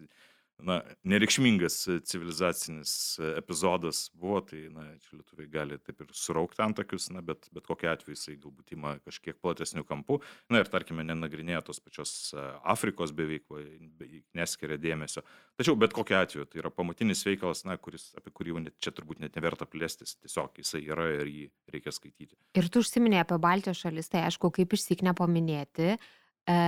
na, 0.66 0.80
nereikšmingas 1.08 1.76
civilizacinis 2.08 2.92
epizodas 3.36 4.08
buvo, 4.14 4.40
tai 4.44 4.66
na, 4.72 4.86
lietuviai 5.12 5.48
gali 5.50 5.78
taip 5.82 6.04
ir 6.04 6.12
suraukti 6.16 6.62
antakius, 6.64 7.08
na, 7.14 7.22
bet, 7.24 7.48
bet 7.54 7.66
kokia 7.68 7.94
atveju 7.94 8.16
jisai 8.16 8.36
galbūt 8.40 8.74
ima 8.76 8.94
kažkiek 9.04 9.38
platesnių 9.42 9.84
kampų. 9.88 10.20
Na 10.52 10.62
ir 10.62 10.70
tarkime, 10.72 11.04
nenagrinėja 11.06 11.62
tos 11.66 11.82
pačios 11.82 12.14
Afrikos 12.60 13.14
beveik, 13.16 13.46
beveik 13.50 14.24
neskiria 14.36 14.78
dėmesio. 14.80 15.24
Tačiau 15.60 15.76
bet 15.80 15.94
kokia 15.96 16.22
atveju 16.24 16.48
tai 16.50 16.62
yra 16.62 16.72
pamatinis 16.74 17.24
veikalas, 17.26 17.64
na, 17.68 17.76
kuris, 17.80 18.10
apie 18.18 18.32
kurį 18.34 18.58
net, 18.66 18.78
čia 18.82 18.94
turbūt 18.96 19.20
net 19.24 19.36
neverta 19.38 19.68
plėstis, 19.68 20.16
tiesiog 20.22 20.62
jisai 20.62 20.84
yra 20.86 21.08
ir 21.18 21.28
jį 21.30 21.44
reikia 21.74 21.94
skaityti. 21.94 22.36
Ir 22.58 22.70
tu 22.72 22.82
užsiminė 22.84 23.22
apie 23.24 23.38
Baltijos 23.42 23.82
šalis, 23.84 24.10
tai 24.12 24.24
aišku, 24.28 24.52
kaip 24.56 24.74
išsik 24.76 25.04
nepaminėti, 25.06 25.96
E, 26.48 26.58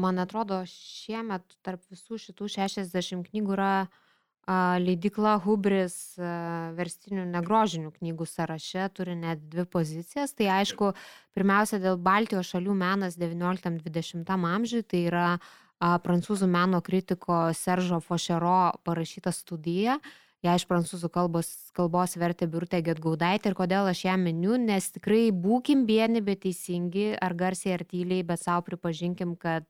man 0.00 0.18
atrodo, 0.22 0.62
šiemet 0.68 1.44
tarp 1.66 1.82
visų 1.92 2.18
šitų 2.22 2.48
60 2.54 3.28
knygų 3.30 3.54
yra 3.56 3.72
a, 3.84 4.78
leidikla 4.80 5.36
Hubris 5.44 6.16
a, 6.18 6.72
verstinių 6.78 7.26
negrožinių 7.34 7.92
knygų 7.98 8.26
sąraše, 8.26 8.88
turi 8.96 9.16
net 9.18 9.44
dvi 9.52 9.66
pozicijas. 9.68 10.34
Tai 10.38 10.50
aišku, 10.58 10.92
pirmiausia, 11.36 11.80
dėl 11.84 12.00
Baltijos 12.00 12.54
šalių 12.54 12.76
menas 12.78 13.18
19-20 13.20 14.32
amžiui, 14.54 14.82
tai 14.82 15.04
yra 15.10 15.28
a, 15.36 15.98
prancūzų 16.02 16.48
meno 16.50 16.80
kritiko 16.84 17.48
Seržo 17.54 18.00
Fošero 18.04 18.80
parašyta 18.88 19.34
studija 19.36 20.00
ją 20.46 20.54
iš 20.58 20.64
prancūzų 20.70 21.10
kalbos, 21.14 21.50
kalbos 21.76 22.14
vertė 22.20 22.48
Birutė 22.50 22.80
Getgaudaitė 22.86 23.50
ir 23.50 23.58
kodėl 23.58 23.90
aš 23.90 24.04
ją 24.06 24.16
miniu, 24.20 24.56
nes 24.60 24.90
tikrai 24.94 25.28
būkim 25.34 25.84
vieni, 25.88 26.22
bet 26.24 26.44
teisingi, 26.46 27.10
ar 27.18 27.34
garsiai, 27.38 27.74
ar 27.78 27.84
tyliai, 27.88 28.24
bet 28.26 28.42
savo 28.44 28.66
pripažinkim, 28.68 29.34
kad 29.40 29.66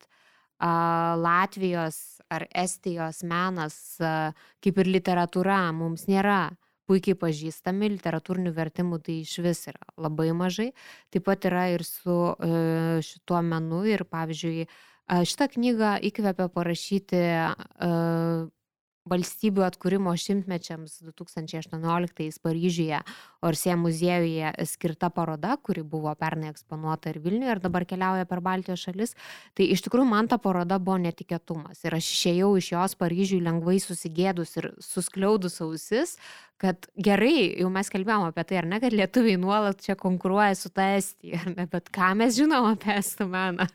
a, 0.58 1.16
Latvijos 1.20 2.20
ar 2.28 2.44
Estijos 2.52 3.22
menas, 3.24 3.78
a, 4.00 4.32
kaip 4.64 4.82
ir 4.82 4.92
literatūra, 4.98 5.62
mums 5.76 6.04
nėra 6.10 6.50
puikiai 6.88 7.16
pažįstami, 7.20 7.90
literatūrinių 7.98 8.52
vertimų 8.56 9.00
tai 9.04 9.18
iš 9.22 9.34
vis 9.44 9.66
yra 9.68 9.88
labai 10.00 10.30
mažai. 10.36 10.70
Taip 11.12 11.26
pat 11.28 11.44
yra 11.44 11.66
ir 11.74 11.84
su 11.84 12.14
e, 12.32 13.02
šituo 13.04 13.42
menu 13.44 13.82
ir 13.84 14.06
pavyzdžiui, 14.08 14.64
šitą 15.08 15.48
knygą 15.52 15.98
įkvėpė 16.08 16.48
parašyti 16.52 17.20
valstybių 19.08 19.64
atkūrimo 19.66 20.12
šimtmečiams 20.18 20.98
2018 21.06 22.42
Paryžiuje 22.44 23.00
Orsė 23.48 23.76
muziejuje 23.78 24.52
skirta 24.66 25.10
paroda, 25.14 25.56
kuri 25.62 25.84
buvo 25.86 26.12
pernai 26.18 26.50
eksponuota 26.52 27.12
ir 27.12 27.20
Vilniuje 27.24 27.54
ir 27.54 27.62
dabar 27.62 27.86
keliauja 27.88 28.26
per 28.28 28.42
Baltijos 28.44 28.82
šalis. 28.86 29.14
Tai 29.54 29.66
iš 29.66 29.84
tikrųjų 29.86 30.08
man 30.10 30.30
ta 30.30 30.40
paroda 30.42 30.80
buvo 30.82 30.98
netikėtumas 31.04 31.84
ir 31.86 31.98
aš 31.98 32.10
išėjau 32.14 32.52
iš 32.58 32.72
jos 32.74 32.98
Paryžiui 32.98 33.40
lengvai 33.46 33.78
susigėdus 33.82 34.56
ir 34.58 34.70
suskliaudus 34.82 35.60
ausis, 35.64 36.16
kad 36.58 36.88
gerai, 36.98 37.54
jau 37.60 37.70
mes 37.72 37.90
kalbėjome 37.92 38.32
apie 38.32 38.46
tai, 38.48 38.60
ar 38.62 38.70
ne, 38.70 38.80
kad 38.82 38.94
lietuviai 38.94 39.38
nuolat 39.40 39.82
čia 39.84 39.98
konkuruoja 39.98 40.58
su 40.58 40.72
ta 40.74 40.92
Estija, 40.98 41.44
bet 41.72 41.92
ką 41.94 42.14
mes 42.18 42.38
žinom 42.38 42.72
apie 42.74 42.98
estų 42.98 43.28
meną? 43.30 43.68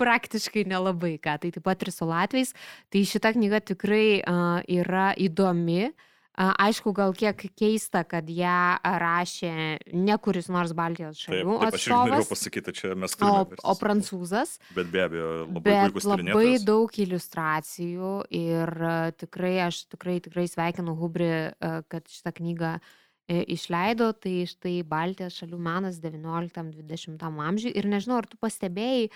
Praktiškai 0.00 0.66
nelabai 0.68 1.16
ką. 1.22 1.38
Tai 1.42 1.52
taip 1.54 1.66
pat 1.66 1.84
ir 1.84 1.92
su 1.94 2.08
Latviais. 2.08 2.54
Tai 2.92 3.04
šita 3.08 3.34
knyga 3.36 3.62
tikrai 3.72 4.22
uh, 4.22 4.62
yra 4.70 5.12
įdomi. 5.20 5.92
Uh, 5.92 6.08
aišku, 6.32 6.94
gal 6.96 7.12
kiek 7.12 7.42
keista, 7.58 8.04
kad 8.08 8.28
ją 8.32 8.78
rašė 8.80 9.52
ne 9.92 10.16
kuris 10.16 10.48
nors 10.48 10.72
Baltijos 10.72 11.20
šalių 11.20 11.58
taip, 11.58 11.60
taip, 11.60 11.74
atstovas. 11.76 11.82
Aš 11.82 12.08
norėjau 12.08 12.28
pasakyti, 12.30 12.74
čia 12.78 12.94
mes 12.96 13.16
turime. 13.18 13.58
O, 13.60 13.66
o 13.68 13.74
prancūzas. 13.76 14.54
Bet 14.72 14.88
be 14.94 15.04
abejo, 15.04 15.28
labai, 15.44 15.76
bet 15.92 16.08
labai 16.08 16.48
daug 16.64 16.96
iliustracijų 17.04 18.14
ir 18.38 18.74
uh, 18.80 19.12
tikrai 19.12 19.58
aš 19.66 19.84
tikrai, 19.92 20.16
tikrai 20.24 20.48
sveikinu 20.48 20.96
Hubri, 20.96 21.30
uh, 21.52 21.82
kad 21.92 22.08
šitą 22.08 22.32
knygą 22.40 22.74
uh, 22.80 22.96
išleido, 23.28 24.12
tai 24.16 24.46
štai 24.48 24.80
Baltijos 24.88 25.36
šalių 25.40 25.60
menas 25.60 26.00
19-20 26.02 27.22
amžiui. 27.22 27.76
Ir 27.76 27.88
nežinau, 27.92 28.22
ar 28.22 28.26
tu 28.26 28.40
pastebėjai, 28.40 29.10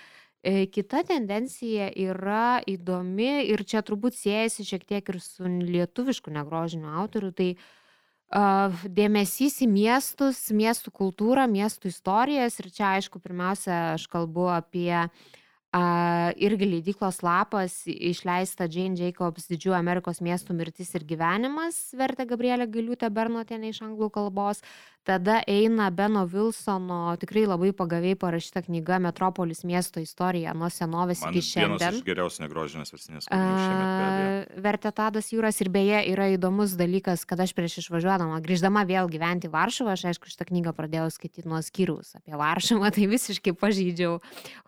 E, 0.45 0.67
kita 0.69 1.01
tendencija 1.07 1.89
yra 1.97 2.59
įdomi 2.69 3.47
ir 3.49 3.63
čia 3.65 3.81
turbūt 3.85 4.15
siejasi 4.15 4.65
šiek 4.67 4.85
tiek 4.85 5.09
ir 5.09 5.19
su 5.23 5.49
lietuvišku 5.49 6.31
negrožiniu 6.31 6.93
autoriu, 7.01 7.31
tai 7.33 7.49
uh, 7.57 8.85
dėmesys 8.85 9.63
į 9.65 9.67
miestus, 9.71 10.45
miestų 10.53 10.93
kultūrą, 10.93 11.47
miestų 11.49 11.89
istorijas 11.89 12.59
ir 12.61 12.69
čia 12.69 12.93
aišku 12.99 13.19
pirmiausia 13.23 13.95
aš 13.95 14.05
kalbu 14.13 14.45
apie 14.53 14.93
uh, 14.93 16.31
irgi 16.37 16.69
leidyklos 16.69 17.21
lapas 17.25 17.81
išleista 17.87 18.67
Jane 18.71 18.95
Jacobs 18.95 19.49
didžiųjų 19.51 19.75
Amerikos 19.75 20.21
miestų 20.21 20.55
mirtis 20.55 20.93
ir 20.95 21.03
gyvenimas, 21.03 21.91
vertė 21.97 22.25
Gabrielė 22.29 22.69
Galiutė 22.71 23.09
Bernotienė 23.09 23.73
iš 23.73 23.81
anglų 23.83 24.09
kalbos, 24.13 24.61
tada 25.07 25.39
eina 25.47 25.87
beno 25.95 26.25
vilsono 26.27 27.15
tikrai 27.21 27.45
labai 27.47 27.71
pagaviai 27.75 28.17
parašyta 28.19 28.65
knyga 28.65 28.99
metropolis 29.03 29.63
miesto 29.67 30.03
istorija 30.03 30.53
nuo 30.57 30.69
senovės 30.73 31.23
Man 31.23 31.35
iki 31.35 31.45
šiandien 31.47 31.77
vienas 31.77 31.99
iš 31.99 32.05
geriausių 32.09 32.43
negrožinės 32.43 32.93
versinės 32.93 33.29
abejo. 33.31 34.61
vertė 34.67 34.91
tadas 34.99 35.31
jūras 35.31 35.61
ir 35.63 35.71
beje 35.73 36.03
yra 36.11 36.27
įdomus 36.35 36.75
dalykas 36.79 37.23
kad 37.29 37.39
aš 37.43 37.55
prieš 37.57 37.79
išvažiuodama 37.85 38.41
grįždama 38.43 38.83
vėl 38.89 39.07
gyventi 39.11 39.51
varšuvą 39.53 39.95
aš 39.95 40.07
aišku 40.11 40.31
šitą 40.33 40.49
knygą 40.51 40.75
pradėjau 40.75 41.07
skaityti 41.15 41.47
nuo 41.47 41.63
skyriaus 41.63 42.17
apie 42.19 42.35
varšuvą 42.35 42.91
tai 42.95 43.07
visiškai 43.07 43.55
pažeidžiau 43.55 44.19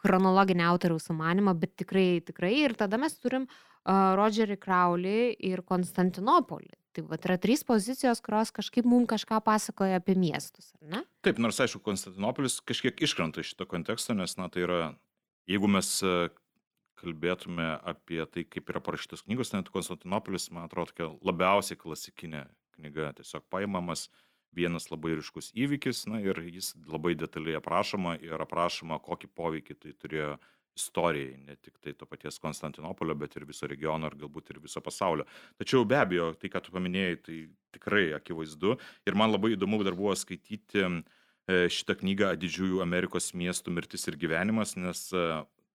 chronologinį 0.04 0.68
autoriaus 0.72 1.10
sumanimą 1.10 1.56
bet 1.60 1.76
tikrai 1.84 2.22
tikrai. 2.26 2.54
Ir 2.64 2.76
tada 2.80 3.00
mes 3.02 3.16
turim 3.20 3.48
uh, 3.50 4.16
rodžerį 4.20 4.60
kraulį 4.62 5.20
ir 5.52 5.64
konstantinopolį 5.68 6.79
Tai 6.96 7.04
va, 7.06 7.20
yra 7.22 7.38
trys 7.38 7.62
pozicijos, 7.68 8.22
kurios 8.26 8.52
kažkaip 8.56 8.88
mums 8.90 9.10
kažką 9.12 9.40
pasakoja 9.46 10.00
apie 10.02 10.16
miestus, 10.18 10.72
ar 10.80 10.94
ne? 10.94 11.02
Taip, 11.26 11.42
nors 11.42 11.60
aišku, 11.62 11.82
Konstantinopolis 11.86 12.58
kažkiek 12.66 13.04
iškrenta 13.06 13.44
iš 13.44 13.54
šito 13.54 13.68
konteksto, 13.70 14.16
nes, 14.18 14.34
na, 14.40 14.48
tai 14.50 14.66
yra, 14.66 14.80
jeigu 15.50 15.70
mes 15.70 15.92
e, 16.02 16.16
kalbėtume 17.02 17.68
apie 17.92 18.24
tai, 18.34 18.46
kaip 18.50 18.74
yra 18.74 18.82
parašytos 18.82 19.28
knygos, 19.28 19.54
tai 19.54 19.62
Konstantinopolis, 19.70 20.50
man 20.56 20.66
atrodo, 20.66 20.90
tokia 20.90 21.12
labiausiai 21.30 21.78
klasikinė 21.78 22.48
knyga, 22.80 23.14
tiesiog 23.20 23.46
paimamas 23.54 24.08
vienas 24.56 24.90
labai 24.90 25.14
ryškus 25.20 25.52
įvykis, 25.54 26.08
na 26.10 26.24
ir 26.24 26.42
jis 26.50 26.74
labai 26.90 27.14
detaliai 27.18 27.60
aprašoma 27.60 28.16
ir 28.24 28.42
aprašoma, 28.42 28.98
kokį 29.06 29.30
poveikį 29.38 29.78
tai 29.78 29.94
turėjo 29.94 30.38
istorijai, 30.78 31.38
ne 31.48 31.56
tik 31.60 31.78
tai 31.84 31.94
to 31.98 32.08
paties 32.10 32.40
Konstantinopolio, 32.42 33.16
bet 33.20 33.36
ir 33.38 33.46
viso 33.50 33.68
regiono 33.70 34.10
ir 34.10 34.18
galbūt 34.20 34.54
ir 34.54 34.62
viso 34.64 34.82
pasaulio. 34.84 35.26
Tačiau 35.60 35.86
be 35.88 35.98
abejo, 36.00 36.32
tai, 36.40 36.52
ką 36.54 36.64
tu 36.66 36.74
paminėjai, 36.76 37.20
tai 37.26 37.38
tikrai 37.76 38.10
akivaizdu. 38.18 38.78
Ir 39.08 39.18
man 39.20 39.34
labai 39.34 39.54
įdomu 39.56 39.82
dar 39.86 39.98
buvo 39.98 40.16
skaityti 40.18 40.86
e, 40.86 40.92
šitą 41.74 42.00
knygą 42.02 42.34
Didžiųjų 42.42 42.84
Amerikos 42.86 43.34
miestų 43.38 43.76
mirtis 43.76 44.08
ir 44.10 44.20
gyvenimas, 44.22 44.76
nes 44.80 45.08
e, 45.12 45.26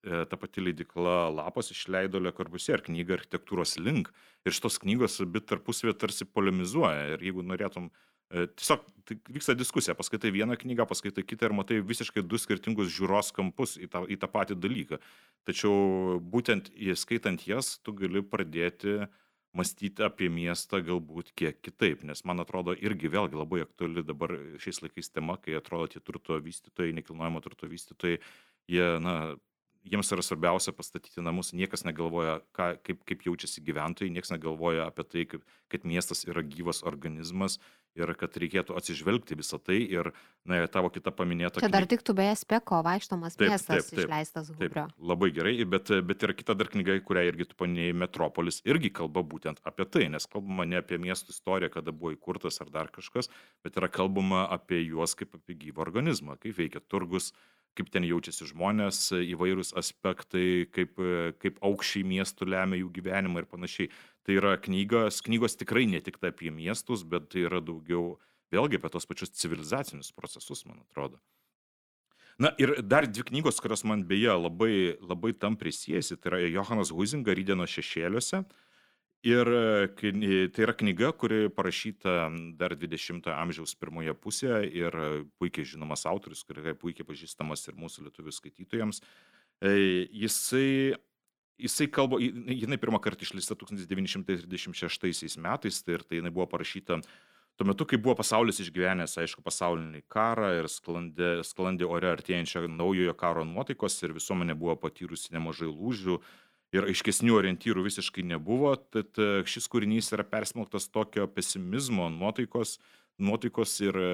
e, 0.06 0.24
ta 0.30 0.40
pati 0.40 0.64
leidikla 0.64 1.18
Lapas 1.34 1.72
išleido 1.74 2.22
Le 2.22 2.32
Corbusier 2.36 2.84
knygą 2.84 3.20
architektūros 3.20 3.76
link. 3.82 4.10
Ir 4.44 4.56
šitos 4.56 4.80
knygos 4.82 5.20
abi 5.24 5.44
tarpusavį 5.44 5.96
tarsi 6.00 6.28
polemizuoja. 6.28 7.14
Ir 7.14 7.28
jeigu 7.28 7.44
norėtum 7.44 7.90
tiesiog 8.32 8.84
tai 9.04 9.16
vyksta 9.28 9.54
diskusija, 9.56 9.94
paskaitai 9.96 10.32
vieną 10.32 10.56
knygą, 10.60 10.86
paskaitai 10.88 11.24
kitą 11.26 11.50
ir 11.50 11.54
matai 11.56 11.80
visiškai 11.84 12.24
du 12.24 12.40
skirtingus 12.40 12.88
žiūros 12.94 13.34
kampus 13.36 13.76
į 13.76 13.90
tą, 13.92 14.04
į 14.08 14.16
tą 14.20 14.30
patį 14.32 14.56
dalyką. 14.56 14.98
Tačiau 15.44 16.16
būtent 16.32 16.70
įskaitant 16.72 17.44
jas, 17.46 17.76
tu 17.84 17.92
gali 17.96 18.24
pradėti 18.24 19.04
mąstyti 19.54 20.02
apie 20.02 20.28
miestą 20.32 20.80
galbūt 20.82 21.30
kiek 21.38 21.60
kitaip, 21.62 22.02
nes 22.08 22.24
man 22.26 22.42
atrodo 22.42 22.74
irgi 22.74 23.10
vėlgi 23.12 23.38
labai 23.38 23.62
aktuali 23.62 24.02
dabar 24.02 24.34
šiais 24.58 24.82
laikais 24.82 25.12
tema, 25.14 25.36
kai 25.38 25.54
atrodo 25.60 25.92
tie 25.92 26.02
turto 26.02 26.40
vystytojai, 26.42 26.96
nekilnojamo 26.96 27.42
turto 27.44 27.68
vystytojai, 27.70 28.18
jie, 28.72 28.88
na, 29.04 29.36
jiems 29.84 30.10
yra 30.14 30.24
svarbiausia 30.24 30.72
pastatyti 30.76 31.22
namus, 31.24 31.52
niekas 31.56 31.84
negalvoja, 31.84 32.38
ką, 32.56 32.74
kaip, 32.84 33.02
kaip 33.08 33.24
jaučiasi 33.28 33.62
gyventojai, 33.64 34.12
niekas 34.14 34.32
negalvoja 34.32 34.88
apie 34.88 35.04
tai, 35.06 35.24
kaip, 35.28 35.44
kad 35.72 35.84
miestas 35.88 36.24
yra 36.28 36.44
gyvas 36.44 36.82
organizmas 36.88 37.58
ir 37.94 38.10
kad 38.18 38.34
reikėtų 38.40 38.74
atsižvelgti 38.74 39.36
visą 39.38 39.60
tai 39.62 39.76
ir, 39.84 40.10
na, 40.48 40.64
tavo 40.72 40.90
kita 40.90 41.12
paminėta. 41.14 41.62
Čia 41.62 41.70
dar 41.70 41.86
tiktų 41.90 42.16
beje 42.18 42.34
speko 42.40 42.80
vaikštomas 42.86 43.38
taip, 43.38 43.52
miestas 43.52 43.86
taip, 43.86 43.90
taip, 43.90 44.00
išleistas 44.02 44.50
Hubrio. 44.50 44.86
Taip, 44.90 45.04
labai 45.12 45.30
gerai, 45.36 45.54
bet, 45.76 45.92
bet 46.08 46.26
yra 46.26 46.34
kita 46.34 46.56
dar 46.58 46.70
knyga, 46.72 46.96
kurią 47.06 47.26
irgi 47.30 47.48
tu 47.52 47.58
paminėjai, 47.60 47.96
Metropolis, 48.04 48.60
irgi 48.66 48.90
kalba 48.98 49.22
būtent 49.22 49.62
apie 49.68 49.86
tai, 49.86 50.08
nes 50.10 50.26
kalbama 50.30 50.66
ne 50.66 50.80
apie 50.82 50.98
miestų 51.02 51.36
istoriją, 51.36 51.70
kada 51.76 51.94
buvo 51.94 52.16
įkurtas 52.16 52.58
ar 52.64 52.72
dar 52.74 52.90
kažkas, 52.94 53.30
bet 53.62 53.78
yra 53.78 53.92
kalbama 53.92 54.48
apie 54.50 54.82
juos 54.82 55.14
kaip 55.18 55.36
apie 55.38 55.58
gyvą 55.68 55.86
organizmą, 55.86 56.40
kaip 56.42 56.58
veikia 56.58 56.82
turgus, 56.82 57.30
kaip 57.78 57.90
ten 57.92 58.06
jaučiasi 58.06 58.48
žmonės, 58.50 59.00
įvairūs 59.18 59.74
aspektai, 59.78 60.66
kaip, 60.74 60.98
kaip 61.42 61.60
aukščiai 61.64 62.06
miestų 62.06 62.48
lemia 62.50 62.80
jų 62.80 62.90
gyvenimą 62.98 63.42
ir 63.42 63.48
panašiai. 63.50 63.90
Tai 64.24 64.38
yra 64.38 64.54
knygos, 64.62 65.20
knygos 65.26 65.58
tikrai 65.60 65.84
ne 65.90 66.00
tik 66.04 66.20
apie 66.24 66.52
miestus, 66.54 67.04
bet 67.04 67.28
tai 67.34 67.44
yra 67.48 67.60
daugiau 67.64 68.16
vėlgi 68.54 68.78
apie 68.80 68.92
tos 68.94 69.08
pačius 69.10 69.34
civilizacinius 69.36 70.14
procesus, 70.16 70.64
man 70.68 70.80
atrodo. 70.84 71.20
Na 72.38 72.50
ir 72.58 72.80
dar 72.82 73.06
dvi 73.06 73.22
knygos, 73.28 73.60
kurios 73.62 73.84
man 73.86 74.02
beje 74.08 74.32
labai, 74.34 74.96
labai 74.98 75.34
tam 75.38 75.54
prisijėsi, 75.58 76.16
tai 76.18 76.32
yra 76.32 76.40
Johanas 76.50 76.90
Huizinga 76.90 77.34
Rydeno 77.36 77.66
šešėliuose 77.70 78.42
Ir 79.24 79.48
e, 79.48 80.48
tai 80.52 80.64
yra 80.66 80.74
knyga, 80.76 81.08
kuri 81.16 81.48
parašyta 81.48 82.28
dar 82.60 82.74
20-ojo 82.76 83.32
amžiaus 83.32 83.72
pirmoje 83.80 84.12
pusėje 84.20 84.68
ir 84.68 84.98
puikiai 85.40 85.64
žinomas 85.70 86.04
autorius, 86.10 86.44
kuris 86.44 86.76
puikiai 86.80 87.08
pažįstamas 87.08 87.64
ir 87.70 87.78
mūsų 87.80 88.04
lietuvių 88.04 88.34
skaitytojams. 88.36 89.00
E, 89.64 89.72
jisai, 90.12 90.92
jisai 91.56 91.88
kalba, 91.88 92.20
jinai 92.20 92.76
pirmą 92.82 93.00
kartą 93.00 93.24
išleista 93.24 93.56
1936 93.56 95.40
metais 95.40 95.80
tai 95.80 95.96
ir 95.96 96.04
tai 96.04 96.20
jinai 96.20 96.34
buvo 96.34 96.50
parašyta 96.52 97.00
tuo 97.56 97.66
metu, 97.66 97.86
kai 97.86 97.98
buvo 98.02 98.16
pasaulis 98.18 98.58
išgyvenęs, 98.60 99.16
aišku, 99.22 99.42
pasaulinį 99.46 100.02
karą 100.10 100.50
ir 100.58 100.68
sklandė, 100.70 101.36
sklandė 101.46 101.86
ore 101.86 102.10
artėjančio 102.10 102.66
naujojo 102.68 103.14
karo 103.16 103.44
nuotaikos 103.46 104.00
ir 104.02 104.14
visuomenė 104.16 104.56
buvo 104.58 104.74
patyrusi 104.84 105.32
nemažai 105.32 105.70
lūžių 105.70 106.18
ir 106.74 106.88
aiškesnių 106.90 107.36
orientyrų 107.38 107.84
visiškai 107.86 108.24
nebuvo, 108.26 108.74
tad 108.94 109.20
e, 109.20 109.44
šis 109.48 109.68
kūrinys 109.70 110.10
yra 110.16 110.26
persmelktas 110.26 110.88
tokio 110.92 111.26
pesimizmo, 111.30 112.08
nuotaikos, 112.12 112.78
nuotaikos 113.22 113.76
ir 113.84 113.98
e, 114.00 114.08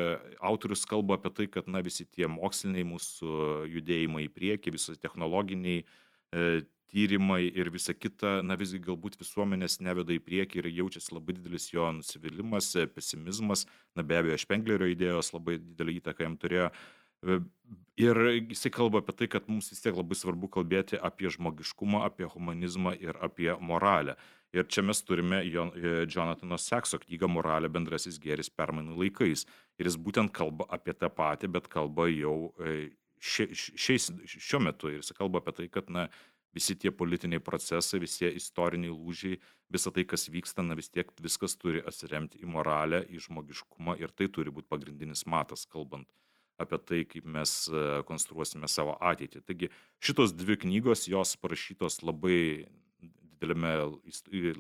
autorius 0.51 0.85
kalba 0.89 1.16
apie 1.16 1.32
tai, 1.37 1.49
kad 1.53 1.70
na, 1.70 1.82
visi 1.85 2.05
tie 2.05 2.28
moksliniai 2.31 2.85
mūsų 2.91 3.39
judėjimai 3.77 4.27
į 4.27 4.35
priekį, 4.37 4.77
visi 4.77 4.99
technologiniai 5.01 5.82
e, 5.82 6.62
tyrimai 6.91 7.45
ir 7.55 7.70
visa 7.70 7.95
kita, 7.95 8.41
na 8.43 8.57
visgi 8.59 8.81
galbūt 8.82 9.19
visuomenės 9.20 9.78
neveda 9.85 10.15
į 10.15 10.23
priekį 10.27 10.62
ir 10.62 10.70
jaučiasi 10.81 11.15
labai 11.15 11.37
didelis 11.37 11.69
jo 11.73 11.87
nusivylimas, 11.97 12.73
e, 12.77 12.87
pesimizmas, 12.91 13.66
na 13.97 14.05
be 14.07 14.19
abejo, 14.19 14.41
Špenglerio 14.43 14.91
idėjos 14.91 15.32
labai 15.37 15.61
didelį 15.62 16.01
įtaką 16.01 16.27
jam 16.27 16.37
turėjo. 16.41 16.70
Ir 18.01 18.19
jisai 18.49 18.71
kalba 18.73 19.03
apie 19.03 19.13
tai, 19.13 19.27
kad 19.29 19.49
mums 19.51 19.69
vis 19.69 19.83
tiek 19.85 19.97
labai 19.97 20.17
svarbu 20.17 20.49
kalbėti 20.55 20.97
apie 20.97 21.29
žmogiškumą, 21.35 22.01
apie 22.07 22.29
humanizmą 22.33 22.95
ir 22.97 23.19
apie 23.21 23.51
moralę. 23.61 24.17
Ir 24.57 24.65
čia 24.67 24.83
mes 24.83 25.03
turime 25.07 25.43
e, 25.45 25.51
Jonathano 26.11 26.57
Sekso 26.59 26.99
knygą 26.99 27.29
Moralė 27.31 27.69
bendrasis 27.71 28.17
gėris 28.19 28.49
permainų 28.51 28.97
laikais. 28.99 29.45
Ir 29.79 29.87
jis 29.87 29.99
būtent 30.01 30.33
kalba 30.35 30.67
apie 30.75 30.97
tą 30.97 31.11
patį, 31.13 31.53
bet 31.55 31.69
kalba 31.71 32.09
jau 32.11 32.51
e, 32.59 32.89
šia, 33.21 33.47
šiais, 33.55 34.09
šiuo 34.27 34.63
metu. 34.65 34.91
Ir 34.91 35.05
jis 35.05 35.15
kalba 35.15 35.39
apie 35.45 35.55
tai, 35.61 35.69
kad 35.71 35.93
na, 35.93 36.09
visi 36.57 36.75
tie 36.75 36.91
politiniai 36.91 37.43
procesai, 37.47 38.01
visi 38.03 38.27
istoriniai 38.41 38.91
lūžiai, 38.91 39.39
visa 39.71 39.93
tai, 39.95 40.07
kas 40.09 40.27
vyksta, 40.33 40.65
na 40.67 40.75
vis 40.75 40.91
tiek 40.91 41.13
viskas 41.23 41.55
turi 41.61 41.85
atsiremti 41.87 42.43
į 42.43 42.51
moralę, 42.57 43.05
į 43.07 43.23
žmogiškumą 43.29 44.01
ir 44.01 44.11
tai 44.17 44.27
turi 44.35 44.51
būti 44.51 44.73
pagrindinis 44.73 45.29
matas, 45.31 45.69
kalbant 45.71 46.09
apie 46.61 46.78
tai, 46.85 47.01
kaip 47.09 47.27
mes 47.27 47.55
e, 47.69 47.87
konstruosime 48.09 48.69
savo 48.69 48.97
ateitį. 49.01 49.43
Taigi 49.49 49.70
šitos 50.03 50.35
dvi 50.37 50.59
knygos, 50.66 51.07
jos 51.11 51.37
parašytos 51.41 52.01
labai 52.05 52.69
didelėme, 53.41 53.73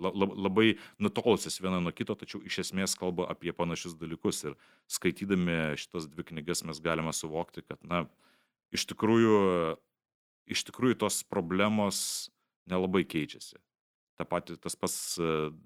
labai 0.00 0.78
nutolusios 0.98 1.60
viena 1.60 1.80
nuo 1.80 1.92
kito, 1.92 2.16
tačiau 2.16 2.40
iš 2.46 2.62
esmės 2.64 2.96
kalba 2.98 3.28
apie 3.30 3.52
panašius 3.52 3.96
dalykus. 4.00 4.44
Ir 4.48 4.56
skaitydami 4.90 5.76
šitas 5.80 6.08
dvi 6.08 6.24
knygas 6.32 6.64
mes 6.64 6.80
galime 6.80 7.12
suvokti, 7.12 7.64
kad, 7.66 7.80
na, 7.84 8.06
iš 8.72 8.86
tikrųjų, 8.90 9.40
iš 10.50 10.64
tikrųjų 10.70 11.00
tos 11.04 11.22
problemos 11.28 12.30
nelabai 12.70 13.04
keičiasi. 13.04 13.60
Ta 14.20 14.26
pati, 14.28 14.56
tas 14.60 14.76
pas, 14.76 14.94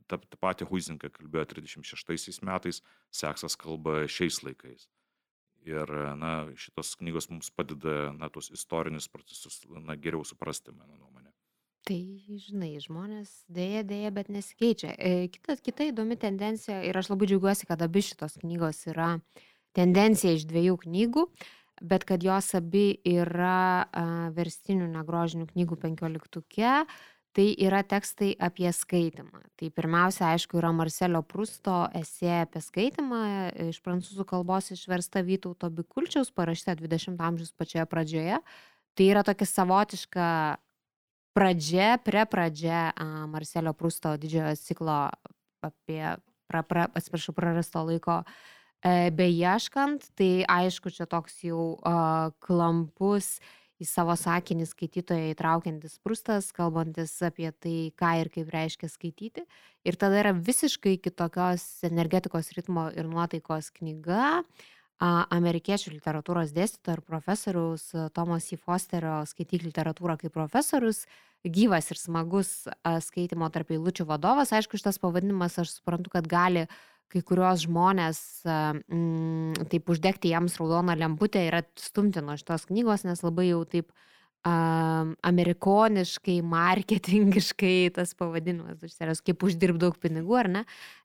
ta, 0.07 0.19
ta 0.19 0.39
pati 0.39 0.67
Huizinka 0.69 1.11
kalbėjo 1.11 1.49
36 1.57 2.43
metais, 2.47 2.83
Seksas 3.11 3.59
kalba 3.59 4.05
šiais 4.11 4.45
laikais. 4.47 4.87
Ir 5.65 5.91
na, 6.21 6.35
šitos 6.61 6.93
knygos 7.01 7.31
mums 7.33 7.49
padeda 7.55 8.13
na, 8.13 8.29
tuos 8.33 8.51
istorinius 8.53 9.09
procesus 9.09 9.63
na, 9.81 9.97
geriau 9.97 10.25
suprasti, 10.29 10.75
mano 10.77 10.99
nuomonė. 10.99 11.33
Tai, 11.85 11.99
žinai, 12.41 12.71
žmonės 12.81 13.33
dėja, 13.53 13.83
dėja, 13.85 14.13
bet 14.17 14.31
nesikeičia. 14.33 14.95
E, 14.97 15.27
kita, 15.33 15.59
kita 15.61 15.89
įdomi 15.91 16.17
tendencija, 16.21 16.79
ir 16.85 16.97
aš 16.97 17.11
labai 17.13 17.29
džiaugiuosi, 17.29 17.69
kad 17.69 17.83
abi 17.85 18.01
šitos 18.05 18.39
knygos 18.41 18.87
yra 18.89 19.11
tendencija 19.77 20.33
iš 20.33 20.47
dviejų 20.49 20.79
knygų, 20.87 21.27
bet 21.85 22.07
kad 22.09 22.25
jos 22.25 22.49
abi 22.57 22.87
yra 23.09 23.85
a, 23.85 24.07
verstinių 24.37 24.89
negrožinių 24.95 25.51
knygų 25.51 25.81
penkioliktuke, 25.83 26.85
tai 27.35 27.49
yra 27.59 27.83
tekstai 27.83 28.33
apie 28.39 28.71
skaitimą. 28.71 29.43
Tai 29.59 29.71
pirmiausia, 29.75 30.29
aišku, 30.31 30.59
yra 30.61 30.71
Marcelio 30.75 31.23
Prusto 31.27 31.85
esė 31.99 32.31
apie 32.45 32.63
skaitimą, 32.63 33.23
iš 33.73 33.81
prancūzų 33.85 34.27
kalbos 34.31 34.71
išversta 34.75 35.25
Vytauto 35.27 35.71
Bikulčiaus, 35.75 36.31
parašyta 36.35 36.77
20-ojo 36.79 37.19
amžiaus 37.19 37.51
pačioje 37.59 37.87
pradžioje. 37.91 38.39
Tai 38.95 39.09
yra 39.11 39.25
tokia 39.27 39.49
savotiška 39.51 40.29
pradžia, 41.35 41.97
prepradžia 42.07 42.93
Marcelio 43.31 43.75
Prusto 43.75 44.15
didžiojo 44.15 44.55
ciklo 44.63 44.99
apie, 45.67 46.15
pra, 46.47 46.63
pra, 46.63 46.87
atsiprašau, 46.95 47.35
prarasto 47.35 47.83
laiko 47.83 48.21
e, 48.23 49.11
beieškant. 49.11 50.13
Tai 50.15 50.31
aišku, 50.61 50.95
čia 50.95 51.09
toks 51.11 51.43
jau 51.49 51.75
uh, 51.75 52.31
klampus 52.39 53.41
į 53.83 53.87
savo 53.89 54.15
sakinį 54.19 54.67
skaitytoją 54.71 55.33
įtraukiantis 55.33 55.99
prustas, 56.05 56.53
kalbantis 56.55 57.17
apie 57.27 57.51
tai, 57.53 57.91
ką 57.99 58.13
ir 58.23 58.31
kaip 58.35 58.53
reiškia 58.55 58.91
skaityti. 58.91 59.45
Ir 59.85 59.99
tada 60.01 60.21
yra 60.23 60.33
visiškai 60.37 60.97
kitokios 61.03 61.67
energetikos 61.87 62.53
ritmo 62.57 62.89
ir 62.95 63.11
nuotaikos 63.11 63.73
knyga 63.75 64.45
amerikiečių 65.05 65.97
literatūros 65.97 66.55
dėstytojo 66.55 66.97
ir 66.97 67.03
profesoriaus 67.05 67.91
Tomo 68.15 68.39
C. 68.41 68.57
Fosterio 68.57 69.25
skaityk 69.27 69.67
literatūrą 69.67 70.17
kaip 70.21 70.33
profesorius, 70.33 71.03
gyvas 71.45 71.91
ir 71.91 71.99
smagus 71.99 72.53
skaitimo 73.05 73.51
tarp 73.53 73.75
eilučių 73.75 74.07
vadovas. 74.09 74.55
Aišku, 74.55 74.79
šitas 74.81 75.03
pavadinimas 75.03 75.59
aš 75.61 75.75
suprantu, 75.75 76.15
kad 76.15 76.31
gali 76.31 76.65
uh, 76.65 76.79
kai 77.15 77.23
kuriuos 77.23 77.63
žmonės 77.69 78.19
mm, 78.45 79.69
taip 79.71 79.91
uždegti 79.93 80.33
jiems 80.33 80.59
raudoną 80.59 80.97
lemputę 80.99 81.45
ir 81.47 81.61
atstumti 81.61 82.23
nuo 82.25 82.35
šitos 82.41 82.67
knygos, 82.71 83.05
nes 83.07 83.23
labai 83.23 83.53
jau 83.53 83.61
taip 83.71 83.93
um, 83.93 85.13
amerikoniškai, 85.31 86.41
marketingiškai 86.51 87.93
tas 87.95 88.17
pavadinimas, 88.19 88.83
iš 88.83 88.97
serijos, 88.99 89.23
kaip 89.25 89.47
uždirbti 89.47 89.85
daug 89.87 89.99
pinigų, 90.03 90.39
ar 90.43 90.51
ne? 90.57 90.65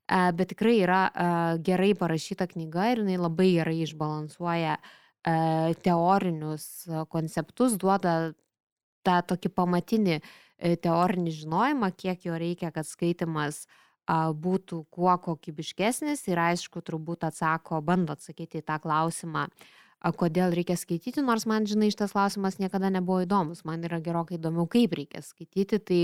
Uh, 0.10 0.32
bet 0.34 0.56
tikrai 0.56 0.80
yra 0.82 1.04
uh, 1.10 1.52
gerai 1.62 1.92
parašyta 1.98 2.50
knyga 2.50 2.90
ir 2.94 3.04
jinai 3.04 3.20
labai 3.22 3.52
gerai 3.60 3.78
išbalansuoja 3.86 4.80
uh, 4.82 5.70
teorinius 5.86 6.66
konceptus, 7.14 7.78
duoda 7.78 8.34
tą 9.06 9.20
tokį 9.30 9.54
pamatinį 9.56 10.18
teorinį 10.60 11.32
žinojimą, 11.38 11.94
kiek 11.96 12.26
jo 12.28 12.36
reikia, 12.36 12.74
kad 12.76 12.84
skaitimas 12.84 13.62
uh, 13.64 13.86
būtų 14.10 14.84
kuo 14.90 15.14
kokybiškesnis 15.22 16.26
ir 16.32 16.40
aišku, 16.42 16.82
turbūt 16.82 17.28
atsako, 17.28 17.82
bando 17.86 18.16
atsakyti 18.16 18.62
į 18.62 18.66
tą 18.66 18.80
klausimą, 18.82 19.48
kodėl 20.18 20.56
reikia 20.56 20.78
skaityti, 20.80 21.22
nors 21.26 21.46
man, 21.50 21.68
žinai, 21.70 21.92
šitas 21.94 22.16
klausimas 22.16 22.58
niekada 22.60 22.90
nebuvo 22.90 23.22
įdomus, 23.26 23.66
man 23.68 23.84
yra 23.84 24.00
gerokai 24.02 24.40
įdomiau, 24.40 24.66
kaip 24.72 24.96
reikia 24.96 25.22
skaityti, 25.22 25.80
tai, 25.80 26.02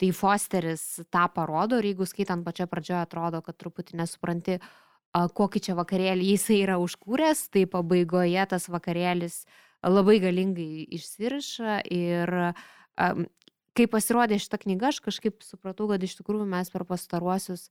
tai 0.00 0.10
Fosteris 0.16 1.04
tą 1.12 1.26
parodo 1.34 1.78
ir 1.78 1.92
jeigu 1.92 2.08
skaitant 2.08 2.44
pačioje 2.46 2.70
pradžioje 2.72 3.02
atrodo, 3.02 3.42
kad 3.44 3.58
truputį 3.60 4.00
nesupranti, 4.00 4.58
kokį 5.12 5.62
čia 5.68 5.76
vakarėlį 5.78 6.32
jisai 6.32 6.60
yra 6.64 6.80
užkūręs, 6.82 7.46
tai 7.52 7.66
pabaigoje 7.70 8.42
tas 8.50 8.66
vakarėlis 8.72 9.44
labai 9.86 10.18
galingai 10.24 10.86
išsiriša 10.96 11.82
ir 11.94 12.34
kai 13.76 13.86
pasirodė 13.90 14.38
šita 14.42 14.60
knyga, 14.62 14.90
aš 14.90 15.02
kažkaip 15.04 15.44
supratau, 15.44 15.88
kad 15.90 16.02
iš 16.02 16.16
tikrųjų 16.20 16.46
mes 16.48 16.70
per 16.72 16.86
pastaruosius, 16.88 17.68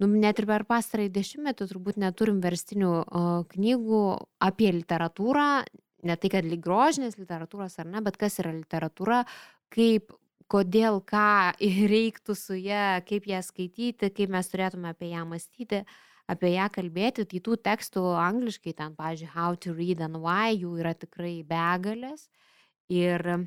nu, 0.00 0.08
net 0.10 0.40
ir 0.40 0.48
per 0.50 0.66
pastarąjį 0.68 1.12
dešimtmetį 1.16 1.68
turbūt 1.72 2.00
neturim 2.00 2.40
verstinių 2.44 2.92
a, 3.00 3.22
knygų 3.54 4.02
apie 4.46 4.72
literatūrą, 4.78 5.48
ne 6.08 6.16
tai, 6.16 6.32
kad 6.32 6.48
lyg 6.48 6.62
grožinės 6.64 7.18
literatūros 7.20 7.78
ar 7.80 7.88
ne, 7.90 8.02
bet 8.04 8.16
kas 8.20 8.40
yra 8.42 8.54
literatūra, 8.56 9.24
kaip 9.72 10.14
kodėl, 10.50 11.00
ką 11.06 11.56
reiktų 11.94 12.36
su 12.38 12.58
ją, 12.58 13.00
kaip 13.08 13.28
ją 13.30 13.42
skaityti, 13.46 14.12
kaip 14.14 14.32
mes 14.32 14.50
turėtume 14.52 14.92
apie 14.92 15.12
ją 15.12 15.24
mąstyti, 15.28 15.84
apie 16.30 16.54
ją 16.54 16.66
kalbėti. 16.74 17.26
Tai 17.30 17.42
tų 17.46 17.56
tekstų 17.68 18.04
angliškai 18.18 18.74
ten, 18.78 18.96
pavyzdžiui, 18.98 19.32
How 19.34 19.58
to 19.62 19.74
Read 19.76 20.02
and 20.06 20.20
Why 20.22 20.58
jų 20.58 20.76
yra 20.82 20.94
tikrai 20.98 21.40
begalės. 21.46 22.28
Ir 22.90 23.46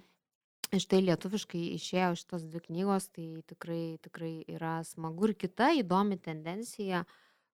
štai 0.81 1.01
lietuviškai 1.09 1.65
išėjo 1.75 2.13
šitos 2.21 2.47
dvi 2.47 2.63
knygos, 2.69 3.09
tai 3.13 3.27
tikrai, 3.49 3.99
tikrai 4.05 4.33
yra 4.55 4.79
smagu 4.87 5.29
ir 5.29 5.37
kita 5.37 5.73
įdomi 5.81 6.17
tendencija 6.21 7.03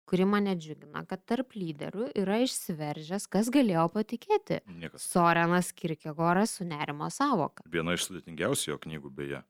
kuri 0.07 0.25
mane 0.25 0.55
džiugina, 0.57 1.03
kad 1.11 1.25
tarp 1.27 1.57
lyderių 1.59 2.13
yra 2.21 2.39
išsiveržęs, 2.45 3.27
kas 3.31 3.51
galėjo 3.55 3.89
patikėti. 3.95 4.61
Niekas. 4.79 5.09
Sorenas 5.11 5.73
Kirkegoras 5.75 6.57
su 6.59 6.67
nerimo 6.69 7.11
savoka. 7.11 7.67
Viena 7.71 7.97
iš 7.97 8.07
sudėtingiausių 8.09 8.71
jo 8.71 8.79
knygų 8.87 9.13
beje. 9.19 9.43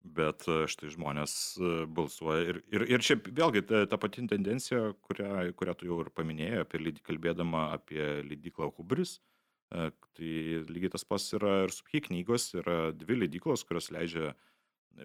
Bet 0.00 0.46
e, 0.48 0.62
štai 0.70 0.92
žmonės 0.94 1.32
e, 1.58 1.72
balsuoja. 1.98 2.44
Ir, 2.52 2.60
ir, 2.72 2.86
ir 2.94 3.04
čia 3.04 3.18
vėlgi 3.20 3.64
ta, 3.68 3.82
ta 3.90 3.98
pati 4.00 4.24
tendencija, 4.30 4.94
kurią, 5.04 5.50
kurią 5.58 5.74
tu 5.76 5.90
jau 5.90 5.98
ir 6.04 6.08
paminėjai, 6.16 6.62
apie, 6.64 6.94
kalbėdama 7.04 7.66
apie 7.74 8.00
leidyklą 8.30 8.70
Hubris. 8.78 9.18
e, 9.18 9.39
Tai 9.70 10.30
lygiai 10.66 10.90
tas 10.90 11.06
pats 11.06 11.28
yra 11.38 11.64
ir 11.66 11.74
su 11.74 11.84
Phi 11.86 12.02
knygos. 12.08 12.50
Yra 12.58 12.78
dvi 12.96 13.22
leidyklos, 13.22 13.62
kurios 13.68 13.90
leidžia 13.94 14.34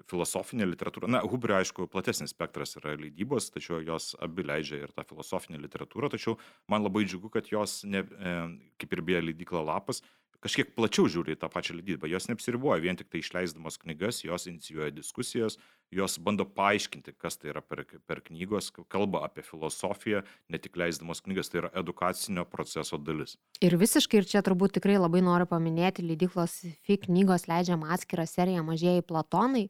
filosofinė 0.10 0.66
literatūra. 0.68 1.10
Na, 1.12 1.22
Hubrio, 1.24 1.60
aišku, 1.60 1.86
platesnis 1.92 2.34
spektras 2.34 2.76
yra 2.80 2.96
leidybos, 3.00 3.52
tačiau 3.54 3.80
jos 3.86 4.14
abi 4.24 4.46
leidžia 4.46 4.82
ir 4.84 4.94
tą 4.96 5.06
filosofinę 5.08 5.60
literatūrą. 5.62 6.10
Tačiau 6.16 6.36
man 6.72 6.84
labai 6.86 7.06
džiugu, 7.06 7.30
kad 7.34 7.48
jos, 7.52 7.84
ne, 7.88 8.02
e, 8.02 8.36
kaip 8.82 8.96
ir 8.98 9.04
beje 9.06 9.22
leidykla 9.30 9.62
Lapas, 9.70 10.02
kažkiek 10.46 10.76
plačiau 10.78 11.08
žiūri 11.10 11.34
į 11.34 11.40
tą 11.42 11.50
pačią 11.52 11.76
leidybą. 11.80 12.10
Jos 12.10 12.28
neapsiriboja 12.30 12.84
vien 12.84 12.98
tik 13.00 13.10
tai 13.10 13.22
išleisdamos 13.24 13.80
knygas, 13.82 14.22
jos 14.26 14.46
inicijuoja 14.52 14.94
diskusijas, 14.94 15.58
jos 15.94 16.18
bando 16.22 16.46
paaiškinti, 16.46 17.16
kas 17.22 17.40
tai 17.42 17.52
yra 17.54 17.64
per, 17.66 17.84
per 18.06 18.22
knygos, 18.26 18.70
kalba 18.92 19.24
apie 19.26 19.46
filosofiją, 19.46 20.22
ne 20.54 20.62
tik 20.62 20.78
leisdamos 20.78 21.24
knygas, 21.26 21.50
tai 21.50 21.64
yra 21.64 21.72
edukacinio 21.82 22.46
proceso 22.50 23.00
dalis. 23.02 23.40
Ir 23.66 23.78
visiškai, 23.82 24.22
ir 24.22 24.30
čia 24.30 24.44
turbūt 24.46 24.78
tikrai 24.78 25.00
labai 25.00 25.24
noriu 25.26 25.50
paminėti, 25.50 26.06
leidyklos 26.06 26.62
FI 26.86 27.02
knygos 27.08 27.48
leidžiam 27.50 27.88
atskirą 27.96 28.28
seriją 28.30 28.66
Mažieji 28.68 29.06
Platonai, 29.08 29.68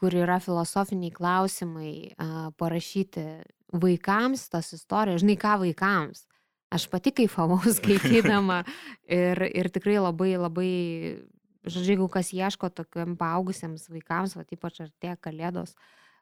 kur 0.00 0.16
yra 0.16 0.40
filosofiniai 0.42 1.12
klausimai 1.14 1.94
parašyti 2.58 3.26
vaikams 3.70 4.48
tas 4.50 4.72
istorijas. 4.74 5.22
Žinai 5.22 5.38
ką 5.38 5.58
vaikams? 5.66 6.24
Aš 6.70 6.86
pati 6.90 7.12
kaifavau 7.14 7.60
skaitydama 7.78 8.62
ir, 9.10 9.42
ir 9.50 9.70
tikrai 9.74 9.98
labai, 9.98 10.34
labai, 10.38 10.72
žodžiu, 11.66 11.96
jeigu 11.96 12.10
kas 12.12 12.32
ieško 12.36 12.70
tokiam 12.74 13.16
paaugusiams 13.18 13.88
vaikams, 13.90 14.36
va 14.38 14.46
ypač 14.46 14.82
artėja 14.86 15.16
kalėdos, 15.18 15.74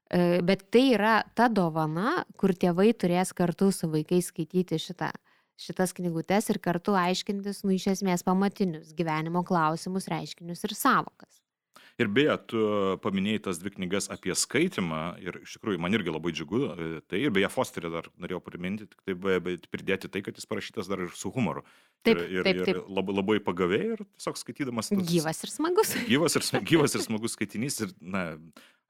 e, 0.09 0.41
bet 0.45 0.69
tai 0.73 0.87
yra 0.97 1.19
ta 1.37 1.51
dovana, 1.53 2.23
kur 2.41 2.57
tėvai 2.57 2.95
turės 2.97 3.35
kartu 3.37 3.71
su 3.75 3.91
vaikais 3.93 4.33
skaityti 4.33 4.81
šitą 4.81 5.13
šitas 5.59 5.93
knygutes 5.97 6.49
ir 6.53 6.61
kartu 6.63 6.95
aiškintis, 6.99 7.65
nu, 7.67 7.75
iš 7.75 7.89
esmės 7.97 8.25
pamatinius 8.27 8.95
gyvenimo 8.97 9.43
klausimus, 9.47 10.07
reiškinius 10.11 10.63
ir 10.69 10.75
savokas. 10.79 11.41
Ir 11.99 12.09
beje, 12.09 12.37
tu 12.49 12.61
paminėjai 13.05 13.43
tas 13.49 13.59
dvi 13.59 13.71
knygas 13.77 14.09
apie 14.15 14.35
skaitimą 14.35 15.01
ir 15.23 15.41
iš 15.43 15.57
tikrųjų 15.59 15.79
man 15.81 15.93
irgi 15.95 16.13
labai 16.15 16.33
džiugu. 16.33 16.61
e, 16.79 17.01
Tai 17.09 17.19
ir 17.19 17.31
beje, 17.31 17.49
Fosterį 17.51 17.91
dar 17.93 18.09
norėjau 18.19 18.41
priminti, 18.45 18.87
tik 18.89 19.01
tai 19.07 19.15
be- 19.15 19.41
bet 19.41 19.69
pridėti 19.71 20.11
tai, 20.11 20.23
kad 20.23 20.35
jis 20.37 20.47
parašytas 20.47 20.89
dar 20.89 21.01
ir 21.01 21.11
su 21.15 21.31
humoru. 21.31 21.63
Taip, 22.05 22.17
ir, 22.19 22.31
ir, 22.39 22.43
taip, 22.45 22.57
ir 22.57 22.65
taip. 22.65 22.89
Labai, 22.89 23.15
labai 23.19 23.39
pagaviai 23.41 23.93
ir 23.97 23.99
tiesiog 24.19 24.37
skaitydamas. 24.39 24.89
tas- 24.91 25.09
Gyvas 25.09 25.43
ir 25.45 25.51
smagus. 25.51 25.95
Gyvas 26.09 26.37
ir, 26.37 26.43
gyvas 26.65 26.95
ir 26.95 27.01
smagus 27.03 27.35
skaitinys. 27.37 27.81
Ir, 27.83 27.93
na, 28.01 28.37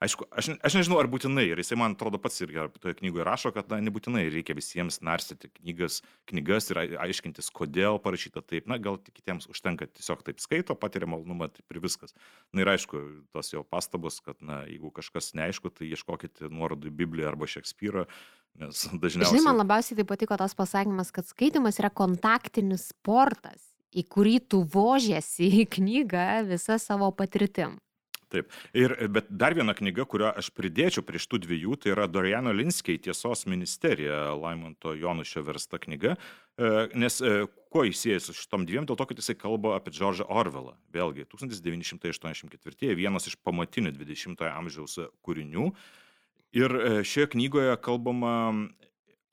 aišku, 0.03 0.27
aš, 0.31 0.51
aš 0.65 0.77
nežinau, 0.79 0.99
ar 1.01 1.09
būtinai. 1.11 1.45
Ir 1.51 1.61
jisai, 1.61 1.77
man 1.79 1.95
atrodo, 1.95 2.19
pats 2.21 2.39
irgi 2.43 2.65
toje 2.79 2.95
knygoje 2.99 3.25
rašo, 3.27 3.51
kad 3.55 3.69
na, 3.71 3.79
nebūtinai 3.83 4.25
reikia 4.31 4.55
visiems 4.57 5.01
narstyti 5.05 5.51
knygas, 5.59 5.99
knygas 6.29 6.69
ir 6.71 6.81
ai- 6.81 6.99
aiškintis, 7.07 7.51
kodėl 7.55 7.99
parašyta 8.03 8.43
taip. 8.45 8.69
Na, 8.71 8.79
gal 8.81 8.99
kitiems 9.03 9.49
užtenka 9.51 9.89
tiesiog 9.91 10.23
taip 10.27 10.43
skaito, 10.43 10.75
patiria 10.79 11.09
malonumą, 11.11 11.49
taip 11.53 11.75
ir 11.75 11.81
viskas. 11.83 12.15
Na 12.55 12.63
ir 12.63 12.73
aišku, 12.75 13.01
tos 13.35 13.51
jo 13.53 13.65
pastabos, 13.67 14.21
kad, 14.25 14.39
na, 14.39 14.61
jeigu 14.69 14.93
kažkas 14.95 15.33
neaišku, 15.39 15.73
tai 15.75 15.91
ieškokite 15.91 16.51
nuorodų 16.53 16.91
į 16.91 16.95
Bibliją 17.03 17.33
arba 17.33 17.49
Šekspyrą, 17.49 18.07
nes 18.59 18.85
dažniausiai... 19.03 19.35
Žinai, 19.35 19.47
man 19.51 19.59
labiausiai 19.63 19.99
tai 19.99 20.07
patiko 20.07 20.39
tas 20.39 20.55
pasakymas, 20.57 21.11
kad 21.15 21.27
skaitimas 21.27 21.81
yra 21.81 21.91
kontaktinis 21.91 22.89
sportas, 22.93 23.67
į 23.89 24.05
kurį 24.05 24.39
tu 24.53 24.63
vožiesi 24.69 25.49
į 25.63 25.67
knygą 25.75 26.45
visą 26.47 26.77
savo 26.81 27.09
patirtim. 27.17 27.79
Taip. 28.29 28.51
Ir, 28.77 28.93
bet 29.09 29.29
dar 29.33 29.55
viena 29.57 29.73
knyga, 29.73 30.05
kurią 30.09 30.29
aš 30.37 30.51
pridėčiau 30.53 31.01
prie 31.05 31.17
šitų 31.21 31.39
dviejų, 31.47 31.77
tai 31.81 31.93
yra 31.95 32.05
Doriano 32.05 32.51
Linskiai 32.53 32.99
Tiesos 33.01 33.47
ministerija, 33.49 34.35
Laimonto 34.37 34.93
Jonušio 34.93 35.41
versta 35.47 35.79
knyga. 35.81 36.13
E, 36.13 36.69
Nes 36.93 37.17
e, 37.25 37.47
kuo 37.73 37.87
jis 37.87 38.03
siejasi 38.05 38.29
su 38.29 38.43
šitom 38.43 38.67
dviem? 38.69 38.85
Dėl 38.85 38.99
to, 38.99 39.07
kad 39.09 39.17
jisai 39.17 39.33
kalba 39.39 39.73
apie 39.79 39.95
Džordžą 39.95 40.29
Orvelą. 40.29 40.75
Vėlgi, 40.93 41.25
1984, 41.31 42.93
vienas 42.99 43.25
iš 43.31 43.39
pamatinių 43.41 43.95
20-ojo 43.97 44.53
amžiaus 44.53 44.99
kūrinių. 45.25 45.71
Ir 46.59 46.77
e, 46.77 46.93
šioje 47.05 47.33
knygoje 47.33 47.73
kalbama 47.81 48.35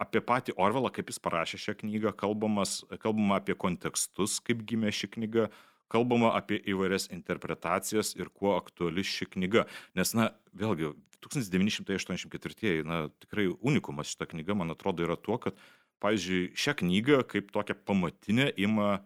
apie 0.01 0.24
patį 0.24 0.56
Orvelą, 0.60 0.89
kaip 0.93 1.12
jis 1.12 1.20
parašė 1.20 1.60
šią 1.60 1.78
knygą, 1.85 2.16
kalbamas, 2.16 2.78
kalbama 3.01 3.40
apie 3.40 3.56
kontekstus, 3.56 4.40
kaip 4.44 4.64
gimė 4.68 4.93
ši 4.93 5.12
knyga, 5.16 5.51
kalbama 5.93 6.33
apie 6.39 6.59
įvairias 6.69 7.11
interpretacijas 7.15 8.15
ir 8.19 8.31
kuo 8.35 8.57
aktuali 8.57 9.05
ši 9.07 9.29
knyga. 9.37 9.67
Nes, 9.99 10.15
na, 10.19 10.31
vėlgi, 10.57 10.93
1984, 11.27 12.85
na, 12.87 13.07
tikrai 13.25 13.49
unikumas 13.61 14.13
šita 14.13 14.29
knyga, 14.31 14.57
man 14.59 14.75
atrodo, 14.75 15.07
yra 15.07 15.19
tuo, 15.19 15.39
kad, 15.43 15.59
pavyzdžiui, 16.05 16.55
šią 16.59 16.77
knygą 16.83 17.21
kaip 17.31 17.53
tokią 17.55 17.77
pamatinę 17.89 18.51
ima 18.61 18.99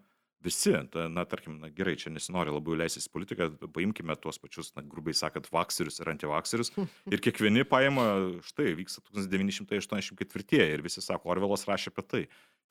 visi. 0.44 0.72
Ta, 0.92 1.06
na, 1.12 1.24
tarkim, 1.28 1.58
na, 1.62 1.70
gerai, 1.74 1.96
čia 2.00 2.12
nesinori 2.12 2.52
labai 2.52 2.78
leistis 2.82 3.08
į 3.08 3.14
politiką, 3.14 3.48
paimkime 3.74 4.16
tuos 4.20 4.40
pačius, 4.42 4.72
na, 4.76 4.84
grubiai 4.86 5.16
sakant, 5.16 5.50
vakserius 5.52 6.00
ir 6.00 6.12
antivakserius. 6.14 6.72
Ir 7.12 7.22
kiekvieni 7.24 7.66
paima, 7.68 8.06
štai, 8.46 8.72
vyksta 8.78 9.04
1984 9.12 10.70
ir 10.74 10.84
visi 10.84 11.04
sako, 11.04 11.32
Orvelas 11.34 11.66
rašė 11.68 11.92
apie 11.92 12.06
tai. 12.08 12.22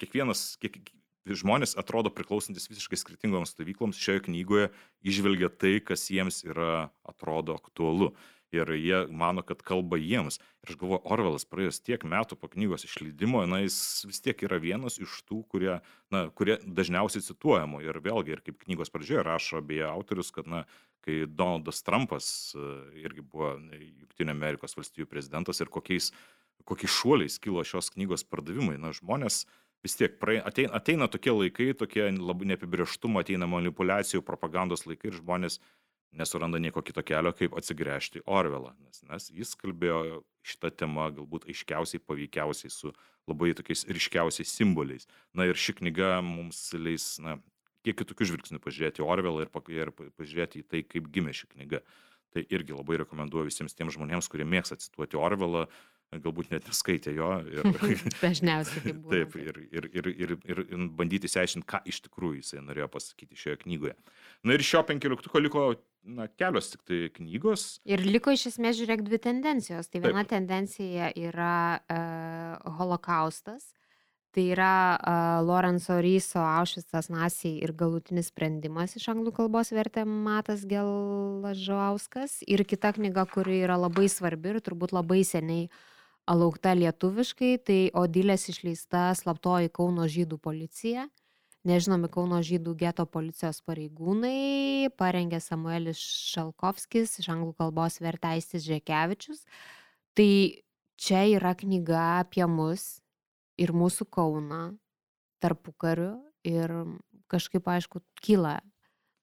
Kiekvienas, 0.02 0.54
kiek, 0.62 0.82
žmonės 1.28 1.76
atrodo 1.80 2.12
priklausantis 2.14 2.70
visiškai 2.70 3.00
skirtingoms 3.00 3.54
stovykloms 3.54 4.00
šioje 4.00 4.26
knygoje 4.30 4.70
išvelgia 5.04 5.50
tai, 5.50 5.80
kas 5.84 6.10
jiems 6.12 6.44
yra, 6.48 6.90
atrodo 7.08 7.58
aktualu. 7.60 8.14
Ir 8.50 8.66
jie 8.74 9.04
mano, 9.14 9.44
kad 9.46 9.60
kalba 9.62 10.00
jiems. 10.02 10.40
Ir 10.64 10.72
aš 10.72 10.78
galvoju, 10.82 11.04
Orvelas 11.14 11.46
praėjus 11.46 11.84
tiek 11.86 12.02
metų 12.02 12.34
po 12.34 12.50
knygos 12.50 12.88
išleidimo, 12.88 13.44
na, 13.46 13.60
jis 13.62 13.78
vis 14.10 14.24
tiek 14.26 14.42
yra 14.48 14.58
vienas 14.58 14.98
iš 14.98 15.20
tų, 15.30 15.44
kurie, 15.52 15.76
na, 16.10 16.24
kurie 16.34 16.56
dažniausiai 16.66 17.22
cituojamų. 17.28 17.84
Ir 17.86 18.02
vėlgi, 18.02 18.34
ir 18.34 18.42
kaip 18.42 18.58
knygos 18.66 18.90
pradžioje 18.90 19.22
rašo 19.28 19.62
beje 19.62 19.86
autorius, 19.86 20.34
kad, 20.34 20.50
na, 20.50 20.64
kai 21.06 21.28
Donaldas 21.30 21.84
Trumpas 21.86 22.56
e, 22.58 22.66
irgi 23.06 23.22
buvo 23.22 23.54
Junktinio 23.78 24.34
Amerikos 24.34 24.74
valstijų 24.80 25.06
prezidentas 25.14 25.62
ir 25.62 25.70
kokiais, 25.70 26.10
kokiais 26.66 26.98
šuoliais 26.98 27.38
kilo 27.44 27.62
šios 27.62 27.94
knygos 27.94 28.26
pardavimai, 28.26 28.80
na, 28.82 28.96
žmonės 28.98 29.44
vis 29.86 29.96
tiek 30.00 30.18
praeina, 30.20 30.46
ateina, 30.50 30.74
ateina 30.80 31.08
tokie 31.12 31.34
laikai, 31.34 31.74
tokie 31.78 32.08
labai 32.12 32.50
neapibrieštumo, 32.54 33.22
ateina 33.24 33.48
manipulacijų, 33.50 34.24
propagandos 34.28 34.86
laikai 34.88 35.12
ir 35.12 35.20
žmonės 35.22 35.60
nesuranda 36.12 36.58
nieko 36.60 36.82
kito 36.82 37.04
kelio, 37.06 37.32
kaip 37.38 37.54
atsigręžti 37.58 38.24
Orvelą. 38.26 38.74
Nes, 38.82 39.04
nes 39.06 39.30
jis 39.30 39.54
kalbėjo 39.60 40.24
šitą 40.46 40.72
temą 40.74 41.10
galbūt 41.14 41.46
aiškiausiai, 41.52 42.02
paveikiausiai 42.02 42.74
su 42.74 42.94
labai 43.30 43.54
tokiais 43.58 43.86
ryškiausiais 43.86 44.50
simboliais. 44.58 45.06
Na 45.38 45.46
ir 45.46 45.60
ši 45.60 45.78
knyga 45.80 46.18
mums 46.26 46.64
leis, 46.74 47.12
na, 47.22 47.38
kiek 47.86 48.00
kitokių 48.02 48.32
žvilgsnių 48.32 48.62
pažiūrėti 48.64 49.06
Orvelą 49.06 49.46
ir, 49.46 49.54
ir 49.78 49.94
pa- 49.94 50.10
pažiūrėti 50.18 50.64
į 50.64 50.68
tai, 50.68 50.82
kaip 50.84 51.12
gimė 51.14 51.36
ši 51.38 51.52
knyga. 51.54 51.84
Tai 52.34 52.44
irgi 52.46 52.76
labai 52.78 53.00
rekomenduoju 53.02 53.48
visiems 53.50 53.74
tiems 53.78 53.96
žmonėms, 53.96 54.28
kurie 54.30 54.46
mėgsta 54.46 54.78
cituoti 54.82 55.18
Orvelą, 55.18 55.68
galbūt 56.18 56.50
net 56.54 56.66
neskaitė 56.66 57.14
jo. 57.14 57.30
Ir, 57.52 57.70
Dažniausiai 58.24 58.96
taip 58.96 59.36
ir, 59.38 59.60
ir, 59.70 59.90
ir, 59.94 60.10
ir, 60.26 60.36
ir, 60.50 60.64
bandyti 60.98 61.30
išsiaiškinti, 61.30 61.68
ką 61.70 61.84
iš 61.90 62.02
tikrųjų 62.08 62.42
jisai 62.42 62.64
norėjo 62.66 62.90
pasakyti 62.96 63.38
šioje 63.40 63.62
knygoje. 63.66 63.96
Na 64.48 64.58
ir 64.58 64.66
šio 64.66 64.82
penkioliktuko 64.88 65.44
liko 65.44 65.66
na, 66.04 66.30
kelios 66.40 66.72
tik 66.74 66.86
tai 66.90 67.02
knygos. 67.14 67.68
Ir 67.90 68.02
liko 68.06 68.34
iš 68.34 68.50
esmės, 68.54 68.80
žiūrėk, 68.80 69.04
dvi 69.06 69.22
tendencijos. 69.22 69.92
Tai 69.92 70.02
viena 70.06 70.24
Taip. 70.24 70.34
tendencija 70.38 71.12
yra 71.20 71.58
uh, 71.78 72.80
holokaustas, 72.80 73.70
Tai 74.30 74.44
yra 74.46 74.74
uh, 74.94 75.42
Lorenzo 75.42 75.96
Ryso 75.98 76.38
Aušvicas 76.38 77.08
Nasiai 77.10 77.64
ir 77.66 77.72
galutinis 77.74 78.28
sprendimas 78.30 78.94
iš 78.94 79.08
anglų 79.10 79.34
kalbos 79.40 79.72
vertė 79.74 80.04
Matas 80.06 80.68
Gelažauskas. 80.70 82.36
Ir 82.46 82.62
kita 82.62 82.92
knyga, 82.94 83.26
kuri 83.26 83.64
yra 83.66 83.80
labai 83.82 84.06
svarbi 84.06 84.54
ir 84.54 84.62
turbūt 84.62 84.94
labai 84.94 85.24
seniai 85.26 85.66
laukta 86.36 86.76
lietuviškai, 86.78 87.54
tai 87.66 87.80
Odilės 87.98 88.48
išleista 88.52 89.10
slaptoji 89.18 89.72
Kauno 89.74 90.08
žydų 90.10 90.38
policija. 90.42 91.08
Nežinomi 91.68 92.08
Kauno 92.12 92.40
žydų 92.46 92.76
geto 92.80 93.04
policijos 93.10 93.60
pareigūnai 93.68 94.90
parengė 94.98 95.42
Samuelis 95.44 96.00
Šalkovskis, 96.32 97.18
iš 97.20 97.30
anglų 97.34 97.52
kalbos 97.60 98.00
verteistis 98.00 98.64
Žekevičius. 98.68 99.44
Tai 100.16 100.32
čia 101.00 101.26
yra 101.36 101.52
knyga 101.60 102.06
apie 102.22 102.46
mus, 102.48 103.02
ir 103.60 103.76
mūsų 103.76 104.08
Kauną 104.08 104.64
tarpukariu 105.44 106.16
ir 106.48 106.72
kažkaip, 107.30 107.68
aišku, 107.68 108.02
kyla 108.24 108.60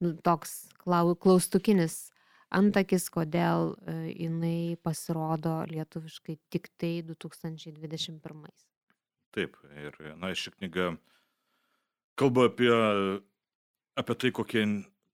nu, 0.05 0.13
toks 0.25 0.67
klaustukinis 0.85 2.11
antakis, 2.55 3.09
kodėl 3.13 3.75
e, 3.75 3.97
jinai 4.15 4.77
pasirodo 4.85 5.59
lietuviškai 5.71 6.39
tik 6.53 6.71
tai 6.81 7.01
2021. 7.07 8.51
Taip, 9.37 9.57
ir 9.77 9.97
na, 10.17 10.33
ši 10.33 10.55
knyga 10.57 10.95
kalba 12.17 12.47
apie, 12.49 12.73
apie 14.01 14.17
tai, 14.17 14.33
kokie, 14.37 14.65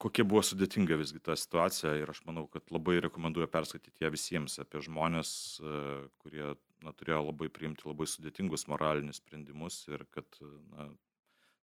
kokie 0.03 0.27
buvo 0.29 0.45
sudėtinga 0.47 0.99
visgi 1.01 1.23
ta 1.25 1.37
situacija 1.39 1.97
ir 1.99 2.13
aš 2.13 2.23
manau, 2.29 2.47
kad 2.51 2.69
labai 2.75 3.01
rekomenduoju 3.03 3.51
perskaityti 3.51 4.07
ją 4.07 4.13
visiems 4.15 4.61
apie 4.63 4.85
žmonės, 4.85 5.33
e, 5.63 5.81
kurie 6.23 6.53
na, 6.83 6.93
turėjo 6.95 7.25
labai 7.31 7.49
priimti 7.55 7.89
labai 7.89 8.07
sudėtingus 8.11 8.69
moralinius 8.71 9.23
sprendimus 9.23 9.83
ir 9.91 10.07
kad, 10.15 10.29
na, 10.75 10.93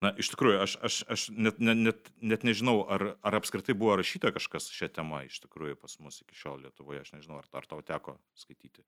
na 0.03 0.11
iš 0.19 0.31
tikrųjų, 0.33 0.61
aš, 0.63 0.75
aš, 0.85 0.99
aš 1.11 1.25
net, 1.35 1.59
net, 1.59 1.79
net, 1.79 2.11
net 2.21 2.45
nežinau, 2.47 2.77
ar, 2.91 3.13
ar 3.25 3.39
apskritai 3.39 3.75
buvo 3.77 3.97
rašyta 3.99 4.31
kažkas 4.35 4.69
šią 4.75 4.91
temą 4.95 5.23
iš 5.27 5.41
tikrųjų 5.43 5.79
pas 5.81 5.97
mus 6.03 6.21
iki 6.23 6.37
šiol 6.39 6.63
Lietuvoje, 6.65 7.03
aš 7.03 7.13
nežinau, 7.17 7.41
ar, 7.41 7.49
ar 7.59 7.67
tau 7.69 7.83
teko 7.85 8.17
skaityti 8.39 8.85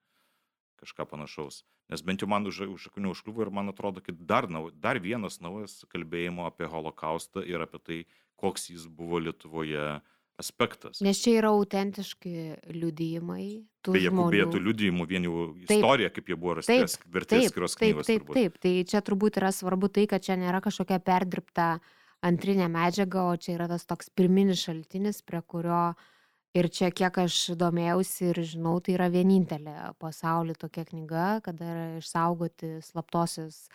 kažką 0.81 1.05
panašaus. 1.11 1.61
Nes 1.91 2.01
bent 2.01 2.23
jau 2.23 2.29
man 2.31 2.47
už, 2.49 2.63
už 2.71 2.87
akių 2.89 3.03
neužkliuvo 3.05 3.43
ir 3.45 3.51
man 3.53 3.69
atrodo, 3.69 4.01
kad 4.01 4.17
dar, 4.25 4.47
dar 4.81 4.97
vienas 5.03 5.37
naujas 5.43 5.83
kalbėjimo 5.91 6.47
apie 6.47 6.69
holokaustą 6.71 7.43
ir 7.45 7.61
apie 7.61 7.81
tai, 7.83 7.99
koks 8.41 8.71
jis 8.71 8.87
buvo 8.89 9.19
Lietuvoje 9.21 9.83
uh, 9.99 10.20
aspektas. 10.41 10.99
Nes 11.05 11.21
čia 11.21 11.37
yra 11.39 11.53
autentiški 11.55 12.33
liudijimai. 12.73 13.45
Beje, 13.87 14.11
beje, 14.13 14.45
tų 14.53 14.61
liudijimų 14.67 15.07
vien 15.09 15.25
jau 15.25 15.47
istorija, 15.63 16.11
taip, 16.11 16.19
kaip 16.19 16.29
jie 16.29 16.37
buvo 16.37 16.59
rasti, 16.59 16.77
vertės 17.13 17.47
skirios 17.49 17.77
knygos. 17.79 18.09
Taip, 18.09 18.27
taip, 18.27 18.35
taip, 18.35 18.61
tai 18.61 18.73
čia 18.89 19.01
turbūt 19.05 19.39
yra 19.41 19.49
svarbu 19.55 19.89
tai, 19.93 20.05
kad 20.11 20.25
čia 20.25 20.37
nėra 20.37 20.61
kažkokia 20.61 20.99
perdirbta 21.01 21.71
antrinė 22.25 22.67
medžiaga, 22.69 23.25
o 23.31 23.37
čia 23.41 23.55
yra 23.55 23.69
tas 23.71 23.87
toks 23.89 24.11
pirminis 24.13 24.61
šaltinis, 24.67 25.23
prie 25.25 25.41
kurio 25.41 25.83
ir 26.57 26.67
čia 26.69 26.91
kiek 26.93 27.21
aš 27.23 27.55
domėjausi 27.57 28.29
ir 28.29 28.41
žinau, 28.53 28.75
tai 28.83 28.97
yra 28.97 29.07
vienintelė 29.13 29.75
pasaulyje 30.01 30.59
tokia 30.61 30.85
knyga, 30.89 31.29
kada 31.45 31.71
yra 31.73 31.87
išsaugoti 32.01 32.75
slaptosios 32.85 33.65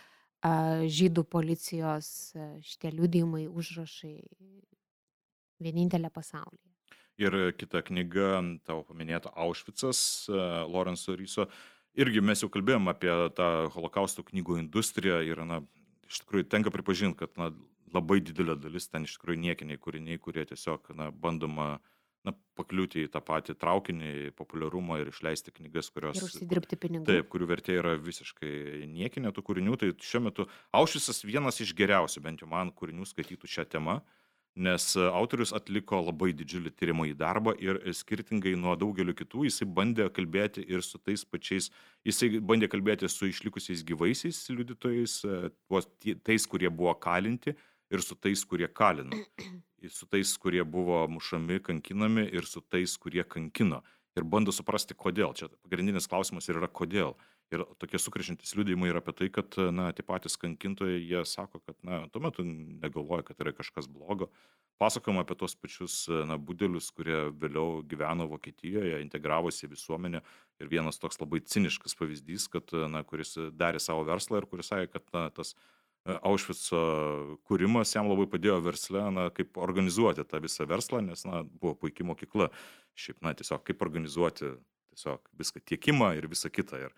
žydų 0.45 1.23
policijos 1.27 2.07
šitie 2.63 2.93
liudijimai, 2.93 3.47
užrašai 3.49 4.15
vienintelė 5.63 6.11
pasaulyje. 6.13 6.63
Ir 7.17 7.33
kita 7.57 7.81
knyga, 7.81 8.43
tavo 8.67 8.83
paminėta 8.85 9.31
Aušvicas, 9.33 9.99
e, 10.29 10.41
Lorenzo 10.69 11.15
Ryso. 11.17 11.47
Irgi 11.97 12.21
mes 12.21 12.43
jau 12.43 12.49
kalbėjom 12.53 12.91
apie 12.91 13.09
tą 13.33 13.47
holokausto 13.73 14.21
knygų 14.27 14.59
industriją 14.61 15.23
ir, 15.25 15.41
na, 15.49 15.63
iš 16.05 16.21
tikrųjų 16.21 16.45
tenka 16.51 16.73
pripažinti, 16.73 17.17
kad, 17.23 17.33
na, 17.41 17.49
labai 17.93 18.19
didelė 18.21 18.57
dalis 18.61 18.85
ten 18.91 19.07
iš 19.07 19.15
tikrųjų 19.17 19.41
niekiniai 19.47 19.81
kūriniai, 19.81 20.19
kurie 20.21 20.45
tiesiog, 20.45 20.91
na, 20.93 21.09
bandoma, 21.09 21.79
na, 22.27 22.35
pakliūti 22.59 23.07
į 23.07 23.09
tą 23.15 23.23
patį 23.25 23.55
traukinį, 23.57 24.13
populiarumą 24.37 24.99
ir 25.01 25.09
išleisti 25.09 25.55
knygas, 25.55 25.89
kurios... 25.95 26.19
Ir 26.19 26.27
užsidirbti 26.27 26.77
pinigų. 26.77 27.07
Taip, 27.09 27.31
kurių 27.33 27.49
vertė 27.49 27.79
yra 27.79 27.95
visiškai 27.97 28.85
niekinė 28.93 29.33
tų 29.33 29.45
kūrinių. 29.49 29.77
Tai 29.81 29.91
šiuo 30.05 30.21
metu 30.27 30.47
Aušvicas 30.75 31.23
vienas 31.25 31.61
iš 31.65 31.73
geriausių, 31.77 32.23
bent 32.29 32.45
jau 32.45 32.51
man, 32.51 32.69
kūrinių 32.75 33.09
skaitytų 33.09 33.49
šią 33.57 33.67
temą. 33.73 34.01
Nes 34.57 34.95
e, 34.97 35.03
autorius 35.13 35.51
atliko 35.53 35.99
labai 36.01 36.31
didžiulį 36.33 36.71
tyrimąjį 36.79 37.15
darbą 37.19 37.53
ir 37.61 37.77
e, 37.83 37.93
skirtingai 37.93 38.55
nuo 38.57 38.73
daugelio 38.79 39.13
kitų 39.17 39.45
jisai 39.45 39.67
bandė 39.69 40.07
kalbėti 40.13 40.63
ir 40.65 40.81
su 40.81 40.97
tais 40.97 41.21
pačiais, 41.29 41.69
jisai 42.07 42.31
bandė 42.41 42.69
kalbėti 42.73 43.09
su 43.11 43.29
išlikusiais 43.29 43.83
gyvaisiais 43.85 44.39
liudytojais, 44.49 45.19
e, 45.29 46.15
tais, 46.25 46.47
kurie 46.49 46.71
buvo 46.73 46.95
kalinti 46.97 47.53
ir 47.93 48.01
su 48.01 48.17
tais, 48.17 48.41
kurie 48.49 48.67
kalino, 48.67 49.21
su 49.99 50.09
tais, 50.09 50.33
kurie 50.41 50.65
buvo 50.65 51.03
mušami, 51.11 51.61
kankinami 51.69 52.25
ir 52.33 52.49
su 52.49 52.65
tais, 52.65 52.97
kurie 52.97 53.27
kankino. 53.29 53.83
Ir 54.17 54.25
bando 54.25 54.49
suprasti, 54.49 54.97
kodėl. 54.97 55.37
Čia 55.37 55.51
pagrindinis 55.61 56.09
klausimas 56.09 56.49
ir 56.49 56.57
yra 56.57 56.65
kodėl. 56.65 57.13
Ir 57.55 57.63
tokie 57.79 57.99
sukrežintis 58.01 58.51
liūdėjimai 58.57 58.89
yra 58.91 58.99
apie 58.99 59.13
tai, 59.15 59.27
kad, 59.31 59.55
na, 59.71 59.87
tie 59.95 60.03
patys 60.03 60.35
kankintojai, 60.41 60.97
jie 60.99 61.21
sako, 61.23 61.61
kad, 61.63 61.77
na, 61.87 62.01
tuo 62.11 62.19
metu 62.25 62.43
negalvoja, 62.43 63.23
kad 63.29 63.39
yra 63.39 63.53
kažkas 63.55 63.87
blogo. 63.87 64.27
Pasakojama 64.83 65.23
apie 65.23 65.37
tos 65.39 65.55
pačius, 65.55 65.95
na, 66.27 66.35
budelius, 66.35 66.89
kurie 66.91 67.29
vėliau 67.39 67.79
gyveno 67.87 68.27
Vokietijoje, 68.33 68.99
integravosi 69.05 69.63
į 69.63 69.71
visuomenę. 69.77 70.21
Ir 70.59 70.71
vienas 70.75 70.99
toks 70.99 71.21
labai 71.23 71.39
ciniškas 71.39 71.95
pavyzdys, 71.95 72.49
kad, 72.51 72.75
na, 72.91 73.05
kuris 73.07 73.37
darė 73.55 73.79
savo 73.79 74.03
verslą 74.11 74.43
ir 74.43 74.51
kuris 74.51 74.73
sakė, 74.73 74.91
kad, 74.97 75.07
na, 75.15 75.25
tas 75.31 75.55
e, 75.55 76.19
Aušvico 76.19 76.85
kūrimas 77.47 77.95
jam 77.95 78.11
labai 78.11 78.27
padėjo 78.27 78.59
versle, 78.67 79.07
na, 79.15 79.29
kaip 79.31 79.55
organizuoti 79.55 80.27
tą 80.27 80.43
visą 80.43 80.67
verslą, 80.67 80.99
nes, 81.07 81.23
na, 81.23 81.45
buvo 81.47 81.77
puikia 81.79 82.11
mokykla. 82.11 82.51
Šiaip, 82.99 83.23
na, 83.23 83.31
tiesiog 83.39 83.63
kaip 83.63 83.87
organizuoti 83.87 84.57
tiesiog 84.97 85.29
viską 85.39 85.63
tiekimą 85.63 86.17
ir 86.17 86.27
visą 86.27 86.51
kitą. 86.51 86.89
Ir, 86.89 86.95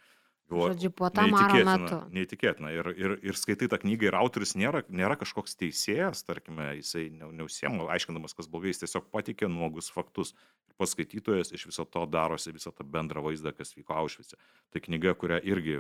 Žodžiu, 0.49 0.89
po 0.89 1.09
tą 1.13 1.27
maro 1.29 1.61
metu. 1.65 1.99
Neįtikėtina. 2.13 2.71
Ir, 2.73 2.89
ir, 2.97 3.13
ir 3.29 3.37
skaitai 3.37 3.69
tą 3.69 3.77
knygą 3.81 4.09
ir 4.09 4.17
autoris 4.17 4.55
nėra, 4.57 4.81
nėra 4.89 5.17
kažkoks 5.19 5.53
teisėjas, 5.59 6.23
tarkime, 6.25 6.71
jisai 6.79 7.07
neusiemo, 7.13 7.85
aiškinamas, 7.93 8.33
kas 8.37 8.49
blogai, 8.49 8.73
jis 8.73 8.83
tiesiog 8.83 9.09
patikė 9.13 9.49
nuogus 9.51 9.91
faktus. 9.93 10.33
Ir 10.69 10.77
pats 10.81 10.95
skaitytojas 10.97 11.53
iš 11.53 11.67
viso 11.69 11.85
to 11.85 12.05
darosi 12.09 12.53
visą 12.55 12.73
tą 12.73 12.87
bendrą 12.87 13.23
vaizdą, 13.27 13.53
kas 13.53 13.75
vyko 13.77 13.99
Aušvice. 14.01 14.39
Tai 14.73 14.83
knyga, 14.87 15.13
kurią 15.21 15.41
irgi 15.45 15.79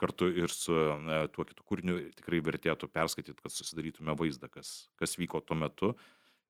kartu 0.00 0.30
ir 0.32 0.52
su 0.52 0.76
e, 0.76 1.24
tuo 1.32 1.44
kitu 1.44 1.64
kūriniu 1.68 1.98
tikrai 2.16 2.40
vertėtų 2.44 2.88
perskaityti, 2.92 3.40
kad 3.40 3.52
susidarytume 3.52 4.16
vaizdą, 4.16 4.48
kas, 4.52 4.90
kas 5.00 5.16
vyko 5.20 5.42
tuo 5.44 5.56
metu. 5.60 5.94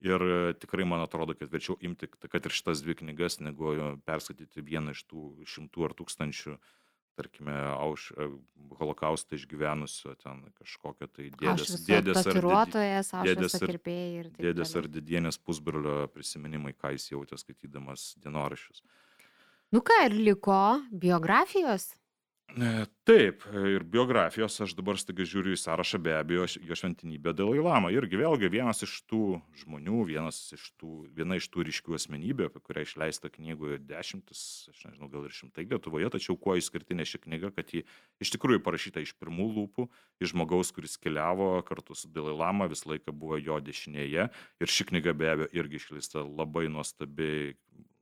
Ir 0.07 0.23
e, 0.23 0.37
tikrai 0.59 0.87
man 0.89 1.03
atrodo, 1.05 1.35
kad 1.39 1.51
verčiau 1.53 1.79
imti, 1.83 2.09
kad 2.09 2.47
ir 2.47 2.55
šitas 2.55 2.83
dvi 2.83 2.99
knygas, 3.03 3.41
negu 3.43 3.75
perskaityti 4.07 4.63
vieną 4.67 4.95
iš 4.95 5.03
tų 5.11 5.25
šimtų 5.51 5.89
ar 5.89 5.97
tūkstančių 5.99 6.55
uh, 6.55 6.71
tarkime, 7.21 7.55
auš, 7.77 8.09
e, 8.17 8.29
holokaustą 8.81 9.37
išgyvenusio 9.37 10.17
ten 10.23 10.43
kažkokio 10.59 11.09
tai 11.13 11.29
dėdės, 11.37 11.77
dėdės 11.87 12.21
ar, 12.25 12.41
dėdės, 12.41 13.61
ar, 13.61 13.79
dėdės 14.41 14.75
ar 14.81 14.91
didienės 14.97 15.41
pusbrolio 15.45 16.03
prisiminimai, 16.15 16.75
ką 16.75 16.95
jis 16.97 17.11
jautė 17.13 17.39
skaitydamas 17.41 18.15
dienoraščius. 18.25 18.83
Nu 19.71 19.85
ką, 19.87 20.01
ir 20.09 20.17
liko 20.19 20.81
biografijos? 20.91 21.93
E, 22.59 22.87
taip, 23.07 23.45
ir 23.55 23.85
biografijos 23.87 24.57
aš 24.65 24.73
dabar 24.75 24.99
staiga 24.99 25.23
žiūriu 25.29 25.53
į 25.55 25.59
sąrašą, 25.61 26.01
be 26.03 26.17
abejo, 26.19 26.49
jo 26.67 26.77
šventinybė 26.79 27.31
Dalai 27.39 27.61
Lama. 27.63 27.93
Irgi 27.95 28.19
vėlgi 28.19 28.51
vienas 28.51 28.83
iš 28.83 28.97
tų 29.11 29.39
žmonių, 29.61 30.01
vienas 30.09 30.41
iš 30.57 30.65
tų, 30.81 31.05
viena 31.15 31.39
iš 31.39 31.47
tų 31.53 31.69
ryškių 31.69 31.95
asmenybių, 32.01 32.49
apie 32.51 32.63
kurią 32.67 32.85
išleista 32.87 33.31
knygoje 33.31 33.79
dešimtis, 33.87 34.43
aš 34.73 34.83
nežinau, 34.89 35.11
gal 35.13 35.29
ir 35.29 35.37
šimtai 35.37 35.67
Lietuvoje, 35.71 36.11
tačiau 36.17 36.35
kuo 36.41 36.57
išskirtinė 36.59 37.07
ši 37.07 37.23
knyga, 37.29 37.53
kad 37.55 37.71
ji 37.71 37.85
iš 38.25 38.35
tikrųjų 38.35 38.65
parašyta 38.67 39.05
iš 39.05 39.15
pirmų 39.21 39.47
lūpų, 39.61 39.87
iš 40.19 40.35
žmogaus, 40.35 40.75
kuris 40.75 40.99
keliavo 40.99 41.53
kartu 41.69 41.95
su 41.95 42.11
Dalai 42.11 42.35
Lama, 42.35 42.67
visą 42.73 42.91
laiką 42.97 43.15
buvo 43.15 43.39
jo 43.39 43.61
dešinėje. 43.63 44.27
Ir 44.59 44.75
ši 44.75 44.91
knyga 44.91 45.15
be 45.15 45.31
abejo 45.37 45.55
irgi 45.55 45.79
išleista 45.85 46.27
labai 46.27 46.67
nuostabiai, 46.73 47.55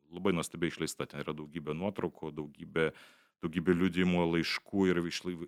labai 0.09 0.33
nuostabiai 0.33 0.73
išleista. 0.73 1.05
Ten 1.05 1.21
yra 1.21 1.37
daugybė 1.37 1.77
nuotraukų, 1.77 2.33
daugybė 2.33 2.89
uh, 2.95 3.07
daugybė 3.45 3.75
liudijimų, 3.77 4.25
laiškų 4.35 4.89
ir 4.91 5.01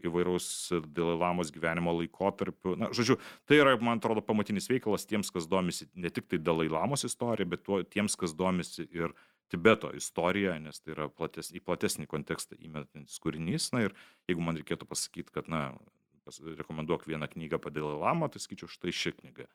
įvairaus 0.07 0.47
Dalai 0.95 1.47
gyvenimo 1.55 1.95
laikotarpių. 1.99 2.77
Na, 2.81 2.91
žodžiu, 2.97 3.19
tai 3.51 3.61
yra, 3.62 3.75
man 3.83 3.99
atrodo, 3.99 4.23
pamatinis 4.25 4.71
veikalas 4.71 5.09
tiems, 5.11 5.33
kas 5.35 5.49
domisi 5.51 5.89
ne 5.95 6.11
tik 6.11 6.31
tai 6.31 6.39
Dalai 6.39 6.69
istorija, 7.11 7.49
bet 7.51 7.65
tuo, 7.67 7.83
tiems, 7.83 8.17
kas 8.21 8.37
domisi 8.37 8.87
ir 8.91 9.15
Tibeto 9.51 9.91
istorija, 9.99 10.55
nes 10.62 10.79
tai 10.79 10.93
yra 10.95 11.09
plates, 11.11 11.49
į 11.51 11.59
platesnį 11.67 12.07
kontekstą 12.07 12.55
įmetantis 12.62 13.19
kūrinys. 13.19 13.73
Na 13.75 13.89
ir 13.89 13.97
jeigu 14.31 14.45
man 14.47 14.61
reikėtų 14.61 14.87
pasakyti, 14.87 15.35
kad, 15.35 15.51
na, 15.51 15.73
rekomenduok 16.39 17.09
vieną 17.09 17.27
knygą 17.33 17.59
apie 17.59 17.73
Dalai 17.75 17.99
Lamą, 17.99 18.29
tai 18.31 18.39
sakyčiau, 18.39 18.71
štai 18.71 18.95
ši 18.95 19.12
knyga. 19.19 19.49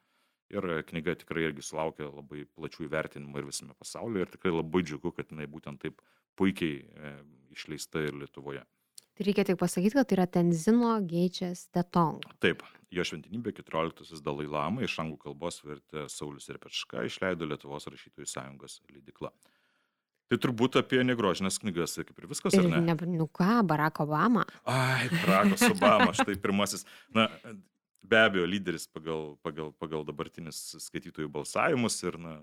Ir 0.54 0.68
knyga 0.92 1.16
tikrai 1.18 1.48
irgi 1.48 1.64
sulaukė 1.66 2.06
labai 2.06 2.44
plačių 2.58 2.86
įvertinimų 2.86 3.40
ir 3.40 3.48
visame 3.48 3.74
pasaulyje. 3.80 4.28
Ir 4.28 4.34
tikrai 4.36 4.52
labai 4.54 4.84
džiugu, 4.86 5.14
kad 5.16 5.32
jinai 5.32 5.48
būtent 5.50 5.82
taip 5.82 6.04
puikiai 6.38 6.84
e, 6.84 7.14
išleista 7.56 8.04
ir 8.06 8.16
Lietuvoje. 8.20 8.64
Tai 9.16 9.24
reikia 9.24 9.46
tik 9.48 9.60
pasakyti, 9.62 9.96
kad 9.96 10.10
tai 10.10 10.18
yra 10.18 10.28
Tenzino 10.28 10.98
Geičės 11.08 11.70
Tetong. 11.72 12.26
Taip, 12.44 12.66
jo 12.92 13.04
šventinybė 13.08 13.54
14 13.56 14.20
Dalai 14.26 14.48
Lama 14.52 14.84
iš 14.84 14.98
anglų 15.00 15.22
kalbos 15.30 15.62
vertė 15.64 16.10
Saulis 16.12 16.50
ir 16.52 16.60
Pečka 16.60 17.06
išleido 17.08 17.48
Lietuvos 17.48 17.88
rašytojų 17.88 18.28
sąjungos 18.28 18.82
leidikla. 18.92 19.32
Tai 20.26 20.40
turbūt 20.42 20.80
apie 20.82 21.00
negrožinės 21.06 21.60
knygas, 21.62 21.96
kaip 22.02 22.18
ir 22.18 22.28
viskas, 22.28 22.56
ar 22.58 22.66
Ir 22.66 22.72
ne? 22.74 22.82
ne, 22.82 22.96
nu 23.14 23.28
ką, 23.30 23.62
Barack 23.70 24.02
Obama. 24.02 24.44
Ai, 24.66 25.06
Barakas 25.14 25.68
Obama, 25.70 26.12
štai 26.18 26.36
pirmasis. 26.42 26.84
Na, 27.14 27.28
be 28.04 28.20
abejo, 28.20 28.48
lyderis 28.50 28.88
pagal, 28.90 29.36
pagal, 29.46 29.70
pagal 29.80 30.04
dabartinis 30.08 30.60
skaitytojų 30.88 31.30
balsavimus 31.30 32.00
ir, 32.08 32.18
na, 32.22 32.40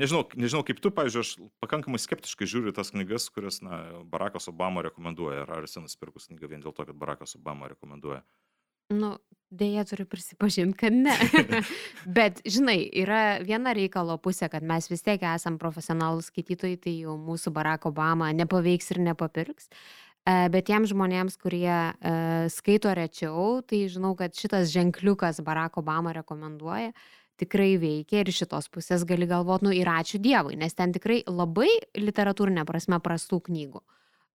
nežinau, 0.00 0.24
nežinau 0.38 0.62
kaip 0.66 0.80
tu, 0.82 0.92
pavyzdžiui, 0.94 1.22
aš 1.24 1.30
pakankamai 1.64 2.00
skeptiškai 2.02 2.48
žiūriu 2.48 2.74
tas 2.76 2.92
knygas, 2.94 3.28
kurias, 3.34 3.60
na, 3.64 3.82
Barakas 4.08 4.50
Obama 4.52 4.84
rekomenduoja. 4.86 5.44
Ar, 5.46 5.54
ar 5.58 5.68
esi 5.68 5.82
nusipirkus 5.82 6.30
knygą 6.30 6.52
vien 6.52 6.64
dėl 6.64 6.76
to, 6.76 6.86
kad 6.88 6.96
Barakas 6.96 7.36
Obama 7.38 7.70
rekomenduoja? 7.72 8.22
Nu, 8.94 9.16
dėja 9.50 9.82
turiu 9.88 10.06
prisipažinti, 10.06 10.76
kad 10.78 10.94
ne. 10.94 11.14
Bet, 12.18 12.38
žinai, 12.46 12.78
yra 12.94 13.40
viena 13.42 13.74
reikalo 13.74 14.14
pusė, 14.22 14.46
kad 14.52 14.62
mes 14.66 14.86
vis 14.90 15.02
tiek 15.06 15.22
esam 15.26 15.56
profesionalūs 15.58 16.30
skaitytojai, 16.30 16.78
tai 16.84 16.94
jau 17.00 17.16
mūsų 17.18 17.50
Barack 17.56 17.88
Obama 17.90 18.30
nepaveiks 18.36 18.92
ir 18.94 19.02
nepapirks. 19.08 19.70
E, 20.22 20.46
Bet 20.54 20.68
tiems 20.70 20.92
žmonėms, 20.94 21.38
kurie 21.42 21.66
e, 21.66 21.92
skaito 22.54 22.94
rečiau, 22.94 23.58
tai 23.66 23.86
žinau, 23.90 24.14
kad 24.18 24.38
šitas 24.38 24.70
ženkliukas 24.74 25.42
Barack 25.46 25.82
Obama 25.82 26.14
rekomenduoja 26.14 26.94
tikrai 27.40 27.74
veikia 27.80 28.22
ir 28.22 28.32
šitos 28.34 28.70
pusės 28.72 29.04
gali 29.08 29.28
galvoti, 29.28 29.68
nu 29.68 29.74
ir 29.76 29.88
ačiū 29.90 30.20
Dievui, 30.22 30.56
nes 30.60 30.74
ten 30.76 30.94
tikrai 30.94 31.22
labai 31.28 31.70
literatūrinė 31.98 32.66
prasme 32.68 33.00
prastų 33.02 33.42
knygų. 33.50 33.82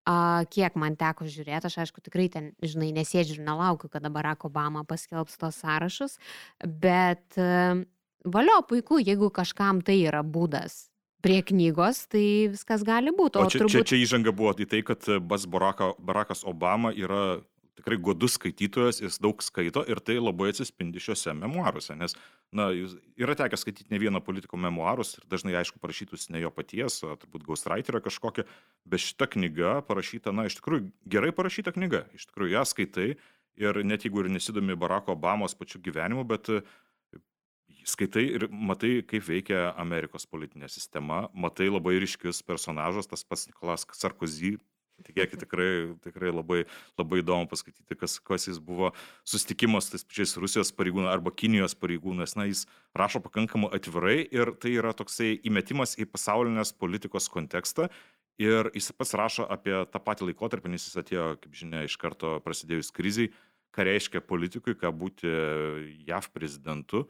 A, 0.09 0.43
kiek 0.49 0.77
man 0.81 0.95
teko 0.97 1.27
žiūrėti, 1.29 1.69
aš 1.69 1.77
aišku 1.83 2.01
tikrai 2.01 2.25
ten, 2.33 2.51
žinai, 2.65 2.89
nesėdžiu 2.95 3.37
ir 3.37 3.43
nelaukiu, 3.45 3.89
kada 3.93 4.09
Barack 4.09 4.47
Obama 4.49 4.81
paskelbs 4.87 5.37
tos 5.37 5.59
sąrašus, 5.61 6.17
bet 6.65 7.37
e, 7.37 7.83
valio 8.25 8.61
puiku, 8.65 8.97
jeigu 8.97 9.29
kažkam 9.33 9.83
tai 9.85 9.99
yra 10.01 10.23
būdas 10.25 10.87
prie 11.21 11.43
knygos, 11.45 12.07
tai 12.09 12.49
viskas 12.49 12.81
gali 12.81 13.13
būti. 13.13 13.37
O 13.37 13.45
čia, 13.45 13.61
turbūt... 13.61 13.75
čia, 13.75 13.85
čia 13.93 14.01
įžanga 14.01 14.33
buvo 14.33 14.55
į 14.57 14.65
tai, 14.73 14.81
kad 14.85 15.05
Bas 15.21 15.45
Baraka, 15.45 15.91
Barakas 16.01 16.41
Obama 16.49 16.89
yra 16.97 17.43
tikrai 17.79 17.97
godus 18.03 18.35
skaitytojas, 18.37 19.01
jis 19.01 19.17
daug 19.23 19.41
skaito 19.43 19.83
ir 19.89 20.01
tai 20.03 20.17
labai 20.19 20.51
atsispindi 20.51 21.01
šiuose 21.03 21.33
memoaruose, 21.37 21.95
nes, 21.99 22.15
na, 22.55 22.69
yra 23.19 23.35
tekę 23.39 23.59
skaityti 23.59 23.91
ne 23.93 23.99
vieną 24.01 24.21
politiko 24.25 24.59
memoarus 24.59 25.15
ir 25.17 25.27
dažnai, 25.31 25.55
aišku, 25.61 25.79
parašytus 25.83 26.29
ne 26.33 26.43
jo 26.43 26.51
paties, 26.53 26.99
turbūt 27.01 27.45
ghostwriterio 27.47 28.03
kažkokia, 28.03 28.45
bet 28.85 29.03
šita 29.03 29.29
knyga 29.35 29.79
parašyta, 29.87 30.35
na, 30.35 30.47
iš 30.49 30.59
tikrųjų 30.59 30.91
gerai 31.15 31.31
parašyta 31.35 31.73
knyga, 31.75 32.05
iš 32.17 32.27
tikrųjų 32.29 32.57
ją 32.57 32.65
skaitai 32.67 33.09
ir 33.61 33.83
net 33.87 34.05
jeigu 34.05 34.23
ir 34.23 34.31
nesidomi 34.31 34.77
Barako 34.79 35.15
Obamos 35.15 35.55
pačiu 35.57 35.81
gyvenimu, 35.83 36.25
bet 36.27 36.49
e, 36.51 36.61
skaitai 37.87 38.25
ir 38.37 38.47
matai, 38.51 38.99
kaip 39.07 39.25
veikia 39.27 39.71
Amerikos 39.79 40.27
politinė 40.29 40.69
sistema, 40.71 41.25
matai 41.33 41.69
labai 41.71 41.97
ryškius 42.03 42.43
personažus, 42.47 43.09
tas 43.09 43.25
pats 43.27 43.47
Nikolas 43.49 43.87
Sarkozy, 43.97 44.57
tikėkit, 45.05 45.43
tikrai, 45.43 45.69
tikrai 46.05 46.31
labai, 46.33 46.61
labai 46.99 47.21
įdomu 47.23 47.49
paskaityti, 47.51 47.97
kas, 47.99 48.19
kas 48.23 48.47
jis 48.49 48.61
buvo 48.63 48.93
sustikimas 49.27 49.91
tais 49.91 50.05
pačiais 50.07 50.37
Rusijos 50.41 50.73
pareigūnais 50.77 51.11
arba 51.11 51.33
Kinijos 51.35 51.77
pareigūnais. 51.79 52.37
Na, 52.39 52.47
jis 52.49 52.65
rašo 52.97 53.23
pakankamai 53.23 53.71
atvirai 53.77 54.17
ir 54.23 54.55
tai 54.61 54.75
yra 54.79 54.95
toksai 54.97 55.35
įmetimas 55.47 55.97
į 55.99 56.09
pasaulinės 56.11 56.75
politikos 56.77 57.29
kontekstą. 57.31 57.89
Ir 58.41 58.71
jis 58.73 58.89
pats 58.97 59.13
rašo 59.17 59.45
apie 59.53 59.73
tą 59.91 59.99
patį 60.01 60.31
laikotarpį, 60.31 60.71
nes 60.73 60.87
jis 60.87 60.97
atėjo, 60.97 61.25
kaip 61.43 61.57
žinia, 61.57 61.83
iš 61.85 61.97
karto 62.01 62.39
prasidėjus 62.45 62.89
kriziai, 62.95 63.29
ką 63.75 63.85
reiškia 63.87 64.23
politikui, 64.25 64.73
ką 64.79 64.89
būti 64.95 65.29
JAV 66.07 66.31
prezidentu, 66.33 67.05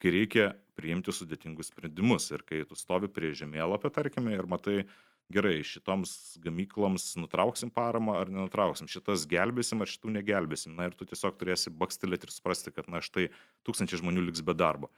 kai 0.00 0.12
reikia 0.14 0.52
priimti 0.78 1.14
sudėtingus 1.14 1.72
sprendimus. 1.72 2.28
Ir 2.30 2.44
kai 2.46 2.62
tu 2.68 2.78
stovi 2.78 3.10
prie 3.12 3.32
žemėlapio, 3.36 3.90
tarkime, 3.92 4.36
ir 4.36 4.48
matai, 4.50 4.84
gerai, 5.32 5.60
šitoms 5.66 6.36
gamykloms 6.42 7.08
nutrauksim 7.18 7.70
paramą 7.74 8.16
ar 8.20 8.30
nenutrauksim, 8.30 8.88
šitas 8.90 9.26
gelbėsim 9.30 9.82
ar 9.82 9.90
šitų 9.90 10.14
negelbėsim. 10.18 10.76
Na 10.78 10.88
ir 10.88 10.96
tu 10.98 11.08
tiesiog 11.08 11.38
turėsi 11.40 11.72
bakstelėti 11.74 12.28
ir 12.28 12.34
suprasti, 12.34 12.72
kad 12.74 12.90
na 12.92 13.02
štai 13.04 13.28
tūkstančiai 13.66 14.02
žmonių 14.02 14.28
liks 14.28 14.44
be 14.46 14.54
darbo. 14.56 14.92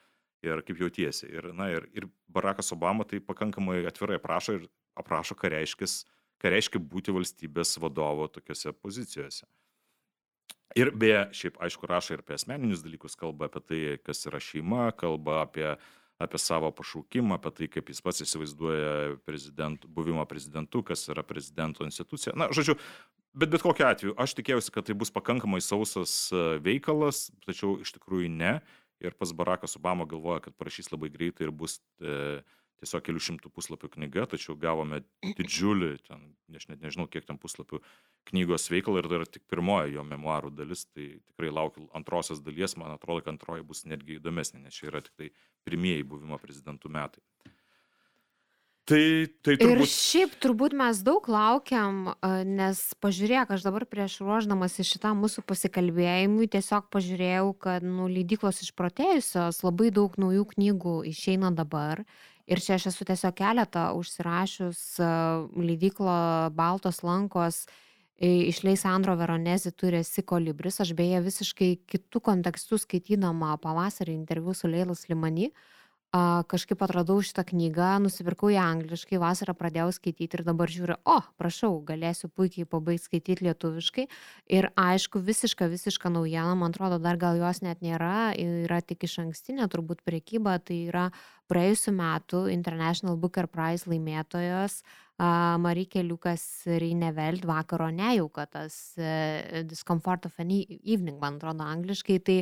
Ir 0.44 0.60
kaip 0.62 0.78
jautiesi. 0.78 1.26
Ir, 1.32 1.50
na, 1.56 1.70
ir, 1.74 1.88
ir 1.96 2.06
Barackas 2.30 2.70
Obama 2.76 3.06
tai 3.08 3.18
pakankamai 3.18 3.80
atvirai 3.88 4.20
aprašo 4.20 4.54
ir 4.60 4.68
aprašo, 4.98 5.34
ką 5.38 5.50
reiškia, 5.56 5.88
ką 6.38 6.52
reiškia 6.54 6.82
būti 6.82 7.14
valstybės 7.14 7.74
vadovo 7.82 8.28
tokiuose 8.30 8.74
pozicijose. 8.78 9.48
Ir 10.76 10.92
beje, 10.92 11.22
šiaip 11.34 11.56
aišku, 11.64 11.88
rašo 11.88 12.14
ir 12.14 12.22
apie 12.22 12.36
asmeninius 12.36 12.84
dalykus, 12.84 13.16
kalba 13.18 13.48
apie 13.48 13.62
tai, 13.64 13.80
kas 14.04 14.20
yra 14.28 14.38
šeima, 14.42 14.90
kalba 15.00 15.42
apie 15.46 15.72
apie 16.18 16.38
savo 16.42 16.70
pašaukimą, 16.74 17.38
apie 17.38 17.52
tai, 17.54 17.68
kaip 17.70 17.92
jis 17.92 18.02
pats 18.02 18.24
įsivaizduoja 18.24 19.18
prezident, 19.28 19.86
buvimo 19.86 20.24
prezidentu, 20.26 20.82
kas 20.86 21.06
yra 21.12 21.22
prezidento 21.26 21.86
institucija. 21.86 22.34
Na, 22.38 22.50
žodžiu, 22.54 22.74
bet 23.38 23.52
bet 23.54 23.62
kokiu 23.62 23.86
atveju, 23.86 24.16
aš 24.18 24.34
tikėjausi, 24.38 24.74
kad 24.74 24.88
tai 24.88 24.98
bus 24.98 25.14
pakankamai 25.14 25.62
sausas 25.64 26.32
e, 26.34 26.44
veikalas, 26.64 27.28
tačiau 27.46 27.78
iš 27.84 27.94
tikrųjų 27.96 28.32
ne. 28.34 28.58
Ir 28.98 29.14
pats 29.14 29.30
Barackas 29.30 29.78
Obama 29.78 30.08
galvoja, 30.10 30.42
kad 30.48 30.56
parašys 30.58 30.90
labai 30.90 31.12
greitai 31.14 31.46
ir 31.46 31.54
bus 31.54 31.78
e, 32.02 32.40
tiesiog 32.82 33.04
kelių 33.06 33.22
šimtų 33.26 33.52
puslapių 33.54 33.90
knyga, 33.96 34.26
tačiau 34.32 34.56
gavome 34.60 35.02
didžiulį, 35.24 35.90
ten, 36.06 36.24
aš 36.54 36.68
net 36.70 36.82
nežinau, 36.84 37.08
kiek 37.10 37.26
ten 37.28 37.40
puslapių 37.40 37.82
knygos 38.30 38.68
veikalą 38.72 39.02
ir 39.02 39.10
tai 39.10 39.20
yra 39.20 39.28
tik 39.28 39.44
pirmoji 39.50 39.96
jo 39.96 40.06
memoarų 40.06 40.54
dalis, 40.56 40.86
tai 40.92 41.10
tikrai 41.30 41.52
laukiu 41.54 41.88
antrosios 41.98 42.42
dalies, 42.44 42.76
man 42.80 42.94
atrodo, 42.94 43.24
kad 43.24 43.34
antroji 43.34 43.66
bus 43.66 43.84
netgi 43.88 44.18
įdomesnė, 44.18 44.64
nes 44.66 44.78
čia 44.78 44.90
yra 44.92 45.04
tik 45.04 45.14
tai 45.18 45.32
pirmieji 45.68 46.06
buvimo 46.08 46.40
prezidentų 46.42 46.92
metai. 46.94 47.24
Tai, 48.88 49.28
tai 49.44 49.58
Ir 49.58 49.60
turbūt... 49.60 49.90
šiaip 49.92 50.36
turbūt 50.40 50.74
mes 50.78 51.02
daug 51.04 51.26
laukiam, 51.28 52.14
nes 52.48 52.78
pažiūrėk, 53.04 53.50
aš 53.52 53.66
dabar 53.66 53.84
prieš 53.84 54.14
ruoždamas 54.22 54.78
į 54.80 54.86
šitą 54.88 55.12
mūsų 55.18 55.44
pasikalbėjimui 55.44 56.48
tiesiog 56.54 56.86
pažiūrėjau, 56.94 57.50
kad 57.60 57.84
nu, 57.84 58.08
leidyklos 58.08 58.62
išprotėjusios 58.64 59.60
labai 59.66 59.90
daug 59.92 60.16
naujų 60.16 60.46
knygų 60.54 60.96
išeina 61.12 61.52
dabar. 61.52 62.00
Ir 62.48 62.62
čia 62.64 62.78
aš 62.78 62.88
esu 62.92 63.04
tiesiog 63.08 63.36
keletą 63.36 63.90
užsirašius 63.98 64.80
a, 65.04 65.10
leidyklo 65.56 66.16
Baltos 66.56 67.02
lankos 67.04 67.66
išleis 68.18 68.84
Andro 68.84 69.14
Veronezi 69.16 69.70
turi 69.70 70.00
esi 70.02 70.22
kolibris. 70.22 70.80
Aš 70.82 70.94
beje 70.98 71.20
visiškai 71.22 71.72
kitų 71.86 72.22
kontekstų 72.30 72.80
skaitydama 72.82 73.56
pavasarį 73.62 74.16
interviu 74.16 74.54
su 74.54 74.70
Leilas 74.70 75.06
Limani. 75.08 75.52
Kažkaip 76.48 76.80
atradau 76.80 77.18
šitą 77.20 77.42
knygą, 77.44 77.98
nusipirkau 78.00 78.48
ją 78.48 78.62
angliškai, 78.64 79.18
vasarą 79.20 79.52
pradėjau 79.52 79.90
skaityti 79.92 80.38
ir 80.38 80.42
dabar 80.46 80.72
žiūriu, 80.72 80.96
o, 81.04 81.18
prašau, 81.36 81.74
galėsiu 81.84 82.30
puikiai 82.32 82.64
pabaigti 82.64 83.04
skaityti 83.04 83.44
lietuviškai. 83.44 84.06
Ir 84.56 84.70
aišku, 84.72 85.20
visiška, 85.20 85.68
visiška 85.68 86.08
naujiena, 86.08 86.56
man 86.56 86.72
atrodo, 86.72 86.96
dar 86.96 87.20
gal 87.20 87.36
jos 87.36 87.60
net 87.60 87.84
nėra, 87.84 88.32
yra 88.40 88.80
tik 88.80 89.04
iš 89.04 89.18
ankstinė 89.26 89.68
turbūt 89.68 90.00
priekyba, 90.00 90.56
tai 90.64 90.86
yra 90.88 91.10
praėjusiu 91.48 91.92
metu 91.96 92.44
International 92.52 93.16
Booker 93.20 93.48
Prize 93.50 93.88
laimėtojos 93.90 94.82
Marikė 95.18 96.04
Liukas 96.06 96.42
Reineveld 96.68 97.42
vakaro 97.48 97.88
nejauka, 97.90 98.44
tas 98.46 98.76
e, 99.00 99.64
Discomfort 99.66 100.28
of 100.28 100.36
an 100.38 100.52
E- 100.54 100.78
Evening, 100.84 101.16
man 101.18 101.40
atrodo, 101.40 101.66
angliškai. 101.66 102.18
Tai 102.22 102.36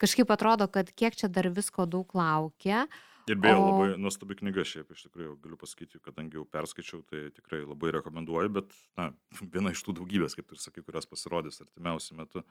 kažkaip 0.00 0.32
atrodo, 0.32 0.64
kad 0.72 0.88
kiek 0.96 1.18
čia 1.18 1.28
dar 1.28 1.50
visko 1.52 1.84
daug 1.84 2.08
laukia. 2.16 2.86
Ir 3.28 3.36
beje, 3.36 3.58
O- 3.60 3.66
labai 3.68 3.90
nuostabi 4.00 4.38
knyga 4.40 4.64
šiaip, 4.64 4.88
iš 4.96 5.04
tikrųjų, 5.10 5.36
galiu 5.44 5.58
pasakyti, 5.60 6.00
kadangi 6.02 6.40
jau 6.40 6.46
perskaičiau, 6.48 7.02
tai 7.06 7.26
tikrai 7.36 7.60
labai 7.68 7.92
rekomenduoju, 7.98 8.54
bet, 8.56 8.72
na, 8.98 9.10
viena 9.52 9.70
iš 9.76 9.84
tų 9.84 9.98
daugybės, 10.00 10.34
kaip 10.38 10.48
tu 10.48 10.56
ir 10.56 10.64
sakai, 10.64 10.82
kurios 10.88 11.06
pasirodys 11.10 11.60
artimiausiu 11.66 12.16
metu. 12.18 12.42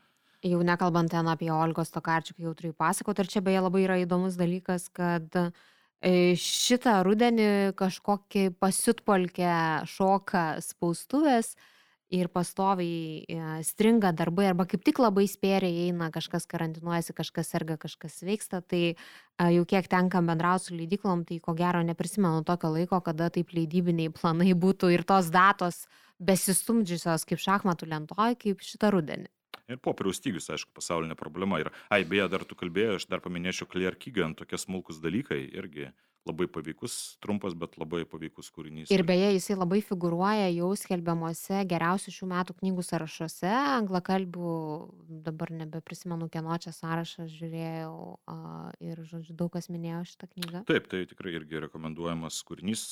Jau 0.45 0.61
nekalbant 0.65 1.09
ten 1.09 1.25
apie 1.29 1.49
Olgos 1.53 1.89
Tokarčiuk, 1.93 2.37
jau 2.41 2.53
turiu 2.57 2.77
pasakoti. 2.77 3.25
Ir 3.25 3.33
čia 3.33 3.41
beje 3.45 3.65
labai 3.65 3.83
yra 3.89 3.97
įdomus 4.05 4.37
dalykas, 4.39 4.87
kad 4.93 5.27
e, 5.37 5.49
šitą 6.01 7.01
rudenį 7.05 7.73
kažkokį 7.77 8.47
pasiutpolkę 8.57 9.85
šoka 9.85 10.45
spaustuvės 10.65 11.53
ir 12.11 12.27
pastoviai 12.27 13.23
e, 13.23 13.39
stringa 13.63 14.11
darbai 14.11 14.49
arba 14.49 14.65
kaip 14.67 14.83
tik 14.83 14.99
labai 14.99 15.27
spėriai 15.31 15.87
eina, 15.87 16.09
kažkas 16.11 16.47
karantinuojasi, 16.51 17.15
kažkas 17.15 17.51
serga, 17.53 17.77
kažkas 17.79 18.17
sveiksta. 18.19 18.59
Tai 18.61 18.81
e, 18.91 18.95
jau 19.55 19.65
kiek 19.69 19.87
tenka 19.91 20.19
bendrauti 20.25 20.67
su 20.71 20.75
leidyklom, 20.75 21.23
tai 21.29 21.39
ko 21.39 21.55
gero 21.55 21.83
neprisimenu 21.87 22.43
tokio 22.47 22.73
laiko, 22.75 22.99
kada 23.05 23.29
taip 23.31 23.53
leidybiniai 23.55 24.11
planai 24.11 24.51
būtų 24.51 24.91
ir 24.91 25.05
tos 25.07 25.31
datos 25.31 25.85
besistumdžiusios 26.19 27.25
kaip 27.29 27.39
šachmatų 27.41 27.93
lentoj, 27.93 28.35
kaip 28.41 28.65
šitą 28.65 28.91
rudenį. 28.97 29.31
Ir 29.71 29.81
popieriaus 29.83 30.19
stygius, 30.21 30.51
aišku, 30.53 30.73
pasaulinė 30.77 31.17
problema. 31.19 31.61
Ir, 31.63 31.71
ai, 31.93 32.03
beje, 32.07 32.29
dar 32.33 32.45
tu 32.47 32.57
kalbėjai, 32.59 32.99
aš 32.99 33.09
dar 33.11 33.23
paminėčiau 33.23 33.69
Claire 33.71 33.97
Keegan, 33.99 34.35
tokie 34.37 34.59
smulkus 34.61 35.01
dalykai 35.03 35.43
irgi 35.49 35.91
labai 36.27 36.45
paveikus, 36.51 37.17
trumpas, 37.21 37.55
bet 37.57 37.77
labai 37.81 38.03
paveikus 38.05 38.51
kūrinys. 38.53 38.91
Ir 38.93 39.01
beje, 39.07 39.31
jisai 39.35 39.55
labai 39.57 39.79
figuruoja 39.85 40.51
jau 40.53 40.69
skelbiamuose 40.77 41.63
geriausių 41.69 42.13
šių 42.13 42.29
metų 42.29 42.55
knygų 42.59 42.85
sąrašuose, 42.85 43.49
anglakalbių, 43.79 44.51
dabar 45.25 45.53
nebeprisimenu, 45.63 46.29
kieno 46.33 46.57
čia 46.61 46.75
sąrašą 46.77 47.25
žiūrėjau 47.31 47.95
ir, 48.85 49.01
žodžiu, 49.09 49.37
daug 49.39 49.49
kas 49.55 49.71
minėjo 49.73 50.03
šitą 50.11 50.29
knygą. 50.35 50.63
Taip, 50.69 50.91
tai 50.91 51.07
tikrai 51.09 51.33
irgi 51.39 51.65
rekomenduojamas 51.65 52.37
kūrinys. 52.45 52.85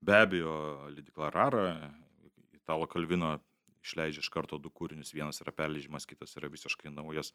Be 0.00 0.16
abejo, 0.16 0.56
Lidikla 0.94 1.28
Rara, 1.34 1.66
Italo 2.56 2.88
Kalvino 2.88 3.34
išleidžia 3.84 4.24
iš 4.24 4.30
karto 4.32 4.58
du 4.58 4.70
kūrinius, 4.70 5.14
vienas 5.16 5.40
yra 5.44 5.54
perleidžiamas, 5.56 6.08
kitas 6.08 6.36
yra 6.38 6.50
visiškai 6.52 6.92
naujas. 6.92 7.32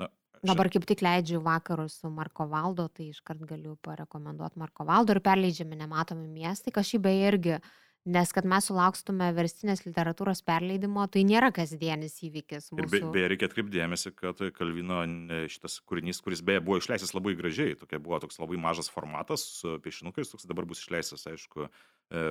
Na, 0.00 0.08
Dabar 0.44 0.68
kaip 0.72 0.84
tik 0.88 1.04
leidžiu 1.04 1.40
vakarus 1.44 2.00
su 2.02 2.10
Marko 2.12 2.48
Valdo, 2.50 2.88
tai 2.92 3.08
iškart 3.12 3.46
galiu 3.48 3.78
parekomenduoti 3.86 4.60
Marko 4.60 4.84
Valdo 4.88 5.14
ir 5.14 5.22
perleidžiami 5.24 5.78
nematomi 5.84 6.28
miestai, 6.28 6.74
kažkaip 6.74 7.04
beje 7.06 7.30
irgi, 7.30 7.58
nes 8.04 8.32
kad 8.36 8.44
mes 8.48 8.66
sulaukstume 8.68 9.30
verstinės 9.36 9.84
literatūros 9.86 10.42
perleidimo, 10.44 11.06
tai 11.08 11.22
nėra 11.24 11.48
kasdienis 11.56 12.18
įvykis. 12.26 12.68
Ir 12.76 12.90
be, 12.92 13.00
beje, 13.14 13.30
reikia 13.32 13.48
atkreipdėmėsi, 13.48 14.12
kad 14.18 14.42
Kalvino 14.58 15.00
šitas 15.48 15.78
kūrinys, 15.88 16.20
kuris 16.24 16.44
beje 16.44 16.60
buvo 16.66 16.82
išleistas 16.82 17.14
labai 17.16 17.32
gražiai, 17.38 17.78
tokia 17.80 18.02
buvo 18.02 18.20
toks 18.26 18.36
labai 18.42 18.60
mažas 18.60 18.92
formatas 18.92 19.46
su 19.62 19.78
piešinukais, 19.84 20.34
toks 20.34 20.44
dabar 20.50 20.68
bus 20.68 20.84
išleistas, 20.84 21.24
aišku, 21.30 21.70
e, 22.12 22.26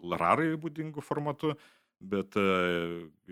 Larai 0.00 0.54
būdingų 0.62 1.04
formatu, 1.04 1.52
bet 2.00 2.36
e, 2.40 2.44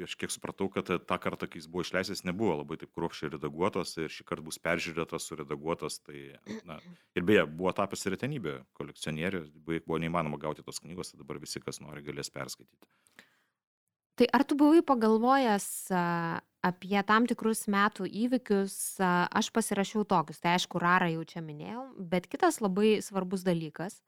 aš 0.04 0.14
kiek 0.20 0.32
supratau, 0.32 0.68
kad 0.72 0.90
tą 1.08 1.18
kartą, 1.22 1.48
kai 1.48 1.60
jis 1.62 1.68
buvo 1.70 1.84
išleistas, 1.86 2.24
nebuvo 2.28 2.58
labai 2.60 2.76
taip 2.80 2.92
kruopščiai 2.96 3.32
redaguotas 3.32 3.94
ir 3.96 4.12
šį 4.12 4.26
kartą 4.28 4.44
bus 4.50 4.60
peržiūrėtas, 4.62 5.28
suredaguotas. 5.30 5.98
Tai, 6.04 6.20
na, 6.68 6.78
ir 7.16 7.26
beje, 7.28 7.46
buvo 7.48 7.72
tapęs 7.76 8.06
retenybė 8.12 8.58
kolekcionierių, 8.78 9.44
buvo 9.64 10.00
neįmanoma 10.02 10.40
gauti 10.42 10.64
tos 10.66 10.82
knygos, 10.84 11.14
tai 11.14 11.22
dabar 11.22 11.40
visi, 11.42 11.62
kas 11.64 11.80
nori, 11.84 12.04
galės 12.04 12.32
perskaityti. 12.34 12.92
Tai 14.18 14.26
ar 14.34 14.42
tu 14.42 14.56
buvai 14.58 14.82
pagalvojęs 14.82 15.66
apie 16.66 17.02
tam 17.06 17.28
tikrus 17.30 17.68
metų 17.70 18.08
įvykius, 18.24 18.98
aš 18.98 19.50
pasirašiau 19.54 20.02
tokius, 20.10 20.40
tai 20.42 20.56
aišku, 20.56 20.80
rarą 20.82 21.06
jau 21.12 21.22
čia 21.30 21.42
minėjau, 21.44 21.84
bet 22.10 22.26
kitas 22.26 22.58
labai 22.64 22.98
svarbus 23.04 23.46
dalykas 23.46 24.00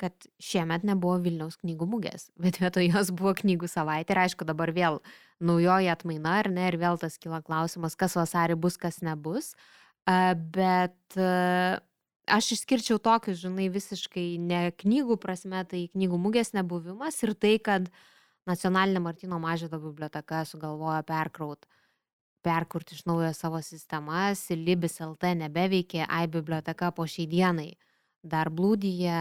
kad 0.00 0.28
šiemet 0.42 0.84
nebuvo 0.86 1.16
Vilniaus 1.24 1.58
knygų 1.62 1.88
mugės, 1.88 2.28
bet 2.42 2.60
vietoj 2.62 2.90
jos 2.90 3.12
buvo 3.16 3.34
knygų 3.38 3.70
savaitė 3.70 4.14
ir 4.14 4.22
aišku 4.26 4.48
dabar 4.48 4.72
vėl 4.76 5.00
naujoji 5.44 5.90
atmaina 5.92 6.38
ar 6.42 6.50
ne 6.52 6.68
ir 6.70 6.78
vėl 6.80 7.00
tas 7.00 7.18
kyla 7.20 7.42
klausimas, 7.44 7.96
kas 7.98 8.16
vasarį 8.16 8.56
bus, 8.60 8.78
kas 8.80 9.02
nebus. 9.04 9.54
Bet 10.06 11.16
aš 12.26 12.50
išskirčiau 12.56 13.00
tokius, 13.02 13.40
žinai, 13.42 13.66
visiškai 13.72 14.36
ne 14.42 14.68
knygų 14.82 15.16
prasme, 15.22 15.64
tai 15.68 15.86
knygų 15.94 16.20
mugės 16.20 16.52
nebuvimas 16.54 17.18
ir 17.26 17.34
tai, 17.34 17.56
kad 17.58 17.90
Nacionalinė 18.46 19.02
Martino 19.02 19.40
Mažydo 19.42 19.80
biblioteka 19.82 20.44
sugalvojo 20.46 21.00
perkraut, 21.08 21.66
perkurti 22.46 22.94
iš 22.94 23.02
naujo 23.08 23.32
savo 23.34 23.58
sistemas, 23.66 24.44
Libis 24.54 25.00
LT 25.02 25.32
nebeveikė, 25.40 26.04
AI 26.06 26.28
biblioteka 26.30 26.92
po 26.94 27.08
šiai 27.10 27.26
dienai 27.26 27.72
dar 28.28 28.50
blūdija, 28.52 29.20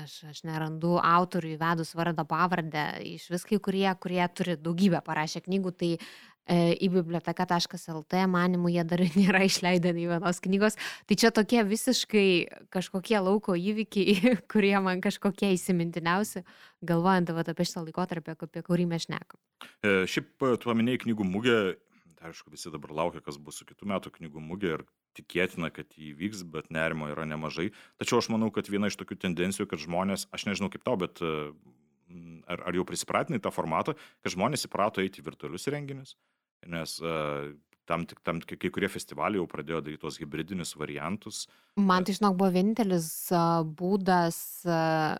aš, 0.00 0.16
aš 0.30 0.42
nerandu 0.48 0.96
autorių 1.00 1.54
įvedus 1.56 1.94
vardą 1.98 2.24
pavardę, 2.28 2.84
iš 3.06 3.28
vis 3.32 3.46
kai 3.48 3.60
kurie, 3.62 3.88
kurie 4.02 4.22
turi 4.34 4.56
daugybę 4.60 5.02
parašę 5.06 5.42
knygų, 5.46 5.72
tai 5.80 5.90
e, 5.96 6.58
į 6.74 6.90
biblioteka.lt 6.96 8.22
manimų 8.34 8.72
jie 8.74 8.86
dar 8.92 9.04
nėra 9.20 9.42
išleidę 9.46 9.94
nei 9.96 10.08
vienos 10.10 10.42
knygos. 10.44 10.78
Tai 11.08 11.18
čia 11.22 11.32
tokie 11.34 11.64
visiškai 11.68 12.30
kažkokie 12.74 13.18
lauko 13.22 13.56
įvykiai, 13.58 14.34
kurie 14.52 14.76
man 14.84 15.02
kažkokie 15.04 15.52
įsimintiniausi, 15.56 16.44
galvojant 16.86 17.32
apie 17.36 17.68
šitą 17.68 17.86
laikotarpį, 17.88 18.38
apie 18.50 18.64
kurį 18.66 18.88
mes 18.90 19.06
šnekam. 19.08 19.40
E, 19.84 20.02
šiaip 20.10 20.34
tu 20.60 20.72
paminėjai 20.72 21.04
knygų 21.06 21.28
mugę, 21.28 21.60
aišku, 22.20 22.52
visi 22.52 22.72
dabar 22.72 22.92
laukia, 23.02 23.22
kas 23.24 23.38
bus 23.40 23.60
su 23.60 23.68
kitų 23.68 23.88
metų 23.94 24.12
knygų 24.18 24.42
mugė 24.44 24.74
ir 24.78 24.88
tikėtina, 25.20 25.70
kad 25.74 25.92
įvyks, 26.00 26.44
bet 26.50 26.70
nerimo 26.74 27.10
yra 27.12 27.26
nemažai. 27.28 27.70
Tačiau 28.00 28.20
aš 28.20 28.30
manau, 28.32 28.50
kad 28.54 28.68
viena 28.72 28.90
iš 28.90 28.98
tokių 29.00 29.20
tendencijų, 29.28 29.68
kad 29.70 29.82
žmonės, 29.82 30.26
aš 30.34 30.48
nežinau 30.48 30.70
kaip 30.72 30.84
tau, 30.86 30.96
bet 31.00 31.20
mm, 31.22 32.42
ar, 32.50 32.64
ar 32.70 32.78
jau 32.78 32.86
prisipratinai 32.88 33.40
tą 33.42 33.52
formatą, 33.54 33.96
kad 34.24 34.34
žmonės 34.34 34.66
įprato 34.68 35.04
eiti 35.04 35.22
į 35.22 35.26
virtualius 35.28 35.68
renginius, 35.72 36.16
nes 36.68 36.96
uh, 37.04 37.50
tam, 37.90 38.06
tam 38.26 38.40
kai 38.46 38.70
kurie 38.72 38.90
festivaliai 38.92 39.40
jau 39.40 39.48
pradėjo 39.50 39.82
daryti 39.84 40.04
tos 40.04 40.20
hybridinius 40.22 40.76
variantus. 40.78 41.44
Man 41.80 42.06
tai, 42.06 42.16
žinok, 42.18 42.38
buvo 42.40 42.52
vienintelis 42.54 43.10
uh, 43.34 43.60
būdas 43.64 44.40
uh, 44.68 45.18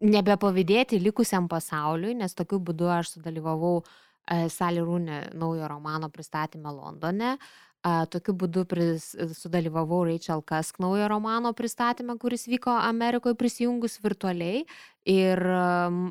nebepavydėti 0.00 1.00
likusiam 1.02 1.48
pasauliui, 1.50 2.16
nes 2.20 2.36
tokiu 2.36 2.60
būdu 2.70 2.90
aš 2.90 3.16
sudalyvavau 3.16 3.80
uh, 3.80 4.46
Sally 4.52 4.82
Rūne 4.84 5.26
naujo 5.38 5.68
romano 5.70 6.10
pristatymę 6.12 6.72
Londone. 6.74 7.36
Uh, 7.36 7.69
tokiu 7.82 8.34
būdu 8.36 8.66
pris, 8.68 9.10
sudalyvavau 9.38 10.04
Rachel 10.04 10.42
Kask 10.44 10.78
naujo 10.82 11.08
romano 11.08 11.52
pristatymę, 11.56 12.18
kuris 12.20 12.44
vyko 12.46 12.74
Amerikoje 12.76 13.34
prisijungus 13.34 13.98
virtualiai. 14.04 14.66
Ir 15.08 15.40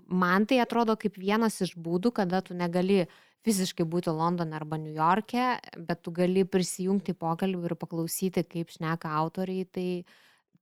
man 0.09 0.47
tai 0.49 0.59
atrodo 0.63 0.95
kaip 0.97 1.17
vienas 1.17 1.61
iš 1.61 1.75
būdų, 1.77 2.11
kada 2.11 2.41
tu 2.41 2.57
negali 2.57 3.05
fiziškai 3.45 3.85
būti 3.85 4.09
Londone 4.09 4.55
arba 4.57 4.79
New 4.81 4.93
York'e, 4.93 5.59
bet 5.77 6.01
tu 6.01 6.11
gali 6.11 6.43
prisijungti 6.43 7.13
pokalbį 7.13 7.69
ir 7.69 7.75
paklausyti, 7.77 8.43
kaip 8.43 8.73
šneka 8.73 9.11
autoriai. 9.21 9.67
Tai, 9.69 9.87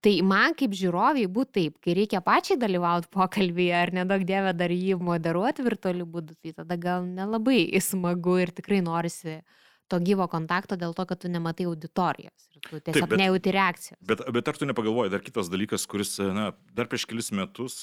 tai 0.04 0.14
man 0.22 0.58
kaip 0.60 0.76
žiūroviai 0.76 1.32
būtų 1.32 1.56
taip, 1.56 1.78
kai 1.80 1.96
reikia 2.02 2.20
pačiai 2.22 2.60
dalyvauti 2.60 3.08
pokalbėje 3.16 3.80
ar 3.80 3.94
nedaug 3.96 4.28
dievė 4.28 4.52
dar 4.60 4.76
jį 4.76 5.00
moderuoti 5.00 5.64
virtualiu 5.64 6.06
būdu, 6.06 6.36
tai 6.44 6.52
tada 6.60 6.76
gal 6.76 7.08
nelabai 7.08 7.64
smagu 7.90 8.38
ir 8.44 8.52
tikrai 8.60 8.84
norisi 8.84 9.40
uh, 9.40 9.64
to 9.92 10.00
gyvo 10.04 10.28
kontakto 10.32 10.78
dėl 10.80 10.94
to, 10.98 11.06
kad 11.10 11.22
tu 11.24 11.32
nematai 11.32 11.68
auditorijos 11.70 12.50
ir 12.56 12.62
tu 12.66 12.80
tiesiog 12.80 13.08
Taip, 13.08 13.18
nejauti 13.22 13.56
reakcijos. 13.56 14.00
Bet, 14.10 14.24
bet 14.36 14.52
ar 14.52 14.60
tu 14.60 14.70
nepagalvoji, 14.70 15.14
dar 15.14 15.24
kitas 15.24 15.52
dalykas, 15.54 15.88
kuris, 15.90 16.18
na, 16.20 16.52
dar 16.78 16.90
prieš 16.92 17.08
kelis 17.10 17.32
metus 17.36 17.82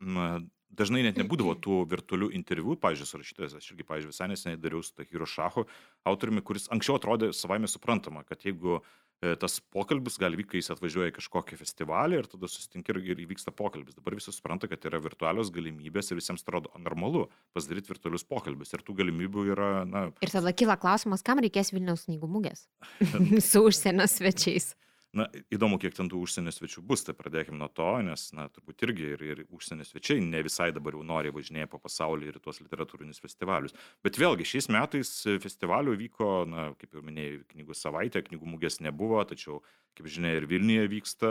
na, 0.00 0.28
dažnai 0.76 1.06
net 1.06 1.18
nebūdavo 1.20 1.54
tų 1.62 1.80
virtualių 1.88 2.30
interviu, 2.36 2.76
pavyzdžiui, 2.80 3.08
su 3.08 3.22
rašytojas, 3.22 3.56
aš 3.56 3.72
irgi, 3.72 3.86
pavyzdžiui, 3.88 4.12
visai 4.12 4.30
neseniai 4.32 4.60
dariau 4.60 4.84
su 4.84 4.92
Tahiro 4.98 5.28
Šahu 5.30 5.64
autoriumi, 6.10 6.44
kuris 6.44 6.68
anksčiau 6.74 6.98
atrodė 6.98 7.32
savaime 7.36 7.70
suprantama, 7.70 8.26
kad 8.28 8.44
jeigu 8.44 8.80
E, 8.80 9.05
tas 9.40 9.58
pokalbis 9.72 10.18
gali 10.20 10.36
vykti, 10.36 10.50
kai 10.54 10.60
jis 10.60 10.72
atvažiuoja 10.74 11.10
į 11.10 11.16
kažkokį 11.16 11.56
festivalį 11.56 12.18
ir 12.20 12.28
tada 12.30 12.50
susitinki 12.50 12.92
ir, 12.92 13.00
ir 13.14 13.22
įvyksta 13.24 13.52
pokalbis. 13.56 13.96
Dabar 13.96 14.16
visi 14.18 14.34
supranta, 14.34 14.68
kad 14.68 14.84
yra 14.88 15.00
virtualios 15.02 15.50
galimybės 15.54 16.12
ir 16.12 16.20
visiems 16.20 16.44
atrodo 16.44 16.72
normalu 16.76 17.26
pasidaryti 17.56 17.94
virtualius 17.94 18.26
pokalbius 18.28 18.76
ir 18.76 18.84
tų 18.86 18.98
galimybių 19.00 19.46
yra, 19.54 19.70
na. 19.88 20.08
Ir 20.20 20.32
tada 20.32 20.52
kyla 20.56 20.76
klausimas, 20.80 21.24
kam 21.26 21.40
reikės 21.44 21.72
Vilniaus 21.72 22.04
knygų 22.10 22.28
mugės 22.28 22.66
su 23.50 23.64
užsienio 23.64 24.08
svečiais. 24.10 24.74
Na, 25.16 25.28
įdomu, 25.54 25.78
kiek 25.80 25.94
ten 25.96 26.10
tų 26.10 26.18
užsienio 26.26 26.52
svečių 26.52 26.82
bus, 26.84 27.04
tai 27.06 27.14
pradėkime 27.16 27.56
nuo 27.60 27.68
to, 27.72 27.86
nes, 28.04 28.26
na, 28.36 28.48
turbūt 28.52 28.82
irgi 28.84 29.06
ir, 29.14 29.22
ir 29.24 29.42
užsienio 29.54 29.86
svečiai 29.86 30.20
ne 30.20 30.42
visai 30.44 30.68
dabar 30.76 30.96
jau 30.98 31.04
nori 31.06 31.32
važinėti 31.32 31.70
po 31.72 31.80
pasaulį 31.80 32.28
ir 32.32 32.38
tuos 32.42 32.60
literatūrinius 32.60 33.22
festivalius. 33.22 33.76
Bet 34.04 34.18
vėlgi, 34.20 34.44
šiais 34.50 34.68
metais 34.74 35.12
festivalių 35.44 35.96
vyko, 36.02 36.30
na, 36.50 36.68
kaip 36.80 36.98
jau 36.98 37.04
minėjai, 37.06 37.40
knygų 37.54 37.78
savaitė, 37.78 38.24
knygų 38.26 38.52
mugės 38.56 38.80
nebuvo, 38.84 39.22
tačiau, 39.30 39.62
kaip 39.96 40.10
žinia, 40.12 40.34
ir 40.36 40.48
Vilniuje 40.50 40.90
vyksta 40.92 41.30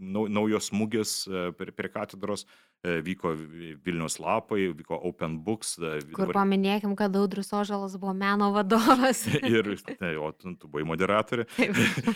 naujos 0.00 0.72
mugės 0.74 1.20
prie, 1.60 1.70
prie 1.76 1.92
katedros. 1.94 2.48
E, 2.84 2.98
vyko 3.00 3.30
Vilnius 3.84 4.18
lapai, 4.20 4.66
vyko 4.76 4.98
Open 5.08 5.38
Books. 5.40 5.78
E, 5.78 6.02
Kur 6.12 6.28
dabar... 6.28 6.42
paminėkim, 6.42 6.92
kad 6.98 7.14
Audrius 7.16 7.48
Ožalas 7.56 7.94
buvo 7.96 8.12
meno 8.12 8.50
vadovas. 8.52 9.22
ir, 9.56 9.70
tai, 9.88 10.10
o 10.20 10.28
tu, 10.36 10.52
tu 10.60 10.68
buvai 10.68 10.84
moderatorė. 10.90 11.46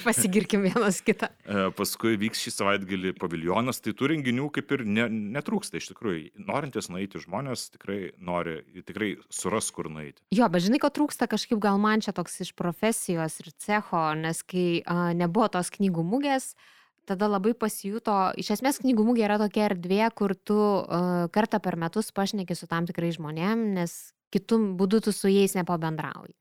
Pasigirkim 0.05 0.66
vienas 0.69 1.01
kitą. 1.05 1.31
E, 1.49 1.70
paskui 1.78 2.20
vyks 2.20 2.45
šį 2.45 2.55
savaitgalį 2.59 3.15
paviljonas, 3.16 3.81
tai 3.81 3.97
tų 3.97 4.12
renginių 4.12 4.51
kaip 4.59 4.77
ir 4.77 4.85
ne, 4.85 5.09
netrūksta 5.39 5.81
iš 5.81 5.89
tikrųjų. 5.95 6.35
Norintis 6.45 6.93
nueiti 6.93 7.24
žmonės 7.24 7.70
tikrai 7.73 8.01
nori, 8.20 8.61
tikrai 8.85 9.15
suras 9.32 9.73
kur 9.73 9.89
nueiti. 9.89 10.20
Jo, 10.36 10.53
bet 10.53 10.69
žinai, 10.69 10.82
ko 10.85 10.93
trūksta 10.93 11.31
kažkaip 11.32 11.65
gal 11.65 11.81
man 11.81 12.05
čia 12.05 12.12
toks 12.12 12.43
iš 12.45 12.53
profesijos 12.59 13.40
ir 13.40 13.55
cecho, 13.57 14.11
nes 14.20 14.45
kai 14.45 14.82
a, 14.85 15.15
nebuvo 15.16 15.49
tos 15.57 15.73
knygų 15.73 16.05
mugės, 16.12 16.53
a, 16.53 16.74
tada 17.09 17.28
labai 17.30 17.55
pasijuto, 17.59 18.14
iš 18.39 18.52
esmės 18.59 18.80
knygų 18.82 19.06
mūgė 19.09 19.24
yra 19.26 19.39
tokia 19.40 19.66
erdvė, 19.70 20.02
kur 20.16 20.36
tu 20.36 20.59
uh, 20.59 21.26
kartą 21.35 21.60
per 21.64 21.78
metus 21.80 22.12
pašneki 22.14 22.56
su 22.59 22.68
tam 22.70 22.89
tikrai 22.89 23.10
žmonėm, 23.16 23.70
nes 23.78 23.97
kitų 24.35 24.60
būdų 24.78 25.06
tu 25.09 25.14
su 25.16 25.32
jais 25.32 25.56
nepabendrauji. 25.59 26.36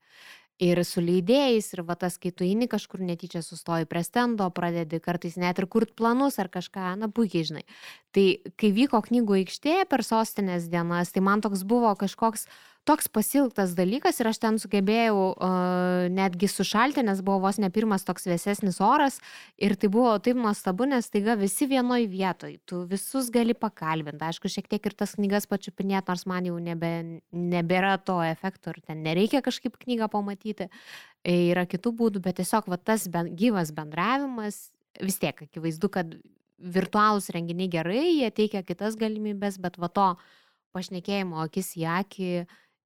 Ir 0.58 0.80
su 0.82 0.98
leidėjais, 0.98 1.68
ir 1.76 1.84
va 1.86 1.94
tas, 1.94 2.16
kai 2.18 2.32
tu 2.34 2.42
eini 2.42 2.66
kažkur 2.66 2.98
netyčia 3.06 3.44
sustoji 3.46 3.86
prie 3.86 4.00
stendo, 4.02 4.48
pradedi 4.50 4.98
kartais 4.98 5.36
net 5.38 5.60
ir 5.62 5.68
kurt 5.70 5.92
planus 5.94 6.40
ar 6.42 6.50
kažką, 6.50 6.96
na 6.98 7.06
puikiai 7.14 7.46
žinai. 7.46 7.62
Tai 8.10 8.24
kai 8.58 8.72
vyko 8.74 8.98
knygų 9.06 9.36
aikštėje 9.44 9.86
per 9.86 10.02
sostinės 10.02 10.66
dienas, 10.72 11.14
tai 11.14 11.22
man 11.22 11.44
toks 11.46 11.62
buvo 11.62 11.94
kažkoks 12.00 12.48
toks 12.88 13.08
pasilgtas 13.12 13.74
dalykas 13.76 14.16
ir 14.20 14.30
aš 14.30 14.38
ten 14.40 14.58
sugebėjau 14.60 15.16
uh, 15.34 16.06
netgi 16.12 16.48
sušalti, 16.48 17.02
nes 17.04 17.20
buvo 17.24 17.42
vos 17.44 17.58
ne 17.60 17.68
pirmas 17.74 18.06
toks 18.08 18.24
vėsesnis 18.30 18.80
oras 18.84 19.18
ir 19.60 19.74
tai 19.76 19.90
buvo 19.92 20.14
taip 20.24 20.38
nuostabu, 20.40 20.86
nes 20.88 21.10
taiga 21.12 21.36
visi 21.36 21.68
vienoj 21.68 22.06
vietoj, 22.08 22.56
tu 22.68 22.80
visus 22.88 23.28
gali 23.34 23.52
pakalbinti, 23.52 24.24
aišku, 24.30 24.48
šiek 24.52 24.70
tiek 24.72 24.88
ir 24.88 24.96
tas 24.96 25.12
knygas 25.18 25.48
pačiupinėti, 25.50 26.08
nors 26.08 26.24
man 26.30 26.48
jau 26.48 26.56
nebe, 26.62 26.92
nebėra 27.32 27.98
to 28.00 28.16
efekto 28.24 28.72
ir 28.72 28.80
ten 28.86 29.04
nereikia 29.04 29.44
kažkaip 29.44 29.76
knygą 29.84 30.08
pamatyti, 30.14 30.70
e, 31.22 31.36
yra 31.52 31.66
kitų 31.68 31.92
būdų, 32.00 32.24
bet 32.24 32.40
tiesiog 32.40 32.70
va, 32.72 32.80
tas 32.80 33.04
ben, 33.12 33.34
gyvas 33.36 33.74
bendravimas, 33.76 34.68
vis 35.02 35.20
tiek 35.20 35.44
akivaizdu, 35.44 35.92
kad 35.92 36.16
virtualūs 36.58 37.28
renginiai 37.34 37.68
gerai, 37.70 38.06
jie 38.16 38.30
teikia 38.34 38.64
kitas 38.66 38.96
galimybės, 38.98 39.60
bet 39.62 39.76
va 39.78 39.92
to 39.92 40.08
pašnekėjimo 40.76 41.38
akis 41.44 41.74
į 41.78 41.84
akį 41.98 42.32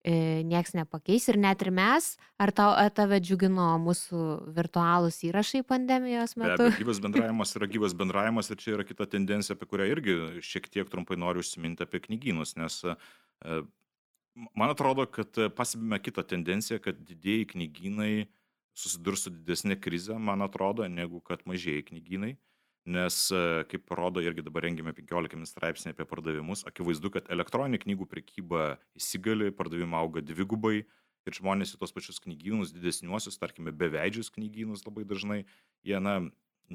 nieks 0.02 0.74
nepakeis 0.74 1.28
ir 1.30 1.38
net 1.38 1.62
ir 1.62 1.70
mes, 1.74 2.08
ar, 2.42 2.50
tau, 2.50 2.72
tave 2.94 3.20
džiugino 3.22 3.68
mūsų 3.82 4.22
virtualūs 4.56 5.20
įrašai 5.28 5.62
pandemijos 5.66 6.34
metu? 6.34 6.64
Be 6.64 6.72
abejo, 6.72 6.80
gyvas 6.82 7.02
bendravimas 7.04 7.54
yra 7.58 7.68
gyvas 7.70 7.94
bendravimas 7.94 8.50
ir 8.50 8.58
čia 8.58 8.74
yra 8.74 8.86
kita 8.88 9.06
tendencija, 9.14 9.54
apie 9.54 9.70
kurią 9.70 9.86
irgi 9.92 10.16
šiek 10.42 10.66
tiek 10.72 10.90
trumpai 10.90 11.20
noriu 11.20 11.44
užsiminti 11.44 11.86
apie 11.86 12.02
knygynus, 12.08 12.56
nes 12.58 12.80
e, 12.82 12.96
man 14.58 14.74
atrodo, 14.74 15.06
kad 15.06 15.38
pasibime 15.54 16.02
kitą 16.02 16.26
tendenciją, 16.34 16.80
kad 16.82 16.98
didėjai 16.98 17.52
knygynai 17.54 18.12
susidurs 18.74 19.26
su 19.26 19.30
didesnė 19.34 19.78
krize, 19.78 20.16
man 20.18 20.42
atrodo, 20.42 20.88
negu 20.88 21.20
kad 21.22 21.46
mažieji 21.46 21.92
knygynai 21.92 22.36
nes 22.86 23.16
kaip 23.70 23.92
rodo 23.94 24.22
irgi 24.24 24.42
dabar 24.42 24.66
rengiame 24.66 24.94
15 24.96 25.46
straipsnį 25.46 25.94
apie 25.94 26.06
pardavimus, 26.08 26.64
akivaizdu, 26.66 27.12
kad 27.14 27.30
elektroninė 27.30 27.78
knygų 27.84 28.08
prekyba 28.10 28.76
įsigali, 28.98 29.52
pardavimai 29.54 30.00
auga 30.02 30.24
dvigubai 30.24 30.82
ir 30.82 31.36
žmonės 31.38 31.76
į 31.76 31.82
tos 31.82 31.94
pačius 31.94 32.18
knygynus, 32.22 32.72
didesniuosius, 32.74 33.38
tarkime, 33.38 33.70
beveidžius 33.70 34.32
knygynus 34.34 34.82
labai 34.88 35.06
dažnai, 35.06 35.42
jie, 35.86 35.98
na, 36.02 36.18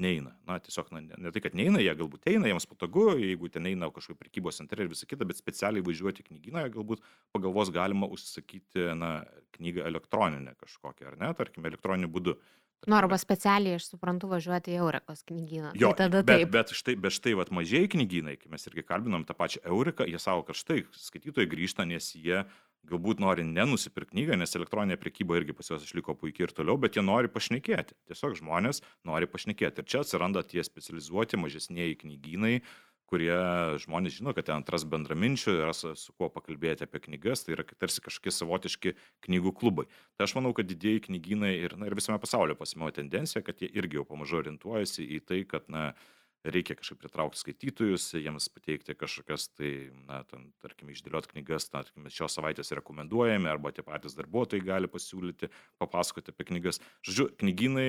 neina. 0.02 0.34
Na, 0.48 0.58
tiesiog, 0.62 0.90
na, 0.94 1.02
ne, 1.04 1.18
ne 1.24 1.32
tai, 1.34 1.42
kad 1.44 1.56
neina, 1.58 1.80
jie 1.82 1.94
galbūt 1.98 2.28
eina, 2.30 2.50
jiems 2.50 2.68
patogu, 2.70 3.10
jeigu 3.20 3.50
ten 3.52 3.68
eina 3.70 3.90
kažkokie 3.94 4.18
prekybos 4.22 4.60
centrai 4.60 4.86
ir 4.86 4.92
visa 4.92 5.08
kita, 5.08 5.26
bet 5.28 5.40
specialiai 5.40 5.84
važiuoti 5.84 6.24
į 6.24 6.28
knygyną, 6.30 6.64
galbūt 6.74 7.02
pagalvos 7.36 7.72
galima 7.74 8.10
užsakyti, 8.14 8.90
na, 8.98 9.18
knygą 9.58 9.84
elektroninę 9.88 10.54
kažkokią, 10.60 11.12
ar 11.12 11.18
ne, 11.20 11.32
tarkime, 11.38 11.70
elektroniniu 11.72 12.10
būdu. 12.12 12.38
Nu, 12.86 12.94
arba 12.94 13.16
specialiai, 13.18 13.80
aš 13.80 13.88
suprantu, 13.90 14.28
važiuoti 14.30 14.70
į 14.70 14.78
Eurekos 14.84 15.24
knygyną. 15.26 15.72
Jo, 15.78 15.90
tai 15.98 16.06
tada 16.06 16.22
bet, 16.22 16.44
taip. 16.44 16.52
bet 16.54 16.72
štai, 16.78 16.94
bet 17.02 17.14
štai 17.16 17.34
vat, 17.40 17.50
mažieji 17.54 17.90
knygynai, 17.96 18.36
kai 18.38 18.52
mes 18.52 18.68
irgi 18.70 18.84
kalbinom 18.86 19.24
tą 19.26 19.34
pačią 19.34 19.64
Euriką, 19.66 20.06
jie 20.06 20.20
savo, 20.22 20.44
kad 20.46 20.56
štai 20.56 20.84
skaitytojai 20.94 21.50
grįžta, 21.50 21.88
nes 21.88 22.12
jie 22.14 22.44
galbūt 22.88 23.20
nori 23.22 23.44
nenusipirkti 23.46 24.14
knygą, 24.14 24.36
nes 24.40 24.54
elektroninė 24.56 24.98
prekyba 25.00 25.38
irgi 25.38 25.56
pas 25.56 25.70
juos 25.70 25.86
išliko 25.86 26.14
puikiai 26.18 26.48
ir 26.48 26.54
toliau, 26.56 26.78
bet 26.80 26.96
jie 26.96 27.04
nori 27.04 27.30
pašnekėti. 27.32 27.96
Tiesiog 28.08 28.38
žmonės 28.40 28.82
nori 29.08 29.28
pašnekėti. 29.30 29.82
Ir 29.82 29.90
čia 29.90 30.04
atsiranda 30.04 30.44
tie 30.46 30.64
specializuoti 30.64 31.40
mažesnėji 31.40 31.98
knygynai, 32.04 32.54
kurie 33.08 33.36
žmonės 33.80 34.18
žino, 34.18 34.34
kad 34.36 34.48
ten 34.48 34.60
atras 34.60 34.84
bendraminčių, 34.88 35.54
ras 35.64 35.80
su 35.96 36.14
kuo 36.16 36.28
pakalbėti 36.32 36.84
apie 36.84 37.00
knygas, 37.06 37.44
tai 37.44 37.56
yra 37.56 37.64
tarsi 37.80 38.04
kažkokie 38.04 38.34
savotiški 38.34 38.94
knygų 39.24 39.54
klubai. 39.56 39.86
Tai 40.16 40.28
aš 40.28 40.36
manau, 40.36 40.52
kad 40.56 40.68
didėjai 40.68 41.06
knygynai 41.08 41.54
ir, 41.56 41.78
na, 41.80 41.88
ir 41.88 41.96
visame 41.96 42.20
pasaulyje 42.20 42.58
pasimėjo 42.60 42.98
tendencija, 43.00 43.44
kad 43.46 43.64
jie 43.64 43.70
irgi 43.72 44.00
jau 44.00 44.04
pamažu 44.08 44.42
orientuojasi 44.42 45.08
į 45.16 45.22
tai, 45.24 45.40
kad, 45.48 45.64
na, 45.72 45.90
reikia 46.54 46.76
kažkaip 46.78 47.00
pritraukti 47.02 47.40
skaitytojus, 47.42 48.08
jiems 48.18 48.48
pateikti 48.54 48.96
kažkokias, 48.98 49.48
tai, 49.56 49.72
na, 50.08 50.22
ten, 50.28 50.48
tarkim, 50.62 50.90
išdėliot 50.92 51.28
knygas, 51.32 51.68
tarkim, 51.72 52.08
šios 52.12 52.38
savaitės 52.38 52.72
rekomenduojami, 52.78 53.50
arba 53.50 53.72
tie 53.74 53.84
patys 53.86 54.16
darbuotojai 54.18 54.64
gali 54.64 54.90
pasiūlyti, 54.90 55.50
papasakoti 55.82 56.34
apie 56.34 56.48
knygas. 56.52 56.82
Žodžiu, 57.06 57.30
knygynai 57.42 57.88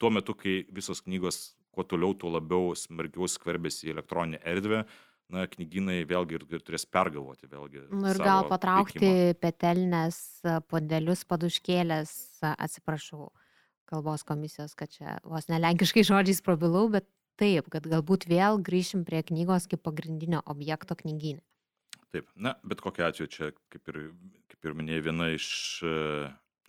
tuo 0.00 0.12
metu, 0.14 0.36
kai 0.38 0.62
visos 0.74 1.02
knygos 1.06 1.42
kuo 1.74 1.86
toliau, 1.86 2.16
tuo 2.18 2.32
labiau 2.34 2.74
smarkiau 2.78 3.28
skverbėsi 3.30 3.88
į 3.88 3.94
elektroninę 3.94 4.40
erdvę, 4.52 4.84
na, 5.30 5.44
knygynai 5.50 6.00
vėlgi 6.10 6.40
ir, 6.40 6.46
ir 6.56 6.64
turės 6.66 6.86
pergalvoti 6.90 7.46
vėlgi. 7.50 7.84
Nu, 7.92 8.08
ir 8.10 8.18
gal 8.18 8.48
patraukti 8.50 9.04
veikimą. 9.04 9.38
petelnes, 9.44 10.18
podelius, 10.72 11.22
paduškėlės, 11.30 12.12
atsiprašau, 12.50 13.30
kalbos 13.90 14.26
komisijos, 14.26 14.74
kad 14.78 14.90
čia 14.90 15.18
vos 15.26 15.48
nelenkiškai 15.50 16.04
žodžiais 16.06 16.42
prabilau, 16.46 16.88
bet 16.90 17.06
taip, 17.40 17.70
kad 17.72 17.86
galbūt 17.88 18.28
vėl 18.30 18.60
grįšim 18.64 19.06
prie 19.08 19.22
knygos 19.26 19.68
kaip 19.70 19.82
pagrindinio 19.86 20.42
objekto 20.50 20.96
knygynė. 20.98 21.42
Taip, 22.10 22.26
na, 22.34 22.56
bet 22.66 22.82
kokia 22.82 23.08
atveju 23.10 23.30
čia, 23.30 23.50
kaip 23.70 23.90
ir, 23.92 24.00
kaip 24.50 24.66
ir 24.66 24.76
minėjai, 24.78 25.04
viena 25.06 25.28
iš 25.30 25.48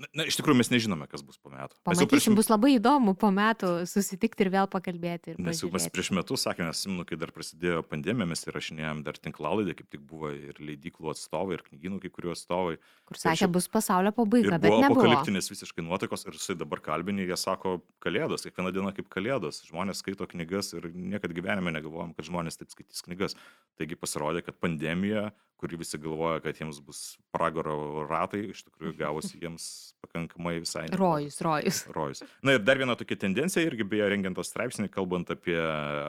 Na, 0.02 0.08
na, 0.18 0.26
iš 0.30 0.38
tikrųjų 0.40 0.58
mes 0.58 0.72
nežinome, 0.72 1.06
kas 1.12 1.22
bus 1.26 1.38
po 1.38 1.52
metų. 1.54 1.76
Pamatysim, 1.86 2.10
prieš... 2.10 2.28
bus 2.40 2.48
labai 2.50 2.74
įdomu 2.78 3.14
po 3.20 3.30
metų 3.34 3.84
susitikti 3.90 4.46
ir 4.46 4.50
vėl 4.54 4.70
pakalbėti. 4.72 5.36
Ir 5.36 5.42
nes 5.46 5.62
jau 5.62 5.70
mes 5.74 5.86
prieš 5.94 6.10
metus 6.18 6.46
sakėme, 6.48 6.72
simnu, 6.78 7.06
kai 7.08 7.20
dar 7.22 7.34
prasidėjo 7.36 7.84
pandemija, 7.86 8.30
mes 8.32 8.42
įrašinėjom 8.48 9.04
dar 9.06 9.20
tinklalaidę, 9.22 9.76
kaip 9.78 9.92
tik 9.94 10.02
buvo 10.08 10.32
ir 10.34 10.58
leidyklų 10.62 11.14
atstovai, 11.14 11.60
ir 11.60 11.66
knygynų 11.68 12.02
kai 12.02 12.14
kurių 12.16 12.34
atstovai. 12.34 12.80
Kur 13.10 13.22
sakė, 13.22 13.50
bus 13.54 13.70
pasaulio 13.72 14.14
pabaiga, 14.18 14.58
bet 14.58 14.72
buvo 14.72 14.82
nebuvo. 14.82 15.06
apokaliptinės 15.06 15.52
visiškai 15.54 15.86
nuotaikos 15.86 16.26
ir 16.26 16.40
jisai 16.40 16.58
dabar 16.58 16.82
kalbinį, 16.82 17.28
jie 17.30 17.38
sako, 17.38 17.78
kalėdos, 18.02 18.48
kiekviena 18.48 18.74
diena 18.74 18.96
kaip 18.98 19.12
kalėdos. 19.14 19.62
Žmonės 19.70 20.02
skaito 20.02 20.26
knygas 20.34 20.74
ir 20.80 20.90
niekad 20.96 21.36
gyvenime 21.38 21.76
negalvojom, 21.78 22.16
kad 22.18 22.32
žmonės 22.32 22.58
taip 22.58 22.74
skaitys 22.74 23.06
knygas. 23.06 23.38
Taigi 23.78 24.00
pasirodė, 24.00 24.42
kad 24.48 24.58
pandemija 24.58 25.30
kurį 25.62 25.80
visi 25.84 26.00
galvoja, 26.02 26.42
kad 26.44 26.58
jiems 26.58 26.80
bus 26.84 27.02
pragaro 27.34 28.04
ratai, 28.10 28.48
iš 28.52 28.64
tikrųjų 28.66 28.96
gavosi 28.98 29.40
jiems 29.42 29.66
pakankamai 30.02 30.58
visai. 30.64 30.88
Ne... 30.90 31.00
Rojus, 31.00 31.38
rojus. 31.46 31.82
Rojus. 31.98 32.24
Na 32.46 32.58
ir 32.58 32.64
dar 32.66 32.82
viena 32.82 32.98
tokia 33.00 33.20
tendencija, 33.22 33.64
irgi 33.68 33.86
beje 33.88 34.10
rengiant 34.12 34.38
tą 34.40 34.46
straipsnį, 34.48 34.90
kalbant 34.94 35.30
apie, 35.34 35.60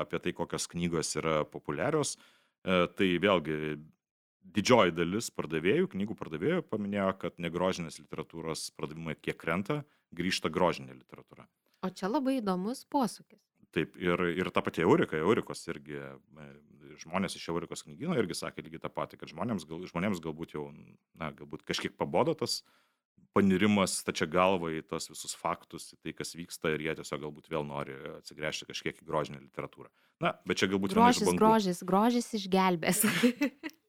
apie 0.00 0.22
tai, 0.24 0.34
kokios 0.36 0.68
knygos 0.72 1.12
yra 1.20 1.42
populiarios, 1.48 2.16
e, 2.16 2.84
tai 2.96 3.10
vėlgi 3.22 3.58
didžioji 4.56 4.96
dalis 4.96 5.30
pardavėjų, 5.36 5.92
knygų 5.92 6.16
pardavėjų 6.18 6.66
paminėjo, 6.72 7.10
kad 7.20 7.38
negrožinės 7.42 8.00
literatūros 8.02 8.70
pardavimai 8.78 9.16
kiek 9.20 9.38
krenta, 9.40 9.82
grįžta 10.16 10.50
grožinė 10.52 10.96
literatūra. 10.96 11.46
O 11.82 11.90
čia 11.92 12.10
labai 12.10 12.38
įdomus 12.40 12.84
posūkis. 12.90 13.40
Taip, 13.72 13.94
ir, 13.96 14.20
ir 14.36 14.50
ta 14.52 14.60
pati 14.64 14.84
Eurika, 14.84 15.16
Eurikos 15.16 15.64
irgi, 15.72 15.96
e, 15.96 16.48
žmonės 17.00 17.36
iš 17.38 17.48
Eurikos 17.52 17.84
knygyno 17.86 18.16
irgi 18.18 18.36
sakė 18.38 18.64
lygiai 18.66 18.82
tą 18.84 18.92
patį, 18.92 19.20
kad 19.20 19.32
žmonėms, 19.32 19.66
gal, 19.68 19.82
žmonėms 19.88 20.22
galbūt 20.24 20.56
jau, 20.56 20.68
na, 21.18 21.32
galbūt 21.36 21.64
kažkiek 21.68 21.96
pabodo 21.98 22.34
tas 22.38 22.60
panirimas 23.32 23.96
stačia 24.02 24.28
galva 24.28 24.70
į 24.76 24.82
tos 24.88 25.08
visus 25.08 25.34
faktus, 25.38 25.88
į 25.94 26.00
tai, 26.04 26.14
kas 26.16 26.34
vyksta 26.36 26.74
ir 26.74 26.84
jie 26.84 26.96
tiesiog 27.00 27.22
galbūt 27.24 27.48
vėl 27.52 27.64
nori 27.68 27.96
atsigręžti 28.18 28.68
kažkiek 28.68 29.00
į 29.00 29.06
grožinę 29.08 29.40
literatūrą. 29.40 29.88
Na, 30.22 30.34
bet 30.48 30.60
čia 30.60 30.68
galbūt 30.72 30.94
grožis, 30.96 31.30
grožis, 31.38 31.84
grožis 31.86 32.28
išgelbės. 32.40 33.06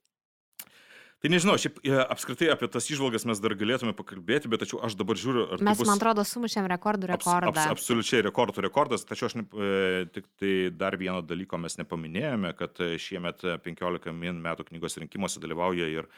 Tai 1.24 1.30
nežinau, 1.32 1.54
šiaip 1.56 1.78
e, 1.80 1.92
apskritai 2.12 2.50
apie 2.52 2.66
tas 2.68 2.84
išvalgas 2.92 3.22
mes 3.24 3.38
dar 3.40 3.54
galėtume 3.56 3.94
pakalbėti, 3.96 4.48
bet 4.52 4.60
tačiau 4.60 4.82
aš 4.84 4.92
dabar 5.00 5.16
žiūriu. 5.16 5.46
Tai 5.54 5.64
mes, 5.64 5.78
tai 5.78 5.80
bus... 5.80 5.88
man 5.88 5.96
atrodo, 5.96 6.20
sumušėm 6.28 6.66
rekordų 6.68 7.08
rekordą. 7.08 7.48
Abs, 7.48 7.62
abs, 7.62 7.78
absoliučiai 7.78 8.20
rekordų 8.26 8.64
rekordas, 8.66 9.06
tačiau 9.08 9.30
aš 9.30 9.38
ne, 9.40 9.44
e, 9.56 10.02
tik 10.12 10.28
tai 10.36 10.50
dar 10.68 10.98
vieno 11.00 11.22
dalyko 11.24 11.56
mes 11.62 11.78
nepaminėjome, 11.80 12.50
kad 12.58 12.76
e, 12.84 12.90
šiemet 13.00 13.40
15 13.64 14.12
min 14.12 14.42
metų 14.44 14.68
knygos 14.68 15.00
rinkimuose 15.00 15.40
dalyvauja 15.40 15.88
ir 15.94 16.10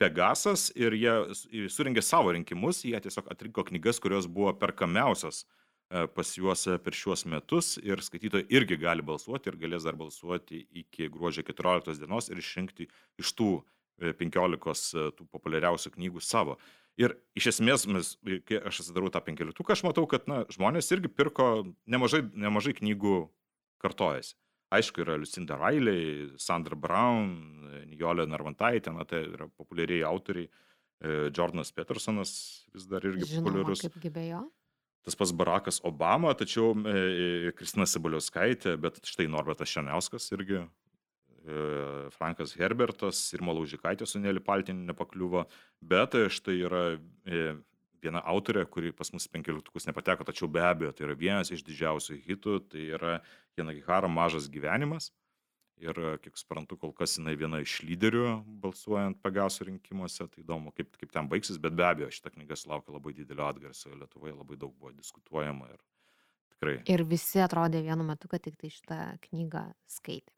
Pegasas 0.00 0.70
ir 0.80 0.96
jie 0.96 1.68
suringė 1.70 2.02
savo 2.02 2.32
rinkimus, 2.34 2.80
jie 2.88 2.96
tiesiog 3.04 3.28
atrinko 3.30 3.66
knygas, 3.68 4.00
kurios 4.02 4.24
buvo 4.24 4.56
perkamiausios 4.64 5.44
e, 5.44 6.08
pas 6.08 6.32
juos 6.40 6.64
per 6.88 6.96
šiuos 6.96 7.26
metus 7.28 7.76
ir 7.84 8.00
skaitytojai 8.00 8.48
irgi 8.48 8.80
gali 8.80 9.04
balsuoti 9.04 9.52
ir 9.52 9.60
galės 9.60 9.84
dar 9.84 10.00
balsuoti 10.00 10.64
iki 10.86 11.12
gruodžio 11.12 11.44
14 11.52 12.00
dienos 12.00 12.32
ir 12.32 12.40
išrinkti 12.40 12.88
iš 13.20 13.36
tų 13.36 13.52
15 14.00 14.94
e, 14.98 15.10
tų 15.16 15.26
populiariausių 15.32 15.94
knygų 15.94 16.22
savo. 16.24 16.56
Ir 17.00 17.16
iš 17.34 17.54
esmės, 17.54 17.88
mes, 17.90 18.14
kai 18.46 18.60
aš 18.62 18.84
atsidarau 18.84 19.10
tą 19.10 19.22
penkioliktuką, 19.26 19.74
aš 19.74 19.82
matau, 19.86 20.06
kad 20.10 20.28
na, 20.30 20.44
žmonės 20.54 20.92
irgi 20.94 21.10
pirko 21.10 21.64
nemažai, 21.90 22.22
nemažai 22.38 22.74
knygų 22.78 23.16
kartojasi. 23.82 24.36
Aišku, 24.74 25.02
yra 25.04 25.16
Lucinda 25.20 25.58
Riley, 25.58 26.30
Sandra 26.40 26.78
Brown, 26.78 27.34
Nijolė 27.90 28.26
Narvantaitė, 28.30 28.94
na, 28.94 29.06
tai 29.06 29.24
yra 29.28 29.48
populiariai 29.58 30.06
autoriai. 30.08 30.48
E, 31.04 31.30
Jordanas 31.34 31.74
Petersonas 31.74 32.34
vis 32.74 32.86
dar 32.90 33.04
irgi 33.06 33.26
Žinoma, 33.28 33.50
populiarus. 33.50 33.82
Kaip 33.84 33.98
gibėjo? 34.02 34.44
Tas 35.04 35.18
pas 35.20 35.34
Barakas 35.36 35.82
Obama, 35.84 36.32
tačiau 36.38 36.72
e, 36.88 37.52
Kristina 37.58 37.86
Sabaliauskaitė, 37.90 38.78
bet 38.80 39.02
štai 39.04 39.26
Norbertas 39.30 39.74
Šaniauskas 39.74 40.30
irgi 40.32 40.62
E, 40.62 40.83
Frankas 42.14 42.54
Herbertas 42.56 43.18
ir 43.36 43.42
Malaužikaitė 43.44 44.06
su 44.08 44.20
Nelį 44.22 44.40
Paltinį 44.44 44.86
nepakliuvo, 44.88 45.44
bet 45.84 46.16
štai 46.32 46.54
yra 46.64 46.84
e, 46.94 47.50
viena 48.04 48.22
autorė, 48.24 48.64
kuri 48.70 48.92
pas 48.96 49.10
mus 49.12 49.26
penkioliktukus 49.32 49.88
nepateko, 49.88 50.24
tačiau 50.28 50.48
be 50.48 50.62
abejo 50.64 50.92
tai 50.92 51.08
yra 51.08 51.18
vienas 51.18 51.52
iš 51.52 51.64
didžiausių 51.66 52.16
hitų, 52.24 52.56
tai 52.72 52.88
yra 52.96 53.18
Janagihara 53.58 54.08
Mažas 54.08 54.48
gyvenimas. 54.52 55.10
Ir, 55.82 55.98
e, 55.98 56.18
kiek 56.22 56.38
suprantu, 56.38 56.78
kol 56.78 56.92
kas 56.94 57.16
jinai 57.18 57.34
viena 57.36 57.58
iš 57.60 57.80
lyderių 57.82 58.28
balsuojant 58.62 59.18
Pegaso 59.24 59.66
rinkimuose. 59.66 60.28
Tai 60.30 60.44
įdomu, 60.44 60.70
kaip, 60.76 60.92
kaip 61.00 61.10
ten 61.12 61.28
baigsis, 61.28 61.58
bet 61.60 61.74
be 61.74 61.84
abejo, 61.88 62.12
šitą 62.14 62.30
knygą 62.36 62.58
sulaukė 62.60 62.94
labai 62.94 63.16
didelio 63.16 63.48
atgarsio 63.48 63.90
Lietuvoje, 63.98 64.36
labai 64.38 64.60
daug 64.60 64.72
buvo 64.78 64.94
diskutuojama 64.94 65.72
ir 65.74 65.82
tikrai. 66.54 66.78
Ir 66.94 67.04
visi 67.10 67.42
atrodė 67.42 67.82
vienu 67.84 68.06
metu, 68.06 68.30
kad 68.30 68.44
tik 68.46 68.56
tai 68.60 68.70
šitą 68.72 69.00
knygą 69.26 69.66
skaitė. 69.96 70.33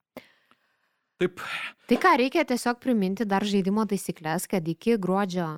Taip, 1.17 1.41
Tai 1.89 1.97
ką, 2.03 2.11
reikia 2.21 2.45
tiesiog 2.45 2.81
priminti 2.83 3.25
dar 3.25 3.45
žaidimo 3.47 3.87
taisyklės, 3.89 4.45
kad 4.51 4.67
iki 4.69 4.99
gruodžio 5.01 5.57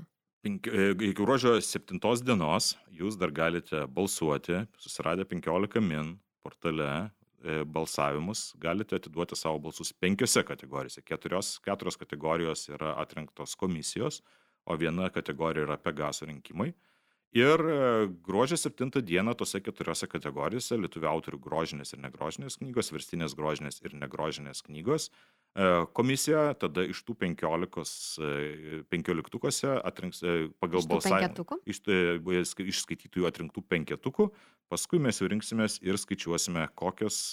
penki, 0.48 0.70
e, 0.70 0.90
iki 0.94 1.14
gruodžio 1.18 1.58
7 1.60 1.98
dienos 2.24 2.76
jūs 2.94 3.18
dar 3.18 3.32
galite 3.34 3.86
balsuoti, 3.86 4.64
susiradę 4.78 5.26
15 5.28 5.80
min 5.84 6.16
portale 6.42 6.88
e, 7.42 7.62
balsavimus, 7.64 8.54
galite 8.60 8.96
atiduoti 8.96 9.36
savo 9.36 9.58
balsus 9.58 9.92
penkiose 9.92 10.44
kategorijose. 10.44 11.02
Keturios, 11.02 11.58
keturios 11.64 11.96
kategorijos 11.96 12.68
yra 12.68 12.94
atrinktos 13.02 13.56
komisijos, 13.56 14.22
o 14.64 14.76
viena 14.76 15.08
kategorija 15.10 15.64
yra 15.66 15.78
Pegaso 15.80 16.26
rinkimai. 16.28 16.72
Ir 17.36 17.60
e, 17.60 17.80
gruodžio 18.24 18.56
7 18.56 19.02
dieną 19.04 19.34
tose 19.36 19.60
keturiose 19.60 20.08
kategorijose 20.08 20.78
lietuvių 20.80 21.10
autorių 21.10 21.40
grožinės 21.44 21.92
ir 21.92 22.00
negrožinės 22.00 22.56
knygos, 22.62 22.92
verstinės 22.94 23.36
grožinės 23.36 23.82
ir 23.84 23.96
negrožinės 24.00 24.64
knygos 24.64 25.10
E, 25.58 25.64
komisija 25.96 26.52
tada 26.60 26.84
iš 26.86 27.00
tų 27.06 27.16
e, 28.22 28.82
penkioliktukose 28.92 29.72
atrinks 29.88 30.20
pagal 30.62 30.84
balsavimą. 30.86 31.58
Iš, 31.66 31.80
sk- 32.52 32.66
iš 32.68 32.82
skaitytojų 32.84 33.26
atrinktų 33.26 33.64
penketukų, 33.66 34.28
paskui 34.70 35.00
mes 35.02 35.18
jau 35.18 35.30
rinksimės 35.32 35.80
ir 35.82 35.98
skaičiuosime, 35.98 36.68
kokios, 36.78 37.32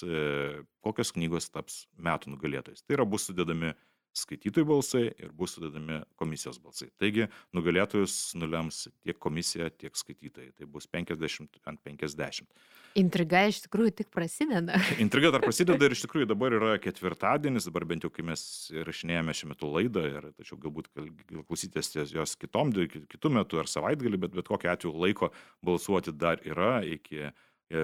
kokios 0.82 1.12
knygos 1.14 1.50
taps 1.52 1.84
metų 2.00 2.32
nugalėtojais. 2.34 2.82
Tai 2.82 2.98
yra 2.98 3.06
bus 3.06 3.28
sudedami 3.28 3.74
skaitytojų 4.16 4.68
balsai 4.68 5.04
ir 5.10 5.34
bus 5.36 5.56
sudedami 5.56 6.00
komisijos 6.20 6.58
balsai. 6.62 6.88
Taigi 7.00 7.28
nugalėtojus 7.56 8.36
nulems 8.40 8.86
tiek 9.04 9.18
komisija, 9.20 9.68
tiek 9.70 9.96
skaitytojai. 9.96 10.54
Tai 10.56 10.70
bus 10.72 10.88
50 10.90 11.60
ant 11.68 11.82
50. 11.84 12.48
intriga 12.96 13.42
iš 13.50 13.60
tikrųjų 13.66 13.92
tik 14.00 14.10
prasideda. 14.14 14.78
Intriga 15.04 15.30
dar 15.34 15.44
prasideda 15.44 15.88
ir 15.88 15.96
iš 15.96 16.02
tikrųjų 16.06 16.28
dabar 16.30 16.56
yra 16.56 16.76
ketvirtadienis, 16.82 17.68
dabar 17.68 17.86
bent 17.88 18.06
jau 18.06 18.12
kai 18.12 18.24
mes 18.26 18.42
rašinėjame 18.88 19.34
šiuo 19.36 19.50
metu 19.52 19.70
laidą, 19.72 20.04
ir, 20.08 20.30
tačiau 20.38 20.58
galbūt 20.62 20.90
klausytės 20.94 21.92
jos 22.14 22.36
kitom, 22.40 22.72
kitų 23.12 23.32
metų 23.38 23.62
ar 23.62 23.70
savaitgalį, 23.70 24.22
bet 24.24 24.36
bet 24.36 24.50
kokiu 24.50 24.72
atveju 24.72 24.94
laiko 24.96 25.32
balsuoti 25.64 26.14
dar 26.16 26.40
yra 26.46 26.78
iki 26.86 27.26
e, 27.26 27.32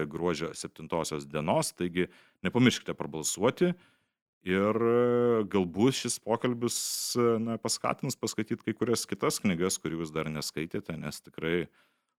gruodžio 0.09 0.53
7 0.57 0.89
dienos, 1.29 1.73
taigi 1.77 2.09
nepamirškite 2.45 2.95
prabalsuoti. 2.97 3.73
Ir 4.43 4.75
e, 4.75 5.43
galbūt 5.47 6.01
šis 6.01 6.19
pokalbis 6.23 6.77
e, 7.15 7.27
na, 7.39 7.55
paskatins 7.61 8.19
paskaityti 8.19 8.65
kai 8.65 8.75
kurias 8.75 9.07
kitas 9.07 9.39
knygas, 9.39 9.79
kurių 9.79 10.01
jūs 10.01 10.11
dar 10.15 10.27
neskaitėte, 10.31 10.97
nes 10.99 11.21
tikrai 11.23 11.67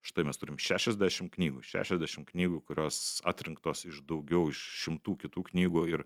Štai 0.05 0.26
mes 0.28 0.36
turim 0.36 0.59
60 0.60 1.30
knygų, 1.32 1.62
60 1.64 2.28
knygų, 2.28 2.59
kurios 2.68 3.22
atrinktos 3.24 3.86
iš 3.88 4.02
daugiau, 4.05 4.51
iš 4.52 4.60
šimtų 4.82 5.14
kitų 5.22 5.44
knygų 5.46 5.84
ir 5.94 6.02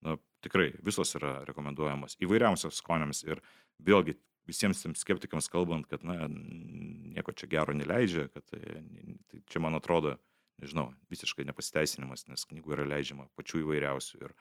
na, 0.00 0.16
tikrai 0.44 0.70
visos 0.80 1.12
yra 1.18 1.34
rekomenduojamos 1.44 2.16
įvairiausios 2.24 2.80
skonėms 2.80 3.20
ir 3.26 3.42
vėlgi 3.76 4.16
visiems 4.48 4.80
tiems 4.80 5.04
skeptikams 5.04 5.50
kalbant, 5.52 5.84
kad 5.90 6.00
na, 6.00 6.30
nieko 6.32 7.36
čia 7.36 7.50
gero 7.52 7.76
neleidžia, 7.76 8.30
kad 8.32 8.48
tai, 8.48 8.80
tai 9.28 9.42
čia 9.52 9.60
man 9.60 9.76
atrodo, 9.76 10.16
nežinau, 10.64 10.88
visiškai 11.12 11.44
nepasiteisinimas, 11.50 12.24
nes 12.32 12.48
knygų 12.48 12.78
yra 12.78 12.88
leidžiama 12.88 13.28
pačių 13.36 13.66
įvairiausių 13.66 14.24
ir 14.24 14.34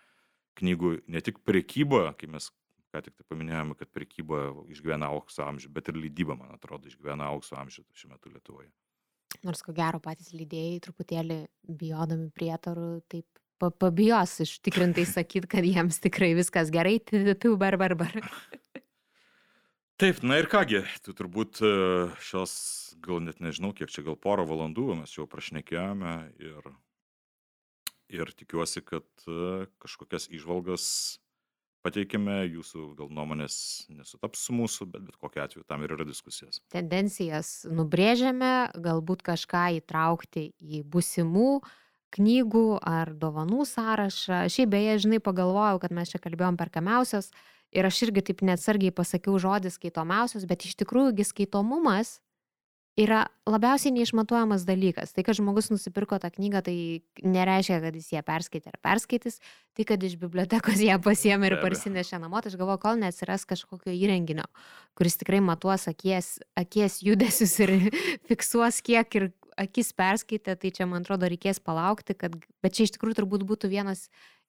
knygų 0.60 0.96
ne 1.12 1.22
tik 1.24 1.40
prekyba, 1.48 2.12
kai 2.20 2.30
mes 2.32 2.50
ką 2.92 3.02
tik 3.06 3.16
tai 3.16 3.26
paminėjome, 3.32 3.76
kad 3.80 3.92
prekyba 3.94 4.50
išgyvena 4.72 5.12
aukso 5.16 5.46
amžių, 5.48 5.72
bet 5.74 5.92
ir 5.92 6.00
leidyba, 6.00 6.36
man 6.40 6.56
atrodo, 6.56 6.92
išgyvena 6.92 7.30
aukso 7.32 7.56
amžių 7.60 7.86
šiuo 7.96 8.12
metu 8.12 8.32
Lietuvoje. 8.34 8.72
Nors 9.48 9.64
ko 9.64 9.74
gero 9.76 10.02
patys 10.04 10.34
lydėjai 10.36 10.82
truputėlį 10.84 11.38
bijodami 11.80 12.28
prietarų, 12.36 12.90
taip 13.12 13.26
pa- 13.62 13.72
pabijos 13.72 14.36
ištikrintai 14.44 15.08
sakyti, 15.16 15.50
kad 15.56 15.68
jiems 15.68 16.02
tikrai 16.04 16.34
viskas 16.38 16.74
gerai, 16.74 16.98
tu 17.02 17.56
bar 17.62 17.80
bar 17.82 17.96
bar. 18.04 18.18
Taip, 20.02 20.24
na 20.26 20.40
ir 20.42 20.48
kągi, 20.50 20.80
tu 21.06 21.14
turbūt 21.14 21.60
e, 21.62 21.72
šios, 22.26 22.54
gal 23.06 23.20
net 23.22 23.38
nežinau, 23.38 23.70
kiek 23.78 23.92
čia 23.94 24.02
gal 24.02 24.16
porą 24.18 24.48
valandų 24.50 24.96
mes 24.98 25.12
jau 25.14 25.28
prašnekėjome 25.30 26.14
ir, 26.42 26.72
ir 28.12 28.32
tikiuosi, 28.38 28.84
kad 28.86 29.08
e, 29.28 29.66
kažkokias 29.82 30.28
išvalgas 30.32 30.86
pateikėme, 31.82 32.44
jūsų 32.46 32.92
gal 33.00 33.10
nuomonės 33.14 33.56
nesutaps 33.90 34.46
su 34.46 34.56
mūsų, 34.56 34.88
bet 34.94 35.06
bet 35.08 35.18
kokiu 35.22 35.44
atveju 35.44 35.66
tam 35.70 35.86
ir 35.86 35.96
yra 35.96 36.06
diskusijos. 36.06 36.62
Tendencijas 36.74 37.64
nubrėžiame, 37.70 38.72
galbūt 38.78 39.24
kažką 39.26 39.68
įtraukti 39.80 40.52
į 40.62 40.84
busimų 40.94 41.62
knygų 42.12 42.66
ar 42.86 43.14
dovanų 43.18 43.66
sąrašą. 43.70 44.44
Šiaip 44.52 44.74
beje, 44.74 44.98
žinai, 45.06 45.22
pagalvojau, 45.24 45.80
kad 45.82 45.96
mes 45.96 46.12
čia 46.12 46.20
kalbėjom 46.22 46.60
perkamiausios 46.60 47.32
ir 47.72 47.88
aš 47.88 48.02
irgi 48.08 48.26
taip 48.30 48.44
neatsargiai 48.46 48.94
pasakiau 48.94 49.40
žodį 49.42 49.72
skaitomiausios, 49.74 50.46
bet 50.50 50.68
iš 50.68 50.76
tikrųjų 50.84 51.26
skaitomumas 51.28 52.20
yra 53.00 53.24
labiausiai 53.48 53.94
neišmatuojamas 53.96 54.66
dalykas. 54.68 55.14
Tai, 55.16 55.24
kad 55.28 55.38
žmogus 55.38 55.70
nusipirko 55.72 56.20
tą 56.22 56.32
knygą, 56.34 56.62
tai 56.66 56.76
nereiškia, 57.24 57.80
kad 57.84 57.96
jis 57.96 58.10
ją 58.16 58.24
perskaitė 58.28 58.74
ar 58.74 58.80
perskaitys, 58.84 59.40
tai, 59.78 59.86
kad 59.88 60.04
iš 60.04 60.18
bibliotekos 60.22 60.82
ją 60.84 60.98
pasiemė 61.04 61.52
ir 61.52 61.58
parsinešė 61.64 62.20
namo, 62.24 62.42
tai 62.44 62.52
aš 62.52 62.58
galvoju, 62.60 62.82
kol 62.84 63.00
neatsiras 63.02 63.48
kažkokio 63.50 63.94
įrenginio, 63.96 64.48
kuris 65.00 65.20
tikrai 65.22 65.40
matuos 65.46 65.88
akies, 65.92 66.40
akies 66.60 67.00
judesius 67.06 67.56
ir 67.64 67.78
fiksuos, 68.30 68.82
kiek 68.84 69.20
ir 69.20 69.32
akis 69.62 69.94
perskaitė, 69.96 70.58
tai 70.60 70.74
čia, 70.76 70.88
man 70.90 71.06
atrodo, 71.06 71.30
reikės 71.32 71.64
palaukti, 71.64 72.16
kad, 72.18 72.36
bet 72.64 72.76
čia 72.76 72.88
iš 72.88 72.96
tikrųjų 72.98 73.22
turbūt 73.22 73.48
būtų 73.48 73.72
vienas 73.72 74.08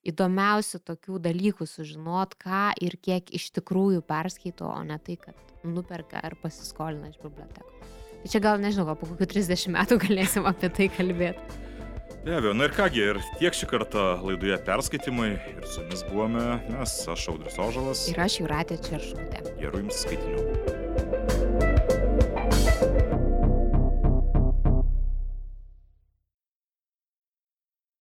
įdomiausių 0.08 0.82
tokių 0.82 1.20
dalykų 1.22 1.66
sužinot, 1.68 2.34
ką 2.42 2.72
ir 2.82 2.98
kiek 2.98 3.30
iš 3.38 3.52
tikrųjų 3.58 4.02
perskaito, 4.06 4.66
o 4.66 4.82
ne 4.86 4.98
tai, 4.98 5.18
kad 5.28 5.58
nuperka 5.62 6.22
ar 6.22 6.34
pasiskolina 6.42 7.12
iš 7.12 7.20
bibliotekos. 7.22 8.01
Tai 8.22 8.30
čia 8.30 8.38
gal, 8.42 8.60
nežinau, 8.62 8.86
gal 8.86 8.98
po 8.98 9.08
kokių 9.10 9.26
30 9.34 9.72
metų 9.74 9.98
galėsim 10.06 10.46
apie 10.46 10.70
tai 10.70 10.86
kalbėti. 10.94 11.60
Be 12.22 12.36
abejo, 12.38 12.52
na 12.54 12.68
ir 12.68 12.74
kągi, 12.76 13.00
ir 13.02 13.18
tiek 13.40 13.56
šį 13.58 13.66
kartą 13.72 14.04
laidoje 14.22 14.60
perskaitimai 14.62 15.32
ir 15.56 15.66
su 15.66 15.82
jumis 15.82 16.04
buvome 16.06 16.44
mes, 16.68 16.94
aš 17.10 17.26
Audrius 17.34 17.58
Ožalas. 17.58 18.04
Ir 18.12 18.22
aš 18.22 18.38
jūratė 18.44 18.78
Čerškutė. 18.86 19.42
Gerų 19.58 19.82
jums 19.82 20.04
skaitinių. 20.06 20.81